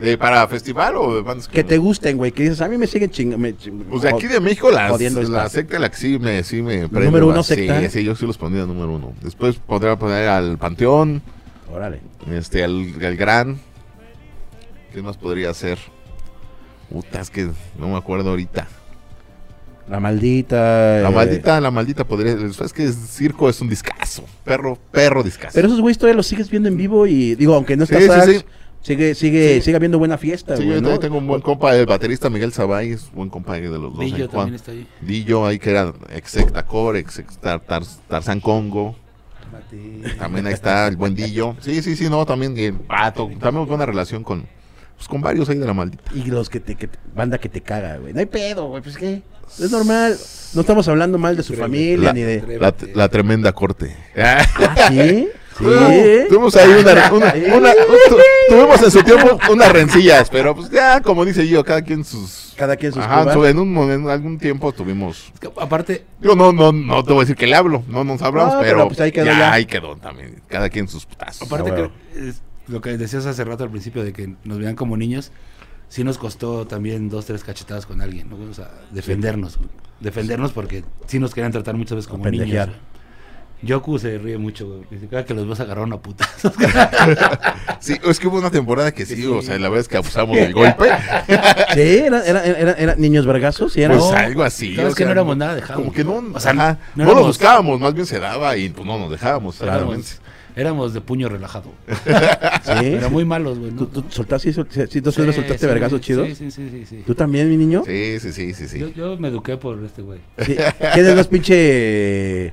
¿De 0.00 0.18
para 0.18 0.48
festival 0.48 0.96
o 0.96 1.14
de 1.14 1.22
bandas 1.22 1.46
Que 1.46 1.62
te 1.62 1.78
gusten, 1.78 2.16
güey. 2.16 2.32
Que 2.32 2.42
dices, 2.44 2.60
a 2.60 2.68
mí 2.68 2.76
me 2.76 2.88
siguen 2.88 3.10
chingando. 3.10 3.48
Pues 3.88 4.02
de 4.02 4.08
aquí 4.08 4.26
de 4.26 4.40
México, 4.40 4.70
las, 4.72 5.00
la 5.00 5.48
secta 5.48 5.78
la 5.78 5.90
que 5.90 5.96
sí 5.96 6.18
me, 6.18 6.42
sí 6.42 6.60
me 6.60 6.88
prende 6.88 7.06
número 7.06 7.28
uno 7.28 7.42
secta? 7.44 7.80
Sí, 7.82 7.88
sí, 7.88 8.04
yo 8.04 8.16
sí 8.16 8.26
los 8.26 8.36
pondría 8.36 8.66
número 8.66 8.90
uno. 8.90 9.12
Después 9.22 9.56
podría 9.56 9.94
poner 9.96 10.28
al 10.28 10.58
Panteón, 10.58 11.22
Órale. 11.72 12.00
este, 12.32 12.64
al, 12.64 12.92
al 13.04 13.16
Gran. 13.16 13.60
¿Qué 14.92 15.02
más 15.02 15.16
podría 15.16 15.54
ser? 15.54 15.78
Puta, 16.90 17.20
es 17.20 17.30
que 17.30 17.48
no 17.78 17.88
me 17.88 17.96
acuerdo 17.96 18.30
ahorita. 18.30 18.66
La 19.88 20.00
maldita. 20.00 21.00
La 21.02 21.08
eh, 21.08 21.12
maldita, 21.12 21.60
la 21.60 21.70
maldita 21.70 22.04
podría. 22.04 22.32
Es 22.34 22.72
que 22.72 22.90
circo 22.92 23.48
es 23.48 23.60
un 23.60 23.68
discazo. 23.68 24.24
Perro, 24.44 24.78
perro 24.90 25.22
discazo. 25.22 25.52
Pero 25.54 25.66
esos 25.68 25.80
güeyes 25.80 25.98
todavía 25.98 26.16
los 26.16 26.26
sigues 26.26 26.48
viendo 26.48 26.68
en 26.68 26.76
vivo 26.76 27.06
y 27.06 27.34
digo, 27.34 27.54
aunque 27.54 27.76
no 27.76 27.84
Sí, 27.86 27.94
está 27.96 28.24
sí, 28.24 28.32
Sax, 28.32 28.38
sí. 28.40 28.46
sigue, 28.82 29.14
sigue, 29.14 29.54
Sí. 29.56 29.62
sigue 29.62 29.76
habiendo 29.76 29.98
buena 29.98 30.18
fiesta, 30.18 30.56
Sí, 30.56 30.64
güey, 30.64 30.76
yo 30.80 30.82
¿no? 30.82 30.98
tengo 30.98 31.18
un 31.18 31.26
buen 31.26 31.40
compa, 31.40 31.74
el 31.76 31.86
baterista 31.86 32.30
Miguel 32.30 32.52
Zabay, 32.52 32.92
es 32.92 33.10
buen 33.12 33.28
compa 33.28 33.54
de 33.54 33.68
los 33.68 33.92
dos. 33.92 33.98
Dillo 33.98 34.16
ahí, 34.16 34.20
Juan. 34.22 34.30
también 34.30 34.54
está 34.54 34.70
ahí. 34.72 34.86
Dillo, 35.00 35.46
ahí 35.46 35.58
que 35.58 35.70
era 35.70 35.92
ex 36.10 36.38
Core, 36.68 37.00
ex 37.00 37.18
ex 37.18 37.38
Tar- 37.38 37.60
Tar- 37.60 37.82
Tarzán 38.08 38.40
Congo. 38.40 38.96
También 40.18 40.46
ahí 40.46 40.52
está 40.54 40.86
el 40.86 40.96
buen 40.96 41.14
Dillo. 41.14 41.56
Sí, 41.60 41.82
sí, 41.82 41.96
sí, 41.96 42.08
no, 42.08 42.24
también 42.24 42.56
el 42.56 42.74
Pato. 42.74 43.30
También 43.40 43.66
buena 43.66 43.84
relación 43.86 44.22
con, 44.24 44.46
pues, 45.02 45.08
con 45.08 45.20
varios 45.20 45.48
ahí 45.48 45.58
de 45.58 45.66
la 45.66 45.74
maldita. 45.74 46.04
Y 46.14 46.24
los 46.24 46.48
que 46.48 46.60
te, 46.60 46.74
que 46.76 46.86
te- 46.86 46.98
banda 47.14 47.38
que 47.38 47.48
te 47.48 47.60
caga, 47.60 47.96
güey. 47.96 48.12
No 48.12 48.20
hay 48.20 48.26
pedo, 48.26 48.68
güey, 48.68 48.82
pues 48.82 48.96
qué. 48.96 49.22
Es 49.58 49.70
normal. 49.70 50.16
No 50.54 50.60
estamos 50.60 50.86
hablando 50.88 51.18
mal 51.18 51.36
de 51.36 51.42
su 51.42 51.54
familia 51.54 52.08
La, 52.08 52.12
ni 52.12 52.20
de. 52.22 52.58
la, 52.60 52.74
la 52.94 53.08
tremenda 53.08 53.52
corte. 53.52 53.96
¿Ah, 54.16 54.44
sí? 54.88 55.28
Sí. 55.58 55.64
Uh, 55.66 56.28
tuvimos 56.28 56.56
ahí 56.56 56.70
una, 56.80 57.12
una- 57.12 57.32
Sí. 57.32 57.44
una- 57.54 57.72
tu- 58.08 58.16
tuvimos 58.48 58.82
en 58.82 58.90
su 58.90 59.02
tiempo 59.02 59.38
unas 59.50 59.70
rencillas, 59.70 60.30
pero 60.30 60.54
pues 60.56 60.70
ya, 60.70 61.00
como 61.02 61.24
dice 61.26 61.46
yo, 61.46 61.62
cada 61.64 61.82
quien 61.82 62.04
sus... 62.04 62.54
Cada 62.56 62.76
quien 62.76 62.92
sus 62.92 63.02
Ajá, 63.02 63.22
en, 63.48 63.58
un, 63.58 63.76
en 63.90 64.08
algún 64.08 64.38
tiempo 64.38 64.72
tuvimos... 64.72 65.30
Es 65.34 65.40
que, 65.40 65.50
aparte, 65.60 66.04
Yo 66.20 66.34
no, 66.34 66.52
no, 66.52 66.72
no 66.72 67.02
te 67.04 67.12
voy 67.12 67.20
a 67.20 67.24
decir 67.24 67.36
que 67.36 67.46
le 67.46 67.54
hablo, 67.56 67.82
no 67.88 68.02
nos 68.04 68.22
hablamos, 68.22 68.54
No, 68.54 68.60
pero, 68.60 68.76
pero, 68.76 68.88
pues, 68.88 69.00
ahí 69.00 69.12
quedó 69.12 69.26
ya. 69.26 69.52
ahí 69.52 69.66
quedó 69.66 69.96
también, 69.96 70.40
cada 70.48 70.70
quien 70.70 70.88
sus 70.88 71.04
putazos. 71.04 71.46
aparte 71.46 71.70
Ah, 71.70 71.74
que 71.74 71.82
huevo. 71.82 71.92
es 72.30 72.40
lo 72.68 72.80
que 72.80 72.96
decías 72.96 73.26
hace 73.26 73.44
rato 73.44 73.64
al 73.64 73.70
principio 73.70 74.04
de 74.04 74.12
que 74.12 74.34
nos 74.44 74.58
veían 74.58 74.76
como 74.76 74.96
niños, 74.96 75.32
sí 75.88 76.04
nos 76.04 76.18
costó 76.18 76.66
también 76.66 77.08
dos, 77.08 77.26
tres 77.26 77.44
cachetadas 77.44 77.86
con 77.86 78.00
alguien, 78.00 78.28
¿no? 78.30 78.36
O 78.50 78.54
sea, 78.54 78.70
defendernos, 78.90 79.56
güey. 79.58 79.68
defendernos 80.00 80.52
porque 80.52 80.84
sí 81.06 81.18
nos 81.18 81.34
querían 81.34 81.52
tratar 81.52 81.76
muchas 81.76 81.96
veces 81.96 82.08
como 82.10 82.26
niños. 82.28 82.68
Yoku 83.64 83.96
se 83.96 84.18
ríe 84.18 84.38
mucho, 84.38 84.66
güey. 84.66 84.80
Dice, 84.90 85.06
cada 85.06 85.24
que 85.24 85.34
los 85.34 85.46
vas 85.46 85.60
a 85.60 85.62
agarrar 85.62 85.84
una 85.84 85.98
puta. 85.98 86.28
Sí, 87.78 87.96
es 88.04 88.18
que 88.18 88.26
hubo 88.26 88.38
una 88.38 88.50
temporada 88.50 88.92
que 88.92 89.06
sí, 89.06 89.24
o 89.26 89.40
sea, 89.42 89.56
la 89.58 89.68
verdad 89.68 89.80
es 89.82 89.88
que 89.88 89.96
abusamos 89.96 90.36
del 90.36 90.52
golpe. 90.54 90.86
Sí, 91.74 91.80
eran 91.98 92.22
era, 92.26 92.44
era, 92.44 92.72
era 92.72 92.94
niños 92.96 93.24
vergazos. 93.24 93.72
Sí, 93.72 93.82
eran. 93.82 93.98
Pues 93.98 94.10
No, 94.10 94.16
algo 94.16 94.42
así. 94.42 94.76
o 94.78 94.88
que 94.88 94.94
sea, 94.94 95.06
no 95.06 95.12
éramos 95.12 95.36
nada 95.36 95.54
dejados. 95.54 95.76
Como 95.80 95.92
que 95.92 96.02
no, 96.02 96.22
O 96.34 96.40
sea, 96.40 96.52
no 96.52 96.76
no, 96.96 97.14
lo 97.14 97.24
buscábamos, 97.26 97.78
más 97.80 97.94
bien 97.94 98.06
se 98.06 98.18
daba 98.18 98.56
y 98.56 98.68
pues 98.68 98.84
no 98.86 98.98
nos 98.98 99.10
dejábamos, 99.10 99.56
claramente. 99.56 100.08
Éramos, 100.56 100.92
de 100.94 101.00
puño 101.00 101.28
relajado. 101.28 101.70
sí. 102.64 102.86
Era 102.86 103.08
muy 103.08 103.24
malos, 103.24 103.58
güey. 103.58 103.70
¿no? 103.72 103.86
¿Tú, 103.86 104.02
tú 104.02 104.04
soltaste, 104.10 104.52
sí, 104.52 104.60
sí, 104.88 105.00
tú 105.02 105.10
Sí, 105.12 105.22
soltaste 105.22 105.58
sí, 105.58 105.66
vergazos 105.66 106.00
chidos? 106.00 106.28
Sí, 106.28 106.34
sí, 106.34 106.50
sí, 106.50 106.68
sí, 106.70 106.86
sí. 106.86 107.02
¿Tú 107.06 107.14
también, 107.14 107.48
mi 107.48 107.56
niño? 107.56 107.82
Sí, 107.86 108.18
sí, 108.20 108.32
sí, 108.32 108.54
sí, 108.54 108.68
sí. 108.68 108.78
Yo, 108.78 108.88
yo 108.88 109.16
me 109.18 109.28
eduqué 109.28 109.56
por 109.56 109.82
este 109.84 110.02
güey. 110.02 110.20
Sí. 110.38 110.56
¿Tienes 110.94 111.16
más 111.16 111.26
pinche. 111.28 112.52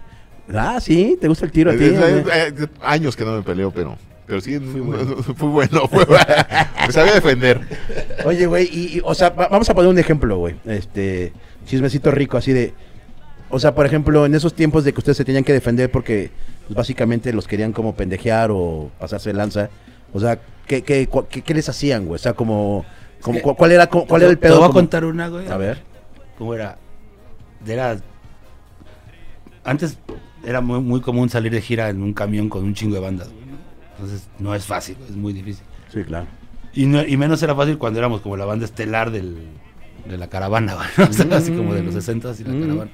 Ah, 0.54 0.80
sí, 0.82 1.18
¿te 1.22 1.28
gusta 1.28 1.46
el 1.46 1.52
tiro 1.52 1.72
a 1.72 1.76
ti? 1.76 1.84
Eh, 1.84 2.24
eh, 2.34 2.54
eh, 2.58 2.68
años 2.82 3.16
que 3.16 3.24
no 3.24 3.36
me 3.36 3.44
peleo, 3.44 3.70
pero, 3.72 3.98
pero 4.26 4.42
sí, 4.42 4.58
fui 4.60 4.80
bueno, 4.82 5.16
fue 5.88 6.06
bueno. 6.06 6.26
me 6.88 6.92
sabía 6.92 7.14
defender. 7.14 7.62
Oye, 8.26 8.48
güey, 8.48 8.68
y, 8.72 8.98
y, 8.98 9.02
o 9.04 9.14
sea, 9.14 9.30
va- 9.30 9.48
vamos 9.48 9.70
a 9.70 9.76
poner 9.76 9.92
un 9.92 10.00
ejemplo, 10.00 10.38
güey. 10.38 10.56
Este, 10.66 11.34
chismecito 11.66 12.10
rico, 12.10 12.38
así 12.38 12.52
de. 12.52 12.74
O 13.52 13.60
sea, 13.60 13.76
por 13.76 13.86
ejemplo, 13.86 14.26
en 14.26 14.34
esos 14.34 14.54
tiempos 14.56 14.84
de 14.84 14.92
que 14.94 15.00
ustedes 15.00 15.18
se 15.18 15.26
tenían 15.26 15.44
que 15.44 15.54
defender 15.54 15.92
porque 15.92 16.32
pues, 16.70 16.76
básicamente 16.78 17.34
los 17.34 17.48
querían 17.48 17.74
como 17.74 17.96
pendejear 17.96 18.52
o 18.52 18.92
pasarse 19.00 19.32
de 19.32 19.34
lanza. 19.36 19.70
O 20.14 20.20
sea, 20.20 20.40
¿qué, 20.68 20.84
qué, 20.84 21.10
qué, 21.30 21.42
qué 21.42 21.54
les 21.56 21.68
hacían, 21.68 22.06
güey? 22.06 22.16
O 22.16 22.20
sea, 22.20 22.34
como. 22.34 22.86
como 23.22 23.42
¿Cuál 23.42 23.72
era, 23.72 23.88
cu- 23.88 24.06
cuál 24.06 24.22
era 24.22 24.32
el 24.32 24.38
Te 24.38 24.44
pedo? 24.48 24.58
voy 24.58 24.64
a 24.66 24.68
como- 24.68 24.74
contar 24.80 25.04
una, 25.04 25.28
güey. 25.30 25.48
A 25.48 25.58
ver. 25.58 25.82
¿Cómo 26.38 26.54
era? 26.54 26.78
Era. 27.66 27.98
Antes 29.64 29.98
era 30.44 30.62
muy, 30.62 30.80
muy 30.80 31.02
común 31.02 31.30
salir 31.30 31.52
de 31.52 31.62
gira 31.62 31.90
en 31.90 32.02
un 32.02 32.14
camión 32.14 32.50
con 32.50 32.64
un 32.64 32.74
chingo 32.74 32.96
de 32.96 33.02
bandas, 33.02 33.28
güey. 33.30 33.40
Entonces 33.94 34.28
no 34.40 34.56
es 34.56 34.66
fácil, 34.66 34.96
es 35.10 35.16
muy 35.16 35.34
difícil. 35.34 35.66
Sí, 35.92 36.04
claro. 36.04 36.28
Y, 36.74 36.86
no- 36.86 37.04
y 37.06 37.18
menos 37.18 37.42
era 37.44 37.56
fácil 37.56 37.78
cuando 37.78 38.00
éramos 38.00 38.22
como 38.22 38.38
la 38.38 38.46
banda 38.46 38.66
estelar 38.66 39.12
del, 39.12 39.38
de 40.08 40.18
la 40.18 40.28
caravana, 40.28 40.78
¿no? 40.98 41.04
O 41.06 41.14
sea, 41.14 41.26
así 41.36 41.52
como 41.52 41.74
de 41.74 41.84
los 41.84 41.94
60 41.96 42.32
y 42.40 42.44
la 42.44 42.54
Mm. 42.54 42.62
caravana. 42.62 42.92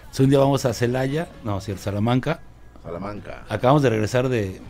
Entonces 0.00 0.20
un 0.24 0.30
día 0.30 0.38
vamos 0.38 0.64
a 0.66 0.74
Celaya, 0.74 1.28
no, 1.44 1.60
sí, 1.60 1.72
a 1.72 1.78
Salamanca. 1.78 2.40
Salamanca. 2.84 3.44
Acabamos 3.48 3.82
de 3.82 3.90
regresar 3.90 4.28
de, 4.28 4.60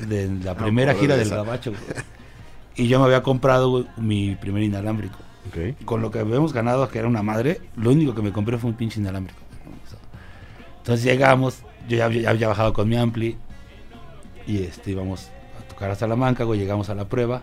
de 0.00 0.28
la 0.42 0.54
primera 0.56 0.94
gira 0.94 1.16
del. 1.16 1.28
Gabacho. 1.28 1.72
Y 2.76 2.88
yo 2.88 2.98
me 3.00 3.06
había 3.06 3.22
comprado 3.22 3.86
mi 3.96 4.36
primer 4.36 4.62
inalámbrico. 4.62 5.18
Con 5.84 6.02
lo 6.02 6.10
que 6.10 6.18
habíamos 6.18 6.52
ganado, 6.52 6.88
que 6.88 6.98
era 6.98 7.08
una 7.08 7.22
madre, 7.22 7.60
lo 7.76 7.90
único 7.90 8.14
que 8.14 8.22
me 8.22 8.32
compré 8.32 8.58
fue 8.58 8.70
un 8.70 8.76
pinche 8.76 9.00
inalámbrico. 9.00 9.40
entonces 10.78 11.04
llegamos, 11.04 11.60
yo 11.88 11.96
ya 11.96 12.06
había, 12.06 12.22
ya 12.22 12.30
había 12.30 12.48
bajado 12.48 12.72
con 12.72 12.88
mi 12.88 12.96
ampli 12.96 13.36
y 14.46 14.64
este 14.64 14.90
íbamos 14.90 15.30
a 15.58 15.68
tocar 15.68 15.90
a 15.90 15.94
Salamanca, 15.94 16.44
güey, 16.44 16.58
llegamos 16.58 16.90
a 16.90 16.94
la 16.94 17.08
prueba 17.08 17.42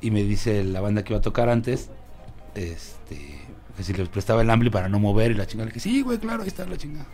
y 0.00 0.10
me 0.10 0.22
dice 0.22 0.62
la 0.64 0.80
banda 0.80 1.02
que 1.02 1.12
iba 1.12 1.18
a 1.18 1.22
tocar 1.22 1.48
antes, 1.48 1.90
este, 2.54 3.40
que 3.76 3.82
si 3.82 3.92
les 3.94 4.08
prestaba 4.08 4.42
el 4.42 4.50
ampli 4.50 4.70
para 4.70 4.88
no 4.88 4.98
mover 4.98 5.32
y 5.32 5.34
la 5.34 5.46
chingada, 5.46 5.66
le 5.66 5.72
dije, 5.72 5.80
sí, 5.80 6.02
güey, 6.02 6.18
claro, 6.18 6.42
ahí 6.42 6.48
está 6.48 6.66
la 6.66 6.76
chingada. 6.76 7.06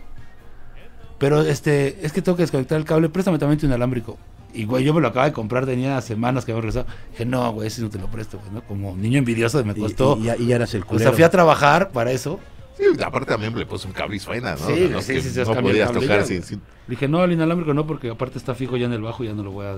Pero 1.17 1.41
este, 1.41 2.05
es 2.05 2.11
que 2.11 2.21
tengo 2.21 2.35
que 2.35 2.43
desconectar 2.43 2.77
el 2.77 2.85
cable, 2.85 3.09
préstame 3.09 3.37
también 3.39 3.59
tu 3.59 3.65
inalámbrico. 3.65 4.17
Y 4.53 4.65
güey, 4.65 4.83
yo 4.85 4.93
me 4.93 5.01
lo 5.01 5.07
acababa 5.09 5.27
de 5.27 5.33
comprar, 5.33 5.65
tenía 5.65 5.99
semanas 6.01 6.45
que 6.45 6.51
había 6.51 6.61
regresado. 6.61 6.85
Dije, 7.11 7.25
no, 7.25 7.51
güey, 7.53 7.67
ese 7.67 7.81
no 7.81 7.89
te 7.89 7.99
lo 7.99 8.07
presto, 8.07 8.39
güey, 8.39 8.51
¿no? 8.53 8.61
Como 8.61 8.95
niño 8.95 9.17
envidioso 9.19 9.63
me 9.65 9.73
Y, 9.73 9.79
costó. 9.81 10.17
y 10.19 10.23
ya, 10.23 10.37
y 10.37 10.47
ya 10.47 10.55
eras 10.57 10.73
el 10.73 10.83
o 10.83 10.85
culero. 10.87 11.09
sea, 11.09 11.13
fui 11.13 11.23
a 11.23 11.29
trabajar 11.29 11.89
para 11.91 12.11
eso. 12.11 12.39
Sí, 12.77 12.83
aparte 13.03 13.29
también 13.31 13.57
le 13.57 13.65
puse 13.65 13.87
un 13.87 13.93
cable 13.93 14.17
y 14.17 14.19
suena, 14.19 14.51
¿no? 14.51 14.57
Sí, 14.67 14.91
O 14.93 15.01
sí, 15.01 15.21
sí, 15.21 15.29
sí, 15.29 15.39
no 15.45 15.61
podías 15.61 15.91
tocar 15.91 16.25
sin, 16.25 16.43
sin- 16.43 16.61
Dije, 16.87 17.07
no, 17.07 17.23
el 17.23 17.31
inalámbrico 17.31 17.73
no, 17.73 17.87
porque 17.87 18.09
aparte 18.09 18.37
está 18.37 18.53
fijo 18.55 18.75
ya 18.77 18.85
en 18.85 18.93
el 18.93 19.01
bajo 19.01 19.23
y 19.23 19.27
ya 19.27 19.33
no 19.33 19.43
lo 19.43 19.51
voy 19.51 19.65
a 19.65 19.75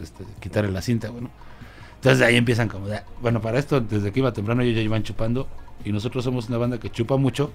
este, 0.00 0.24
quitarle 0.40 0.72
la 0.72 0.82
cinta, 0.82 1.08
güey, 1.08 1.22
¿no? 1.22 1.30
Entonces 1.96 2.18
de 2.18 2.26
ahí 2.26 2.36
empiezan 2.36 2.68
como, 2.68 2.86
de- 2.88 3.00
bueno, 3.22 3.40
para 3.40 3.58
esto, 3.60 3.80
desde 3.80 4.12
que 4.12 4.18
iba 4.20 4.32
temprano 4.32 4.62
ellos 4.62 4.74
ya 4.76 4.82
iban 4.82 5.02
chupando 5.04 5.46
y 5.84 5.92
nosotros 5.92 6.22
somos 6.24 6.48
una 6.48 6.58
banda 6.58 6.78
que 6.78 6.90
chupa 6.90 7.16
mucho, 7.16 7.50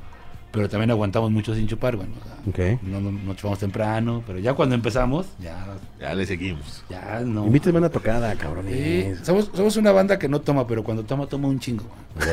pero 0.51 0.67
también 0.67 0.89
aguantamos 0.91 1.29
mucho 1.31 1.53
sin 1.53 1.67
chupar, 1.67 1.95
güey. 1.95 2.07
¿no? 2.07 2.15
O 2.15 2.55
sea, 2.55 2.73
Ok. 2.75 2.81
no, 2.83 2.99
no, 2.99 3.11
no 3.11 3.33
chupamos 3.35 3.59
temprano, 3.59 4.23
pero 4.25 4.39
ya 4.39 4.53
cuando 4.53 4.73
empezamos, 4.75 5.27
ya, 5.39 5.65
Ya 5.99 6.13
le 6.15 6.25
seguimos. 6.25 6.83
ya 6.89 7.19
no. 7.23 7.45
Invítame 7.45 7.77
a 7.77 7.79
una 7.81 7.89
tocada, 7.89 8.33
cabrón. 8.35 8.65
Sí, 8.67 9.13
somos, 9.23 9.51
somos 9.53 9.77
una 9.77 9.91
banda 9.91 10.17
que 10.17 10.27
no 10.27 10.41
toma, 10.41 10.65
pero 10.65 10.83
cuando 10.83 11.03
toma, 11.03 11.27
toma 11.27 11.47
un 11.47 11.59
chingo. 11.59 11.83
güey. 12.15 12.27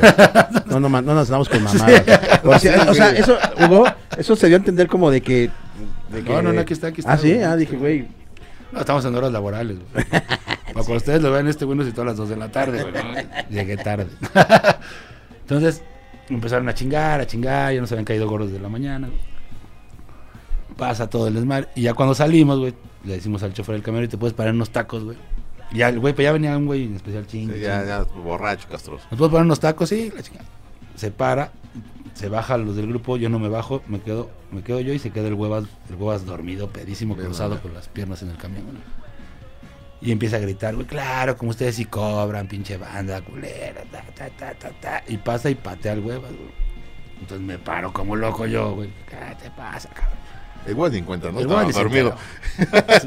No, 0.66 0.80
no, 0.80 0.88
no 0.88 1.02
nos 1.14 1.28
andamos 1.28 1.48
con 1.48 1.62
mamadas. 1.62 2.02
O 2.44 2.58
sea, 2.58 2.86
o 2.90 2.94
sea, 2.94 3.10
eso, 3.10 3.36
Hugo, 3.64 3.84
eso 4.16 4.34
se 4.36 4.46
dio 4.46 4.56
a 4.56 4.58
entender 4.60 4.88
como 4.88 5.10
de 5.10 5.20
que. 5.20 5.50
de 6.10 6.22
que- 6.24 6.30
No, 6.32 6.40
no, 6.42 6.52
no, 6.52 6.60
aquí 6.60 6.72
está, 6.72 6.88
aquí 6.88 7.00
está, 7.02 7.12
Ah, 7.12 7.18
sí, 7.18 7.30
güey. 7.32 7.42
ah, 7.42 7.56
dije, 7.56 7.76
güey. 7.76 8.06
No, 8.72 8.80
estamos 8.80 9.04
en 9.04 9.14
horas 9.14 9.30
laborales, 9.32 9.76
güey. 9.92 10.04
O 10.70 10.72
Cuando 10.74 10.94
ustedes 10.96 11.22
lo 11.22 11.30
vean, 11.30 11.46
este 11.48 11.64
bueno 11.64 11.84
si 11.84 11.92
todas 11.92 12.06
las 12.06 12.16
2 12.16 12.28
de 12.30 12.36
la 12.36 12.50
tarde, 12.50 12.82
güey. 12.82 12.94
Llegué 13.50 13.76
tarde. 13.76 14.06
Entonces, 15.42 15.82
empezaron 16.29 16.68
a 16.68 16.74
chingar, 16.74 17.20
a 17.20 17.27
chingar, 17.27 17.72
ya 17.74 17.81
nos 17.81 17.91
habían 17.93 18.05
caído 18.05 18.29
gordos 18.29 18.51
de 18.53 18.59
la 18.61 18.68
mañana. 18.68 19.09
güey. 19.09 19.20
Pasa 20.77 21.09
todo 21.09 21.29
el 21.29 21.35
desmadre. 21.35 21.68
Y 21.74 21.83
ya 21.83 21.95
cuando 21.95 22.14
salimos, 22.14 22.59
güey, 22.59 22.74
le 23.05 23.14
decimos 23.14 23.43
al 23.43 23.53
chofer 23.55 23.74
del 23.77 23.83
camión 23.83 24.05
y 24.05 24.09
te 24.09 24.18
puedes 24.18 24.35
parar 24.35 24.53
unos 24.55 24.70
tacos, 24.70 25.05
güey. 25.05 25.16
Y 25.72 25.79
ya, 25.79 25.89
el 25.89 25.99
güey, 25.99 26.14
pues 26.14 26.24
ya 26.24 26.33
venía 26.33 26.57
un 26.57 26.66
güey 26.66 26.85
en 26.85 26.97
especial 26.97 27.27
ching. 27.27 27.51
Sí, 27.53 27.61
ya, 27.61 27.85
ya, 27.85 28.03
borracho, 28.03 28.68
castroso. 28.68 29.05
¿Nos 29.11 29.18
puedes 29.18 29.31
poner 29.31 29.47
unos 29.47 29.61
tacos? 29.61 29.89
Sí, 29.89 30.12
la 30.14 30.22
chingada. 30.22 30.45
Se 30.97 31.11
para, 31.11 31.51
se 32.14 32.29
baja 32.29 32.57
los 32.59 32.77
del 32.77 32.87
grupo, 32.89 33.16
yo 33.16 33.29
no 33.29 33.39
me 33.39 33.49
bajo, 33.49 33.83
me 33.89 34.01
quedo, 34.01 34.31
me 34.51 34.62
quedo 34.62 34.81
yo 34.81 34.93
y 34.93 34.99
se 34.99 35.11
queda 35.11 35.29
el 35.29 35.35
huevas, 35.35 35.64
el 35.91 35.97
huevas 35.97 36.24
dormido, 36.24 36.68
pedísimo, 36.68 37.14
Bien, 37.14 37.27
cruzado 37.27 37.61
con 37.61 37.74
las 37.74 37.89
piernas 37.89 38.22
en 38.22 38.31
el 38.31 38.37
camión. 38.37 38.64
güey. 38.64 38.77
Y 40.01 40.12
empieza 40.12 40.36
a 40.36 40.40
gritar, 40.40 40.74
güey, 40.74 40.86
claro, 40.86 41.36
como 41.36 41.51
ustedes 41.51 41.76
sí 41.76 41.86
cobran, 41.86 42.49
pinche 42.49 42.76
banda, 42.76 43.22
culera, 43.22 43.82
ta, 43.90 44.03
ta, 44.14 44.28
ta, 44.30 44.55
ta, 44.55 44.70
ta. 44.80 45.03
Y 45.09 45.16
pasa 45.16 45.49
y 45.49 45.55
patea 45.55 45.92
al 45.92 46.01
huevas, 46.01 46.30
güey. 46.30 46.66
Entonces 47.20 47.47
me 47.47 47.59
paro 47.59 47.92
como 47.92 48.14
loco 48.14 48.47
yo, 48.47 48.74
güey. 48.74 48.90
¿Qué 49.09 49.16
te 49.42 49.51
pasa, 49.51 49.88
cabrón? 49.88 50.18
Igual 50.68 50.92
ni 50.92 50.99
en 50.99 51.05
cuenta, 51.05 51.30
¿no? 51.30 51.38
El 51.38 51.47
Estaba 51.47 51.64
dormido. 51.72 52.16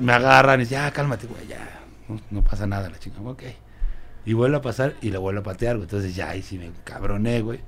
me 0.01 0.13
agarran 0.13 0.59
y 0.59 0.63
dicen, 0.63 0.79
ya, 0.79 0.91
cálmate, 0.91 1.27
güey, 1.27 1.47
ya. 1.47 1.79
No, 2.07 2.19
no 2.31 2.43
pasa 2.43 2.65
nada, 2.65 2.89
la 2.89 2.97
chica, 2.97 3.21
ok. 3.23 3.43
Y 4.25 4.33
vuelve 4.33 4.57
a 4.57 4.61
pasar 4.61 4.95
y 5.01 5.11
la 5.11 5.19
vuelve 5.19 5.41
a 5.41 5.43
patear, 5.43 5.75
güey. 5.75 5.83
Entonces 5.85 6.15
ya 6.15 6.29
ahí 6.29 6.41
sí 6.41 6.57
me 6.57 6.71
cabroné, 6.83 7.41
güey. 7.41 7.59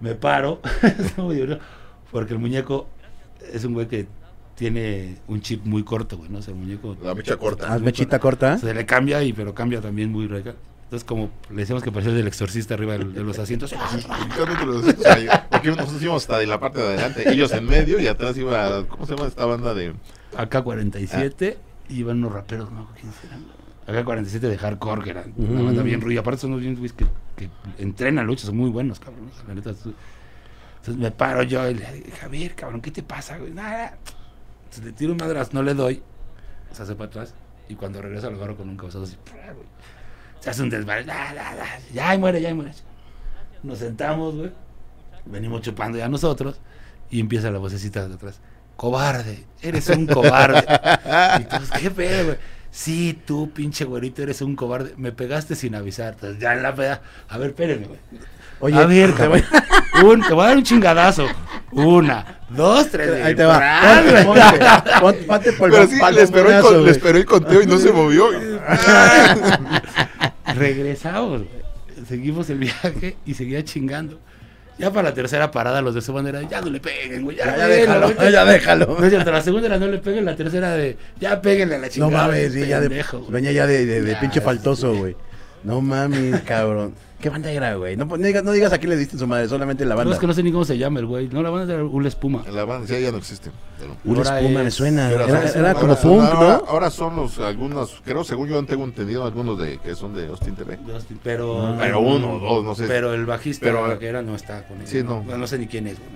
Me 0.00 0.14
paro. 0.14 0.60
Porque 2.12 2.32
el 2.32 2.38
muñeco 2.38 2.88
es 3.52 3.64
un 3.64 3.74
güey 3.74 3.88
que 3.88 4.06
tiene 4.56 5.16
un 5.28 5.40
chip 5.40 5.64
muy 5.64 5.84
corto, 5.84 6.16
güey, 6.18 6.28
¿no? 6.30 6.38
O 6.38 6.42
sea, 6.42 6.52
el 6.54 6.58
muñeco 6.60 6.96
La 7.02 7.14
mecha 7.14 7.36
corta. 7.36 7.72
Haz 7.72 7.80
mechita 7.82 8.18
corta. 8.18 8.58
se 8.58 8.74
le 8.74 8.84
cambia, 8.84 9.22
y 9.22 9.32
pero 9.32 9.54
cambia 9.54 9.80
también 9.80 10.10
muy 10.10 10.26
radical. 10.26 10.56
Entonces, 10.84 11.04
como 11.06 11.30
le 11.50 11.56
decíamos 11.56 11.82
que 11.82 11.90
parecía 11.90 12.12
el 12.16 12.26
exorcista 12.28 12.74
arriba 12.74 12.92
del- 12.96 13.12
de 13.12 13.22
los 13.24 13.38
asientos. 13.38 13.74
Porque 15.50 15.68
nosotros 15.70 16.02
íbamos 16.02 16.22
hasta 16.22 16.42
en 16.42 16.48
la 16.48 16.60
parte 16.60 16.78
de 16.80 16.86
adelante, 16.86 17.28
ellos 17.30 17.50
en 17.52 17.66
medio 17.66 17.98
y 18.00 18.06
atrás 18.06 18.36
iba, 18.36 18.86
¿cómo 18.86 19.06
se 19.06 19.14
llama 19.16 19.28
esta 19.28 19.44
banda 19.46 19.74
de...? 19.74 19.94
AK-47 20.36 21.56
y 21.88 22.00
iban 22.00 22.18
unos 22.18 22.32
raperos, 22.32 22.70
no 22.72 22.88
quién 23.00 23.12
serán. 23.12 23.44
AK-47 24.04 24.38
de 24.40 24.58
hardcore, 24.58 25.02
que 25.04 25.10
eran 25.10 25.32
una 25.36 25.62
banda 25.62 25.82
bien 25.82 26.00
ruida. 26.00 26.20
Aparte 26.20 26.40
son 26.40 26.50
unos 26.50 26.62
bien 26.62 26.74
güeyes 26.74 26.92
que, 26.92 27.06
que 27.36 27.48
entrenan 27.78 28.26
luchas, 28.26 28.46
son 28.46 28.56
muy 28.56 28.70
buenos, 28.70 28.98
cabrón. 29.00 29.30
La 29.46 29.54
neta, 29.54 29.70
Entonces 29.70 30.96
me 30.96 31.10
paro 31.10 31.42
yo 31.42 31.68
y 31.70 31.74
le 31.74 31.92
digo, 31.94 32.06
Javier, 32.20 32.54
cabrón, 32.54 32.80
¿qué 32.80 32.90
te 32.90 33.02
pasa, 33.02 33.38
güey? 33.38 33.52
Nada. 33.52 33.96
Entonces 34.66 34.84
le 34.84 34.92
tiro 34.92 35.12
un 35.12 35.18
madrazo, 35.18 35.50
no 35.54 35.62
le 35.62 35.74
doy. 35.74 36.02
Se 36.72 36.82
hace 36.82 36.94
para 36.94 37.08
atrás. 37.08 37.34
Y 37.68 37.74
cuando 37.74 38.02
regreso 38.02 38.30
lo 38.30 38.36
agarro 38.36 38.56
con 38.56 38.68
un 38.68 38.76
cabezazo 38.76 39.04
así. 39.04 39.16
Se 40.40 40.50
hace 40.50 40.62
un 40.62 40.70
desmadre. 40.70 41.06
Ya 41.92 42.10
ahí 42.10 42.18
muere, 42.18 42.40
ya 42.40 42.48
ahí 42.48 42.54
muere. 42.54 42.72
Nos 43.62 43.78
sentamos, 43.78 44.34
güey. 44.34 44.52
Venimos 45.24 45.62
chupando 45.62 45.98
ya 45.98 46.08
nosotros. 46.08 46.60
Y 47.10 47.20
empieza 47.20 47.50
la 47.50 47.58
vocecita 47.58 48.06
de 48.06 48.14
atrás. 48.14 48.40
Cobarde, 48.76 49.46
eres 49.62 49.88
un 49.88 50.06
cobarde. 50.06 50.64
y 51.40 51.44
todos, 51.44 51.70
¿qué 51.70 51.90
pedo, 51.90 52.24
güey? 52.26 52.38
Sí, 52.70 53.18
tú, 53.24 53.50
pinche 53.50 53.84
güerito, 53.84 54.22
eres 54.22 54.42
un 54.42 54.54
cobarde. 54.54 54.92
Me 54.96 55.12
pegaste 55.12 55.54
sin 55.54 55.74
avisar. 55.74 56.14
Entonces, 56.14 56.40
ya 56.40 56.52
en 56.52 56.62
la 56.62 56.74
peda. 56.74 57.00
A 57.28 57.38
ver, 57.38 57.50
espérenme, 57.50 57.86
güey. 57.86 58.00
Oye, 58.60 58.76
a 58.76 58.86
ver, 58.86 59.14
te 59.14 59.28
voy-. 59.28 59.44
Un, 60.04 60.20
te 60.20 60.34
voy 60.34 60.44
a 60.44 60.48
dar 60.48 60.56
un 60.58 60.62
chingadazo. 60.62 61.26
Una, 61.72 62.35
dos, 62.50 62.88
tres. 62.90 63.10
Ahí 63.14 63.20
güey. 63.22 63.34
te 63.36 63.44
va. 63.44 63.56
¡Pras, 63.58 64.24
Ponte, 64.24 64.24
güey! 64.24 65.00
ponte, 65.00 65.22
ponte, 65.24 65.52
por 65.52 65.70
Pero 65.70 65.86
sí, 65.86 65.96
le 66.14 66.22
esperó, 66.22 66.50
el, 66.50 66.60
con- 66.62 66.72
le 66.74 66.78
güey. 66.80 66.90
esperó 66.92 67.18
el 67.18 67.24
conteo 67.24 67.62
y 67.62 67.66
no 67.66 67.78
se 67.78 67.92
movió. 67.92 68.26
Regresamos, 70.54 71.42
güey. 71.42 71.66
Seguimos 72.08 72.48
el 72.50 72.58
viaje 72.58 73.16
y 73.26 73.34
seguía 73.34 73.64
chingando. 73.64 74.20
Ya 74.78 74.92
para 74.92 75.08
la 75.08 75.14
tercera 75.14 75.50
parada, 75.50 75.80
los 75.80 75.94
de 75.94 76.02
su 76.02 76.12
bandera, 76.12 76.42
ya 76.42 76.60
no 76.60 76.68
le 76.70 76.80
peguen, 76.80 77.24
güey. 77.24 77.36
Ya, 77.38 77.46
Ya, 77.46 77.56
ya 77.56 77.66
güey, 77.66 77.80
déjalo, 77.80 78.12
la- 78.14 78.30
ya 78.30 78.44
déjalo. 78.44 78.96
No 79.00 79.08
cierto, 79.08 79.32
la 79.32 79.40
segunda 79.40 79.66
era 79.68 79.78
no 79.78 79.86
le 79.86 79.98
peguen, 79.98 80.24
la 80.26 80.36
tercera 80.36 80.72
de 80.72 80.98
ya 81.18 81.40
péguenle 81.40 81.76
a 81.76 81.78
la 81.78 81.86
No 81.86 81.92
chingada. 81.92 82.26
mames, 82.26 82.52
sí, 82.52 82.66
ya 82.66 82.80
de, 82.80 82.88
güey. 82.88 83.02
venía 83.30 83.52
ya 83.52 83.66
de, 83.66 83.86
de, 83.86 84.02
de 84.02 84.16
pinche 84.16 84.40
faltoso, 84.42 84.94
güey. 84.94 85.16
No 85.64 85.80
mames, 85.80 86.42
cabrón. 86.42 86.94
¿Qué 87.20 87.30
banda 87.30 87.50
era, 87.50 87.74
güey? 87.76 87.96
No, 87.96 88.04
no 88.04 88.16
digas, 88.18 88.44
no 88.44 88.52
digas 88.52 88.72
a 88.74 88.78
quién 88.78 88.90
le 88.90 88.96
diste 88.96 89.16
su 89.16 89.26
madre, 89.26 89.48
solamente 89.48 89.84
la 89.86 89.94
No, 89.94 89.98
banda. 89.98 90.14
es 90.14 90.20
que 90.20 90.26
no 90.26 90.34
sé 90.34 90.42
ni 90.42 90.52
cómo 90.52 90.64
se 90.66 90.76
llama 90.76 91.00
el 91.00 91.06
güey. 91.06 91.28
No, 91.28 91.42
la 91.42 91.48
banda 91.50 91.72
era 91.72 91.82
Una 91.84 92.08
Espuma. 92.08 92.44
La 92.52 92.64
banda 92.66 92.86
ya, 92.86 92.98
ya 92.98 93.10
no 93.10 93.16
existe. 93.18 93.50
pero- 93.78 93.96
Ahora 94.18 94.38
espuma 94.40 94.62
me 94.62 94.70
suena. 94.70 95.10
Era, 95.10 95.24
era 95.50 95.74
como 95.74 95.92
ahora- 95.94 96.00
punk, 96.02 96.22
ahora, 96.22 96.48
¿no? 96.58 96.64
ahora 96.68 96.90
son 96.90 97.16
los 97.16 97.38
algunos, 97.38 98.02
creo, 98.04 98.22
según 98.22 98.48
yo 98.48 98.62
tengo 98.66 98.84
entendido, 98.84 99.24
algunos 99.24 99.58
de 99.58 99.78
que 99.78 99.94
son 99.94 100.14
de 100.14 100.26
Austin 100.26 100.54
TV. 100.56 100.78
Pero, 101.22 101.66
Ah. 101.66 101.76
Pero 101.80 102.00
uno 102.00 102.34
o 102.34 102.38
dos, 102.38 102.64
no 102.64 102.74
sé. 102.74 102.84
pero 102.86 103.14
el 103.14 103.24
bajista 103.24 103.64
Pero- 103.64 103.98
que 103.98 104.06
era 104.06 104.20
no 104.20 104.34
está 104.34 104.62
con 104.66 104.80
él. 104.82 104.86
Sí, 104.86 105.02
no. 105.02 105.24
no. 105.26 105.38
No 105.38 105.46
sé 105.46 105.58
ni 105.58 105.66
quién 105.66 105.86
es, 105.86 105.96
güey. 105.98 106.10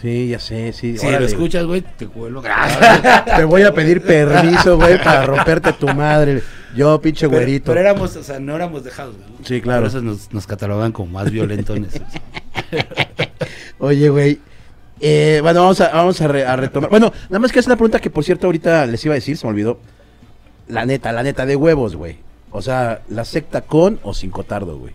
Sí, 0.00 0.28
ya 0.28 0.38
sé, 0.40 0.72
sí. 0.72 0.96
Si 0.98 1.10
lo 1.10 1.18
escuchas, 1.18 1.64
güey, 1.66 1.82
te 1.82 2.06
cuelo. 2.08 2.42
Te 3.36 3.44
voy 3.44 3.62
a 3.62 3.72
pedir 3.74 4.02
permiso, 4.02 4.76
güey, 4.76 4.96
para 5.02 5.26
romperte 5.26 5.72
tu 5.74 5.86
madre. 5.88 6.42
Yo, 6.76 7.00
pinche 7.00 7.28
Pero, 7.28 7.40
güerito. 7.40 7.64
pero 7.66 7.80
éramos, 7.80 8.14
o 8.16 8.22
sea, 8.22 8.38
no 8.38 8.54
éramos 8.54 8.84
dejados, 8.84 9.16
güey. 9.16 9.28
Sí, 9.44 9.60
claro. 9.60 9.80
Por 9.82 9.88
eso 9.88 10.02
nos, 10.02 10.32
nos 10.32 10.46
catalogan 10.46 10.92
como 10.92 11.10
más 11.12 11.30
violentones. 11.30 12.00
Oye, 13.78 14.08
güey. 14.08 14.40
eh, 15.00 15.40
bueno, 15.42 15.60
vamos, 15.62 15.80
a, 15.80 15.88
vamos 15.90 16.20
a, 16.20 16.28
re- 16.28 16.44
a 16.46 16.56
retomar. 16.56 16.90
Bueno, 16.90 17.12
nada 17.28 17.38
más 17.38 17.52
que 17.52 17.58
es 17.58 17.66
una 17.66 17.76
pregunta 17.76 17.98
que, 17.98 18.10
por 18.10 18.24
cierto, 18.24 18.46
ahorita 18.46 18.86
les 18.86 19.04
iba 19.04 19.14
a 19.14 19.16
decir, 19.16 19.36
se 19.36 19.46
me 19.46 19.50
olvidó. 19.52 19.78
La 20.68 20.86
neta, 20.86 21.12
la 21.12 21.22
neta 21.22 21.46
de 21.46 21.56
huevos, 21.56 21.96
güey. 21.96 22.18
O 22.52 22.62
sea, 22.62 23.02
la 23.08 23.24
secta 23.24 23.62
con 23.62 23.98
o 24.02 24.14
sin 24.14 24.30
cotardo, 24.30 24.78
güey. 24.78 24.94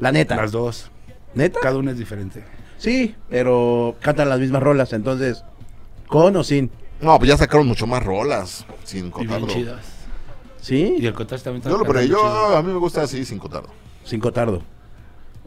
La 0.00 0.12
neta. 0.12 0.36
Las 0.36 0.52
dos. 0.52 0.90
¿Neta? 1.34 1.58
Cada 1.60 1.76
una 1.78 1.92
es 1.92 1.98
diferente. 1.98 2.44
Sí, 2.78 3.14
pero 3.28 3.96
cantan 4.00 4.28
las 4.28 4.38
mismas 4.38 4.62
rolas, 4.62 4.92
entonces, 4.92 5.42
¿con 6.06 6.36
o 6.36 6.44
sin? 6.44 6.70
No, 7.00 7.18
pues 7.18 7.28
ya 7.28 7.36
sacaron 7.36 7.66
mucho 7.66 7.86
más 7.88 8.02
rolas 8.04 8.64
sin 8.84 8.98
Y 8.98 9.02
bien 9.26 9.40
cotardo. 9.40 9.46
Chidas. 10.60 10.90
Y 10.92 10.98
¿Sí? 11.00 11.06
el 11.06 11.14
cotardo 11.14 11.44
también 11.44 11.58
está 11.60 11.70
Yo 11.70 11.78
lo 11.78 11.84
pero 11.84 12.00
yo 12.02 12.16
chido. 12.16 12.56
a 12.56 12.62
mí 12.62 12.72
me 12.72 12.78
gusta 12.78 13.02
así 13.02 13.24
sin 13.24 13.38
cotardo. 13.38 13.68
Sin 14.04 14.20
cotardo. 14.20 14.62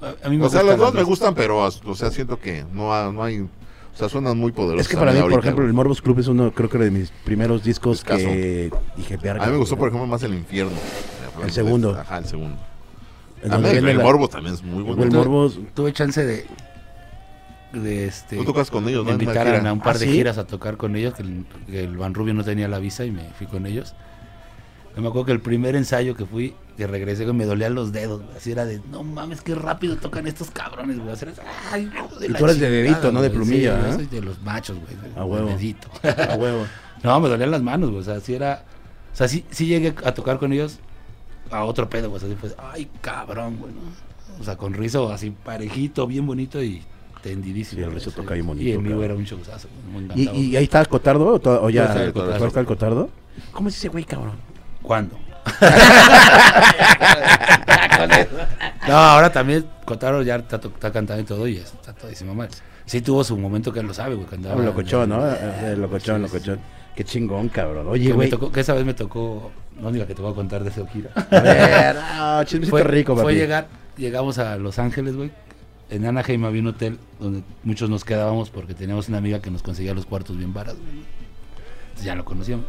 A, 0.01 0.25
a 0.25 0.29
mí 0.29 0.37
me 0.37 0.45
O 0.45 0.49
sea, 0.49 0.63
las 0.63 0.77
dos 0.77 0.93
me 0.93 1.03
gustan, 1.03 1.35
pero 1.35 1.59
o 1.59 1.95
sea, 1.95 2.09
siento 2.11 2.39
que 2.39 2.65
no, 2.73 2.93
ha- 2.93 3.11
no 3.11 3.23
hay, 3.23 3.39
o 3.41 3.47
sea, 3.93 4.09
suenan 4.09 4.37
muy 4.37 4.51
poderosos. 4.51 4.81
Es 4.81 4.87
que 4.87 4.97
para 4.97 5.11
mí, 5.11 5.19
por 5.21 5.33
ejemplo, 5.39 5.65
el. 5.65 5.73
Morbos 5.73 6.01
Club 6.01 6.19
es 6.19 6.27
uno, 6.27 6.51
creo 6.51 6.69
que 6.69 6.77
de 6.77 6.89
mis 6.91 7.11
primeros 7.23 7.63
discos 7.63 7.99
Escaso. 7.99 8.25
que 8.25 8.71
dije, 8.97 9.17
verga. 9.17 9.43
A 9.43 9.47
mí 9.47 9.53
me 9.53 9.59
gustó, 9.59 9.77
por 9.77 9.89
ejemplo, 9.89 10.07
más 10.07 10.23
el 10.23 10.33
infierno. 10.33 10.71
El 11.43 11.51
segundo. 11.51 11.91
Ajá, 11.99 12.17
el 12.19 12.25
segundo. 12.25 12.57
En 13.43 13.53
A 13.53 13.57
mí 13.57 13.67
el, 13.69 13.73
viene 13.73 13.93
la- 13.95 14.03
Morbo 14.03 14.27
también 14.27 14.53
es 14.55 14.63
muy 14.63 14.83
bueno. 14.83 15.03
el 15.03 15.11
Morbos, 15.11 15.59
Tuve 15.73 15.93
chance 15.93 16.23
de. 16.25 16.45
de 17.73 18.05
este. 18.07 18.37
Tú 18.37 18.43
tocas 18.45 18.69
con 18.71 18.87
ellos, 18.87 19.03
me 19.05 19.11
¿no? 19.11 19.15
Una 19.15 19.23
invitaron 19.23 19.65
a 19.67 19.73
un 19.73 19.79
par 19.79 19.95
¿Ah, 19.95 19.99
de 19.99 20.05
sí? 20.05 20.11
giras 20.13 20.37
a 20.37 20.45
tocar 20.45 20.77
con 20.77 20.95
ellos, 20.95 21.13
que 21.13 21.21
el, 21.23 21.45
que 21.67 21.83
el 21.83 21.97
Van 21.97 22.13
Rubio 22.13 22.33
no 22.33 22.43
tenía 22.43 22.67
la 22.67 22.79
visa 22.79 23.05
y 23.05 23.11
me 23.11 23.29
fui 23.37 23.47
con 23.47 23.65
ellos. 23.65 23.93
Yo 24.95 25.01
me 25.01 25.07
acuerdo 25.07 25.25
que 25.25 25.31
el 25.31 25.39
primer 25.41 25.75
ensayo 25.75 26.15
que 26.15 26.25
fui, 26.25 26.53
que 26.77 26.85
regresé, 26.87 27.25
que 27.25 27.31
me 27.33 27.45
dolían 27.45 27.73
los 27.75 27.91
dedos, 27.93 28.21
güey. 28.23 28.35
así 28.37 28.51
era 28.51 28.65
de, 28.65 28.81
no 28.91 29.03
mames, 29.03 29.41
qué 29.41 29.55
rápido 29.55 29.95
tocan 29.95 30.27
estos 30.27 30.51
cabrones, 30.51 30.99
güey. 30.99 31.11
Así 31.11 31.25
era, 31.25 31.33
Ay, 31.71 31.89
de 32.19 32.25
Y 32.25 32.29
la 32.29 32.37
tú 32.39 32.45
eres 32.45 32.59
de 32.59 32.69
dedito, 32.69 33.11
no 33.11 33.21
de 33.21 33.29
plumilla, 33.29 33.75
Sí, 33.77 33.81
yo 33.81 33.87
¿eh? 33.87 33.93
soy 33.95 34.05
de 34.07 34.21
los 34.21 34.41
machos, 34.41 34.77
güey. 34.77 34.95
de- 34.95 35.19
A 35.19 35.23
de 35.23 35.29
huevo. 35.29 35.47
dedito. 35.49 35.87
a 36.03 36.35
huevo. 36.35 36.65
No, 37.03 37.19
me 37.19 37.29
dolían 37.29 37.49
las 37.49 37.63
manos, 37.63 37.89
güey. 37.89 38.01
O 38.01 38.05
sea, 38.05 38.19
sí 38.19 38.35
era. 38.35 38.63
O 39.11 39.15
sea, 39.15 39.27
sí, 39.27 39.43
sí 39.49 39.65
llegué 39.65 39.95
a 40.05 40.13
tocar 40.13 40.37
con 40.37 40.53
ellos 40.53 40.77
a 41.49 41.63
otro 41.63 41.89
pedo, 41.89 42.11
güey. 42.11 42.23
Así 42.23 42.35
fue, 42.39 42.51
ay, 42.59 42.87
cabrón, 43.01 43.57
güey. 43.57 43.73
¿no? 43.73 43.79
O 44.39 44.43
sea, 44.43 44.55
con 44.55 44.73
rizo 44.75 45.11
así 45.11 45.31
parejito, 45.31 46.05
bien 46.05 46.27
bonito 46.27 46.61
y 46.61 46.83
tendidísimo. 47.23 47.79
Sí, 47.81 47.87
el 47.87 47.91
rizo 47.93 48.11
toca 48.11 48.35
bien 48.35 48.45
bonito, 48.45 48.67
Y 48.69 48.73
en 48.73 48.83
cabrón. 48.83 49.03
era 49.03 49.15
un 49.15 49.23
showzazo, 49.23 49.67
güey, 49.91 50.05
me 50.05 50.13
¿Y, 50.13 50.21
encantaba. 50.21 50.37
y 50.37 50.55
ahí 50.57 50.63
está 50.63 50.79
el 50.81 50.87
cotardo 50.89 51.27
o, 51.33 51.37
ya? 51.39 51.41
Todavía 51.41 51.83
está 51.85 52.03
el 52.03 52.13
¿Todavía 52.13 52.33
Cotardo. 52.33 52.47
está 52.47 52.59
el 52.59 52.65
cotardo? 52.67 53.09
¿Cómo 53.51 53.69
es 53.69 53.77
ese 53.77 53.89
güey, 53.89 54.03
cabrón? 54.03 54.35
¿Cuándo? 54.91 55.15
no, 58.89 58.93
ahora 58.93 59.31
también 59.31 59.65
Cotaro 59.85 60.21
ya 60.21 60.35
está, 60.35 60.59
cantando 60.91 61.21
y 61.21 61.23
todo 61.23 61.47
y 61.47 61.55
está 61.55 61.93
todísimo 61.93 62.35
mal. 62.35 62.49
Sí 62.85 62.99
tuvo 62.99 63.23
su 63.23 63.37
momento 63.37 63.71
que 63.71 63.79
él 63.79 63.87
lo 63.87 63.93
sabe, 63.93 64.15
güey. 64.15 64.27
Cantaba. 64.27 64.61
Ah, 64.61 64.65
locochón, 64.65 65.07
¿no? 65.07 65.23
Ah, 65.23 65.37
Eh, 65.61 65.75
locochón, 65.77 66.23
locochón. 66.23 66.59
Qué 66.93 67.05
chingón, 67.05 67.47
cabrón. 67.47 67.87
Oye, 67.87 68.11
güey. 68.11 68.29
que 68.29 68.59
esa 68.59 68.73
vez 68.73 68.83
me 68.83 68.93
tocó, 68.93 69.49
no 69.79 69.93
diga 69.93 70.05
que 70.05 70.13
te 70.13 70.21
voy 70.21 70.33
a 70.33 70.35
contar 70.35 70.61
de 70.61 70.71
esa 70.71 70.85
gira. 70.87 71.09
A 71.15 71.39
ver, 71.39 71.95
no, 71.95 72.43
chismecito 72.49 72.71
fue, 72.71 72.83
rico, 72.83 73.15
papi. 73.15 73.23
fue 73.23 73.35
llegar, 73.35 73.67
llegamos 73.95 74.39
a 74.39 74.57
Los 74.57 74.77
Ángeles, 74.77 75.15
güey. 75.15 75.31
En 75.89 76.05
Anaheim 76.05 76.43
había 76.43 76.61
un 76.63 76.67
hotel 76.67 76.99
donde 77.17 77.43
muchos 77.63 77.89
nos 77.89 78.03
quedábamos 78.03 78.49
porque 78.49 78.73
teníamos 78.73 79.07
una 79.07 79.19
amiga 79.19 79.39
que 79.39 79.51
nos 79.51 79.63
conseguía 79.63 79.93
los 79.93 80.05
cuartos 80.05 80.35
bien 80.35 80.53
baratos. 80.53 80.81
Entonces 80.81 82.05
ya 82.05 82.13
lo 82.13 82.25
conocíamos. 82.25 82.65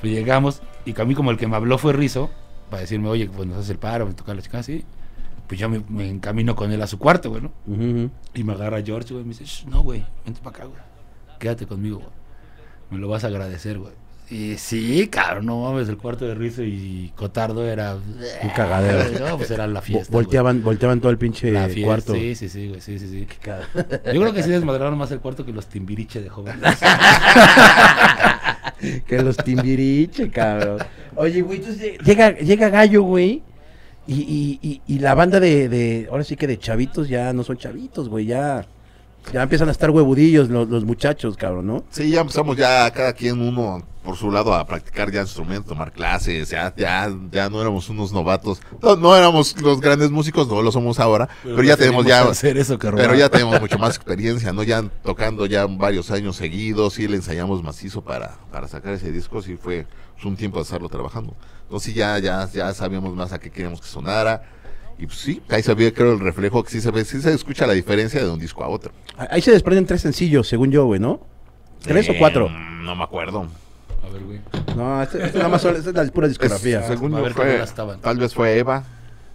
Pues 0.00 0.12
llegamos 0.12 0.62
y 0.84 1.00
a 1.00 1.04
mí 1.04 1.14
como 1.14 1.30
el 1.30 1.36
que 1.36 1.46
me 1.46 1.56
habló 1.56 1.78
fue 1.78 1.92
Rizo 1.92 2.30
para 2.70 2.82
decirme, 2.82 3.08
oye, 3.08 3.28
pues 3.28 3.48
nos 3.48 3.58
hace 3.58 3.72
el 3.72 3.78
paro, 3.78 4.06
me 4.06 4.14
toca 4.14 4.34
la 4.34 4.42
chica 4.42 4.58
así. 4.58 4.84
Pues 5.46 5.58
yo 5.58 5.68
me, 5.68 5.82
me 5.88 6.08
encamino 6.08 6.54
con 6.54 6.70
él 6.70 6.80
a 6.80 6.86
su 6.86 6.98
cuarto, 6.98 7.30
güey, 7.30 7.42
¿no? 7.42 7.52
Y 8.34 8.44
me 8.44 8.52
agarra 8.52 8.80
George, 8.82 9.12
güey, 9.14 9.22
y 9.24 9.26
me 9.26 9.30
dice, 9.34 9.44
"Shh, 9.44 9.66
no, 9.66 9.82
güey, 9.82 10.04
vente 10.24 10.40
para 10.42 10.56
acá, 10.58 10.66
güey. 10.66 10.80
Quédate 11.40 11.66
conmigo, 11.66 11.98
güey. 11.98 12.10
Me 12.90 12.98
lo 12.98 13.08
vas 13.08 13.24
a 13.24 13.26
agradecer, 13.28 13.78
güey. 13.78 13.92
Y 14.30 14.56
sí, 14.58 15.08
cabrón, 15.08 15.46
no 15.46 15.62
mames, 15.62 15.88
el 15.88 15.96
cuarto 15.98 16.24
de 16.24 16.36
Rizo 16.36 16.62
y 16.62 17.12
Cotardo 17.16 17.66
era... 17.66 17.96
Un 17.96 18.50
cagadero. 18.54 19.18
No, 19.28 19.36
pues 19.36 19.50
era 19.50 19.66
la 19.66 19.82
fiesta. 19.82 20.06
güey. 20.12 20.22
volteaban, 20.22 20.62
volteaban 20.62 21.00
todo 21.00 21.10
el 21.10 21.18
pinche 21.18 21.50
La 21.50 21.66
fiesta, 21.66 21.84
cuarto. 21.84 22.14
Sí, 22.14 22.36
sí, 22.36 22.48
sí, 22.48 22.68
güey, 22.68 22.80
sí, 22.80 23.00
sí, 23.00 23.08
sí. 23.08 23.26
Yo 23.42 24.20
creo 24.20 24.32
que 24.32 24.44
sí 24.44 24.50
desmadraron 24.50 24.96
más 24.96 25.10
el 25.10 25.18
cuarto 25.18 25.44
que 25.44 25.52
los 25.52 25.66
timbiriche 25.66 26.22
de 26.22 26.28
jóvenes. 26.28 26.62
que 29.06 29.22
los 29.22 29.36
timbiriche, 29.36 30.30
cabrón. 30.30 30.78
Oye, 31.16 31.42
güey, 31.42 31.58
entonces 31.58 31.98
llega, 32.04 32.36
llega 32.38 32.70
Gallo, 32.70 33.02
güey. 33.02 33.42
Y, 34.06 34.14
y, 34.14 34.58
y, 34.62 34.82
y 34.86 34.98
la 34.98 35.14
banda 35.14 35.38
de, 35.38 35.68
de, 35.68 36.08
ahora 36.10 36.24
sí 36.24 36.34
que 36.34 36.46
de 36.46 36.58
chavitos 36.58 37.08
ya 37.08 37.32
no 37.32 37.44
son 37.44 37.58
chavitos, 37.58 38.08
güey, 38.08 38.26
ya, 38.26 38.66
ya 39.32 39.42
empiezan 39.42 39.68
a 39.68 39.72
estar 39.72 39.90
huevudillos 39.90 40.48
los, 40.48 40.68
los 40.68 40.84
muchachos, 40.84 41.36
cabrón, 41.36 41.66
¿no? 41.66 41.84
Sí, 41.90 42.10
ya 42.10 42.20
empezamos 42.20 42.56
ya 42.56 42.90
cada 42.90 43.12
quien 43.12 43.40
uno 43.40 43.82
por 44.02 44.16
su 44.16 44.30
lado 44.30 44.54
a 44.54 44.66
practicar 44.66 45.10
ya 45.12 45.20
instrumentos, 45.20 45.66
tomar 45.66 45.92
clases, 45.92 46.48
ya, 46.48 46.74
ya, 46.74 47.12
ya 47.30 47.50
no 47.50 47.60
éramos 47.60 47.88
unos 47.90 48.12
novatos, 48.12 48.60
no, 48.82 48.96
no 48.96 49.14
éramos 49.14 49.60
los 49.60 49.80
grandes 49.80 50.10
músicos, 50.10 50.48
no 50.48 50.62
lo 50.62 50.72
somos 50.72 50.98
ahora, 50.98 51.28
pero, 51.42 51.62
ya 51.62 51.76
tenemos 51.76 52.06
ya, 52.06 52.22
hacer 52.30 52.56
eso 52.56 52.78
pero 52.78 53.14
ya 53.14 53.28
tenemos 53.28 53.60
mucho 53.60 53.78
más 53.78 53.96
experiencia, 53.96 54.52
¿no? 54.52 54.62
Ya 54.62 54.82
tocando 55.02 55.44
ya 55.46 55.66
varios 55.66 56.10
años 56.10 56.36
seguidos, 56.36 56.94
sí 56.94 57.08
le 57.08 57.16
ensayamos 57.16 57.62
macizo 57.62 58.02
para, 58.02 58.38
para 58.50 58.68
sacar 58.68 58.94
ese 58.94 59.12
disco, 59.12 59.42
sí 59.42 59.56
fue 59.56 59.86
un 60.24 60.36
tiempo 60.36 60.58
de 60.58 60.64
estarlo 60.64 60.88
trabajando. 60.88 61.34
Entonces 61.62 61.92
sí, 61.92 61.98
ya, 61.98 62.18
ya, 62.18 62.48
ya 62.50 62.72
sabíamos 62.74 63.14
más 63.14 63.32
a 63.32 63.38
qué 63.38 63.50
queríamos 63.50 63.80
que 63.80 63.86
sonara. 63.86 64.42
Y 65.00 65.06
pues 65.06 65.18
sí, 65.18 65.40
ahí 65.48 65.62
se 65.62 65.72
ve, 65.74 65.92
creo, 65.94 66.12
el 66.12 66.20
reflejo 66.20 66.62
que 66.62 66.70
sí 66.70 66.80
se 66.82 66.90
ve, 66.90 67.04
sí 67.06 67.22
se 67.22 67.32
escucha 67.32 67.66
la 67.66 67.72
diferencia 67.72 68.22
de 68.22 68.30
un 68.30 68.38
disco 68.38 68.62
a 68.62 68.68
otro. 68.68 68.92
Ahí 69.16 69.40
se 69.40 69.50
desprenden 69.50 69.86
tres 69.86 70.02
sencillos, 70.02 70.46
según 70.46 70.70
yo, 70.70 70.84
güey, 70.84 71.00
¿no? 71.00 71.20
¿Tres 71.82 72.08
o 72.10 72.12
Eh, 72.12 72.16
cuatro? 72.18 72.50
No 72.50 72.94
me 72.94 73.02
acuerdo. 73.04 73.46
A 74.06 74.12
ver, 74.12 74.22
güey. 74.24 74.40
No, 74.76 75.02
este, 75.02 75.24
este 75.24 75.38
nada 75.38 75.48
más 75.48 75.62
son, 75.62 75.74
esta 75.76 75.88
es 75.88 75.96
la 75.96 76.04
pura 76.06 76.28
discografía. 76.28 76.80
Es- 76.80 76.86
según 76.86 77.12
yo 77.12 77.30
fue, 77.30 77.64
tal 78.02 78.18
vez 78.18 78.34
fue 78.34 78.58
Eva. 78.58 78.84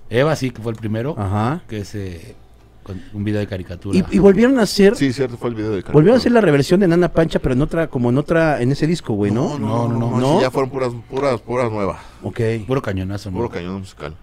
Eva 0.09 0.35
sí, 0.35 0.51
que 0.51 0.61
fue 0.61 0.71
el 0.71 0.77
primero, 0.77 1.15
Ajá. 1.17 1.63
que 1.67 1.79
es 1.79 1.95
eh, 1.95 2.35
con 2.83 3.01
un 3.13 3.23
video 3.23 3.39
de 3.39 3.47
caricatura. 3.47 3.97
Y, 3.97 4.05
y 4.15 4.19
volvieron 4.19 4.59
a 4.59 4.63
hacer, 4.63 4.95
Sí, 4.95 5.11
cierto, 5.13 5.35
fue 5.37 5.49
el 5.49 5.55
video 5.55 5.71
de 5.71 5.81
volvieron 5.81 6.17
a 6.17 6.19
hacer 6.19 6.31
la 6.31 6.41
reversión 6.41 6.79
de 6.79 6.87
Nana 6.87 7.09
Pancha, 7.11 7.39
pero 7.39 7.55
en 7.55 7.61
otra, 7.63 7.87
como 7.87 8.11
en 8.11 8.19
otra, 8.19 8.61
en 8.61 8.71
ese 8.71 8.85
disco, 8.85 9.13
güey, 9.13 9.31
¿no? 9.31 9.57
No, 9.57 9.87
no, 9.87 9.97
no, 10.11 10.19
¿No? 10.19 10.35
sí, 10.35 10.41
ya 10.43 10.51
fueron 10.51 10.69
puras, 10.69 10.91
puras, 11.09 11.41
puras 11.41 11.71
nuevas. 11.71 11.99
Ok. 12.21 12.39
Puro 12.67 12.83
cañonazo, 12.83 13.31
¿no? 13.31 13.37
Puro 13.37 13.49
cañón 13.49 13.79
musical. 13.79 14.15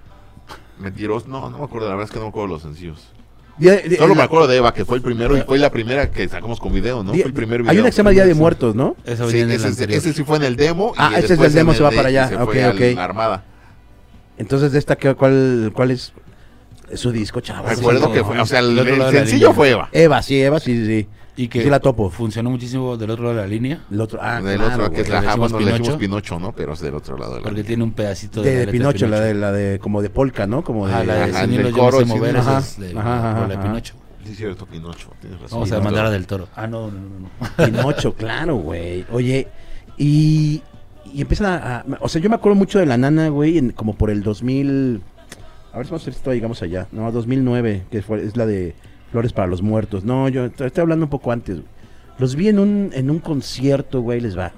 Mentiroso, 0.79 1.27
no, 1.29 1.49
no 1.51 1.59
me 1.59 1.65
acuerdo, 1.65 1.89
la 1.89 1.95
verdad 1.95 2.07
es 2.07 2.11
que 2.13 2.19
no 2.19 2.25
me 2.27 2.29
acuerdo 2.31 2.49
los 2.49 2.63
sencillos. 2.63 3.01
Día 3.59 3.73
de- 3.73 3.89
de- 3.89 3.97
Solo 3.97 4.15
me 4.15 4.23
acuerdo 4.23 4.47
de 4.49 4.57
Eva, 4.57 4.73
que 4.73 4.85
fue 4.85 4.97
el 4.97 5.03
primero 5.03 5.37
y 5.37 5.43
fue 5.43 5.59
la 5.59 5.71
primera 5.71 6.11
que 6.11 6.27
sacamos 6.29 6.59
con 6.59 6.73
video, 6.73 7.05
¿no? 7.05 7.13
día- 7.13 7.23
Fue 7.25 7.29
el 7.29 7.35
primer 7.35 7.61
video. 7.61 7.71
hay 7.73 7.79
una 7.79 7.89
que 7.89 7.93
se 7.93 7.99
llama 7.99 8.11
Día 8.11 8.25
de 8.25 8.35
Muertos, 8.35 8.75
¿no? 8.75 8.97
Eso 9.05 9.31
Sí, 9.31 9.41
el 9.41 9.51
ese, 9.53 10.13
sí 10.15 10.25
fue 10.25 10.39
en 10.39 10.45
el 10.45 10.57
demo. 10.57 10.95
Ah, 10.97 11.11
y 11.13 11.17
ese 11.23 11.35
es 11.35 11.39
del 11.41 11.53
demo, 11.53 11.75
se 11.75 11.83
va 11.83 11.91
el 11.91 11.97
para 11.97 12.09
de- 12.09 12.19
allá. 12.19 12.43
Ok, 12.43 12.57
ok. 12.75 12.81
la 12.97 13.05
Armada. 13.05 13.45
Entonces, 14.39 14.73
de 14.73 14.79
esta, 14.79 14.97
¿qué- 14.97 15.15
¿cuál, 15.15 15.71
cuál 15.75 15.91
es 15.91 16.13
su 16.95 17.13
disco, 17.13 17.41
chavos? 17.41 17.71
Recuerdo 17.77 18.07
sí, 18.07 18.13
que 18.13 18.19
no, 18.21 18.25
fue, 18.25 18.41
o 18.41 18.47
sea, 18.47 18.61
el, 18.61 18.79
el 18.79 18.99
de 18.99 19.11
sencillo 19.13 19.53
fue 19.53 19.71
Eva. 19.71 19.89
Eva, 19.93 20.23
sí, 20.23 20.41
Eva, 20.43 20.59
sí, 20.59 20.75
sí, 20.75 20.87
sí. 20.87 21.09
Y 21.35 21.49
que 21.49 21.63
Sí 21.63 21.71
la 21.71 21.81
topo. 21.81 22.11
funcionó 22.11 22.51
muchísimo 22.51 22.97
del 22.99 23.09
otro 23.11 23.25
lado 23.25 23.37
de 23.37 23.43
la 23.43 23.49
línea. 23.49 23.81
El 23.91 24.01
otro, 24.03 24.19
ah, 24.23 24.43
del 24.43 24.59
claro, 24.59 24.85
otro, 24.85 24.95
que 24.95 25.01
es 25.01 25.09
la, 25.09 25.21
Le 25.23 25.37
bueno, 25.37 25.59
le 25.61 25.73
Pinocho. 25.73 25.99
Pinocho, 25.99 26.39
¿no? 26.39 26.53
Pero 26.53 26.75
es 26.75 26.81
del 26.81 26.95
otro 26.95 27.17
lado 27.17 27.33
de 27.33 27.39
la 27.39 27.43
Porque 27.45 27.57
línea. 27.57 27.67
tiene 27.69 27.85
un 27.85 27.93
pedacito 27.93 28.43
de, 28.43 28.51
de, 28.51 28.57
de 28.59 28.67
la 28.67 28.73
Pinocho, 28.73 29.07
la 29.07 29.21
de, 29.21 29.35
la 29.35 29.51
de, 29.53 29.79
como 29.79 30.03
de 30.03 30.11
polka, 30.11 30.47
¿no? 30.47 30.63
Como 30.63 30.87
de... 30.87 30.93
Ah, 30.95 31.05
la 31.05 31.15
de 31.15 31.23
Ajá, 31.33 31.45
el 31.45 31.73
coro, 31.73 32.05
mover, 32.05 32.37
Ajá, 32.37 32.59
es 32.59 32.79
de, 32.79 32.91
ajá, 32.99 33.31
ajá, 33.31 33.39
con 33.41 33.49
la 33.49 33.57
de. 33.57 33.63
Pinocho. 33.63 33.95
Sí, 34.27 34.35
cierto, 34.35 34.67
Pinocho. 34.67 35.09
Tienes 35.21 35.41
razón. 35.41 35.57
Vamos 35.61 35.73
a 35.73 35.77
Pinocho. 35.77 35.85
mandar 35.85 36.07
a 36.07 36.11
Del 36.11 36.27
Toro. 36.27 36.49
Ah, 36.55 36.67
no, 36.67 36.91
no, 36.91 36.99
no. 37.01 37.19
no. 37.41 37.65
Pinocho, 37.65 38.13
claro, 38.15 38.57
güey. 38.57 39.07
Oye, 39.11 39.49
y, 39.97 40.63
y 41.15 41.21
empiezan 41.23 41.47
a, 41.47 41.77
a- 41.79 41.85
O 42.01 42.09
sea, 42.11 42.21
yo 42.21 42.29
me 42.29 42.37
acuerdo 42.37 42.57
mucho 42.57 42.79
de 42.79 42.85
la 42.87 42.99
nana, 42.99 43.29
güey, 43.31 43.57
en- 43.57 43.73
como 43.73 43.95
por 43.95 44.11
el 44.11 44.23
2000... 44.23 45.01
A 45.73 45.79
ver 45.79 45.87
si 45.87 45.91
vamos 45.93 46.03
a 46.03 46.05
ver 46.07 46.15
si 46.15 46.21
todavía 46.21 46.37
llegamos 46.41 46.61
allá. 46.63 46.87
No, 46.93 47.11
2009, 47.11 47.85
que 47.91 48.03
fue, 48.03 48.23
es 48.23 48.37
la 48.37 48.45
de 48.45 48.75
Flores 49.13 49.33
para 49.33 49.47
los 49.47 49.63
Muertos. 49.63 50.05
No, 50.05 50.29
yo 50.29 50.47
estoy 50.47 50.71
hablando 50.77 51.05
un 51.07 51.11
poco 51.11 51.31
antes, 51.31 51.57
güey. 51.57 51.69
Los 52.19 52.35
vi 52.35 52.49
en 52.49 52.59
un, 52.59 52.91
en 52.95 53.11
un 53.11 53.19
concierto, 53.21 54.01
güey, 54.01 54.21
les 54.21 54.37
va. 54.37 54.53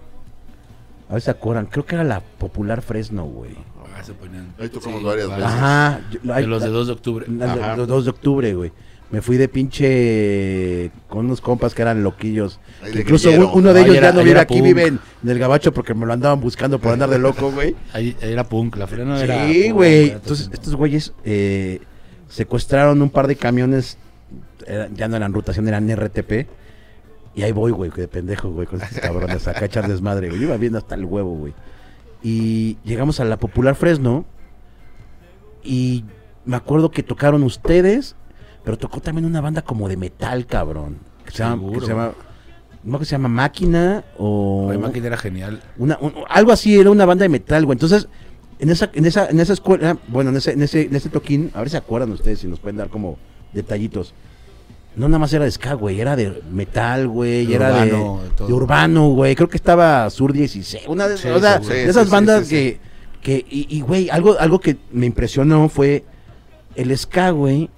A 1.09 1.13
ver 1.13 1.21
si 1.21 1.27
se 1.27 1.31
acuerdan. 1.31 1.67
Creo 1.67 1.85
que 1.85 1.95
era 1.97 2.05
la 2.05 2.21
popular 2.21 2.81
Fresno, 2.83 3.25
güey. 3.25 3.53
Ah, 3.97 4.03
se 4.03 4.13
ponían- 4.13 4.53
Ahí 4.59 4.69
tocamos 4.69 5.03
varias 5.03 5.29
varias. 5.29 5.49
veces. 5.49 5.63
Ajá. 5.63 6.01
yo- 6.11 6.35
De 6.35 6.47
los 6.47 6.63
de 6.63 6.69
la- 6.69 6.75
2 6.75 6.87
de 6.87 6.93
octubre. 6.93 7.27
Ajá. 7.43 7.77
Los 7.77 7.87
2 7.89 8.05
de 8.05 8.11
octubre, 8.11 8.55
güey. 8.55 8.73
Me 9.11 9.23
fui 9.23 9.37
de 9.37 9.49
pinche 9.49 10.91
con 11.09 11.27
unos 11.27 11.41
compas 11.41 11.75
que 11.75 11.83
eran 11.83 12.03
loquillos. 12.03 12.59
Incluso 12.93 13.31
uno 13.53 13.73
de 13.73 13.83
ellos 13.83 13.97
era- 13.97 14.09
ya 14.11 14.13
no 14.17 14.25
vive 14.25 14.41
aquí, 14.41 14.55
punk. 14.55 14.65
vive 14.65 14.87
en, 14.87 14.99
en 15.23 15.29
el 15.31 15.39
gabacho 15.39 15.73
porque 15.73 15.95
me 15.95 16.07
lo 16.07 16.13
andaban 16.13 16.41
buscando 16.41 16.79
por 16.81 16.93
andar 16.93 17.11
de 17.11 17.19
loco, 17.19 17.51
güey. 17.53 17.77
Ahí 17.93 18.17
era 18.21 18.45
punk, 18.49 18.77
la 18.77 18.87
frena 18.87 19.21
era. 19.23 19.47
Sí, 19.47 19.71
güey. 19.71 20.11
Entonces, 20.11 20.51
estos 20.53 20.75
güeyes 20.75 21.13
eh, 21.25 21.81
secuestraron 22.29 23.01
un 23.03 23.11
par 23.11 23.27
de 23.29 23.37
camiones. 23.37 23.99
Era- 24.67 24.89
ya 24.93 25.09
no 25.09 25.17
eran 25.17 25.33
rutación, 25.33 25.67
eran 25.69 25.89
RTP. 25.91 26.47
Y 27.37 27.43
ahí 27.43 27.53
voy, 27.53 27.73
güey, 27.73 27.91
que 27.91 28.03
de 28.03 28.09
pendejo, 28.09 28.51
güey, 28.53 28.67
con 28.67 28.81
estos 28.81 29.01
cabrones 29.01 29.47
acá 29.49 29.65
echar 29.65 29.89
desmadre, 29.89 30.29
güey. 30.29 30.41
Yo 30.41 30.47
iba 30.49 30.57
viendo 30.57 30.79
hasta 30.79 30.95
el 30.95 31.05
huevo, 31.05 31.35
güey. 31.37 31.53
Y 32.23 32.79
llegamos 32.85 33.19
a 33.21 33.25
la 33.25 33.37
popular 33.39 33.75
Fresno. 33.75 34.25
Y 35.63 36.05
me 36.45 36.57
acuerdo 36.57 36.91
que 36.91 37.03
tocaron 37.03 37.43
ustedes, 37.43 38.17
pero 38.65 38.77
tocó 38.79 39.01
también 39.01 39.25
una 39.25 39.41
banda 39.41 39.63
como 39.63 39.89
de 39.89 39.97
metal, 39.97 40.47
cabrón. 40.47 40.99
Que 41.25 41.31
se 41.33 41.39
llama, 41.39 41.73
que 41.73 41.81
se 41.81 41.87
llama, 41.89 42.13
no 42.83 42.99
que 42.99 43.05
se 43.05 43.13
llama 43.13 43.29
Máquina 43.29 44.05
o 44.19 44.69
La 44.71 44.79
máquina 44.79 45.07
era 45.07 45.17
genial. 45.17 45.63
una, 45.79 45.99
un- 46.01 46.13
algo 46.29 46.53
así, 46.53 46.79
era 46.79 46.91
una 46.91 47.07
banda 47.07 47.23
de 47.25 47.31
metal, 47.31 47.65
güey. 47.65 47.75
Entonces, 47.77 48.09
en 48.59 48.71
esa, 48.71 48.91
en 48.93 49.07
esa, 49.07 49.27
en 49.29 49.41
esa 49.41 49.55
escuela, 49.55 49.97
bueno, 50.09 50.31
en 50.31 50.37
ese, 50.37 50.53
en 50.53 50.63
ese, 50.63 50.83
en 50.83 50.95
ese 50.95 51.09
toquín, 51.09 51.51
a 51.55 51.59
ver 51.61 51.69
si 51.69 51.73
se 51.73 51.79
acuerdan 51.79 52.13
ustedes, 52.13 52.39
si 52.41 52.47
nos 52.47 52.61
pueden 52.61 52.77
dar 52.77 52.89
como 52.89 53.17
detallitos. 53.55 54.15
No 54.97 55.09
nada 55.09 55.19
más 55.19 55.33
era 55.33 55.45
de 55.45 55.51
ska, 55.51 55.75
güey, 55.75 56.01
era 56.01 56.15
de 56.15 56.41
metal, 56.51 57.09
güey, 57.09 57.53
era 57.53 57.71
urbano, 57.71 58.19
de, 58.23 58.29
de 58.29 58.35
todo. 58.37 58.49
de 58.49 58.55
urbano, 58.55 59.09
güey. 59.11 59.35
Creo 59.35 59.49
que 59.49 59.57
estaba 59.57 60.09
Sur 60.11 60.33
16, 60.33 60.85
una 60.87 61.09
de, 61.09 61.19
Sí, 61.19 61.29
o 61.29 61.41
sea, 61.41 61.55
seguro. 61.55 61.75
de 61.75 61.85
esas 61.89 62.05
sí, 62.07 62.11
bandas 62.13 62.49
que, 62.49 62.79
que, 63.21 63.45
y, 63.51 63.67
y, 63.77 63.81
güey, 63.81 64.09
algo, 64.11 64.37
algo 64.39 64.61
que 64.61 64.77
me 64.93 65.07
impresionó 65.07 65.69
fue 65.69 66.05
el 66.77 66.97
ska, 66.97 67.31
güey. 67.31 67.71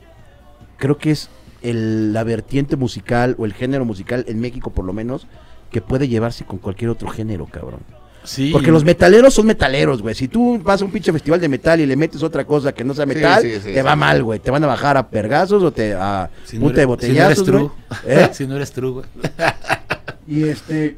Creo 0.77 0.99
que 0.99 1.13
es 1.13 1.31
el, 1.63 2.13
la 2.13 2.23
vertiente 2.23 2.77
musical 2.77 3.35
o 3.39 3.47
el 3.47 3.55
género 3.55 3.87
musical 3.87 4.27
en 4.29 4.39
México, 4.41 4.71
por 4.71 4.85
lo 4.85 4.93
menos, 4.93 5.27
que 5.71 5.81
puede 5.81 6.09
llevarse 6.09 6.45
con 6.45 6.59
cualquier 6.59 6.91
otro 6.91 7.09
género, 7.09 7.47
cabrón. 7.47 7.81
Sí. 8.27 8.51
Porque 8.53 8.71
los 8.71 8.85
metaleros 8.85 9.33
son 9.33 9.47
metaleros, 9.47 10.03
güey. 10.03 10.15
Si 10.15 10.29
tú 10.29 10.59
vas 10.63 10.83
a 10.83 10.85
un 10.85 10.91
pinche 10.91 11.13
festival 11.13 11.41
de 11.41 11.49
metal 11.49 11.81
y 11.81 11.87
le 11.87 11.97
metes 11.97 12.23
otra 12.23 12.45
cosa 12.45 12.73
que 12.73 12.85
no 12.85 12.93
sea 12.93 13.07
metal, 13.07 13.41
sí, 13.41 13.53
sí, 13.63 13.73
te 13.73 13.83
va 13.83 13.93
sí. 13.93 13.99
mal, 13.99 14.23
güey. 14.23 14.41
Te 14.41 14.51
van 14.51 14.63
a 14.65 14.67
bajar 14.67 14.97
a 14.97 15.09
pergazos 15.09 15.63
o 15.63 15.71
te 15.73 15.95
a 15.95 16.29
Si 16.45 16.57
no 16.59 16.65
punta 16.65 16.81
de 16.81 16.87
eres- 16.87 17.01
si 17.01 17.13
no 17.13 17.25
eres 17.25 17.39
botellazos, 17.39 17.51
güey. 17.51 17.71
true. 18.05 18.23
¿Eh? 18.25 18.29
Si 18.35 18.47
no 18.47 18.57
eres 18.57 18.73
true, 18.73 18.91
güey. 18.91 19.07
Y 20.29 20.43
este 20.49 20.97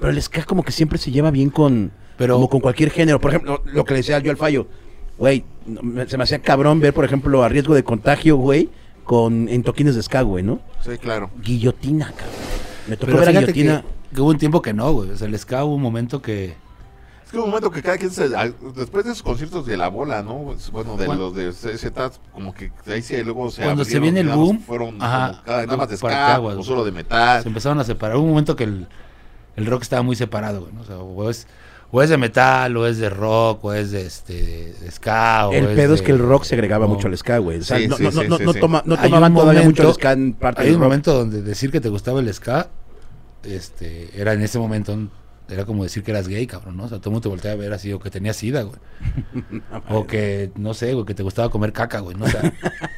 pero 0.00 0.10
el 0.12 0.22
ska 0.22 0.44
como 0.44 0.62
que 0.62 0.72
siempre 0.72 0.98
se 0.98 1.10
lleva 1.10 1.30
bien 1.30 1.50
con 1.50 1.90
Pero- 2.16 2.34
como 2.34 2.48
con 2.48 2.60
cualquier 2.60 2.90
género. 2.90 3.20
Por 3.20 3.30
ejemplo, 3.30 3.62
lo 3.66 3.84
que 3.84 3.94
le 3.94 3.98
decía 4.00 4.18
yo 4.20 4.30
al 4.30 4.36
fallo, 4.36 4.66
güey, 5.18 5.44
se 6.06 6.16
me 6.16 6.22
hacía 6.24 6.38
cabrón 6.40 6.80
ver, 6.80 6.92
por 6.94 7.04
ejemplo, 7.04 7.42
a 7.42 7.48
riesgo 7.48 7.74
de 7.74 7.82
contagio, 7.84 8.36
güey, 8.36 8.68
con 9.04 9.48
en 9.48 9.62
toquines 9.62 9.94
de 9.96 10.02
ska, 10.02 10.22
güey, 10.22 10.44
¿no? 10.44 10.60
Sí, 10.84 10.98
claro. 10.98 11.30
Guillotina, 11.42 12.06
cabrón. 12.06 12.34
Me 12.88 12.96
tocó 12.96 13.06
Pero 13.12 13.18
ver 13.18 13.28
a 13.28 13.40
Guillotina. 13.40 13.82
que, 13.82 13.97
que 14.14 14.20
hubo 14.20 14.30
un 14.30 14.38
tiempo 14.38 14.62
que 14.62 14.72
no, 14.72 14.92
güey. 14.92 15.10
O 15.10 15.16
sea, 15.16 15.26
el 15.28 15.38
ska 15.38 15.64
hubo 15.64 15.74
un 15.74 15.82
momento 15.82 16.20
que. 16.22 16.56
Es 17.24 17.32
que 17.32 17.36
hubo 17.36 17.44
un 17.44 17.50
momento 17.50 17.70
que 17.70 17.82
cada 17.82 17.98
quien 17.98 18.10
se. 18.10 18.28
Después 18.74 19.04
de 19.04 19.10
esos 19.12 19.22
conciertos 19.22 19.66
de 19.66 19.76
la 19.76 19.88
bola, 19.88 20.22
¿no? 20.22 20.54
Bueno, 20.72 20.96
de 20.96 21.06
los 21.08 21.34
de 21.34 21.50
CZ, 21.52 22.18
como 22.32 22.54
que 22.54 22.72
ahí 22.86 23.02
sí 23.02 23.22
luego 23.22 23.50
se. 23.50 23.62
Cuando 23.62 23.84
se 23.84 24.00
viene 24.00 24.20
el 24.20 24.28
boom, 24.30 24.60
Fueron 24.60 25.00
ajá, 25.02 25.30
como 25.32 25.42
cada, 25.44 25.66
nada 25.66 25.76
más 25.76 25.88
de 25.90 25.96
ska, 25.98 26.40
o 26.40 26.62
solo 26.62 26.84
de 26.84 26.92
metal. 26.92 27.42
se 27.42 27.48
empezaron 27.48 27.78
a 27.80 27.84
separar. 27.84 28.16
Hubo 28.16 28.24
un 28.24 28.30
momento 28.30 28.56
que 28.56 28.64
el, 28.64 28.86
el 29.56 29.66
rock 29.66 29.82
estaba 29.82 30.02
muy 30.02 30.16
separado, 30.16 30.62
güey. 30.62 30.72
¿no? 30.72 30.80
O 30.80 30.84
sea, 30.84 30.98
o 30.98 31.28
es, 31.30 31.46
o 31.90 32.02
es 32.02 32.08
de 32.10 32.16
metal, 32.16 32.74
o 32.78 32.86
es 32.86 32.96
de 32.98 33.10
rock, 33.10 33.62
o 33.64 33.72
es 33.74 33.90
de, 33.90 34.06
este, 34.06 34.74
de 34.80 34.90
ska. 34.90 35.48
O 35.48 35.52
El 35.52 35.66
pedo 35.68 35.92
es 35.94 36.00
que 36.02 36.12
el 36.12 36.18
rock 36.18 36.44
se 36.44 36.54
agregaba 36.54 36.86
no. 36.86 36.94
mucho 36.94 37.08
al 37.08 37.16
ska, 37.18 37.36
güey. 37.38 37.58
O 37.58 37.62
sea, 37.62 37.76
Sí, 37.78 37.88
no, 37.88 37.96
sí, 37.98 38.04
no, 38.04 38.10
sí, 38.10 38.16
no, 38.28 38.36
sí, 38.38 38.44
no 38.44 38.52
sí. 38.54 38.60
toma- 38.60 38.82
no 38.86 38.94
Hay 38.94 39.02
tomaban 39.02 39.32
un 39.32 39.38
todavía 39.38 39.62
mucho 39.64 39.82
el 39.82 39.86
momento- 39.88 40.00
ska 40.00 40.12
en 40.12 40.32
parte 40.32 40.62
Hay 40.62 40.68
un 40.68 40.74
rock. 40.76 40.82
momento 40.84 41.12
donde 41.14 41.42
decir 41.42 41.70
que 41.70 41.80
te 41.82 41.90
gustaba 41.90 42.20
el 42.20 42.32
ska, 42.32 42.68
este, 43.44 44.10
era 44.20 44.32
en 44.32 44.42
ese 44.42 44.58
momento, 44.58 44.96
era 45.48 45.64
como 45.64 45.82
decir 45.82 46.02
que 46.02 46.10
eras 46.10 46.28
gay, 46.28 46.46
cabrón, 46.46 46.76
¿no? 46.76 46.84
O 46.84 46.88
sea, 46.88 46.98
todo 46.98 47.10
el 47.10 47.12
mundo 47.14 47.22
te 47.22 47.28
volteaba 47.28 47.54
a 47.54 47.58
ver 47.58 47.72
así, 47.72 47.92
o 47.92 47.98
que 47.98 48.10
tenías 48.10 48.36
sida, 48.36 48.62
güey. 48.62 48.78
o 49.88 50.06
que, 50.06 50.50
no 50.56 50.74
sé, 50.74 50.94
güey, 50.94 51.06
que 51.06 51.14
te 51.14 51.22
gustaba 51.22 51.50
comer 51.50 51.72
caca, 51.72 52.00
güey, 52.00 52.16
¿no? 52.16 52.26
O 52.26 52.28
sea, 52.28 52.52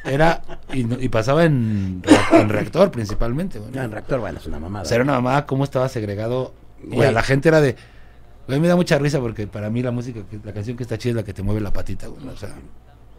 era, 0.05 0.41
y, 0.73 1.03
y 1.03 1.09
pasaba 1.09 1.45
en, 1.45 2.01
en 2.33 2.49
reactor 2.49 2.91
principalmente, 2.91 3.59
güey. 3.59 3.71
¿no? 3.71 3.81
En 3.81 3.91
reactor, 3.91 4.19
bueno, 4.19 4.39
es 4.39 4.45
una 4.45 4.59
mamada. 4.59 4.83
O 4.83 4.85
sea, 4.85 4.95
era 4.95 5.03
una 5.03 5.13
mamá, 5.13 5.45
cómo 5.45 5.63
estaba 5.63 5.87
segregado. 5.89 6.53
Y 6.83 6.95
Güey. 6.95 7.07
a 7.07 7.11
la 7.11 7.23
gente 7.23 7.49
era 7.49 7.61
de. 7.61 7.75
Güey, 8.47 8.59
me 8.59 8.67
da 8.67 8.75
mucha 8.75 8.97
risa 8.97 9.19
porque 9.19 9.47
para 9.47 9.69
mí 9.69 9.81
la 9.83 9.91
música, 9.91 10.21
la 10.43 10.51
canción 10.51 10.75
que 10.75 10.83
está 10.83 10.97
chida 10.97 11.11
es 11.11 11.15
la 11.17 11.23
que 11.23 11.33
te 11.33 11.43
mueve 11.43 11.61
la 11.61 11.71
patita, 11.71 12.07
güey. 12.07 12.25
¿no? 12.25 12.31
O 12.31 12.37
sea, 12.37 12.49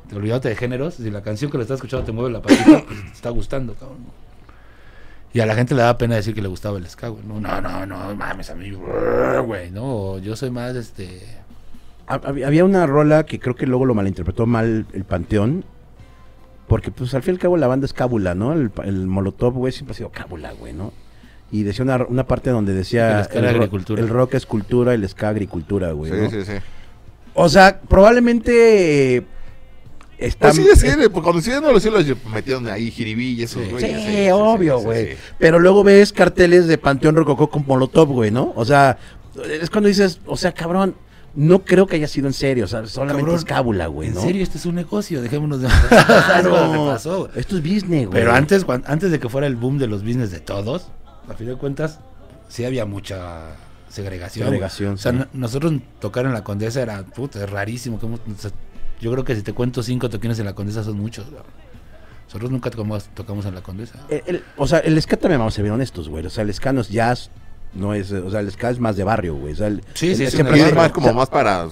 te 0.08 0.48
de 0.48 0.56
géneros, 0.56 0.94
si 0.94 1.10
la 1.10 1.22
canción 1.22 1.50
que 1.50 1.56
le 1.58 1.62
estás 1.62 1.76
escuchando 1.76 2.04
te 2.04 2.12
mueve 2.12 2.30
la 2.30 2.42
patita, 2.42 2.84
pues 2.86 3.02
te 3.04 3.12
está 3.12 3.30
gustando, 3.30 3.74
cabrón. 3.74 3.98
Y 5.34 5.40
a 5.40 5.46
la 5.46 5.54
gente 5.54 5.74
le 5.74 5.80
daba 5.82 5.96
pena 5.98 6.16
decir 6.16 6.34
que 6.34 6.42
le 6.42 6.48
gustaba 6.48 6.76
el 6.78 6.86
ska, 6.88 7.08
güey. 7.08 7.24
No, 7.24 7.40
no, 7.40 7.60
no, 7.60 7.86
no, 7.86 8.14
mames, 8.14 8.50
a 8.50 8.54
mí, 8.54 8.70
güey, 9.46 9.70
no. 9.70 10.18
Yo 10.18 10.36
soy 10.36 10.50
más, 10.50 10.76
este. 10.76 11.20
Hab- 12.06 12.22
hab- 12.22 12.44
Había 12.46 12.64
una 12.64 12.86
rola 12.86 13.24
que 13.24 13.38
creo 13.40 13.54
que 13.56 13.66
luego 13.66 13.84
lo 13.86 13.94
malinterpretó 13.94 14.44
mal 14.46 14.86
el 14.92 15.04
Panteón. 15.04 15.64
Porque, 16.68 16.90
pues, 16.90 17.14
al 17.14 17.22
fin 17.22 17.32
y 17.34 17.36
al 17.36 17.40
cabo, 17.40 17.56
la 17.56 17.66
banda 17.66 17.86
es 17.86 17.92
cábula, 17.92 18.34
¿no? 18.34 18.52
El, 18.52 18.70
el 18.84 19.06
Molotov, 19.06 19.54
güey, 19.54 19.72
siempre 19.72 19.92
ha 19.92 19.96
sido 19.96 20.10
cábula, 20.10 20.52
güey, 20.52 20.72
¿no? 20.72 20.92
Y 21.50 21.64
decía 21.64 21.84
una, 21.84 21.96
una 22.06 22.26
parte 22.26 22.48
donde 22.50 22.72
decía... 22.72 23.18
el 23.20 23.24
ska 23.26 23.40
ro- 23.42 23.48
agricultura. 23.48 24.00
el 24.00 24.08
rock 24.08 24.34
es 24.34 24.46
cultura, 24.46 24.94
el 24.94 25.06
ska 25.06 25.28
agricultura, 25.28 25.92
güey, 25.92 26.10
Sí, 26.12 26.18
¿no? 26.18 26.30
sí, 26.30 26.44
sí. 26.44 26.52
O 27.34 27.48
sea, 27.48 27.80
probablemente... 27.80 29.26
está- 30.26 30.50
Pues 30.52 30.56
sí, 30.56 30.86
sí, 30.88 30.88
pues 31.10 31.22
cuando 31.22 31.38
hicieron 31.40 31.72
los 31.72 31.82
cielos 31.82 32.04
metieron 32.32 32.68
ahí 32.68 32.90
jiribí 32.90 33.32
y 33.34 33.42
esos 33.42 33.62
Sí. 33.64 33.70
güeyes. 33.70 34.04
Sí, 34.06 34.30
obvio, 34.32 34.78
sí, 34.78 34.84
güey. 34.84 35.06
sí. 35.12 35.16
Pero 35.38 35.58
luego 35.58 35.84
ves 35.84 36.12
carteles 36.12 36.66
de 36.66 36.78
Panteón 36.78 37.16
Rococó 37.16 37.48
con 37.50 37.64
Molotov, 37.66 38.08
güey, 38.08 38.30
¿no? 38.30 38.52
O 38.56 38.64
sea, 38.64 38.98
es 39.60 39.70
cuando 39.70 39.88
dices, 39.88 40.20
o 40.26 40.36
sea, 40.36 40.52
cabrón, 40.52 40.94
no 41.34 41.64
creo 41.64 41.86
que 41.86 41.96
haya 41.96 42.08
sido 42.08 42.26
en 42.26 42.34
serio, 42.34 42.64
o 42.66 42.68
sea, 42.68 42.86
solamente 42.86 43.22
Cabrón, 43.22 43.38
es 43.38 43.44
cábula, 43.46 43.86
güey, 43.86 44.08
en 44.08 44.14
¿no? 44.14 44.20
serio, 44.20 44.42
este 44.42 44.58
es 44.58 44.66
un 44.66 44.74
negocio, 44.74 45.22
dejémonos 45.22 45.62
de. 45.62 45.68
Claro. 45.88 46.86
Pasó, 46.86 47.18
güey. 47.20 47.30
Esto 47.36 47.56
es 47.56 47.62
business, 47.62 48.06
güey. 48.06 48.10
Pero 48.20 48.32
antes, 48.34 48.66
antes 48.84 49.10
de 49.10 49.18
que 49.18 49.28
fuera 49.28 49.46
el 49.46 49.56
boom 49.56 49.78
de 49.78 49.86
los 49.86 50.02
business 50.04 50.30
de 50.30 50.40
todos, 50.40 50.88
a 51.28 51.34
fin 51.34 51.46
de 51.46 51.56
cuentas, 51.56 52.00
sí 52.48 52.64
había 52.66 52.84
mucha 52.84 53.56
segregación. 53.88 54.48
güey. 54.48 54.58
Segregación, 54.58 54.94
O 54.94 54.96
sea, 54.98 55.12
sí. 55.12 55.18
nosotros 55.32 55.72
tocar 56.00 56.26
en 56.26 56.32
la 56.34 56.44
Condesa 56.44 56.82
era, 56.82 57.02
puta, 57.02 57.42
es 57.42 57.48
rarísimo. 57.48 57.98
que 57.98 58.06
hemos- 58.06 58.20
o 58.20 58.38
sea, 58.38 58.50
yo 59.02 59.12
creo 59.12 59.24
que 59.24 59.34
si 59.36 59.42
te 59.42 59.52
cuento 59.52 59.82
cinco 59.82 60.08
toquines 60.08 60.38
en 60.38 60.46
la 60.46 60.54
Condesa 60.54 60.82
son 60.84 60.96
muchos. 60.96 61.28
güey. 61.30 61.42
Nosotros 62.26 62.50
nunca 62.50 62.70
tocamos, 62.70 63.04
tocamos 63.14 63.44
en 63.44 63.54
la 63.54 63.60
Condesa. 63.62 63.98
El- 64.08 64.22
el- 64.26 64.44
o 64.56 64.66
sea, 64.66 64.78
el 64.78 65.00
ska 65.02 65.16
también 65.18 65.38
vamos 65.40 65.52
a 65.54 65.56
ser 65.56 65.70
honestos, 65.70 66.08
güey. 66.08 66.24
O 66.24 66.30
sea, 66.30 66.42
el 66.44 66.54
ska 66.54 66.72
no 66.72 66.80
es 66.80 66.88
jazz, 66.88 67.30
no 67.74 67.92
es, 67.92 68.10
o 68.12 68.30
sea, 68.30 68.40
el 68.40 68.50
ska 68.50 68.70
es 68.70 68.78
más 68.78 68.96
de 68.96 69.04
barrio, 69.04 69.34
güey. 69.34 69.52
O 69.52 69.56
sea, 69.56 69.66
el- 69.66 69.82
Sí, 69.94 70.10
el- 70.10 70.16
sí, 70.16 70.24
es 70.24 70.32
es 70.34 70.42
barra. 70.42 70.74
más 70.74 70.92
como 70.92 71.12
más 71.12 71.28
para. 71.28 71.68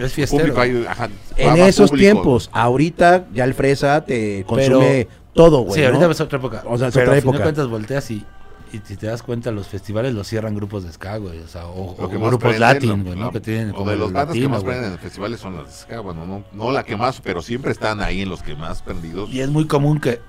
Es 0.00 0.12
fiestero. 0.12 0.42
Público, 0.42 0.60
hay, 0.60 0.84
ajá, 0.88 1.08
En 1.36 1.56
esos 1.58 1.90
público. 1.90 2.04
tiempos, 2.12 2.50
ahorita 2.52 3.26
ya 3.32 3.44
el 3.44 3.54
fresa 3.54 4.04
te 4.04 4.44
consume 4.44 5.08
todo, 5.34 5.60
güey. 5.60 5.74
sí, 5.74 5.80
¿no? 5.82 5.86
ahorita 5.94 6.10
es 6.10 6.20
otra 6.20 6.38
época. 6.38 6.62
O 6.66 6.76
sea, 6.78 6.88
es 6.88 6.94
Pero 6.94 7.06
otra 7.06 7.18
época. 7.18 7.36
de 7.38 7.42
cuentas 7.44 7.66
volteas 7.68 8.10
y 8.10 8.24
y 8.72 8.80
si 8.84 8.96
te 8.96 9.06
das 9.06 9.22
cuenta, 9.22 9.50
los 9.50 9.68
festivales 9.68 10.14
los 10.14 10.26
cierran 10.26 10.54
grupos 10.54 10.84
de 10.84 10.92
ska, 10.92 11.16
güey. 11.18 11.40
O 11.40 11.48
sea, 11.48 11.66
o, 11.66 11.92
o 11.92 12.08
grupos 12.08 12.38
prende, 12.38 12.58
latin, 12.58 13.04
güey, 13.04 13.16
¿no? 13.18 13.30
Que 13.30 13.40
tienen 13.40 13.70
o 13.70 13.74
como 13.74 13.90
de 13.90 13.96
los 13.96 14.12
bandas 14.12 14.36
que 14.36 14.48
más 14.48 14.64
prenden 14.64 14.92
en 14.92 14.98
festivales 14.98 15.40
son 15.40 15.56
las 15.56 15.66
de 15.66 15.72
ska, 15.72 16.00
bueno, 16.00 16.26
no, 16.26 16.44
no 16.52 16.72
la 16.72 16.84
que 16.84 16.96
más, 16.96 17.20
pero 17.20 17.42
siempre 17.42 17.72
están 17.72 18.00
ahí 18.00 18.22
en 18.22 18.28
los 18.28 18.42
que 18.42 18.54
más 18.54 18.82
prendidos. 18.82 19.30
Y 19.30 19.40
es 19.40 19.48
muy 19.50 19.66
común 19.66 20.00
que, 20.00 20.20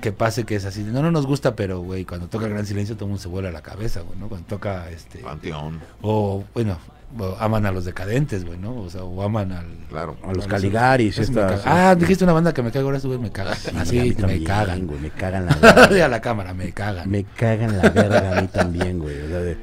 que 0.00 0.12
pase 0.12 0.44
que 0.44 0.56
es 0.56 0.64
así. 0.64 0.82
No, 0.82 1.02
no 1.02 1.10
nos 1.10 1.26
gusta, 1.26 1.56
pero, 1.56 1.80
güey, 1.80 2.04
cuando 2.04 2.28
toca 2.28 2.48
Gran 2.48 2.66
Silencio 2.66 2.96
todo 2.96 3.06
el 3.06 3.10
mundo 3.10 3.22
se 3.22 3.28
vuela 3.28 3.50
la 3.50 3.62
cabeza, 3.62 4.00
güey, 4.00 4.18
¿no? 4.18 4.28
Cuando 4.28 4.46
toca, 4.46 4.90
este... 4.90 5.18
Panteón, 5.20 5.80
O, 6.02 6.44
bueno, 6.54 6.78
o 6.88 6.95
aman 7.38 7.64
a 7.66 7.72
los 7.72 7.84
decadentes, 7.84 8.44
güey, 8.44 8.58
¿no? 8.58 8.76
O 8.80 8.90
sea, 8.90 9.02
o 9.04 9.22
aman 9.22 9.52
al... 9.52 9.66
claro. 9.88 10.16
A 10.22 10.32
los 10.32 10.46
Caligaris, 10.46 11.18
esta. 11.18 11.46
caga. 11.62 11.90
Ah, 11.90 11.94
dijiste 11.94 12.24
una 12.24 12.32
banda 12.32 12.52
que 12.52 12.62
me 12.62 12.70
caga 12.70 12.84
ahora, 12.84 12.98
güey, 12.98 13.18
me 13.18 13.30
caga. 13.30 13.54
Sí, 13.54 13.70
Así, 13.76 13.98
a 13.98 14.02
mí 14.02 14.08
me 14.10 14.14
también, 14.16 14.44
cagan. 14.44 14.86
güey, 14.86 15.00
me 15.00 15.10
cagan 15.10 15.46
la 15.46 15.54
verga. 15.56 16.04
a 16.04 16.08
la 16.08 16.20
cámara, 16.20 16.52
me 16.54 16.72
cagan. 16.72 17.08
Me 17.10 17.24
cagan 17.24 17.76
la 17.78 17.88
verga 17.90 18.38
a 18.38 18.42
mí 18.42 18.48
también, 18.48 18.98
güey. 18.98 19.20
O 19.22 19.28
sea, 19.28 19.38
de- 19.40 19.56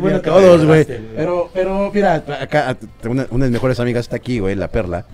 bueno, 0.00 0.20
todos, 0.20 0.64
güey. 0.64 0.84
Pero, 0.84 1.50
pero, 1.52 1.90
mira, 1.94 2.14
acá 2.40 2.76
una, 3.04 3.26
una 3.30 3.44
de 3.44 3.50
mis 3.50 3.52
mejores 3.52 3.78
amigas 3.78 4.00
está 4.06 4.16
aquí, 4.16 4.38
güey, 4.40 4.54
la 4.56 4.68
Perla. 4.68 5.06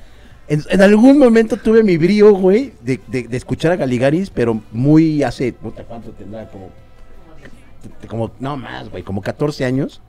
En, 0.47 0.63
en 0.71 0.81
algún 0.81 1.19
momento 1.19 1.59
tuve 1.59 1.83
mi 1.83 1.99
brío, 1.99 2.33
güey, 2.33 2.73
de, 2.81 3.01
de- 3.09 3.25
de 3.29 3.37
escuchar 3.37 3.73
a 3.73 3.77
Galigaris, 3.77 4.31
pero 4.31 4.63
muy 4.73 5.23
hace, 5.23 5.53
puta, 5.53 5.83
¿cuánto 5.85 6.13
tendrá? 6.13 6.49
Como, 6.49 6.71
como, 8.09 8.31
no 8.41 8.57
más, 8.57 8.89
güey, 8.89 9.03
como 9.03 9.21
14 9.21 9.65
años. 9.67 10.01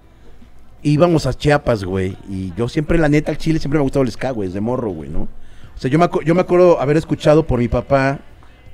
Íbamos 0.81 1.25
a 1.25 1.33
Chiapas, 1.33 1.83
güey, 1.83 2.15
y 2.29 2.53
yo 2.55 2.69
siempre, 2.69 2.97
la 2.97 3.09
neta, 3.09 3.31
al 3.31 3.37
Chile 3.37 3.59
siempre 3.59 3.77
me 3.77 3.81
ha 3.81 3.83
gustado 3.83 4.03
el 4.03 4.11
ska, 4.11 4.31
güey, 4.31 4.47
desde 4.47 4.61
morro, 4.61 4.91
güey, 4.91 5.09
¿no? 5.09 5.23
O 5.23 5.77
sea, 5.81 5.89
yo 5.91 5.99
me, 5.99 6.07
yo 6.25 6.35
me 6.35 6.41
acuerdo 6.41 6.79
haber 6.79 6.95
escuchado 6.97 7.45
por 7.45 7.59
mi 7.59 7.67
papá 7.67 8.19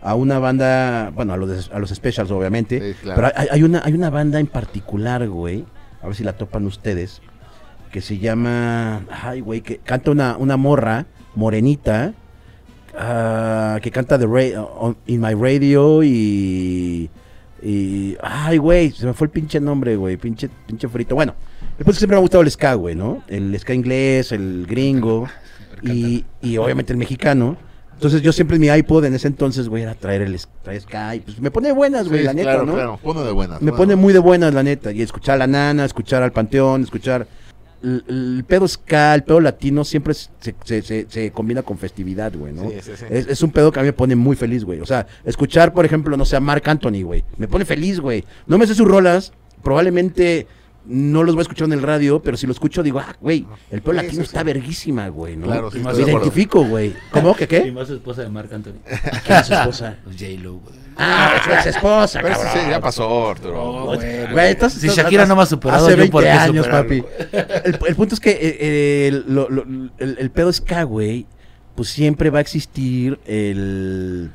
a 0.02 0.14
una 0.16 0.38
banda, 0.38 1.12
bueno, 1.16 1.34
a 1.34 1.38
los, 1.38 1.72
a 1.72 1.80
los 1.80 1.90
Specials, 1.90 2.30
obviamente, 2.32 2.94
Sí, 2.94 2.98
claro. 3.02 3.16
pero 3.22 3.34
hay, 3.40 3.48
hay 3.52 3.64
una, 3.64 3.82
hay 3.84 3.94
una 3.94 4.10
banda 4.12 4.40
en 4.40 4.48
particular, 4.48 5.28
güey, 5.28 5.66
a 6.02 6.06
ver 6.08 6.16
si 6.16 6.24
la 6.24 6.34
topan 6.34 6.66
ustedes, 6.68 7.22
que 7.92 8.02
se 8.02 8.20
llama, 8.20 9.02
ay, 9.10 9.40
güey, 9.42 9.62
que 9.62 9.78
canta 9.78 10.12
una, 10.12 10.38
una 10.38 10.58
morra 10.58 11.06
morenita, 11.34 12.14
ah, 12.98 13.80
que 13.82 13.90
canta 13.92 14.18
The 14.20 14.26
Ra- 14.28 14.62
on- 14.62 14.98
In 15.08 15.22
My 15.22 15.34
Radio 15.34 16.04
y, 16.04 17.10
y, 17.66 18.16
ay, 18.22 18.58
güey, 18.58 18.92
se 18.92 19.08
me 19.08 19.14
fue 19.14 19.26
el 19.26 19.32
pinche 19.32 19.60
nombre, 19.60 19.96
güey, 19.96 20.18
pinche, 20.18 20.50
pinche 20.68 20.88
frito. 20.88 21.16
Bueno, 21.16 21.34
después 21.78 21.98
siempre 21.98 22.16
me 22.16 22.20
ha 22.20 22.22
gustado 22.22 22.44
el 22.44 22.52
ska, 22.52 22.76
güey, 22.76 22.94
¿no? 22.94 23.24
El 23.28 23.58
ska 23.60 23.74
inglés, 23.74 24.32
el 24.32 24.68
gringo 24.70 25.28
y, 25.82 26.24
y 26.44 26.58
obviamente 26.58 26.94
el 26.94 26.98
mexicano. 26.98 27.58
Entonces 27.96 28.22
yo 28.22 28.32
siempre 28.34 28.58
en 28.58 28.62
mi 28.62 28.68
iPod 28.68 29.06
en 29.06 29.16
ese 29.16 29.28
entonces, 29.28 29.68
güey, 29.68 29.82
era 29.82 29.96
traer 29.96 30.22
el 30.22 30.40
traer 30.62 30.82
ska 30.82 31.16
y 31.16 31.22
pues 31.22 31.40
me 31.40 31.50
pone 31.50 31.72
buenas, 31.72 32.08
güey, 32.08 32.20
Sí, 32.20 32.26
la 32.26 32.34
neta, 32.34 32.52
claro, 32.52 32.66
¿no? 32.68 32.74
claro, 32.74 33.00
pone 33.02 33.24
de 33.24 33.32
buenas. 33.32 33.62
Me 33.62 33.72
bueno. 33.72 33.78
pone 33.78 33.96
muy 33.96 34.14
de 34.14 34.20
buenas, 34.20 34.54
la 34.54 34.62
neta. 34.62 34.92
Y 34.92 35.02
escuchar 35.02 35.36
a 35.36 35.38
la 35.40 35.48
nana, 35.48 35.86
escuchar 35.86 36.22
al 36.22 36.34
panteón, 36.34 36.84
escuchar. 36.84 37.26
El, 37.84 38.04
el 38.08 38.44
pedo 38.48 38.68
ska, 38.68 39.14
el 39.16 39.24
pedo 39.24 39.40
latino 39.40 39.84
siempre 39.84 40.14
se, 40.14 40.32
se, 40.64 40.82
se- 40.82 41.06
se 41.10 41.32
combina 41.32 41.62
con 41.62 41.78
festividad, 41.78 42.34
güey, 42.36 42.54
¿no? 42.54 42.70
Sí, 42.70 42.76
sí, 42.82 42.92
sí. 42.98 43.06
Es, 43.10 43.28
es 43.28 43.42
un 43.44 43.52
pedo 43.52 43.72
que 43.72 43.80
a 43.80 43.84
mí 43.84 43.88
me 43.88 43.94
pone 43.94 44.16
muy 44.16 44.36
feliz, 44.36 44.64
güey. 44.64 44.80
O 44.80 44.86
sea, 44.86 45.06
escuchar, 45.24 45.74
por 45.74 45.86
ejemplo, 45.86 46.18
no 46.18 46.26
sé, 46.26 46.36
a 46.36 46.40
Mark 46.40 46.64
Anthony, 46.66 47.04
güey. 47.04 47.24
Me 47.38 47.48
pone 47.48 47.66
feliz, 47.66 48.00
güey. 48.00 48.24
No 48.48 48.58
me 48.58 48.66
sé 48.68 48.74
sus 48.76 48.88
rolas. 48.88 49.34
Probablemente 49.64 50.48
no 50.86 51.24
los 51.24 51.34
voy 51.36 51.42
a 51.42 51.44
escuchar 51.44 51.66
en 51.66 51.74
el 51.74 51.82
radio, 51.82 52.22
pero 52.22 52.38
si 52.38 52.46
lo 52.46 52.54
escucho 52.54 52.84
digo, 52.84 53.00
ah, 53.00 53.16
güey, 53.20 53.46
el 53.72 53.82
pedo 53.82 53.92
Sí, 53.94 53.98
latino 53.98 54.22
sí, 54.22 54.28
está 54.28 54.40
sí. 54.42 54.46
verguísima, 54.46 55.08
güey, 55.10 55.36
¿no? 55.36 55.48
Claro, 55.48 55.72
sí, 55.72 55.78
Y 55.78 55.80
Me 55.82 55.86
más 55.86 56.00
identifico, 56.00 56.64
güey. 56.64 56.94
¿Cómo? 57.12 57.36
¿Que 57.36 57.46
Y 57.46 57.48
qué? 57.48 57.72
más 57.72 57.88
su 57.88 57.96
esposa 57.96 58.22
de 58.22 58.30
Marc 58.30 58.54
Anthony. 58.54 58.74
¿Quién 59.26 59.40
es 59.40 59.48
su 59.48 59.54
esposa? 59.54 59.98
Pues 60.04 60.16
J-Lo, 60.18 60.54
güey. 60.60 60.85
Ah, 60.98 61.42
su 61.44 61.52
ex 61.52 61.66
esposa, 61.68 62.20
Pero 62.22 62.36
cabrón. 62.36 62.54
sí, 62.54 62.70
ya 62.70 62.80
pasó, 62.80 63.30
Arturo. 63.32 63.62
Oh, 63.64 63.86
güey. 63.96 64.32
Güey, 64.32 64.52
entonces- 64.52 64.82
si 64.82 64.88
Shakira 64.88 65.26
no 65.26 65.36
me 65.36 65.42
ha 65.44 65.46
superado, 65.46 65.86
Hace 65.86 65.92
yo 65.96 65.98
20 65.98 66.12
por 66.12 66.24
qué 66.24 66.30
años, 66.32 66.68
papi. 66.68 67.04
El, 67.32 67.80
el 67.88 67.96
punto 67.96 68.16
es 68.16 68.20
que 68.22 68.32
eh, 68.32 68.38
eh, 68.60 69.08
el, 69.10 69.26
lo- 69.28 69.50
lo- 69.50 69.64
el- 69.64 70.18
el 70.20 70.32
pedo 70.32 70.52
ska, 70.54 70.84
güey, 70.84 71.26
pues 71.76 71.90
siempre 71.90 72.30
va 72.30 72.38
a 72.38 72.42
existir 72.42 73.20
el, 73.26 74.32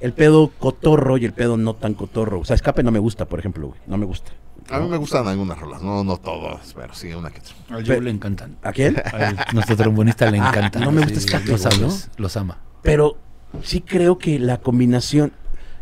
el 0.00 0.12
pedo 0.12 0.50
cotorro 0.58 1.16
y 1.16 1.24
el 1.24 1.32
pedo 1.32 1.56
no 1.56 1.74
tan 1.74 1.94
cotorro. 1.94 2.40
O 2.40 2.44
sea, 2.44 2.54
escape 2.56 2.82
no 2.82 2.90
me 2.90 2.98
gusta, 2.98 3.24
por 3.26 3.38
ejemplo, 3.38 3.68
güey. 3.68 3.80
No 3.86 3.96
me 3.96 4.04
gusta. 4.04 4.32
A 4.70 4.78
mí 4.78 4.88
me 4.88 4.96
gustan 4.96 5.26
algunas 5.26 5.58
rolas, 5.58 5.82
no, 5.82 6.04
no 6.04 6.16
todas, 6.18 6.72
pero 6.74 6.94
sí, 6.94 7.12
una 7.12 7.30
que 7.30 7.40
otra. 7.40 7.78
A 7.78 7.84
Joe 7.84 8.00
le 8.00 8.10
encantan. 8.10 8.56
¿A 8.62 8.72
quién? 8.72 8.96
A 8.98 9.52
nuestro 9.52 9.76
trombonista 9.76 10.30
le 10.30 10.38
Ah, 10.38 10.50
encanta. 10.50 10.78
no 10.78 10.92
me 10.92 11.00
gusta 11.02 11.18
Sí, 11.18 11.26
escape, 11.26 11.46
Lo 11.46 11.56
güey, 11.58 11.62
sabes, 11.62 12.10
los 12.16 12.36
ama. 12.36 12.58
Pero 12.82 13.16
sí 13.62 13.80
creo 13.80 14.18
que 14.18 14.38
la 14.38 14.58
combinación. 14.58 15.32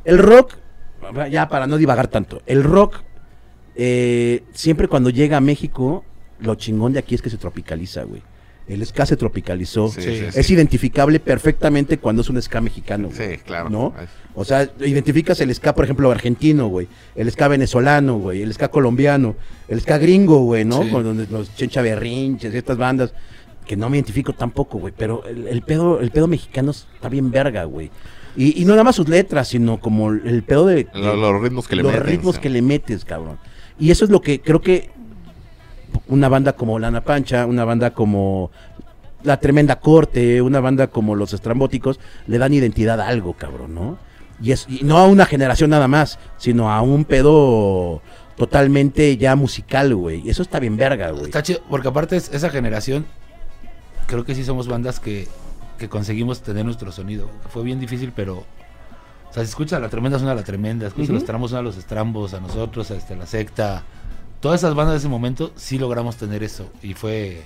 El 0.05 0.18
rock, 0.18 0.55
ya 1.30 1.48
para 1.48 1.66
no 1.66 1.76
divagar 1.76 2.09
tanto, 2.09 2.42
el 2.46 2.62
rock, 2.64 2.96
eh, 3.76 4.42
siempre 4.53 4.88
cuando 4.88 5.11
llega 5.11 5.36
a 5.36 5.40
México, 5.40 6.05
lo 6.40 6.55
chingón 6.55 6.92
de 6.92 6.98
aquí 6.98 7.14
es 7.14 7.22
que 7.22 7.30
se 7.30 7.36
tropicaliza, 7.38 8.05
güey. 8.05 8.22
El 8.68 8.86
ska 8.86 9.05
se 9.05 9.16
tropicalizó. 9.16 9.88
Sí, 9.88 10.01
Sí. 10.01 10.16
sí, 10.16 10.24
Es 10.38 10.46
sí. 10.46 10.55
identificable 10.55 11.18
perfectamente 11.18 11.98
cuando 11.98 12.22
es 12.22 12.30
un 12.30 12.40
ska 12.40 12.61
mexicano. 12.61 13.09
güey. 13.09 13.32
Sí, 13.32 13.38
claro. 13.38 13.68
¿No? 13.68 13.92
O 14.34 14.44
sea, 14.44 14.70
identificas 14.80 15.40
el 15.40 15.53
ska, 15.53 15.74
por 15.74 15.84
ejemplo, 15.84 16.09
argentino, 16.09 16.68
güey. 16.68 16.86
El 17.16 17.28
ska 17.32 17.48
venezolano, 17.48 18.18
güey. 18.18 18.42
El 18.42 18.55
ska 18.55 18.68
colombiano. 18.68 19.34
El 19.66 19.80
ska 19.80 19.98
gringo, 19.98 20.44
güey, 20.44 20.64
¿no? 20.64 20.88
Con 20.88 21.03
donde 21.03 21.26
los 21.26 21.53
Chencha 21.57 21.82
Berrinches, 21.82 22.55
estas 22.55 22.76
bandas. 22.76 23.12
Que 23.66 23.76
no 23.76 23.90
me 23.90 23.96
identifico 23.96 24.34
tampoco, 24.34 24.78
güey. 24.78 24.94
Pero 24.96 25.24
el, 25.26 25.48
el 25.48 25.62
pedo, 25.62 26.01
el 26.01 26.12
pedo 26.12 26.28
mexicano 26.28 26.70
está 26.70 27.09
bien 27.09 27.32
verga, 27.32 27.64
güey. 27.64 27.90
Y, 28.37 28.61
y 28.61 28.64
no 28.64 28.72
nada 28.72 28.85
más 28.85 28.97
sus 28.97 29.09
letras, 29.09 29.49
sino 29.49 29.81
como 29.81 30.11
el, 30.11 30.43
pedo 30.43 30.66
de... 30.66 30.87
Lo- 30.95 31.16
los 31.16 31.43
ritmos 31.43 31.66
que 31.68 31.76
le 31.76 31.83
los 31.83 31.93
meten, 31.93 32.07
ritmos 32.07 32.39
que 32.39 32.49
le 32.51 32.62
metes, 32.62 33.05
cabrón. 33.05 33.39
Y 33.78 33.91
eso 33.91 34.05
es 34.05 34.11
lo 34.11 34.20
que 34.20 34.41
creo 34.41 34.61
que 34.61 34.91
una 36.09 36.28
banda 36.28 36.53
como 36.55 36.78
Lana 36.78 37.01
Pancha, 37.03 37.47
una 37.47 37.64
banda 37.64 37.93
como 37.93 38.51
La 39.24 39.41
Tremenda 39.41 39.81
Corte, 39.81 40.41
una 40.43 40.61
banda 40.61 40.87
como 40.89 41.14
Los 41.16 41.33
Estrambóticos, 41.33 41.99
le 42.26 42.39
dan 42.39 42.53
identidad 42.55 43.01
a 43.01 43.09
algo, 43.09 43.33
cabrón, 43.35 43.74
¿no? 43.74 43.99
Y, 44.43 44.53
es, 44.53 44.66
y 44.68 44.85
no 44.85 44.97
a 44.99 45.07
una 45.07 45.26
generación 45.26 45.70
nada 45.70 45.89
más, 45.89 46.18
sino 46.39 46.70
a 46.72 46.81
un 46.83 47.05
pedo 47.05 48.01
totalmente 48.37 49.16
ya 49.18 49.37
musical, 49.37 49.95
güey. 49.95 50.28
Eso 50.31 50.43
está 50.43 50.59
bien 50.61 50.76
verga, 50.76 51.11
güey. 51.11 51.24
Está 51.24 51.43
chido, 51.43 51.61
porque 51.68 51.89
aparte 51.89 52.16
es- 52.16 52.31
esa 52.33 52.49
generación, 52.49 53.05
creo 54.07 54.24
que 54.24 54.35
sí 54.35 54.45
somos 54.45 54.66
bandas 54.68 54.99
que, 55.01 55.28
que 55.81 55.89
conseguimos 55.89 56.43
tener 56.43 56.64
nuestro 56.64 56.93
sonido. 56.93 57.28
Fue 57.49 57.64
bien 57.64 57.81
difícil, 57.81 58.12
pero... 58.14 58.45
O 59.31 59.33
sea, 59.33 59.43
si 59.45 59.49
escuchas 59.49 59.78
a 59.78 59.81
La 59.81 59.89
Tremenda, 59.89 60.18
suena 60.18 60.33
a 60.33 60.35
La 60.35 60.45
Tremenda. 60.45 60.87
Escuchas 60.87 61.09
a 61.09 61.12
Ujú. 61.12 61.20
los 61.20 61.24
tramos, 61.24 61.51
suena 61.51 61.61
a 61.61 61.62
los 61.64 61.76
estrambos, 61.78 62.35
a 62.35 62.41
nosotros, 62.41 62.91
a 62.91 62.97
este, 62.97 63.16
la 63.16 63.26
secta. 63.26 63.83
Todas 64.41 64.61
esas 64.61 64.74
bandas 64.74 64.95
de 64.95 64.99
ese 64.99 65.09
momento 65.09 65.53
sí 65.57 65.78
logramos 65.78 66.16
tener 66.16 66.43
eso. 66.43 66.70
Y 66.83 66.93
fue 66.95 67.43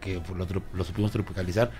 que 0.00 0.20
pues, 0.20 0.38
lo, 0.38 0.62
lo 0.74 0.84
supimos 0.84 1.10
tropicalizar. 1.12 1.70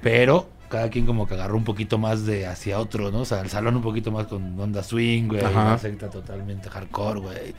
Pero 0.00 0.48
cada 0.68 0.88
quien 0.88 1.04
como 1.04 1.26
que 1.26 1.34
agarró 1.34 1.56
un 1.56 1.64
poquito 1.64 1.98
más 1.98 2.24
de 2.24 2.46
hacia 2.46 2.78
otro, 2.78 3.10
¿no? 3.10 3.20
O 3.20 3.24
sea, 3.24 3.40
el 3.42 3.50
salón 3.50 3.76
un 3.76 3.82
poquito 3.82 4.10
más 4.10 4.26
con 4.26 4.58
onda 4.58 4.82
swing, 4.82 5.28
güey. 5.28 5.42
La 5.42 5.76
secta 5.78 6.08
totalmente 6.08 6.70
hardcore, 6.70 7.20
güey. 7.20 7.54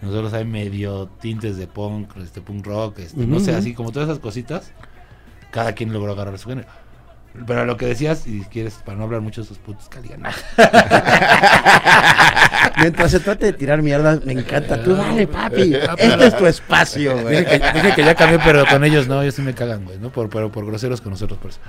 Nosotros 0.00 0.32
hay 0.32 0.44
medio 0.44 1.08
tintes 1.20 1.56
de 1.56 1.66
punk, 1.66 2.16
este 2.18 2.40
punk 2.40 2.64
rock, 2.64 3.00
este, 3.00 3.26
no 3.26 3.38
sé, 3.40 3.54
así 3.54 3.74
como 3.74 3.92
todas 3.92 4.08
esas 4.08 4.20
cositas. 4.20 4.72
Cada 5.50 5.72
quien 5.72 5.92
logró 5.92 6.12
agarrar 6.12 6.38
su 6.38 6.48
género. 6.48 6.68
Pero 7.46 7.64
lo 7.64 7.76
que 7.76 7.86
decías, 7.86 8.26
y 8.26 8.40
quieres, 8.42 8.74
para 8.84 8.98
no 8.98 9.04
hablar 9.04 9.20
mucho 9.20 9.40
de 9.42 9.46
esos 9.46 9.58
putos 9.58 9.88
caliganos. 9.88 10.34
Mientras 12.80 13.10
se 13.10 13.20
trate 13.20 13.46
de 13.46 13.52
tirar 13.52 13.82
mierda, 13.82 14.20
me 14.24 14.32
encanta. 14.32 14.82
Tú 14.82 14.94
dale, 14.94 15.26
papi. 15.26 15.74
Ah, 15.76 15.94
pero- 15.96 16.12
Este 16.14 16.26
es 16.26 16.36
tu 16.36 16.46
espacio, 16.46 17.18
güey. 17.20 17.44
Dije 17.44 17.60
que, 17.60 17.72
dije 17.72 17.94
que 17.94 18.04
ya 18.04 18.14
cambié, 18.14 18.38
pero 18.44 18.64
con 18.66 18.84
ellos 18.84 19.06
no, 19.08 19.22
ellos 19.22 19.34
sí 19.34 19.42
me 19.42 19.54
cagan, 19.54 19.84
güey, 19.84 19.98
¿no? 19.98 20.10
Por, 20.10 20.28
pero 20.28 20.50
por 20.50 20.66
groseros 20.66 21.00
con 21.00 21.10
nosotros, 21.12 21.38
por 21.38 21.50
eso. 21.50 21.60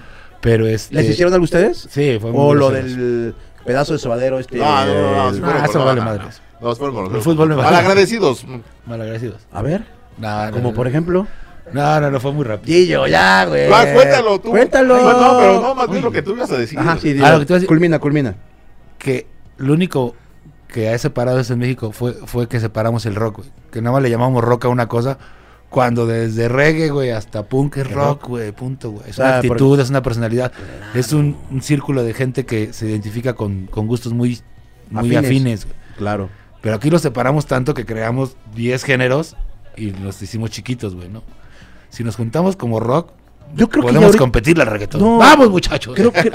Pero 0.41 0.67
este... 0.67 0.95
¿Les 0.95 1.09
hicieron 1.09 1.33
algo 1.33 1.43
ustedes? 1.43 1.87
Sí, 1.89 2.17
fue 2.19 2.31
muy 2.31 2.39
O 2.41 2.53
lo 2.53 2.69
del 2.71 3.35
pedazo 3.65 3.93
de 3.93 3.99
sobadero 3.99 4.39
este. 4.39 4.57
No, 4.57 4.85
no, 4.85 4.93
no, 4.93 5.15
no, 5.15 5.29
el- 5.29 5.35
sí, 5.35 5.41
Ah, 5.43 5.45
fueron 5.45 5.65
eso 5.65 5.85
vale 5.85 5.99
no, 5.99 6.05
madres. 6.05 6.41
No, 6.61 6.67
no, 6.67 6.71
El 7.15 7.21
fútbol 7.21 7.49
vale. 7.49 7.61
Malagradecidos. 7.63 8.45
Malagradecidos. 8.85 9.41
A 9.51 9.61
ver, 9.61 9.83
No, 10.17 10.45
no, 10.45 10.51
como 10.51 10.69
no, 10.69 10.73
por 10.75 10.87
ejemplo. 10.87 11.27
No, 11.73 11.99
no, 11.99 12.11
no, 12.11 12.19
fue 12.19 12.31
muy 12.33 12.43
rápido. 12.45 12.65
Gillo, 12.77 13.07
ya, 13.07 13.45
güey. 13.45 13.71
Ah, 13.71 13.85
cuéntalo 13.93 14.39
tú. 14.39 14.49
Cuéntalo. 14.51 14.95
Ay, 14.95 15.03
no, 15.03 15.37
pero 15.39 15.61
no, 15.61 15.75
más 15.75 15.89
bien 15.89 16.03
lo 16.03 16.11
que 16.11 16.21
tú 16.21 16.31
ibas 16.33 16.51
a 16.51 16.57
decir. 16.57 16.77
Ajá, 16.79 16.97
sí, 16.99 17.17
Ah, 17.23 17.31
lo 17.33 17.39
que 17.39 17.45
te 17.45 17.53
iba 17.53 17.57
a 17.57 17.59
decir- 17.59 17.67
Culmina, 17.67 17.99
culmina. 17.99 18.35
que 18.97 19.27
lo 19.57 19.73
único 19.73 20.15
que 20.67 20.89
ha 20.89 20.97
separado 20.97 21.39
eso 21.39 21.53
en 21.53 21.59
México 21.59 21.91
fue, 21.91 22.13
fue 22.13 22.47
que 22.47 22.59
separamos 22.59 23.05
el 23.05 23.15
rock, 23.15 23.37
güey. 23.37 23.49
Que 23.71 23.81
nada 23.81 23.93
más 23.93 24.03
le 24.03 24.09
llamamos 24.09 24.43
rock 24.43 24.65
a 24.65 24.67
una 24.69 24.87
cosa. 24.87 25.17
Cuando 25.69 26.07
desde 26.07 26.47
reggae, 26.49 26.89
güey, 26.89 27.11
hasta 27.11 27.43
punk 27.47 27.77
es 27.77 27.91
rock, 27.91 28.27
güey, 28.27 28.51
punto, 28.51 28.89
güey. 28.91 29.09
Es 29.09 29.19
Ah, 29.19 29.23
una 29.23 29.31
porque- 29.35 29.47
actitud, 29.49 29.79
es 29.79 29.89
una 29.91 30.01
personalidad. 30.01 30.51
Es 30.95 31.13
un, 31.13 31.37
un 31.51 31.61
círculo 31.61 32.03
de 32.03 32.13
gente 32.15 32.45
que 32.45 32.73
se 32.73 32.87
identifica 32.87 33.33
con, 33.33 33.67
con 33.67 33.85
gustos 33.85 34.13
muy, 34.13 34.39
muy 34.89 35.01
Afines. 35.15 35.25
afines. 35.25 35.65
güey. 35.65 35.75
Claro. 35.97 36.29
Pero 36.61 36.75
aquí 36.75 36.89
los 36.89 37.01
separamos 37.03 37.45
tanto 37.45 37.73
que 37.75 37.85
creamos 37.85 38.35
10 38.55 38.83
géneros 38.83 39.35
y 39.77 39.91
los 39.91 40.21
hicimos 40.21 40.49
chiquitos, 40.49 40.95
güey, 40.95 41.07
¿no? 41.07 41.23
Si 41.89 42.03
nos 42.03 42.15
juntamos 42.15 42.55
como 42.55 42.79
rock, 42.79 43.11
Yo 43.55 43.67
creo 43.67 43.81
que 43.81 43.87
podemos 43.87 44.03
ahorita- 44.05 44.19
competirle 44.19 44.63
al 44.63 44.69
reggaetón. 44.69 45.01
No, 45.01 45.17
¡Vamos, 45.17 45.49
muchachos! 45.49 45.95
Creo 45.95 46.11
que. 46.13 46.19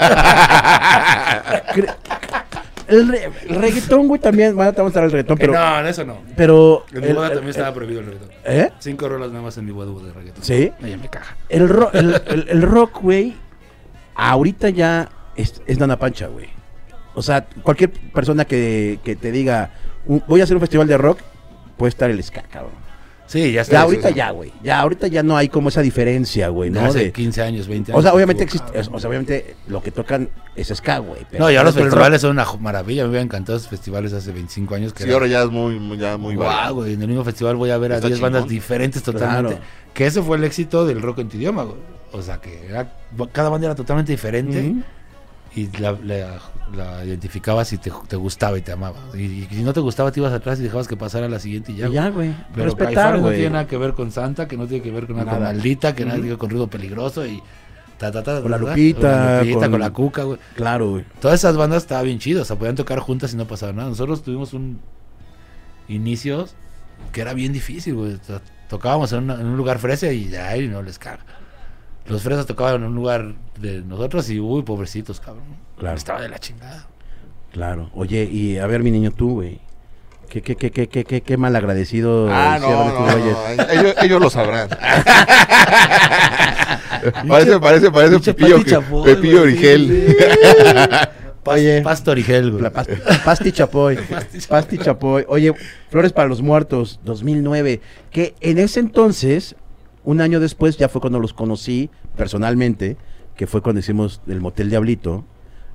el, 2.87 3.07
re- 3.07 3.31
el 3.47 3.55
reggaetón, 3.55 4.07
güey, 4.07 4.19
también. 4.21 4.55
Bueno, 4.55 4.71
te 4.73 4.77
vamos 4.81 4.91
a 4.95 4.99
dar 4.99 5.05
el 5.05 5.11
reggaetón, 5.11 5.37
Que 5.37 5.47
pero. 5.47 5.53
no, 5.59 5.79
en 5.79 5.85
eso 5.87 6.05
no. 6.05 6.17
Pero. 6.35 6.85
En 6.93 7.01
mi 7.01 7.07
el- 7.07 7.15
boda 7.15 7.27
el- 7.27 7.33
también 7.33 7.49
estaba 7.51 7.73
prohibido 7.73 8.01
el 8.01 8.05
reggaetón. 8.07 8.29
¿Eh? 8.45 8.71
Cinco 8.79 9.09
rolas 9.09 9.29
nada 9.31 9.43
más 9.43 9.57
en 9.57 9.65
mi 9.65 9.71
boda 9.71 9.91
de 10.05 10.13
reggaetón. 10.13 10.43
Sí. 10.43 10.71
Ella 10.83 10.97
me 10.97 11.07
caga. 11.09 11.35
El, 11.49 11.69
ro- 11.69 11.91
el, 11.93 12.61
rock, 12.61 13.01
güey, 13.01 13.35
ahorita 14.15 14.69
ya 14.69 15.09
es, 15.35 15.61
es 15.65 15.77
Dana 15.79 15.97
Pancha, 15.97 16.27
güey. 16.27 16.49
O 17.15 17.21
sea, 17.21 17.45
cualquier 17.63 17.91
persona 17.91 18.43
que, 18.45 18.99
que 19.03 19.15
te 19.15 19.31
diga, 19.31 19.71
"Un- 20.05 20.21
voy 20.27 20.41
a 20.41 20.43
hacer 20.43 20.55
un 20.57 20.59
festival 20.61 20.87
de 20.87 20.97
rock, 20.97 21.19
puede 21.77 21.89
estar 21.89 22.09
el 22.11 22.21
ska, 22.23 22.43
cabrón. 22.43 22.73
Sí, 23.27 23.51
ya 23.51 23.61
está. 23.61 23.73
Ya 23.73 23.81
ahorita 23.81 24.09
ya, 24.11 24.29
güey. 24.31 24.51
Ya 24.63 24.79
ahorita 24.79 25.07
ya 25.07 25.23
no 25.23 25.35
hay 25.35 25.49
como 25.49 25.69
esa 25.69 25.81
diferencia, 25.81 26.49
güey, 26.49 26.69
¿no? 26.69 26.79
hace 26.81 26.99
De- 27.05 27.11
15 27.11 27.41
años, 27.41 27.67
20 27.67 27.91
años. 27.91 27.99
o 27.99 28.01
sea, 28.03 28.13
obviamente 28.13 28.43
existe, 28.43 28.79
o 28.79 28.99
sea, 28.99 29.09
obviamente 29.09 29.55
lo 29.67 29.81
que 29.81 29.89
tocan 29.91 30.29
es 30.55 30.67
ska, 30.67 30.99
güey. 30.99 31.25
pero- 31.31 31.43
No, 31.43 31.49
y 31.51 31.55
ahora 31.55 31.69
los 31.69 31.75
festivales 31.75 32.21
son 32.21 32.31
una 32.31 32.45
maravilla. 32.59 33.03
Me 33.03 33.09
hubieran 33.09 33.25
encantado 33.25 33.57
esos 33.57 33.67
festivales 33.69 34.13
hace 34.13 34.31
25 34.31 34.75
años. 34.75 34.93
Que 34.93 34.99
Sí, 35.03 35.09
era- 35.09 35.13
ahora 35.15 35.27
ya 35.27 35.41
es 35.43 35.49
muy, 35.49 35.79
muy- 35.79 35.97
ya 35.97 36.17
muy 36.17 36.35
Guau, 36.35 36.75
güey. 36.75 36.93
En 36.93 37.01
el 37.01 37.07
mismo 37.07 37.23
festival 37.23 37.55
voy 37.55 37.71
a 37.71 37.77
ver 37.79 37.93
a 37.93 37.95
Está 37.95 38.07
10 38.07 38.19
bandas 38.21 38.47
diferentes 38.47 39.01
totalmente. 39.01 39.55
Claro. 39.55 39.65
Que 39.93 40.05
ese 40.05 40.21
fue 40.21 40.37
el 40.37 40.43
éxito 40.43 40.85
del 40.85 41.01
rock 41.01 41.19
en 41.19 41.29
tu 41.29 41.37
idioma, 41.37 41.63
güey. 41.63 41.77
O 42.11 42.21
sea, 42.21 42.37
que 42.37 42.67
era- 42.67 42.93
cada 43.31 43.49
banda 43.49 43.67
era 43.67 43.75
totalmente 43.75 44.11
diferente. 44.11 44.75
Y 45.55 45.67
la, 45.79 45.97
la- 46.03 46.39
la 46.73 47.05
identificabas 47.05 47.71
y 47.73 47.77
te, 47.77 47.91
te 48.07 48.15
gustaba 48.15 48.57
y 48.57 48.61
te 48.61 48.71
amaba. 48.71 48.97
Y, 49.13 49.21
y 49.21 49.47
si 49.51 49.63
no 49.63 49.73
te 49.73 49.79
gustaba, 49.81 50.11
te 50.11 50.19
ibas 50.19 50.33
atrás 50.33 50.59
y 50.59 50.63
dejabas 50.63 50.87
que 50.87 50.97
pasara 50.97 51.29
la 51.29 51.39
siguiente 51.39 51.71
y 51.71 51.75
ya. 51.75 51.85
Y 51.85 51.89
güey. 51.89 51.93
ya, 51.95 52.09
güey. 52.09 52.33
Pero 52.53 52.65
Respetar, 52.65 53.19
no 53.19 53.29
tiene 53.29 53.49
nada 53.51 53.67
que 53.67 53.77
ver 53.77 53.93
con 53.93 54.11
Santa, 54.11 54.47
que 54.47 54.57
no 54.57 54.65
tiene 54.67 54.83
que 54.83 54.91
ver 54.91 55.05
con 55.07 55.17
nada, 55.17 55.31
con. 55.33 55.43
Maldita, 55.43 55.93
que 55.95 56.03
nada 56.05 56.15
tiene 56.15 56.27
que 56.27 56.31
ver 56.33 56.37
con 56.39 56.49
Ruido 56.49 56.67
Peligroso 56.67 57.25
y 57.25 57.41
ta, 57.97 58.11
ta, 58.11 58.23
ta, 58.23 58.41
Con 58.41 58.51
la. 58.51 58.57
Lupita, 58.57 58.99
con, 58.99 59.09
la, 59.09 59.39
Lupita, 59.43 59.59
con- 59.59 59.71
con 59.71 59.79
la 59.79 59.89
Cuca, 59.91 60.23
güey. 60.23 60.39
Claro, 60.55 60.89
güey. 60.91 61.05
Todas 61.21 61.39
esas 61.39 61.55
bandas 61.55 61.83
estaban 61.83 62.05
bien 62.05 62.19
chidas, 62.19 62.41
o 62.41 62.45
sea, 62.45 62.57
podían 62.57 62.75
tocar 62.75 62.99
juntas 62.99 63.33
y 63.33 63.37
no 63.37 63.45
pasaba 63.45 63.71
nada. 63.73 63.89
Nosotros 63.89 64.23
tuvimos 64.23 64.53
un 64.53 64.79
inicios 65.87 66.55
que 67.11 67.21
era 67.21 67.33
bien 67.33 67.53
difícil, 67.53 67.95
güey. 67.95 68.17
To- 68.17 68.41
Tocábamos 68.69 69.13
en, 69.13 69.25
una- 69.25 69.35
en 69.35 69.45
un 69.45 69.57
lugar 69.57 69.77
fresa 69.77 70.11
y 70.11 70.29
ya 70.29 70.49
ahí 70.49 70.67
no 70.67 70.81
les 70.81 70.97
caga. 70.97 71.19
Los 72.07 72.23
fresas 72.23 72.45
tocaban 72.47 72.75
en 72.81 72.83
un 72.87 72.95
lugar 72.95 73.35
de 73.59 73.81
nosotros 73.81 74.27
y 74.29 74.39
uy, 74.39 74.63
pobrecitos, 74.63 75.19
cabrón. 75.19 75.43
Claro. 75.77 75.97
Estaba 75.97 76.21
de 76.21 76.29
la 76.29 76.39
chingada. 76.39 76.87
Claro. 77.51 77.89
Oye, 77.93 78.23
y 78.23 78.57
a 78.57 78.65
ver, 78.67 78.83
mi 78.83 78.91
niño, 78.91 79.11
tú, 79.11 79.33
güey. 79.35 79.59
¿Qué, 80.29 80.41
qué, 80.41 80.55
qué, 80.55 80.71
qué, 80.71 80.87
qué, 80.87 81.03
qué, 81.05 81.21
qué 81.21 81.37
mal 81.37 81.55
agradecido 81.55 82.27
Ah, 82.29 82.57
no, 82.59 82.67
no, 82.67 83.07
no, 83.07 83.15
ellos, 83.71 83.95
ellos 84.01 84.19
lo 84.19 84.29
sabrán. 84.29 84.67
parece, 87.27 87.59
parece, 87.59 87.91
parece 87.91 88.19
Pepillo, 88.19 88.63
Chapoy, 88.63 89.05
Pepillo 89.05 89.43
Origel. 89.43 90.17
Oye. 91.45 91.81
Pasto 91.83 92.11
Origel, 92.11 92.51
güey. 92.51 92.71
Pasti 93.25 93.51
Chapoy. 93.51 93.97
Pasti 94.49 94.77
Chapoy. 94.77 95.25
Oye, 95.27 95.53
Flores 95.89 96.11
para 96.11 96.27
los 96.27 96.41
Muertos, 96.41 96.99
2009. 97.03 97.81
Que 98.11 98.33
en 98.41 98.57
ese 98.57 98.79
entonces, 98.79 99.55
un 100.03 100.21
año 100.21 100.39
después, 100.39 100.77
ya 100.77 100.89
fue 100.89 101.01
cuando 101.01 101.19
los 101.19 101.33
conocí 101.33 101.89
personalmente, 102.17 102.97
que 103.35 103.47
fue 103.47 103.61
cuando 103.61 103.79
hicimos 103.79 104.21
el 104.27 104.41
Motel 104.41 104.69
Diablito, 104.69 105.23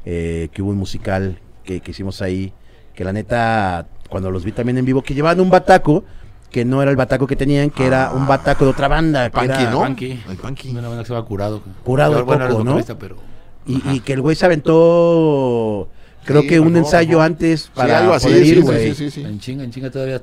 eh, 0.04 0.48
que 0.52 0.62
hubo 0.62 0.70
un 0.70 0.76
musical 0.78 1.38
que, 1.64 1.80
que 1.80 1.90
hicimos 1.90 2.22
ahí, 2.22 2.52
que 2.94 3.04
la 3.04 3.12
neta, 3.12 3.86
cuando 4.08 4.30
los 4.30 4.44
vi 4.44 4.52
también 4.52 4.78
en 4.78 4.84
vivo, 4.84 5.02
que 5.02 5.14
llevaban 5.14 5.40
un 5.40 5.50
bataco, 5.50 6.04
que 6.50 6.64
no 6.64 6.82
era 6.82 6.90
el 6.90 6.96
bataco 6.96 7.26
que 7.26 7.36
tenían, 7.36 7.70
que 7.70 7.86
era 7.86 8.10
un 8.12 8.26
bataco 8.26 8.64
de 8.64 8.70
otra 8.72 8.88
banda. 8.88 9.30
que 9.30 9.38
Punky, 9.38 9.52
era- 9.62 9.70
¿no? 9.70 9.80
Punky. 9.84 10.20
El 10.28 10.36
Punky. 10.36 10.70
Una 10.70 10.88
banda 10.88 11.02
que 11.02 11.06
se 11.08 11.14
llama 11.14 11.26
Curado. 11.26 11.62
Curado 11.84 12.16
de 12.16 12.22
Bueno, 12.22 12.48
Coco, 12.48 12.64
¿no? 12.64 12.80
pero 12.98 13.16
Y, 13.66 13.80
y 13.90 14.00
que 14.00 14.14
el 14.14 14.20
güey 14.20 14.34
se 14.34 14.46
aventó, 14.46 15.88
creo 16.24 16.42
Sí, 16.42 16.48
que 16.48 16.60
un 16.60 16.76
ensayo 16.76 17.20
antes 17.22 17.62
Sí, 17.62 17.70
para 17.74 17.98
algo 17.98 18.14
así, 18.14 18.26
poder 18.28 18.42
sí, 18.44 18.50
ir, 18.50 18.54
sí, 18.56 18.60
güey. 18.62 18.88
sí, 18.88 18.94
sí, 18.94 19.10
sí. 19.10 19.22
en 19.22 19.38
chinga, 19.38 19.64
en 19.64 19.70
chinga 19.70 19.90
todavía. 19.90 20.22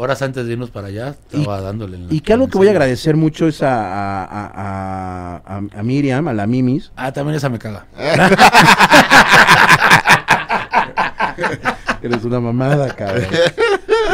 Horas 0.00 0.22
antes 0.22 0.46
de 0.46 0.52
irnos 0.52 0.70
para 0.70 0.86
allá, 0.86 1.16
estaba 1.32 1.60
dándole. 1.60 1.96
en 1.96 2.06
la- 2.06 2.14
Y 2.14 2.20
que 2.20 2.32
algo 2.32 2.46
que 2.48 2.56
voy 2.56 2.68
a 2.68 2.70
agradecer 2.70 3.16
mucho 3.16 3.48
es 3.48 3.62
a, 3.64 3.74
a, 3.74 4.24
a- 4.24 4.52
a- 4.54 5.56
a- 5.56 5.60
a 5.80 5.82
Miriam, 5.82 6.28
a 6.28 6.32
la 6.32 6.46
Mimis. 6.46 6.92
Ah, 6.94 7.12
también 7.12 7.34
esa 7.36 7.48
me 7.48 7.58
caga. 7.58 7.84
Eres 12.02 12.24
una 12.24 12.38
mamada, 12.40 12.94
cabrón. 12.94 13.24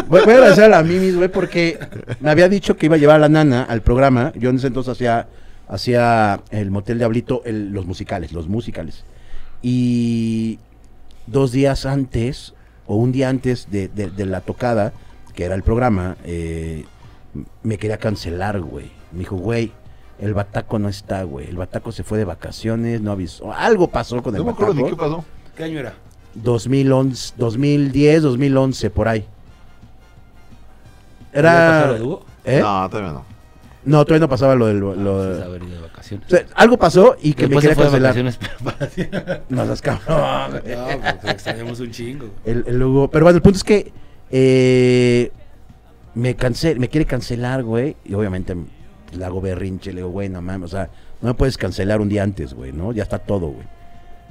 Voy, 0.09 0.23
voy 0.25 0.33
a 0.33 0.37
agradecer 0.37 0.65
a 0.65 0.69
la 0.69 0.83
Mimis, 0.83 1.17
güey, 1.17 1.29
porque 1.29 1.79
me 2.21 2.31
había 2.31 2.49
dicho 2.49 2.77
que 2.77 2.87
iba 2.87 2.97
a 2.97 2.99
llevar 2.99 3.17
a 3.17 3.21
la 3.21 3.29
nana 3.29 3.63
al 3.65 3.83
programa. 3.83 4.33
Yo 4.37 4.49
en 4.51 4.57
ese 4.57 4.69
entonces 4.69 4.93
hacía, 4.93 5.27
hacía 5.69 6.41
el 6.51 6.71
Motel 6.71 6.99
Diablito, 6.99 7.43
el- 7.45 7.71
los 7.73 7.85
musicales, 7.87 8.33
los 8.33 8.49
musicales. 8.49 9.05
Y 9.63 10.59
dos 11.27 11.53
días 11.53 11.85
antes, 11.85 12.55
o 12.87 12.97
un 12.97 13.13
día 13.13 13.29
antes 13.29 13.69
de, 13.71 13.89
de- 13.89 14.11
de 14.11 14.27
la 14.27 14.41
tocada, 14.41 14.93
que 15.35 15.45
era 15.45 15.55
el 15.55 15.63
programa, 15.63 16.17
eh, 16.25 16.85
me 17.63 17.79
quería 17.79 17.99
cancelar, 17.99 18.61
güey. 18.61 18.91
Me 19.13 19.21
dijo, 19.21 19.37
güey, 19.37 19.73
el 20.21 20.33
bataco 20.35 20.79
no 20.79 20.89
está, 20.89 21.23
güey. 21.25 21.49
El 21.49 21.57
bataco 21.57 21.93
se 21.93 22.05
fue 22.05 22.19
de 22.19 22.25
vacaciones, 22.25 23.01
no 23.01 23.11
avisó. 23.13 23.53
Algo 23.53 23.89
pasó 23.89 24.23
con 24.23 24.35
el 24.35 24.39
No 24.41 24.47
me 24.47 24.53
acuerdo 24.53 24.75
ni 24.75 24.85
qué 24.85 24.91
bataco. 24.93 25.17
pasó. 25.17 25.25
¿Qué 25.57 25.65
año 25.65 25.79
era? 25.81 25.95
2011, 26.35 27.35
2010, 27.37 28.23
2011, 28.23 28.91
por 28.91 29.09
ahí. 29.09 29.21
¿Ya 29.21 29.27
pasó 31.27 31.39
Era... 31.39 31.87
lo 31.87 31.95
de 31.95 32.03
Hugo? 32.03 32.25
¿Eh? 32.45 32.61
No. 32.61 32.83
No, 32.83 32.89
todavía 32.91 33.13
no. 33.13 34.05
todavía 34.05 34.21
no 34.21 34.29
pasaba 34.29 34.55
lo 34.55 34.67
del... 34.67 34.79
lo- 34.79 35.45
haber 35.45 35.63
ido 35.63 35.81
de 35.83 35.85
o 35.87 36.29
sea, 36.29 36.45
algo 36.55 36.77
pasó 36.77 37.17
y 37.23 37.33
que 37.33 37.47
Después 37.49 37.65
me 37.65 37.71
se 37.75 37.77
quería 37.77 38.13
cancelar. 38.13 39.45
No, 39.49 39.65
seas 39.67 39.81
cabrón. 39.83 40.63
No, 40.67 40.87
pues 41.21 41.33
extrañamos 41.35 41.81
un 41.81 41.91
chingo. 41.91 42.27
El, 42.45 42.63
el 42.67 42.83
Hugo- 42.83 43.09
Pero 43.11 43.25
bueno, 43.25 43.37
el 43.37 43.43
punto 43.43 43.57
es 43.57 43.65
que 43.65 43.91
eh, 44.31 45.31
me 46.15 46.35
cancel, 46.37 46.79
me 46.81 46.89
quiere 46.89 47.07
cancelar, 47.07 47.63
güey. 47.63 47.97
Y 48.05 48.15
obviamente 48.15 48.57
le 49.17 49.25
hago 49.25 49.41
berrinche, 49.41 49.91
le 49.93 49.97
digo, 50.01 50.11
güey, 50.11 50.29
no 50.29 50.43
mames, 50.43 50.73
o 50.73 50.77
sea, 50.77 50.91
no 51.21 51.29
me 51.29 51.35
puedes 51.35 51.57
cancelar 51.57 52.01
un 52.01 52.09
día 52.09 52.23
antes, 52.23 52.55
güey, 52.55 52.73
¿no? 52.73 52.93
Ya 52.93 53.03
está 53.03 53.19
todo, 53.19 53.49
güey. 53.49 53.67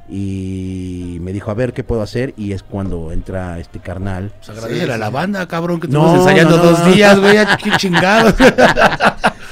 Y 0.10 1.18
me 1.22 1.32
dijo, 1.32 1.50
a 1.50 1.54
ver, 1.54 1.72
¿qué 1.74 1.84
puedo 1.84 2.02
hacer? 2.02 2.34
Y 2.36 2.52
es 2.52 2.62
cuando 2.62 3.12
entra 3.14 3.58
este 3.60 3.80
carnal. 3.80 4.32
Pues 4.38 4.50
agradecele 4.50 4.86
Sí, 4.86 4.92
a 4.92 4.98
la 4.98 5.08
sí. 5.08 5.14
banda, 5.14 5.48
cabrón, 5.48 5.80
que 5.80 5.88
No, 5.88 6.00
estuvimos 6.06 6.28
ensayando 6.28 6.58
no, 6.58 6.64
no, 6.64 6.70
dos 6.72 6.80
no. 6.80 6.92
días, 6.94 7.20
güey. 7.20 7.38
Qué 7.64 7.72
chingados. 7.78 8.36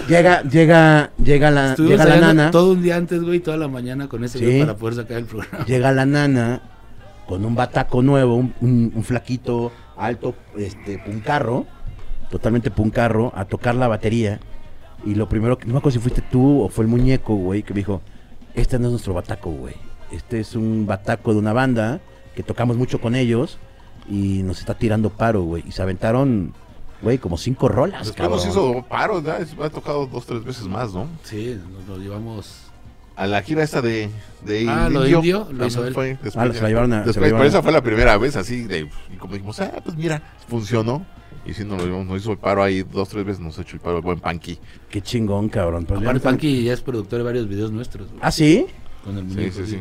Llega, 0.08 0.42
llega, 0.44 1.12
llega 1.24 1.52
la, 1.52 1.76
llega 1.76 2.04
la 2.06 2.18
nana. 2.20 2.52
todo 2.52 2.74
un 2.74 2.82
día 2.82 2.98
antes, 2.98 3.22
güey, 3.24 3.40
toda 3.40 3.56
la 3.56 3.70
mañana 3.70 4.10
con 4.10 4.24
ese 4.26 4.40
Sí. 4.40 4.46
güey 4.46 4.60
para 4.62 4.76
poder 4.76 4.96
sacar 4.96 5.18
el 5.20 5.26
programa. 5.26 5.64
Llega 5.66 5.92
la 5.94 6.06
nana 6.06 6.62
con 7.28 7.46
un 7.46 7.56
bataco 7.56 8.02
nuevo, 8.02 8.36
un, 8.36 8.54
un- 8.60 8.92
un 8.94 9.04
flaquito 9.06 9.72
alto, 10.06 10.36
este, 10.58 10.98
puncarro, 11.00 11.66
totalmente 12.30 12.72
puncarro, 12.72 13.32
a 13.36 13.46
tocar 13.46 13.76
la 13.76 13.88
batería. 13.88 14.40
Y 15.06 15.16
lo 15.16 15.28
primero 15.28 15.58
que, 15.58 15.66
no 15.66 15.74
me 15.74 15.80
acuerdo 15.80 15.98
si 15.98 16.00
fuiste 16.00 16.22
tú 16.22 16.62
o 16.62 16.70
fue 16.70 16.84
el 16.86 16.90
muñeco, 16.90 17.36
güey, 17.36 17.64
que 17.64 17.74
me 17.74 17.80
dijo, 17.80 18.02
este 18.54 18.78
no 18.80 18.88
es 18.88 18.92
nuestro 18.92 19.14
bataco, 19.14 19.50
güey. 19.52 19.76
Este 20.12 20.40
es 20.40 20.56
un 20.56 20.86
bataco 20.86 21.34
de 21.34 21.40
una 21.40 21.54
banda 21.54 22.00
que 22.36 22.44
tocamos 22.44 22.78
mucho 22.78 23.00
con 23.02 23.16
ellos 23.16 23.58
y 24.10 24.44
nos 24.44 24.60
está 24.60 24.74
tirando 24.76 25.10
paro, 25.10 25.42
güey. 25.44 25.64
Y 25.68 25.72
se 25.72 25.82
aventaron, 25.82 26.54
güey, 27.02 27.18
como 27.18 27.38
cinco 27.38 27.68
rolas, 27.68 28.08
Después 28.08 28.30
nos 28.30 28.44
cabrón. 28.46 28.80
hizo 28.82 28.88
paro, 28.88 29.20
es- 29.40 29.56
ha 29.60 29.70
tocado 29.70 30.06
dos, 30.08 30.26
tres 30.26 30.44
veces 30.44 30.66
más, 30.68 30.94
¿no? 30.94 31.08
Sí, 31.24 31.60
nos 31.74 31.88
lo 31.88 31.98
llevamos. 32.04 32.71
A 33.22 33.28
la 33.28 33.44
gira 33.44 33.62
esta 33.62 33.82
de, 33.84 34.10
de 34.46 34.66
Ah, 34.68 34.90
lo 34.90 35.02
de 35.04 35.12
Indio, 35.12 35.48
lo 35.52 35.68
hizo 35.68 35.86
él. 35.86 35.94
fue 35.94 36.18
después 36.24 36.36
Ah, 36.36 36.52
se 36.54 36.62
la 36.62 36.68
llevaron 36.70 36.92
a- 36.94 36.96
se 36.96 37.00
la 37.02 37.06
Después, 37.06 37.16
llevaron 37.28 37.38
pero 37.38 37.44
a- 37.44 37.48
esa 37.50 37.62
fue 37.62 37.72
la 37.72 37.84
primera 37.84 38.18
vez 38.18 38.36
así, 38.36 38.64
de, 38.64 38.90
y 39.14 39.18
como 39.18 39.34
dijimos, 39.34 39.60
ah, 39.60 39.80
pues 39.86 39.96
mira, 39.96 40.22
funcionó. 40.48 41.06
Y 41.46 41.54
sí, 41.54 41.64
nos, 41.64 41.78
lo 41.80 41.86
llevamos, 41.86 42.08
nos 42.08 42.20
hizo 42.22 42.32
el 42.32 42.38
paro 42.40 42.64
ahí 42.64 42.82
dos, 42.84 43.10
tres 43.10 43.24
veces, 43.26 43.40
nos 43.42 43.58
ha 43.60 43.62
hecho 43.62 43.76
el 43.76 43.80
paro 43.82 43.98
el 43.98 44.02
buen 44.04 44.20
Punky. 44.20 44.58
Qué 44.90 45.02
chingón, 45.02 45.50
cabrón. 45.50 45.86
Pues, 45.86 46.02
Aparte, 46.02 46.20
Punky 46.20 46.64
ya 46.64 46.74
es 46.74 46.82
productor 46.82 47.20
de 47.20 47.24
varios 47.26 47.48
videos 47.48 47.72
nuestros, 47.72 48.08
güey. 48.10 48.20
¿Ah, 48.24 48.32
sí? 48.32 48.66
Con 49.04 49.18
el 49.20 49.30
Sí, 49.30 49.52
sí, 49.52 49.66
sí. 49.72 49.80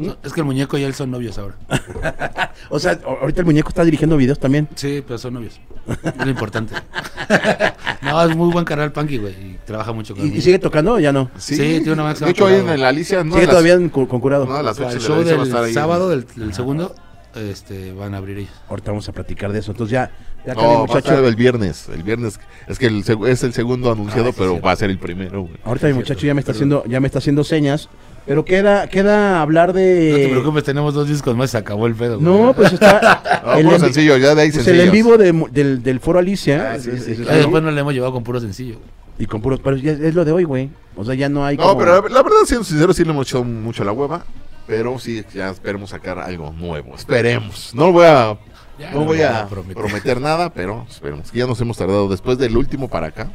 No, 0.00 0.16
es 0.22 0.32
que 0.32 0.40
el 0.40 0.46
muñeco 0.46 0.78
y 0.78 0.82
él 0.84 0.94
son 0.94 1.10
novios 1.10 1.38
ahora. 1.38 1.56
O 2.72 2.78
sea, 2.78 2.98
ahorita 3.04 3.40
el 3.40 3.46
muñeco 3.46 3.68
está 3.70 3.84
dirigiendo 3.84 4.16
videos 4.16 4.38
también. 4.38 4.68
Sí, 4.76 5.02
pero 5.06 5.18
son 5.18 5.34
novios. 5.34 5.58
Es 6.04 6.16
lo 6.24 6.30
importante. 6.30 6.74
no, 8.02 8.22
es 8.22 8.36
muy 8.36 8.52
buen 8.52 8.64
canal 8.64 8.92
Punky, 8.92 9.18
güey. 9.18 9.32
Y 9.32 9.58
trabaja 9.66 9.92
mucho 9.92 10.14
con 10.14 10.24
¿Y, 10.26 10.36
y 10.36 10.40
sigue 10.40 10.58
tocando 10.58 10.94
o 10.94 10.98
ya 11.00 11.12
no? 11.12 11.30
Sí, 11.38 11.54
Sí, 11.56 11.62
tiene 11.78 11.92
una 11.92 12.04
máxima 12.04 12.26
De 12.26 12.32
hecho, 12.32 12.46
ahí 12.46 12.56
en 12.56 12.80
la 12.80 12.88
Alicia, 12.88 13.24
no 13.24 13.34
sigue 13.34 13.46
todavía 13.46 13.74
en 13.74 13.88
cu- 13.88 14.06
con 14.06 14.20
curado. 14.20 14.44
De 14.46 14.62
las 14.62 14.78
O 14.78 14.82
sea, 14.82 14.88
el 14.90 14.94
noches 14.94 15.08
de 15.26 15.36
la 15.36 15.44
show 15.44 15.54
del 15.56 15.64
ahí. 15.64 15.72
sábado, 15.72 16.08
del, 16.10 16.26
del 16.36 16.54
segundo, 16.54 16.94
este, 17.34 17.92
van 17.92 18.14
a 18.14 18.18
abrir 18.18 18.38
ellos. 18.38 18.52
Ahorita 18.68 18.90
vamos 18.90 19.08
a 19.08 19.12
platicar 19.12 19.52
de 19.52 19.58
eso. 19.60 19.72
Entonces 19.72 19.92
ya, 19.92 20.10
ya 20.46 20.54
No, 20.54 20.60
mi 20.62 20.66
va 20.68 20.74
a 20.74 20.78
muchacho. 20.86 21.26
el 21.26 21.36
viernes. 21.36 21.88
El 21.88 22.02
viernes 22.02 22.38
es 22.68 22.78
que 22.78 22.86
el, 22.86 23.02
es 23.26 23.42
el 23.42 23.52
segundo 23.52 23.90
anunciado, 23.90 24.28
Ah, 24.28 24.32
sí, 24.32 24.36
pero 24.38 24.60
va 24.60 24.72
a 24.72 24.76
ser 24.76 24.90
el 24.90 24.98
primero. 24.98 25.42
güey. 25.42 25.54
Ahorita 25.64 25.86
mi 25.86 25.94
Cierto, 25.94 26.10
muchacho 26.12 26.26
ya 26.26 26.34
me 26.34 26.40
está 26.40 26.52
perdón. 26.52 26.72
haciendo, 26.78 26.84
ya 26.92 27.00
me 27.00 27.06
está 27.06 27.18
haciendo 27.18 27.42
señas. 27.44 27.88
Pero 28.30 28.44
queda, 28.44 28.86
queda 28.86 29.42
hablar 29.42 29.72
de. 29.72 30.10
No 30.12 30.16
te 30.18 30.28
preocupes, 30.28 30.62
tenemos 30.62 30.94
dos 30.94 31.08
discos 31.08 31.36
más, 31.36 31.50
se 31.50 31.58
acabó 31.58 31.88
el 31.88 31.96
pedo. 31.96 32.20
güey. 32.20 32.32
No, 32.32 32.52
pues 32.54 32.74
está. 32.74 33.40
No, 33.44 33.54
el, 33.54 33.64
puro 33.64 33.74
en, 33.74 33.80
sencillo, 33.82 34.16
ya 34.18 34.36
de 34.36 34.42
ahí 34.42 34.52
pues 34.52 34.68
el 34.68 34.80
en 34.82 34.92
vivo 34.92 35.18
de 35.18 35.32
del, 35.50 35.82
del 35.82 35.98
foro 35.98 36.20
Alicia. 36.20 36.74
Ah, 36.74 36.78
sí, 36.78 36.92
sí, 36.96 37.14
después 37.14 37.60
nos 37.60 37.74
le 37.74 37.80
hemos 37.80 37.92
llevado 37.92 38.12
con 38.12 38.22
puro 38.22 38.38
sencillo. 38.38 38.78
Y 39.18 39.26
con 39.26 39.42
puros. 39.42 39.58
Pero 39.64 39.76
ya 39.78 39.90
es 39.90 40.14
lo 40.14 40.24
de 40.24 40.30
hoy, 40.30 40.44
güey. 40.44 40.70
O 40.94 41.04
sea, 41.04 41.16
ya 41.16 41.28
no 41.28 41.44
hay. 41.44 41.56
No, 41.56 41.64
como- 41.64 41.78
pero 41.80 42.02
la, 42.02 42.08
la 42.08 42.22
verdad, 42.22 42.38
siendo 42.46 42.62
sincero, 42.62 42.92
sí 42.92 43.02
le 43.02 43.10
hemos 43.10 43.26
echado 43.26 43.42
mucho 43.42 43.82
la 43.82 43.90
hueva. 43.90 44.24
Pero 44.68 44.96
sí, 45.00 45.24
ya 45.34 45.50
esperemos 45.50 45.90
sacar 45.90 46.20
algo 46.20 46.52
nuevo. 46.52 46.94
Esperemos. 46.94 47.72
No 47.74 47.90
voy 47.90 48.04
a, 48.06 48.38
Ya 48.78 48.92
no 48.92 49.06
voy 49.06 49.22
a 49.22 49.48
prometer. 49.48 49.74
prometer 49.76 50.20
nada, 50.20 50.54
pero 50.54 50.86
esperemos. 50.88 51.32
Ya 51.32 51.48
nos 51.48 51.60
hemos 51.60 51.76
tardado 51.76 52.08
después 52.08 52.38
del 52.38 52.56
último 52.56 52.86
para 52.86 53.08
acá. 53.08 53.28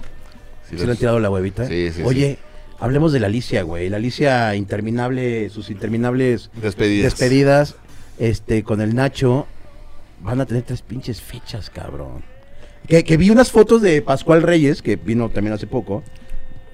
Sí, 0.70 0.78
¿Sí 0.78 0.86
le 0.86 0.94
han 0.94 0.98
tirado 0.98 1.20
la 1.20 1.30
huevita? 1.30 1.68
Sí, 1.68 1.92
sí, 1.92 2.02
Oye, 2.06 2.40
hablemos 2.80 3.12
de 3.14 3.20
la 3.20 3.28
Alicia, 3.28 3.64
güey. 3.64 3.90
La 3.90 3.98
Alicia 3.98 4.56
interminable, 4.56 5.50
sus 5.50 5.70
interminables 5.70 6.50
Despedidas. 6.62 7.12
despedidas, 7.12 7.76
este, 8.20 8.64
con 8.64 8.82
el 8.82 8.96
Nacho, 8.96 9.48
van 10.22 10.42
a 10.42 10.46
tener 10.46 10.64
tres 10.64 10.82
pinches 10.82 11.22
fechas, 11.22 11.70
cabrón. 11.70 12.24
Que, 12.88 13.04
que 13.04 13.18
vi 13.18 13.30
unas 13.32 13.52
fotos 13.52 13.82
de 13.82 14.02
Pascual 14.02 14.42
Reyes, 14.44 14.82
que 14.82 14.96
vino 14.96 15.30
también 15.30 15.54
hace 15.54 15.68
poco, 15.68 16.04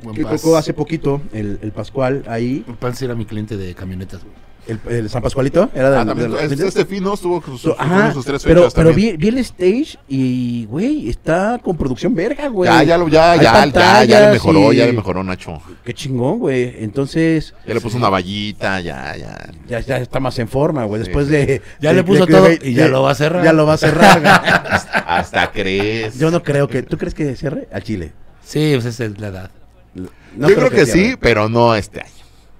Buen 0.03 0.15
que 0.15 0.23
pas. 0.23 0.41
tocó 0.41 0.57
hace 0.57 0.73
poquito, 0.73 1.21
el, 1.31 1.59
el 1.61 1.71
Pascual 1.71 2.23
ahí, 2.27 2.65
Paz 2.79 3.01
era 3.01 3.15
mi 3.15 3.25
cliente 3.25 3.55
de 3.55 3.73
camionetas, 3.75 4.21
güey. 4.23 4.35
El, 4.67 4.79
el 4.89 5.09
San 5.09 5.21
Pascualito, 5.21 5.69
era 5.73 5.89
de, 5.89 5.97
Ah, 5.97 6.05
también, 6.05 6.31
de 6.31 6.45
este, 6.45 6.67
este 6.67 6.85
fino 6.85 7.13
estuvo 7.13 7.41
con 7.41 7.57
sus, 7.57 7.73
Ajá, 7.77 8.05
con 8.05 8.13
sus 8.13 8.25
tres 8.25 8.43
pero, 8.43 8.61
fechas 8.61 8.73
pero 8.75 8.93
vi, 8.93 9.17
vi 9.17 9.27
el 9.29 9.37
stage 9.39 9.97
y, 10.07 10.65
güey, 10.65 11.09
está 11.09 11.59
con 11.63 11.75
producción 11.77 12.13
verga, 12.15 12.47
güey. 12.47 12.69
Ya, 12.69 12.83
ya, 12.83 12.97
lo- 12.97 13.07
ya, 13.07 13.35
ya, 13.37 13.65
ya, 13.65 14.03
ya 14.03 14.19
le 14.27 14.31
mejoró, 14.33 14.71
y- 14.71 14.77
ya 14.77 14.85
le 14.85 14.93
mejoró 14.93 15.23
Nacho. 15.23 15.61
Qué 15.83 15.93
chingón, 15.93 16.39
güey. 16.39 16.75
Entonces, 16.83 17.53
Ya 17.67 17.73
le 17.73 17.81
puso 17.81 17.97
una 17.97 18.09
vallita, 18.09 18.79
ya, 18.81 19.15
ya. 19.17 19.49
ya, 19.67 19.79
ya 19.79 19.97
está 19.97 20.19
más 20.19 20.37
en 20.39 20.47
forma, 20.47 20.85
güey. 20.85 21.01
Sí. 21.01 21.07
Después 21.07 21.27
de. 21.27 21.61
Ya 21.81 21.89
de- 21.89 21.95
le 21.95 22.03
puso 22.03 22.25
de- 22.25 22.31
todo 22.33 22.45
de- 22.47 22.59
y 22.63 22.73
ya 22.73 22.83
de- 22.83 22.89
lo 22.89 23.01
va 23.03 23.11
a 23.11 23.15
cerrar. 23.15 23.43
Ya 23.43 23.53
lo 23.53 23.65
va 23.65 23.73
a 23.73 23.77
cerrar, 23.77 24.19
güey. 24.21 24.31
Hasta 25.05 25.51
crees. 25.51 26.17
Yo 26.19 26.31
no 26.31 26.43
creo 26.43 26.67
que. 26.67 26.83
¿Tú 26.83 26.97
crees 26.97 27.13
que 27.13 27.35
cierre 27.35 27.67
al 27.73 27.83
Chile? 27.83 28.13
Sí, 28.43 28.71
pues 28.75 28.85
esa 28.85 29.05
es 29.05 29.19
la 29.19 29.27
edad. 29.27 29.51
No 29.93 30.47
Yo 30.47 30.55
creo 30.55 30.69
que, 30.69 30.85
sí, 30.85 30.91
cierre. 30.91 31.17
pero 31.17 31.49
no 31.49 31.75
este 31.75 32.01
año. 32.01 32.11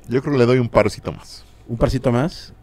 Yo 0.09 0.21
creo 0.21 0.33
que 0.33 0.39
le 0.39 0.45
doy 0.45 0.57
un 0.59 0.67
parcito 0.67 1.11
más. 1.13 1.45
Un 1.67 1.77
parcito 1.77 2.11
más. 2.11 2.53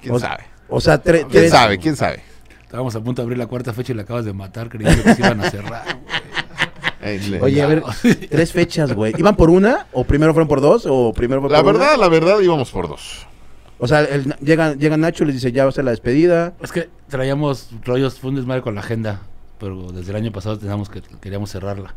¿Quién 0.00 0.14
O- 0.14 0.18
sabe? 0.18 0.44
O 0.68 0.80
sea, 0.80 1.02
tre- 1.02 1.20
¿Quién 1.20 1.28
tres. 1.30 1.50
sabe? 1.50 1.78
¿Quién 1.78 1.96
sabe? 1.96 2.22
Estábamos 2.62 2.94
a 2.94 3.00
punto 3.00 3.22
de 3.22 3.24
abrir 3.24 3.38
la 3.38 3.46
cuarta 3.46 3.72
fecha 3.72 3.92
y 3.92 3.96
la 3.96 4.02
acabas 4.02 4.24
de 4.26 4.32
matar 4.34 4.68
creyendo 4.68 5.02
que 5.02 5.14
se 5.14 5.20
iban 5.22 5.40
a 5.40 5.50
cerrar. 5.50 5.84
güey. 7.00 7.40
Oye, 7.40 7.62
a 7.62 7.66
ver, 7.66 7.82
tres 8.30 8.52
fechas, 8.52 8.92
güey. 8.92 9.14
¿Iban 9.16 9.36
por 9.36 9.48
una? 9.50 9.86
¿O 9.92 10.04
primero 10.04 10.32
fueron 10.34 10.48
por 10.48 10.60
dos? 10.60 10.84
¿O 10.86 11.12
primero 11.14 11.40
fue 11.40 11.50
La 11.50 11.62
por 11.62 11.74
una? 11.76 11.84
verdad, 11.84 11.98
la 11.98 12.08
verdad, 12.08 12.40
íbamos 12.40 12.70
por 12.70 12.88
dos. 12.88 13.26
O 13.78 13.86
sea, 13.86 14.00
el- 14.02 14.34
llega, 14.40 14.74
llega 14.74 14.96
Nacho 14.96 15.24
y 15.24 15.28
les 15.28 15.36
dice, 15.36 15.52
ya 15.52 15.64
va 15.64 15.70
a 15.70 15.72
ser 15.72 15.84
la 15.84 15.92
despedida. 15.92 16.54
Es 16.60 16.72
que 16.72 16.90
traíamos 17.08 17.70
rollos, 17.84 18.18
fue 18.18 18.30
un 18.30 18.36
desmadre 18.36 18.60
con 18.62 18.74
la 18.74 18.80
agenda, 18.80 19.22
pero 19.58 19.90
desde 19.92 20.10
el 20.10 20.16
año 20.16 20.32
pasado 20.32 20.58
teníamos 20.58 20.90
que 20.90 21.00
queríamos 21.20 21.50
cerrarla. 21.50 21.94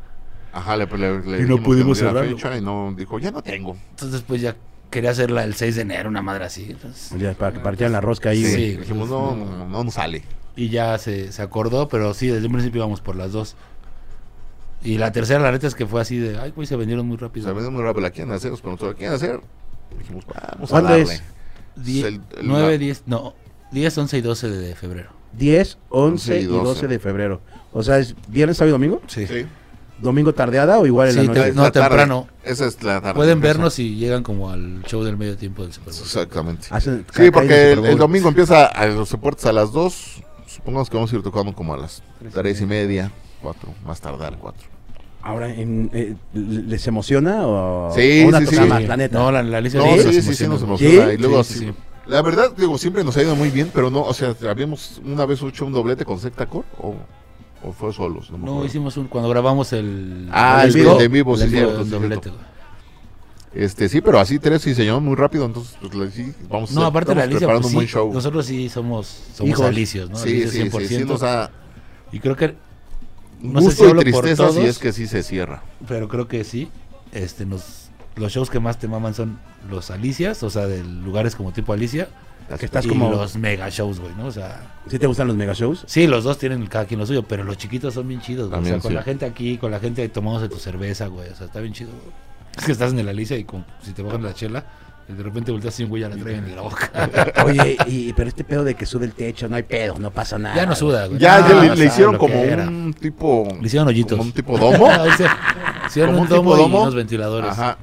Ajá, 0.54 0.78
le, 0.78 0.86
le, 0.86 1.20
le 1.22 1.40
Y 1.42 1.46
no 1.48 1.58
pudimos 1.64 1.98
cerrarlo. 1.98 2.30
fecha 2.38 2.56
y 2.58 2.62
no 2.62 2.94
dijo, 2.96 3.18
ya 3.20 3.32
no 3.32 3.42
tengo. 3.42 3.76
Entonces 3.92 4.22
pues 4.26 4.42
ya 4.42 4.56
quería 4.92 5.10
hacerla 5.10 5.44
el 5.44 5.56
6 5.56 5.76
de 5.78 5.82
enero, 5.82 6.10
una 6.10 6.22
madre 6.22 6.46
así. 6.46 6.68
entonces- 6.70 7.12
Ya, 7.20 7.34
para 7.34 7.54
que 7.54 7.60
partieran 7.60 7.94
la 7.94 8.02
rosca 8.02 8.30
ahí, 8.30 8.44
Sí. 8.46 8.52
güey. 8.52 8.78
Dijimos, 8.78 9.10
no, 9.10 9.36
no, 9.36 9.68
no 9.68 9.84
nos 9.84 9.94
sale. 9.96 10.24
Y 10.56 10.70
ya 10.70 10.98
se, 11.00 11.32
se 11.32 11.42
acordó, 11.42 11.88
pero 11.88 12.14
sí, 12.14 12.28
desde 12.28 12.46
un 12.46 12.54
principio 12.54 12.80
íbamos 12.80 13.02
por 13.02 13.16
las 13.16 13.32
dos. 13.32 13.56
Y 14.84 14.98
la 14.98 15.12
tercera, 15.12 15.40
la 15.40 15.52
neta 15.52 15.68
es 15.68 15.76
que 15.76 15.86
fue 15.86 16.02
así 16.02 16.18
de, 16.18 16.38
ay, 16.40 16.52
pues 16.54 16.68
se 16.70 16.76
vendieron 16.76 17.08
muy 17.08 17.18
rápido. 17.18 17.48
Se 17.48 17.54
vende 17.54 17.70
muy 17.70 17.82
rápido, 17.84 18.02
la 18.02 18.10
quieren 18.12 18.34
hacer, 18.34 18.52
pero 18.58 18.72
nosotros 18.72 18.92
la 18.94 18.98
quieren 18.98 19.16
hacer. 19.16 19.40
Dijimos, 19.98 20.26
vamos 20.26 20.70
a 20.70 20.72
¿Cuándo 20.74 20.90
darle. 20.90 21.04
es? 21.14 21.24
Die- 21.76 22.02
el- 22.08 22.16
el- 22.16 22.48
9, 22.48 22.72
la- 22.74 22.78
10, 22.78 23.04
no, 23.06 23.34
10, 23.72 23.98
11 23.98 24.18
y 24.18 24.22
12 24.22 24.50
de 24.50 24.76
febrero. 24.76 25.12
10, 25.34 25.78
11 25.90 26.42
y 26.42 26.44
12. 26.46 26.64
12 26.66 26.88
de 26.88 27.00
febrero. 27.00 27.42
O 27.74 27.84
sea, 27.84 28.00
¿es 28.00 28.16
viernes, 28.28 28.58
sábado 28.58 28.70
y 28.70 28.72
domingo? 28.74 29.02
Sí. 29.08 29.28
Sí. 29.28 29.46
¿Domingo 30.02 30.34
tardeada 30.34 30.80
o 30.80 30.86
igual 30.86 31.10
en 31.10 31.14
Sí, 31.14 31.20
la 31.20 31.24
noche? 31.26 31.42
te- 31.44 31.54
no, 31.54 31.64
La 31.64 31.72
tarde. 31.72 31.88
temprano. 31.90 32.28
Esa 32.44 32.66
es 32.66 32.82
la 32.84 33.02
tarde. 33.02 33.14
Pueden 33.16 33.40
vernos 33.42 33.74
si 33.76 33.96
llegan 33.96 34.24
como 34.24 34.50
al 34.50 34.82
show 34.84 35.04
del 35.04 35.18
medio 35.18 35.38
tiempo 35.38 35.64
del 35.64 35.72
Super 35.74 35.94
Bowl. 35.94 36.02
Exactamente. 36.04 36.68
Hacen- 36.72 37.06
Sí, 37.16 37.30
porque 37.32 37.74
el, 37.74 37.86
el 37.86 37.98
domingo 37.98 38.30
empieza 38.30 38.66
a 38.66 38.86
los 38.88 39.10
deportes 39.12 39.46
a 39.46 39.52
las 39.54 39.72
2. 39.72 40.24
Supongamos 40.48 40.90
que 40.90 40.96
vamos 40.98 41.14
a 41.14 41.16
ir 41.16 41.22
tocando 41.24 41.54
como 41.54 41.74
a 41.74 41.78
las 41.78 42.02
3 42.34 42.62
y 42.62 42.66
media, 42.66 43.12
4, 43.42 43.70
más 43.86 44.02
tardar 44.02 44.38
4. 44.40 44.68
Ahora, 45.24 45.54
en- 45.54 45.90
eh, 45.94 46.16
¿les 46.34 46.88
emociona 46.88 47.46
o, 47.46 47.94
Sí, 47.96 48.24
una 48.28 48.40
sí, 48.40 48.46
tocada 48.46 48.64
sí. 48.64 48.70
más, 48.70 48.84
la 48.86 48.98
neta? 48.98 49.20
No, 49.20 49.32
la, 49.32 49.44
la 49.44 49.62
lista 49.62 49.78
No, 49.78 49.86
sí, 49.98 50.14
sí, 50.14 50.22
sí, 50.24 50.34
sí, 50.34 50.48
nos 50.48 50.64
emociona. 50.64 51.14
Y 51.14 51.18
luego, 51.18 51.44
Sí, 51.44 51.54
sí, 51.54 51.60
sí, 51.60 51.66
sí. 51.68 51.74
La 52.08 52.24
verdad, 52.24 52.52
digo, 52.58 52.76
siempre 52.80 53.04
nos 53.04 53.16
ha 53.18 53.22
ido 53.22 53.36
muy 53.36 53.52
bien, 53.52 53.70
pero 53.72 53.92
no, 53.92 54.02
o 54.02 54.14
sea, 54.16 54.36
habíamos 54.50 55.00
una 55.06 55.26
vez 55.28 55.40
hecho 55.44 55.66
un 55.68 55.72
doblete 55.74 56.04
con 56.04 56.20
Sectacore 56.20 56.66
o, 56.80 56.96
o 57.64 57.72
fue 57.72 57.94
solos. 57.94 58.32
No, 58.32 58.38
me 58.38 58.46
No, 58.46 58.66
hicimos 58.66 58.98
un, 58.98 59.08
cuando 59.08 59.30
grabamos 59.30 59.72
el... 59.74 60.28
Ah, 60.32 60.64
el 60.66 60.74
disco, 60.74 60.96
de 60.98 61.08
vivo, 61.08 61.38
sí, 61.38 61.44
el 61.44 61.50
cierto, 61.50 61.82
el. 61.82 62.34
Este, 63.54 63.90
sí, 63.90 64.00
pero 64.00 64.18
así 64.20 64.40
tres 64.40 64.62
llaman 64.86 65.04
muy 65.04 65.16
rápido, 65.16 65.46
entonces, 65.46 65.76
pues 65.82 66.14
sí, 66.14 66.34
vamos 66.50 66.72
a 66.72 66.74
No, 66.74 66.80
hacer- 66.82 66.90
aparte 66.90 67.10
de 67.12 67.16
la 67.16 67.24
Alicia, 67.24 67.40
preparando 67.40 67.64
pues, 67.64 67.72
un 67.74 67.76
buen 67.76 67.88
sí, 67.88 67.94
show. 67.94 68.14
nosotros 68.14 68.46
sí 68.46 68.70
somos, 68.70 69.08
somos 69.34 69.50
Hijos. 69.52 69.66
alicios, 69.66 70.10
¿no? 70.10 70.16
sí, 70.18 70.30
Alicios 70.30 70.52
sí, 70.52 70.62
sí, 70.62 70.70
100%. 70.70 70.88
sí, 71.00 71.04
nos 71.06 71.20
da 71.20 71.52
Y 72.14 72.20
creo 72.20 72.38
que, 72.38 72.56
no 73.42 73.60
sé 73.60 73.66
gusto 73.66 73.84
si 73.86 73.90
y 73.92 73.94
tristeza 74.04 74.48
si 74.50 74.54
todos. 74.56 74.66
es 74.70 74.80
que 74.80 74.94
sí 74.94 75.06
se 75.08 75.22
cierra. 75.22 75.64
pero 75.88 76.08
creo 76.08 76.28
que 76.30 76.44
sí. 76.46 76.70
Este, 77.12 77.46
nos, 77.46 77.90
los 78.16 78.32
shows 78.32 78.50
que 78.50 78.60
más 78.60 78.78
te 78.78 78.88
maman 78.88 79.14
son 79.14 79.40
los 79.70 79.92
Alicias, 79.92 80.44
o 80.44 80.50
sea, 80.50 80.68
de 80.68 80.84
lugares 80.84 81.36
como 81.36 81.52
tipo 81.52 81.74
Alicia. 81.74 82.08
Que 82.60 82.66
estás 82.66 82.84
y 82.86 82.90
como... 82.90 83.10
los 83.10 83.38
mega 83.38 83.70
shows, 83.70 84.02
güey, 84.02 84.14
¿no? 84.16 84.26
O 84.26 84.32
sea, 84.32 84.60
¿Sí 84.90 85.00
te 85.00 85.08
gustan 85.08 85.28
los 85.28 85.38
mega 85.38 85.54
shows? 85.54 85.86
sí, 85.88 86.06
los 86.06 86.26
dos 86.26 86.38
tienen 86.38 86.66
cada 86.68 86.84
quien 86.84 87.00
lo 87.00 87.06
suyo, 87.06 87.24
pero 87.24 87.46
los 87.46 87.58
chiquitos 87.58 87.94
son 87.94 88.10
bien 88.10 88.20
chidos, 88.20 88.50
güey. 88.50 88.62
O 88.62 88.66
sea, 88.66 88.80
con 88.80 88.92
sí. 88.92 88.96
la 88.96 89.04
gente 89.04 89.26
aquí, 89.26 89.58
con 89.58 89.72
la 89.72 89.80
gente 89.80 90.08
tomamos 90.10 90.42
de 90.42 90.50
tu 90.50 90.58
cerveza, 90.58 91.08
güey. 91.08 91.30
O 91.30 91.36
sea, 91.36 91.46
está 91.48 91.62
bien 91.62 91.72
chido, 91.74 91.92
güey. 91.92 92.14
Es 92.58 92.66
que 92.66 92.74
estás 92.74 92.92
en 92.92 93.00
el 93.00 93.08
Alicia 93.08 93.38
y 93.38 93.46
con- 93.46 93.64
si 93.82 93.94
te 93.94 94.02
bajan 94.02 94.24
la 94.24 94.34
chela, 94.34 94.66
y 95.08 95.14
de 95.14 95.24
repente 95.24 95.52
volteas 95.54 95.80
un 95.80 95.88
güey 95.88 96.02
ya 96.02 96.10
la 96.10 96.18
traen 96.18 96.44
en 96.44 96.56
la 96.58 96.62
boca. 96.64 96.92
Oye, 97.46 97.78
y, 97.88 98.12
pero 98.12 98.28
este 98.28 98.44
pedo 98.44 98.66
de 98.66 98.76
que 98.76 98.86
sube 98.86 99.06
el 99.06 99.14
techo, 99.14 99.48
no 99.48 99.56
hay 99.56 99.64
pedo, 99.64 99.98
no 99.98 100.12
pasa 100.12 100.38
nada. 100.38 100.54
ya 100.56 100.66
no 100.66 100.76
suda, 100.76 101.08
güey. 101.08 101.20
Ya, 101.20 101.40
No, 101.40 101.48
ya 101.48 101.54
no 101.70 101.76
le, 101.76 101.86
hicieron 101.86 102.18
como 102.18 102.34
era. 102.36 102.68
un 102.68 102.94
tipo. 102.94 103.48
Le 103.62 103.66
hicieron 103.68 103.88
hoyitos. 103.88 104.18
Como 104.18 104.24
un 104.28 104.34
tipo 104.34 104.58
domo. 104.60 104.90
Hicieron 105.88 106.16
Como 106.16 106.18
un 106.18 106.20
un 106.20 106.28
tipo 106.28 106.36
domo, 106.38 106.56
domo. 106.58 106.78
y 106.80 106.82
unos 106.82 106.96
ventiladores. 106.96 107.52
Ajá. 107.52 107.78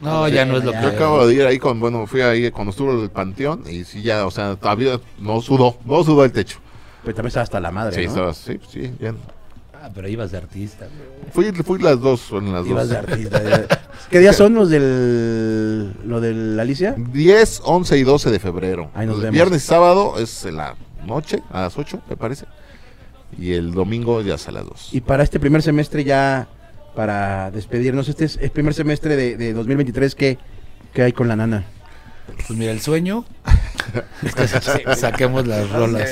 No, 0.00 0.28
ya 0.28 0.44
no 0.44 0.58
es 0.58 0.64
lo 0.64 0.72
que 0.72 0.82
Yo 0.82 0.88
acabo 0.88 1.26
de 1.26 1.34
ir 1.34 1.46
ahí 1.46 1.58
con, 1.58 1.80
bueno, 1.80 2.06
fui 2.06 2.20
ahí 2.20 2.50
cuando 2.50 2.70
estuvo 2.70 3.02
el 3.02 3.08
panteón 3.10 3.62
y 3.70 3.84
sí, 3.84 4.02
ya, 4.02 4.26
o 4.26 4.30
sea, 4.30 4.56
todavía 4.56 5.00
no 5.18 5.40
sudó, 5.40 5.76
no 5.84 6.04
sudó 6.04 6.24
el 6.24 6.32
techo. 6.32 6.58
Pues 7.02 7.14
también 7.16 7.28
está 7.28 7.40
hasta 7.42 7.60
la 7.60 7.70
madre, 7.70 7.94
Sí, 7.94 8.02
¿no? 8.02 8.08
estaba, 8.08 8.34
sí, 8.34 8.58
sí, 8.70 8.90
bien. 9.00 9.16
Ah, 9.72 9.90
pero 9.94 10.08
ibas 10.08 10.32
de 10.32 10.38
artista, 10.38 10.86
güey. 11.32 11.52
Fui, 11.52 11.62
fui 11.62 11.78
las 11.78 12.00
dos, 12.00 12.30
en 12.32 12.52
las 12.52 12.66
Ibas 12.66 12.88
dos. 12.88 12.90
de 12.90 12.96
artista. 13.12 13.40
¿Qué 14.10 14.18
días 14.18 14.34
son 14.36 14.54
los 14.54 14.68
del... 14.68 15.92
lo 16.04 16.20
de 16.20 16.34
la 16.34 16.62
Alicia? 16.62 16.94
10, 16.96 17.62
11 17.64 17.98
y 17.98 18.02
12 18.02 18.30
de 18.32 18.38
febrero. 18.38 18.90
Ahí 18.94 19.06
nos 19.06 19.16
El 19.16 19.22
vemos. 19.22 19.34
Viernes 19.34 19.62
y 19.64 19.66
sábado 19.66 20.14
es 20.18 20.44
en 20.44 20.56
la 20.56 20.74
noche, 21.06 21.42
a 21.52 21.62
las 21.62 21.78
8, 21.78 22.00
me 22.08 22.16
parece. 22.16 22.46
Y 23.38 23.52
el 23.52 23.72
domingo 23.72 24.20
ya 24.22 24.34
es 24.34 24.48
a 24.48 24.52
las 24.52 24.66
2. 24.66 24.88
Y 24.92 25.00
para 25.00 25.22
este 25.22 25.38
primer 25.38 25.62
semestre 25.62 26.02
ya, 26.04 26.48
para 26.96 27.50
despedirnos, 27.52 28.08
este 28.08 28.24
es 28.24 28.38
el 28.40 28.50
primer 28.50 28.74
semestre 28.74 29.14
de, 29.14 29.36
de 29.36 29.52
2023, 29.52 30.14
¿qué, 30.16 30.38
¿qué 30.92 31.02
hay 31.02 31.12
con 31.12 31.28
la 31.28 31.36
nana? 31.36 31.64
Pues 32.48 32.58
mira, 32.58 32.72
el 32.72 32.80
sueño 32.80 33.24
es 34.22 34.34
que 34.84 34.96
saquemos 34.96 35.46
las 35.46 35.70
rolas. 35.70 36.10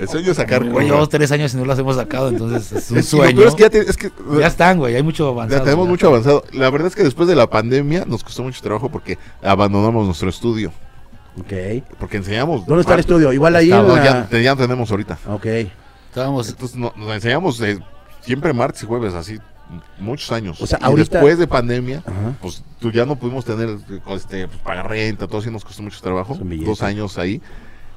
El 0.00 0.08
sueño 0.08 0.32
es 0.32 0.36
sacar 0.36 0.68
Güey, 0.68 0.86
llevamos 0.86 1.08
tres 1.08 1.30
años 1.30 1.54
y 1.54 1.58
no 1.58 1.64
las 1.64 1.78
hemos 1.78 1.94
sacado, 1.94 2.28
entonces 2.30 2.72
es 2.72 2.90
un 2.90 3.02
sueño. 3.04 3.42
es 3.46 3.54
que 3.54 3.62
ya, 3.62 3.70
te- 3.70 3.88
es 3.88 3.96
que, 3.96 4.10
Ya 4.40 4.48
están, 4.48 4.78
güey, 4.78 4.96
hay 4.96 5.02
mucho 5.04 5.28
avanzado. 5.28 5.60
ya 5.60 5.64
tenemos 5.64 5.84
ya. 5.86 5.90
mucho 5.90 6.08
avanzado. 6.08 6.44
La 6.52 6.70
verdad 6.70 6.88
es 6.88 6.96
que 6.96 7.04
después 7.04 7.28
de 7.28 7.36
la 7.36 7.48
pandemia 7.48 8.04
nos 8.04 8.24
costó 8.24 8.42
mucho 8.42 8.60
trabajo 8.62 8.88
porque 8.88 9.16
abandonamos 9.42 10.06
nuestro 10.06 10.28
estudio. 10.28 10.72
Ok. 11.38 11.84
Porque 12.00 12.16
enseñamos. 12.16 12.66
¿Dónde 12.66 12.80
está 12.80 12.94
el 12.94 13.00
estudio? 13.00 13.32
Igual 13.32 13.54
ahí 13.56 13.68
No, 13.68 13.94
ya, 13.96 14.26
ya 14.30 14.56
tenemos 14.56 14.90
ahorita. 14.90 15.18
Ok. 15.28 15.46
Estábamos, 16.08 16.48
Entonces 16.48 16.76
no- 16.76 16.92
nos 16.96 17.14
enseñamos 17.14 17.60
eh, 17.60 17.78
siempre 18.22 18.52
martes 18.54 18.82
y 18.82 18.86
jueves, 18.86 19.12
así 19.14 19.38
muchos 19.98 20.30
años. 20.32 20.60
O 20.60 20.66
sea, 20.66 20.78
y 20.80 20.84
ahorita- 20.84 21.18
después 21.18 21.38
de 21.38 21.46
pandemia, 21.46 22.02
Ajá. 22.06 22.34
pues 22.40 22.62
tú 22.78 22.90
ya 22.92 23.04
no 23.04 23.16
pudimos 23.16 23.44
tener, 23.44 23.68
este, 23.70 24.46
pues, 24.48 24.58
pagar 24.62 24.88
renta, 24.88 25.26
todo 25.26 25.38
así 25.38 25.50
nos 25.50 25.64
costó 25.64 25.82
mucho 25.82 26.00
trabajo. 26.00 26.38
Dos 26.40 26.82
años 26.82 27.18
ahí. 27.18 27.40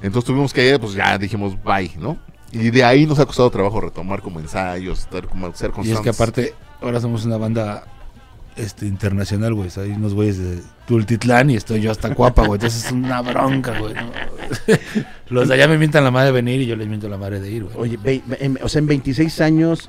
Entonces 0.02 0.26
tuvimos 0.26 0.52
que, 0.52 0.78
pues 0.78 0.94
ya 0.94 1.16
dijimos 1.18 1.54
bye, 1.62 1.92
¿no? 1.98 2.16
Y 2.52 2.70
de 2.70 2.82
ahí 2.84 3.06
nos 3.06 3.18
ha 3.18 3.26
costado 3.26 3.50
trabajo 3.50 3.80
retomar 3.80 4.22
como 4.22 4.40
ensayos, 4.40 5.00
estar 5.00 5.26
como 5.28 5.52
ser 5.54 5.70
y 5.70 5.72
constantes. 5.72 5.92
es 5.94 6.00
que 6.00 6.08
aparte, 6.10 6.54
ahora 6.80 7.00
somos 7.00 7.24
una 7.24 7.36
banda 7.36 7.84
este 8.56 8.86
internacional, 8.86 9.54
güey. 9.54 9.70
Hay 9.76 9.90
unos 9.90 10.12
güeyes 10.14 10.38
de 10.38 10.60
Tultitlán 10.86 11.50
y 11.50 11.56
estoy 11.56 11.80
yo 11.80 11.92
hasta 11.92 12.14
Cuapa, 12.14 12.42
güey. 12.46 12.56
Entonces 12.58 12.86
es 12.86 12.92
una 12.92 13.22
bronca, 13.22 13.78
güey. 13.78 13.94
¿no? 13.94 14.00
Los 15.28 15.48
de 15.48 15.54
allá 15.54 15.68
me 15.68 15.78
mientan 15.78 16.02
la 16.02 16.10
madre 16.10 16.26
de 16.26 16.32
venir 16.32 16.60
y 16.60 16.66
yo 16.66 16.74
les 16.76 16.88
miento 16.88 17.08
la 17.08 17.16
madre 17.16 17.38
de 17.40 17.50
ir, 17.50 17.64
güey. 17.64 17.76
Oye, 17.78 17.96
ve- 18.02 18.22
en- 18.40 18.58
o 18.62 18.68
sea, 18.68 18.80
en 18.80 18.86
26 18.86 19.40
años 19.40 19.88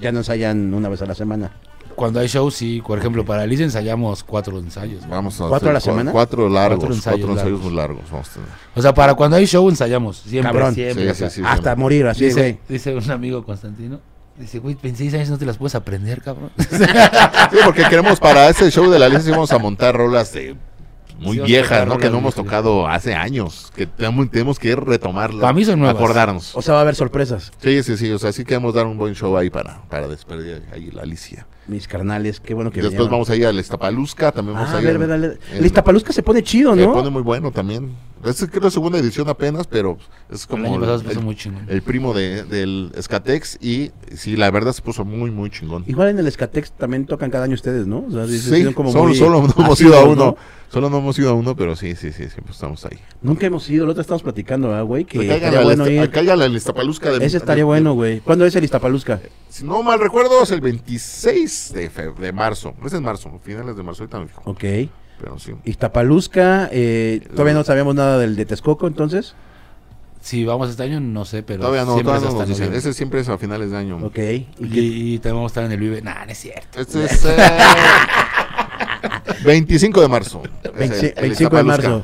ya 0.00 0.12
no 0.12 0.18
ensayan 0.18 0.72
una 0.74 0.88
vez 0.88 1.02
a 1.02 1.06
la 1.06 1.14
semana. 1.14 1.52
Cuando 1.94 2.20
hay 2.20 2.26
shows, 2.26 2.54
sí, 2.54 2.82
por 2.86 2.98
ejemplo, 2.98 3.24
para 3.24 3.42
Alicia 3.42 3.64
ensayamos 3.64 4.24
cuatro 4.24 4.58
ensayos. 4.58 5.06
Vamos 5.08 5.40
a 5.40 5.48
¿Cuatro 5.48 5.56
hacer 5.56 5.68
a 5.68 5.72
la 5.74 5.80
semana? 5.80 6.12
Cuatro 6.12 6.48
largos, 6.48 6.78
Cuatro 6.84 7.00
cuatro 7.02 7.32
ensayos 7.32 7.60
muy 7.60 7.74
largos 7.74 8.10
vamos 8.10 8.30
a 8.30 8.32
tener. 8.32 8.48
O 8.74 8.82
sea, 8.82 8.94
para 8.94 9.14
cuando 9.14 9.36
hay 9.36 9.46
show 9.46 9.68
ensayamos. 9.68 10.18
Siempre, 10.18 10.52
Cabrón. 10.52 10.74
siempre. 10.74 11.04
Sí, 11.04 11.10
o 11.10 11.14
sea, 11.14 11.30
sí, 11.30 11.40
sí. 11.42 11.46
Hasta 11.46 11.76
morir, 11.76 12.06
así, 12.06 12.24
dice, 12.26 12.40
güey. 12.40 12.58
dice 12.68 12.96
un 12.96 13.10
amigo 13.10 13.44
Constantino. 13.44 14.00
Dice, 14.38 14.58
güey, 14.58 14.76
26 14.82 15.14
años 15.14 15.28
no 15.28 15.38
te 15.38 15.44
las 15.44 15.58
puedes 15.58 15.74
aprender, 15.74 16.22
cabrón. 16.22 16.50
Sí, 16.56 17.58
porque 17.66 17.84
queremos 17.84 18.18
para 18.18 18.48
ese 18.48 18.70
show 18.70 18.90
de 18.90 18.98
la 18.98 19.06
Alicia 19.06 19.24
sí 19.24 19.30
vamos 19.30 19.52
a 19.52 19.58
montar 19.58 19.94
rolas 19.94 20.32
de 20.32 20.56
muy 21.22 21.36
Sí, 21.36 21.40
a 21.42 21.44
viejas, 21.44 21.86
¿no? 21.86 21.98
Que 21.98 22.10
no 22.10 22.18
hemos 22.18 22.34
tocado 22.34 22.86
hace 22.86 23.14
años, 23.14 23.72
que 23.74 23.86
tenemos, 23.86 24.30
tenemos 24.30 24.58
que 24.58 24.74
retomarlas. 24.76 25.40
Para 25.40 25.52
mí 25.52 25.64
son 25.64 25.78
nuevas. 25.78 25.96
Acordarnos. 25.96 26.54
O 26.54 26.62
sea, 26.62 26.74
va 26.74 26.80
a 26.80 26.82
haber 26.82 26.94
sorpresas. 26.94 27.50
Sí, 27.62 27.82
sí, 27.82 27.96
sí, 27.96 28.10
o 28.12 28.18
sea, 28.18 28.32
sí 28.32 28.44
queremos 28.44 28.74
dar 28.74 28.86
un 28.86 28.98
buen 28.98 29.14
show 29.14 29.36
ahí 29.36 29.48
para, 29.50 29.82
para 29.88 30.08
despedir 30.08 30.62
ahí 30.72 30.90
la 30.90 31.02
Alicia. 31.02 31.46
Mis 31.68 31.86
carnales, 31.86 32.40
qué 32.40 32.54
bueno 32.54 32.70
que 32.70 32.76
Después 32.82 32.92
vinieron. 32.92 33.10
vamos 33.12 33.30
a 33.30 33.36
ir 33.36 33.46
al 33.46 33.58
Estapaluzca, 33.58 34.32
también 34.32 34.56
vamos 34.56 34.70
Ah, 34.70 34.74
a 34.74 34.78
a 34.78 34.80
ir. 34.80 34.86
ver, 34.86 34.94
en- 34.96 35.00
ver, 35.00 35.08
dale. 35.08 35.26
en- 35.52 35.58
El 35.58 35.66
Iztapalusca 35.66 36.12
se 36.12 36.22
pone 36.22 36.42
chido, 36.42 36.74
Se 36.74 36.84
¿no? 36.84 36.92
pone 36.92 37.08
muy 37.10 37.22
bueno 37.22 37.50
también. 37.52 37.92
Es 38.24 38.46
creo 38.50 38.62
la 38.62 38.70
segunda 38.70 38.98
edición 38.98 39.28
apenas, 39.28 39.66
pero 39.66 39.98
es 40.30 40.42
El 40.42 40.48
como 40.48 40.74
el, 40.74 40.80
puso 40.80 41.10
el- 41.10 41.24
muy 41.24 41.34
chingón. 41.36 41.66
el 41.68 41.82
primo 41.82 42.14
de, 42.14 42.44
del 42.44 42.92
Skatex 43.00 43.58
y 43.60 43.90
sí, 44.14 44.36
la 44.36 44.50
verdad 44.50 44.72
se 44.72 44.80
puso 44.82 45.04
muy, 45.04 45.30
muy 45.30 45.50
chingón. 45.50 45.84
Igual 45.88 46.10
en 46.10 46.18
el 46.20 46.26
Escatex 46.28 46.72
también 46.72 47.06
tocan 47.06 47.30
cada 47.30 47.44
año 47.44 47.54
ustedes, 47.54 47.86
¿no? 47.86 48.04
O 48.06 48.10
sea, 48.10 48.26
sí, 48.26 48.38
Sí, 48.38 48.62
son 48.64 48.74
como 48.74 48.92
solo, 48.92 49.04
muy 49.08 49.16
solo 49.16 49.42
no 49.56 49.64
hemos 49.64 49.80
ido 49.80 49.98
a 49.98 50.04
¿no? 50.04 50.10
uno. 50.10 50.36
Solo 50.68 50.88
no 50.88 50.98
hemos 50.98 51.18
ido 51.18 51.28
a 51.28 51.34
uno, 51.34 51.54
pero 51.54 51.76
sí, 51.76 51.94
sí, 51.96 52.12
sí, 52.12 52.30
siempre 52.30 52.52
estamos 52.52 52.82
ahí. 52.86 52.98
Nunca 53.20 53.44
hemos 53.44 53.68
ido, 53.68 53.84
el 53.84 53.90
otro 53.90 54.00
estamos 54.00 54.22
platicando, 54.22 54.72
¿ah, 54.74 54.80
güey? 54.80 55.04
Que 55.04 55.18
estaría 55.20 55.60
bueno 55.62 55.84
esta- 55.84 55.92
ir. 56.46 56.56
Iztapaluzca 56.56 57.10
de- 57.10 57.26
Ese 57.26 57.36
estaría 57.36 57.56
de- 57.60 57.64
bueno, 57.64 57.92
güey. 57.92 58.20
¿Cuándo 58.20 58.46
es 58.46 58.56
el 58.56 58.64
Iztapalusca? 58.64 59.20
Si 59.50 59.64
no 59.64 59.82
mal 59.82 60.00
recuerdo, 60.00 60.42
es 60.42 60.50
el 60.50 60.62
26 60.62 61.72
de, 61.74 61.90
fe- 61.90 62.12
de 62.18 62.32
marzo. 62.32 62.72
Es 62.86 62.92
en 62.94 63.02
marzo, 63.02 63.38
finales 63.44 63.76
de 63.76 63.82
marzo, 63.82 64.02
ahorita 64.04 64.18
me 64.20 64.28
fijo. 64.28 64.42
Ok. 64.46 64.64
Pero 65.22 65.38
sí. 65.38 65.52
Iztapalusca, 65.64 66.68
eh, 66.72 67.22
todavía 67.30 67.54
no 67.54 67.62
sabemos 67.64 67.94
nada 67.94 68.18
del 68.18 68.34
de 68.36 68.44
Texcoco, 68.44 68.86
entonces. 68.88 69.34
Si 70.20 70.44
vamos 70.44 70.70
este 70.70 70.82
año, 70.84 71.00
no 71.00 71.24
sé, 71.24 71.42
pero 71.42 71.60
Todavía 71.60 71.84
no, 71.84 71.94
siempre 71.94 72.04
todavía 72.14 72.28
es 72.28 72.34
no 72.34 72.40
hasta. 72.54 72.76
Ese 72.76 72.92
siempre 72.92 73.20
es 73.20 73.28
a 73.28 73.38
finales 73.38 73.70
de 73.72 73.76
año. 73.76 73.96
Ok. 74.04 74.18
¿Y 74.18 74.46
Y, 74.60 75.14
y 75.14 75.18
también 75.18 75.36
vamos 75.36 75.50
a 75.50 75.52
estar 75.52 75.64
en 75.64 75.72
el 75.72 75.80
Vive. 75.80 76.00
Nah, 76.02 76.24
no 76.24 76.30
es 76.32 76.38
cierto. 76.38 76.80
Este 76.80 77.04
es 77.04 77.24
eh, 77.24 77.36
25 79.44 80.00
de 80.00 80.08
marzo. 80.08 80.42
Es 80.62 80.72
25, 80.72 81.06
el- 81.06 81.12
el 81.16 81.22
25 81.22 81.56
de 81.56 81.62
marzo. 81.62 82.02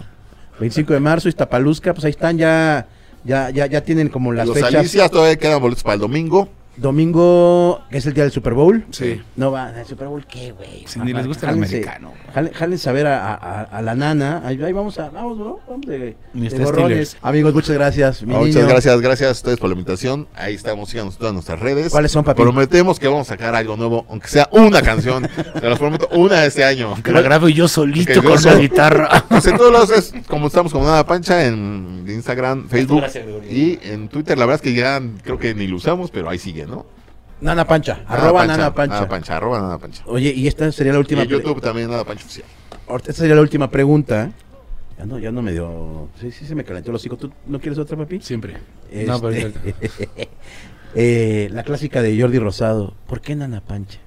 25 0.60 0.92
de 0.92 1.00
marzo, 1.00 1.28
Iztapalusca, 1.28 1.94
pues 1.94 2.04
ahí 2.04 2.10
están 2.10 2.38
ya. 2.38 2.86
Ya, 3.24 3.50
ya, 3.50 3.66
ya 3.66 3.82
tienen 3.82 4.08
como 4.08 4.32
las 4.32 4.46
Los 4.46 4.56
fechas. 4.56 4.74
Alicias 4.74 5.10
todavía 5.10 5.36
quedan 5.36 5.60
boletos 5.60 5.82
para 5.82 5.94
el 5.94 6.00
domingo. 6.00 6.48
Domingo, 6.80 7.80
que 7.90 7.98
es 7.98 8.06
el 8.06 8.14
día 8.14 8.24
del 8.24 8.32
Super 8.32 8.54
Bowl. 8.54 8.84
Sí. 8.90 9.20
No 9.36 9.50
va, 9.52 9.70
¿el 9.78 9.86
Super 9.86 10.08
Bowl 10.08 10.24
qué, 10.26 10.52
güey? 10.52 10.84
Si 10.86 10.98
ni 11.00 11.12
les 11.12 11.26
gusta 11.26 11.48
el 11.50 11.54
americano. 11.56 12.12
jale- 12.34 12.52
Jálense 12.52 12.88
a 12.88 12.92
ver 12.92 13.06
a, 13.06 13.34
a- 13.34 13.62
a 13.62 13.82
la 13.82 13.94
nana. 13.94 14.42
Ahí, 14.44 14.62
ahí 14.62 14.72
vamos 14.72 14.98
a, 14.98 15.10
vamos, 15.10 15.38
¿no? 15.38 15.58
Vamos 15.68 15.86
de, 15.86 16.16
de 16.32 16.58
gorrones. 16.58 17.16
Amigos, 17.22 17.54
muchas 17.54 17.74
gracias. 17.76 18.22
mi 18.22 18.34
Ah, 18.34 18.38
muchas 18.38 18.66
gracias, 18.68 19.00
gracias 19.00 19.28
a 19.28 19.32
ustedes 19.32 19.58
por 19.58 19.68
la 19.68 19.74
invitación. 19.74 20.28
Ahí 20.34 20.54
estamos, 20.54 20.88
síganos 20.90 21.16
todas 21.18 21.32
nuestras 21.34 21.58
redes. 21.60 21.90
¿Cuáles 21.90 22.12
son, 22.12 22.24
papi? 22.24 22.42
Prometemos 22.42 22.98
que 22.98 23.08
vamos 23.08 23.28
a 23.28 23.34
sacar 23.34 23.54
algo 23.54 23.76
nuevo, 23.76 24.06
aunque 24.08 24.28
sea 24.28 24.48
una 24.52 24.82
canción. 24.82 25.28
Se 25.60 25.68
los 25.68 25.78
prometo, 25.78 26.08
una 26.12 26.44
este 26.44 26.64
año. 26.64 26.94
Que 27.02 27.12
la 27.12 27.22
grabo 27.22 27.48
yo 27.48 27.68
solito 27.68 28.06
Que 28.08 28.14
yo 28.14 28.22
con 28.22 28.42
la 28.42 28.54
guitarra. 28.56 29.24
Pues 29.28 29.46
en 29.46 29.56
todos 29.56 29.72
lados 29.72 29.90
es 29.90 30.12
como 30.26 30.46
estamos 30.48 30.72
como 30.72 30.84
Nada 30.84 31.04
Pancha 31.06 31.44
en 31.46 32.04
Instagram, 32.08 32.68
Facebook 32.68 33.00
Gracias, 33.02 33.24
y 33.50 33.78
en 33.82 34.08
Twitter. 34.08 34.36
La 34.38 34.46
verdad 34.46 34.56
es 34.56 34.62
que 34.62 34.74
ya 34.78 35.00
creo 35.22 35.38
que 35.38 35.54
ni 35.54 35.66
lo 35.66 35.76
usamos, 35.76 36.10
pero 36.10 36.28
ahí 36.28 36.38
sigue, 36.38 36.66
¿no? 36.68 36.86
Nana 37.40 37.64
Pancha. 37.66 38.00
arroba 38.06 38.46
Nana 38.46 38.74
Pancha. 38.74 38.94
Nada 38.96 39.08
Pancha, 39.08 39.36
arroba 39.36 39.60
Nada 39.60 39.78
Pancha. 39.78 40.02
Oye, 40.06 40.32
y 40.34 40.46
esta 40.48 40.70
sería 40.72 40.92
la 40.92 40.98
Y 40.98 41.00
última 41.00 41.22
en 41.22 41.28
pre- 41.28 41.38
YouTube 41.38 41.60
también 41.60 41.90
Nada 41.90 42.04
Pancha 42.04 42.24
Oficial. 42.24 42.46
Esta 42.96 43.12
sería 43.12 43.34
la 43.34 43.40
última 43.42 43.70
pregunta. 43.70 44.30
Ya 44.98 45.04
no, 45.06 45.18
ya 45.20 45.30
no 45.30 45.42
me 45.42 45.52
dio. 45.52 46.08
Sí, 46.20 46.32
sí, 46.32 46.44
se 46.46 46.54
me 46.56 46.64
calentó 46.64 46.90
los 46.90 47.04
hijos. 47.06 47.18
¿Tú 47.18 47.30
no 47.46 47.60
quieres 47.60 47.78
otra, 47.78 47.96
papi? 47.96 48.20
Siempre. 48.20 48.56
Este- 48.90 49.06
No, 49.06 49.20
pero 49.20 49.34
ahorita- 49.42 49.60
Eh, 50.94 51.50
la 51.52 51.62
clásica 51.64 52.00
de 52.02 52.18
Jordi 52.20 52.38
Rosado. 52.38 52.94
¿Por 53.06 53.20
qué 53.20 53.36
Nana 53.36 53.60
Pancha? 53.60 53.98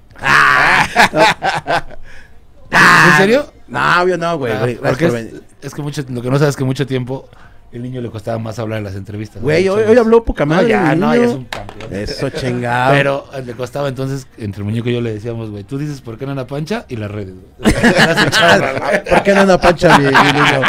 ¿En 2.70 3.16
serio? 3.18 3.52
No, 3.68 4.02
obvio 4.02 4.18
no, 4.18 4.38
güey. 4.38 4.52
Ah, 4.52 4.66
porque 4.82 5.06
es, 5.06 5.26
es 5.62 5.74
que 5.74 5.82
mucho, 5.82 6.02
lo 6.08 6.22
que 6.22 6.30
no 6.30 6.38
sabes 6.38 6.50
es 6.50 6.56
que 6.56 6.64
mucho 6.64 6.86
tiempo 6.86 7.28
el 7.72 7.82
niño 7.82 8.00
le 8.00 8.10
costaba 8.10 8.38
más 8.38 8.58
hablar 8.58 8.78
en 8.78 8.84
las 8.84 8.94
entrevistas. 8.94 9.36
¿no? 9.36 9.42
Güey, 9.42 9.68
hoy, 9.68 9.96
habló 9.96 10.24
poca 10.24 10.44
No, 10.44 10.54
madre. 10.54 10.68
ya, 10.68 10.94
mi 10.94 11.00
no, 11.00 11.12
niño. 11.12 11.22
ya 11.24 11.28
es 11.30 11.34
un 11.36 11.44
campeón. 11.44 11.92
Eso 11.94 12.30
chingado. 12.30 12.92
Pero 12.92 13.24
eh, 13.34 13.42
le 13.44 13.52
costaba 13.54 13.88
entonces, 13.88 14.26
entre 14.38 14.60
el 14.60 14.64
muñeco 14.66 14.88
y 14.90 14.94
yo 14.94 15.00
le 15.00 15.14
decíamos, 15.14 15.50
güey, 15.50 15.64
tú 15.64 15.78
dices 15.78 16.00
por 16.00 16.18
qué 16.18 16.26
no 16.26 16.34
la 16.34 16.46
pancha 16.46 16.84
y 16.88 16.96
las 16.96 17.10
redes. 17.10 17.34
güey. 17.58 17.72
¿Por 19.10 19.22
qué 19.22 19.32
Nana 19.34 19.58
Pancha, 19.58 19.98
mi, 19.98 20.04
mi 20.04 20.10
niño? 20.10 20.60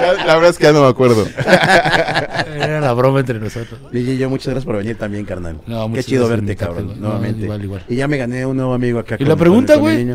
Ya, 0.00 0.12
la 0.26 0.34
verdad 0.36 0.50
es 0.50 0.58
que 0.58 0.64
ya 0.64 0.72
no 0.72 0.82
me 0.82 0.88
acuerdo. 0.88 1.26
Era 1.36 2.80
la 2.80 2.92
broma 2.92 3.20
entre 3.20 3.40
nosotros. 3.40 3.80
Y 3.92 4.16
yo, 4.16 4.30
muchas 4.30 4.46
gracias 4.46 4.64
por 4.64 4.76
venir 4.76 4.96
también, 4.96 5.24
carnal. 5.24 5.60
No, 5.66 5.82
Qué 5.84 5.88
muchas 5.88 6.06
chido 6.06 6.28
verte, 6.28 6.54
cabrón. 6.56 6.94
No, 7.00 7.08
Nuevamente. 7.08 7.42
igual, 7.44 7.64
igual. 7.64 7.82
Y 7.88 7.96
ya 7.96 8.06
me 8.06 8.16
gané 8.16 8.46
un 8.46 8.56
nuevo 8.56 8.74
amigo 8.74 9.00
acá. 9.00 9.16
¿Y 9.18 9.24
la 9.24 9.34
pregunta, 9.36 9.74
con 9.74 9.82
güey? 9.82 10.06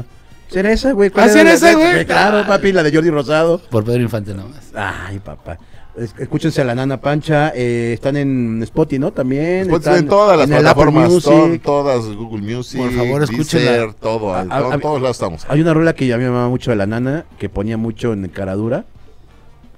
Niño. 0.53 0.61
¿Será 0.61 0.71
esa, 0.73 0.91
güey? 0.93 1.09
¿Cuál 1.09 1.29
¿Ah, 1.29 1.39
era 1.41 1.55
la- 1.55 1.73
güey? 1.73 2.05
Claro, 2.05 2.47
papi, 2.47 2.71
la 2.71 2.83
de 2.83 2.93
Jordi 2.93 3.09
Rosado. 3.09 3.59
Por 3.69 3.83
Pedro 3.83 4.01
Infante 4.01 4.33
nada 4.33 4.49
más. 4.49 4.71
Ay, 4.75 5.19
papá. 5.19 5.57
Es- 5.95 6.15
Escúchense 6.17 6.59
a 6.61 6.63
la 6.65 6.73
Nana 6.73 6.99
Pancha. 6.99 7.51
eh, 7.55 7.91
están 7.93 8.17
en 8.17 8.63
Spotify, 8.63 8.97
¿no? 8.99 9.11
También. 9.13 9.59
Después 9.67 9.81
están 9.81 9.97
en 9.99 10.07
todas 10.07 10.37
las 10.39 10.47
en 10.47 10.53
el 10.55 10.65
Apple 10.67 10.85
plataformas, 10.91 11.11
Music. 11.11 11.61
todas, 11.63 12.05
Google 12.15 12.41
Music, 12.55 12.81
Por 12.81 12.91
favor, 12.91 13.23
escúchenla. 13.23 13.71
Deezer, 13.71 13.93
todo, 13.93 14.33
A- 14.33 14.41
en 14.41 14.51
a- 14.51 14.57
to- 14.59 14.71
a- 14.71 14.79
todos 14.79 15.01
lados 15.01 15.17
estamos. 15.17 15.45
Hay 15.49 15.61
una 15.61 15.73
rola 15.73 15.93
que 15.93 16.11
a 16.11 16.17
mí 16.17 16.23
me 16.23 16.29
amaba 16.29 16.49
mucho 16.49 16.71
de 16.71 16.77
la 16.77 16.87
Nana, 16.87 17.25
que 17.37 17.47
ponía 17.49 17.77
mucho 17.77 18.13
en 18.13 18.27
Caradura. 18.29 18.85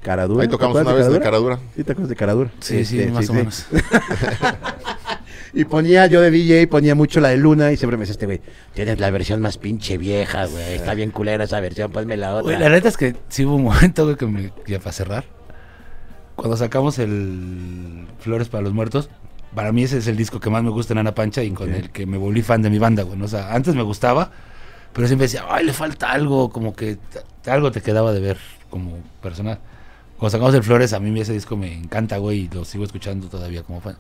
Caradura. 0.01 0.43
Ahí 0.43 0.47
¿te 0.47 0.51
tocamos 0.51 0.77
acuerdas 0.77 0.93
una 0.99 1.03
vez 1.03 1.13
de 1.13 1.19
Caradura? 1.19 1.59
Sí, 1.75 1.83
te 1.83 1.91
acuerdas 1.91 2.09
de 2.09 2.15
Caradura. 2.15 2.49
Sí, 2.59 2.85
sí, 2.85 2.99
Este, 2.99 3.11
más 3.11 3.23
o 3.25 3.27
sí. 3.27 3.33
menos. 3.33 3.65
Y 5.55 5.63
ponía 5.63 6.05
yo 6.07 6.19
de 6.19 6.31
DJ, 6.31 6.67
ponía 6.67 6.95
mucho 6.95 7.21
la 7.21 7.29
de 7.29 7.37
Luna 7.37 7.71
y 7.71 7.77
siempre 7.77 7.95
me 7.95 8.01
decía 8.01 8.11
este 8.11 8.25
güey, 8.25 8.41
tienes 8.73 8.99
la 8.99 9.09
versión 9.09 9.39
más 9.39 9.57
pinche 9.57 9.97
vieja, 9.97 10.47
güey, 10.47 10.75
está 10.75 10.93
bien 10.93 11.11
culera 11.11 11.45
esa 11.45 11.61
versión, 11.61 11.93
ponme 11.93 12.17
la 12.17 12.33
otra. 12.33 12.43
Güey, 12.43 12.59
la 12.59 12.67
neta 12.67 12.89
es 12.89 12.97
que 12.97 13.15
sí 13.29 13.45
hubo 13.45 13.55
un 13.55 13.63
momento, 13.73 14.03
güey, 14.03 14.17
que 14.17 14.25
me, 14.25 14.51
ya 14.67 14.79
para 14.79 14.91
cerrar. 14.91 15.23
Cuando 16.35 16.57
sacamos 16.57 16.99
el 16.99 18.05
Flores 18.19 18.49
para 18.49 18.63
los 18.63 18.73
Muertos, 18.73 19.09
para 19.55 19.71
mí 19.71 19.83
ese 19.83 19.99
es 19.99 20.07
el 20.07 20.17
disco 20.17 20.41
que 20.41 20.49
más 20.49 20.61
me 20.61 20.71
gusta 20.71 20.91
en 20.91 20.97
Ana 20.97 21.15
Pancha 21.15 21.41
y 21.41 21.51
con 21.51 21.73
el 21.73 21.89
que 21.89 22.05
me 22.05 22.17
volví 22.17 22.41
fan 22.41 22.61
de 22.61 22.69
mi 22.69 22.77
banda, 22.77 23.03
güey. 23.03 23.21
O 23.21 23.27
sea, 23.29 23.53
antes 23.53 23.75
me 23.75 23.83
gustaba, 23.83 24.31
pero 24.91 25.07
siempre 25.07 25.27
decía, 25.27 25.45
ay, 25.49 25.65
le 25.65 25.71
falta 25.71 26.11
algo, 26.11 26.49
como 26.49 26.75
que 26.75 26.97
algo 27.45 27.71
te 27.71 27.79
quedaba 27.79 28.11
de 28.11 28.19
ver 28.19 28.37
como 28.69 28.97
personal. 29.21 29.59
Cuando 30.17 30.31
sacamos 30.31 30.53
el 30.53 30.63
Flores, 30.63 30.91
a 30.91 30.99
mí 30.99 31.17
ese 31.17 31.31
disco 31.31 31.55
me 31.55 31.73
encanta, 31.73 32.17
güey, 32.17 32.39
y 32.39 32.49
lo 32.49 32.65
sigo 32.65 32.83
escuchando 32.83 33.29
todavía 33.29 33.63
como 33.63 33.79
fan. 33.79 33.95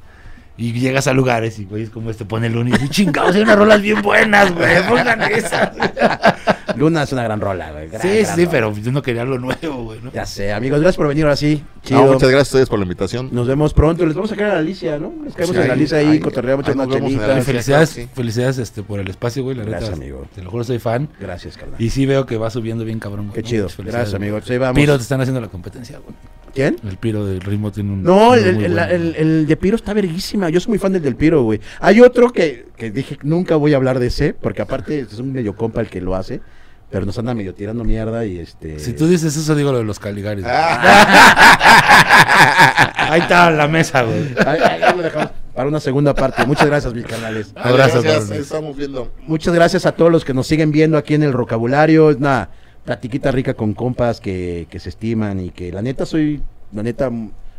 Y 0.57 0.71
llegas 0.71 1.07
a 1.07 1.13
lugares 1.13 1.59
y, 1.59 1.65
güey, 1.65 1.83
es 1.83 1.89
como 1.89 2.09
este 2.09 2.23
pone 2.23 2.49
lunes 2.49 2.75
y 2.75 2.77
dice, 2.77 2.89
chingados, 2.89 3.35
hay 3.35 3.41
unas 3.41 3.57
rolas 3.57 3.81
bien 3.81 4.01
buenas, 4.01 4.53
güey, 4.53 4.81
pongan 4.87 5.21
esas. 5.23 5.71
Luna 6.77 7.03
es 7.03 7.11
una 7.13 7.23
gran 7.23 7.39
rola, 7.39 7.71
güey. 7.71 7.87
gran, 7.89 8.01
Sí, 8.01 8.07
gran 8.21 8.35
sí, 8.35 8.45
rola. 8.45 8.51
pero 8.51 8.73
yo 8.77 8.91
no 8.91 9.01
quería 9.01 9.23
lo 9.23 9.37
nuevo, 9.37 9.83
güey. 9.83 9.99
¿no? 10.01 10.11
Ya 10.11 10.25
sé, 10.25 10.51
amigos, 10.51 10.79
gracias 10.79 10.97
por 10.97 11.07
venir 11.07 11.23
ahora 11.25 11.35
sí. 11.35 11.63
Chido. 11.83 12.01
No, 12.05 12.13
muchas 12.13 12.29
gracias 12.29 12.47
a 12.47 12.55
ustedes 12.55 12.69
por 12.69 12.79
la 12.79 12.83
invitación. 12.83 13.29
Nos 13.31 13.47
vemos 13.47 13.73
pronto. 13.73 14.05
Les 14.05 14.15
vamos 14.15 14.31
a 14.31 14.35
sacar 14.35 14.51
a 14.51 14.57
Alicia, 14.59 14.97
¿no? 14.97 15.13
Les 15.23 15.33
caemos 15.35 15.55
Sí, 15.55 15.61
en 15.61 15.71
Alicia 15.71 15.97
ahí, 15.99 16.19
cotorreamos 16.19 16.67
unas 16.67 16.89
chelitas. 16.89 17.45
Felicidades, 17.45 17.89
sí. 17.89 18.09
felicidades 18.13 18.57
este, 18.57 18.81
por 18.83 18.99
el 18.99 19.07
espacio, 19.09 19.43
güey. 19.43 19.55
La 19.55 19.63
Gracias, 19.63 19.91
neta, 19.91 20.01
amigo. 20.03 20.25
Te 20.33 20.41
lo 20.41 20.51
juro, 20.51 20.63
soy 20.63 20.79
fan. 20.79 21.07
Gracias, 21.19 21.57
carnal. 21.57 21.81
Y 21.81 21.89
sí 21.91 22.05
veo 22.05 22.25
que 22.25 22.37
va 22.37 22.49
subiendo 22.49 22.83
bien, 22.83 22.99
cabrón. 22.99 23.27
güey, 23.27 23.35
Qué 23.35 23.41
¿no? 23.41 23.47
chido. 23.47 23.67
Gracias, 23.85 24.13
amigo. 24.13 24.39
Vamos. 24.59 24.75
Piro 24.75 24.95
te 24.97 25.03
están 25.03 25.21
haciendo 25.21 25.39
la 25.41 25.47
competencia, 25.47 25.99
güey. 25.99 26.15
¿Quién? 26.55 26.77
El 26.89 26.97
Piro 26.97 27.25
del 27.25 27.41
ritmo 27.41 27.71
tiene 27.71 27.91
un. 27.91 28.01
No, 28.03 28.33
el, 28.33 28.45
el- 28.45 28.55
bueno. 28.55 28.83
el- 28.85 29.15
el 29.17 29.45
de 29.45 29.57
Piro 29.57 29.75
está 29.75 29.93
verguísima. 29.93 30.49
Yo 30.49 30.59
soy 30.59 30.69
muy 30.69 30.79
fan 30.79 30.93
del 30.93 31.01
del 31.03 31.15
Piro, 31.15 31.43
güey. 31.43 31.59
Hay 31.81 32.01
otro 32.01 32.31
que, 32.31 32.67
que 32.77 32.89
dije, 32.91 33.17
nunca 33.23 33.55
voy 33.57 33.73
a 33.73 33.75
hablar 33.75 33.99
de 33.99 34.07
ese, 34.07 34.33
porque 34.33 34.61
aparte 34.61 35.01
es 35.01 35.19
un 35.19 35.33
medio 35.33 35.55
compa 35.55 35.81
el 35.81 35.87
que 35.87 35.99
lo 36.01 36.15
hace, 36.15 36.39
pero 36.89 37.05
nos 37.05 37.19
anda 37.19 37.35
medio 37.35 37.53
tirando 37.53 37.83
mierda 37.83 38.25
y 38.25 38.39
este... 38.39 38.79
Si 38.79 38.93
tú 38.93 39.05
dices 39.07 39.35
eso, 39.35 39.53
digo 39.53 39.71
lo 39.73 39.79
de 39.79 39.83
los 39.83 39.99
Caligaris. 39.99 40.45
Ah. 40.47 41.75
Ahí 43.09 43.21
está 43.21 43.51
la 43.51 43.67
mesa, 43.67 44.03
güey. 44.03 44.33
Ahí- 44.45 44.95
lo 44.95 45.01
dejamos 45.03 45.29
para 45.53 45.67
una 45.69 45.79
segunda 45.79 46.13
parte. 46.13 46.45
Muchas 46.45 46.65
gracias, 46.67 46.93
mis 46.93 47.05
canales. 47.05 47.51
Abrazo, 47.55 48.01
Gracias, 48.01 48.31
estamos 48.31 48.75
viendo. 48.75 49.11
Muchas 49.27 49.53
gracias 49.53 49.85
a 49.85 49.91
todos 49.93 50.11
los 50.11 50.25
que 50.25 50.33
nos 50.33 50.47
siguen 50.47 50.71
viendo 50.71 50.97
aquí 50.97 51.13
en 51.13 51.23
el 51.23 51.31
vocabulario. 51.33 52.09
Es 52.11 52.17
una 52.17 52.49
platiquita 52.85 53.31
rica 53.31 53.55
con 53.55 53.73
compas 53.73 54.21
que, 54.21 54.67
que 54.69 54.79
se 54.79 54.89
estiman 54.89 55.39
y 55.39 55.49
que 55.49 55.71
la 55.71 55.81
neta 55.81 56.05
soy, 56.05 56.41
la 56.71 56.83
neta, 56.83 57.11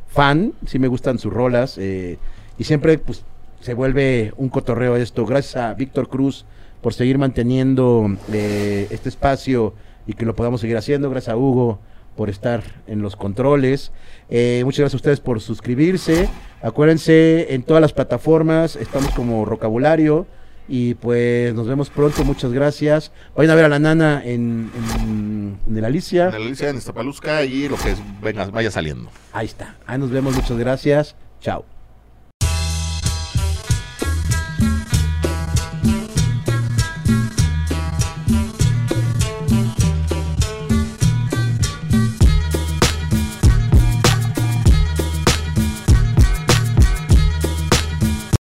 fan. 0.09 0.53
Sí 0.67 0.79
me 0.79 0.89
gustan 0.89 1.19
sus 1.19 1.33
rolas. 1.33 1.77
eh, 1.79 2.19
y 2.59 2.65
siempre, 2.65 2.99
pues, 2.99 3.25
se 3.61 3.75
vuelve 3.75 4.33
un 4.37 4.49
cotorreo 4.49 4.97
esto. 4.97 5.27
Gracias 5.27 5.57
a 5.57 5.75
Víctor 5.75 6.09
Cruz 6.09 6.47
por 6.81 6.95
seguir 6.95 7.19
manteniendo 7.19 8.07
eh, 8.33 8.87
este 8.91 9.09
espacio 9.09 9.75
y 10.07 10.13
que 10.13 10.25
lo 10.25 10.37
podamos 10.37 10.61
seguir 10.61 10.77
haciendo. 10.77 11.11
Gracias 11.11 11.35
a 11.35 11.37
Hugo 11.37 11.81
por 12.17 12.31
estar 12.31 12.63
en 12.87 13.03
los 13.03 13.17
controles. 13.17 13.93
Eh, 14.31 14.63
muchas 14.65 14.81
gracias 14.81 14.95
a 14.95 14.97
ustedes 14.97 15.21
por 15.21 15.41
suscribirse. 15.41 16.29
Acuérdense, 16.63 17.55
en 17.55 17.63
todas 17.63 17.81
las 17.81 17.93
plataformas 17.93 18.77
estamos 18.77 19.11
como 19.11 19.45
Vocabulario. 19.45 20.27
Y 20.69 20.95
pues 20.95 21.55
nos 21.55 21.67
vemos 21.69 21.91
pronto, 21.91 22.25
muchas 22.25 22.53
gracias. 22.53 23.13
Vayan 23.37 23.53
a 23.53 23.55
ver 23.55 23.65
a 23.67 23.69
la 23.69 23.79
nana 23.79 24.23
en, 24.25 24.71
en, 25.01 25.59
en 25.69 25.77
el 25.79 25.85
Alicia. 25.85 26.25
En 26.27 26.31
la 26.33 26.37
Alicia, 26.39 26.71
en 26.71 26.77
Iztapaluzca 26.77 27.45
y 27.45 27.69
lo 27.69 27.77
que 27.77 27.93
es- 27.93 28.03
venga, 28.21 28.47
vaya 28.47 28.71
saliendo. 28.71 29.11
Ahí 29.33 29.47
está. 29.47 29.77
Ahí 29.87 29.99
nos 29.99 30.11
vemos, 30.11 30.35
muchas 30.35 30.57
gracias. 30.59 31.15
Chao. 31.41 31.65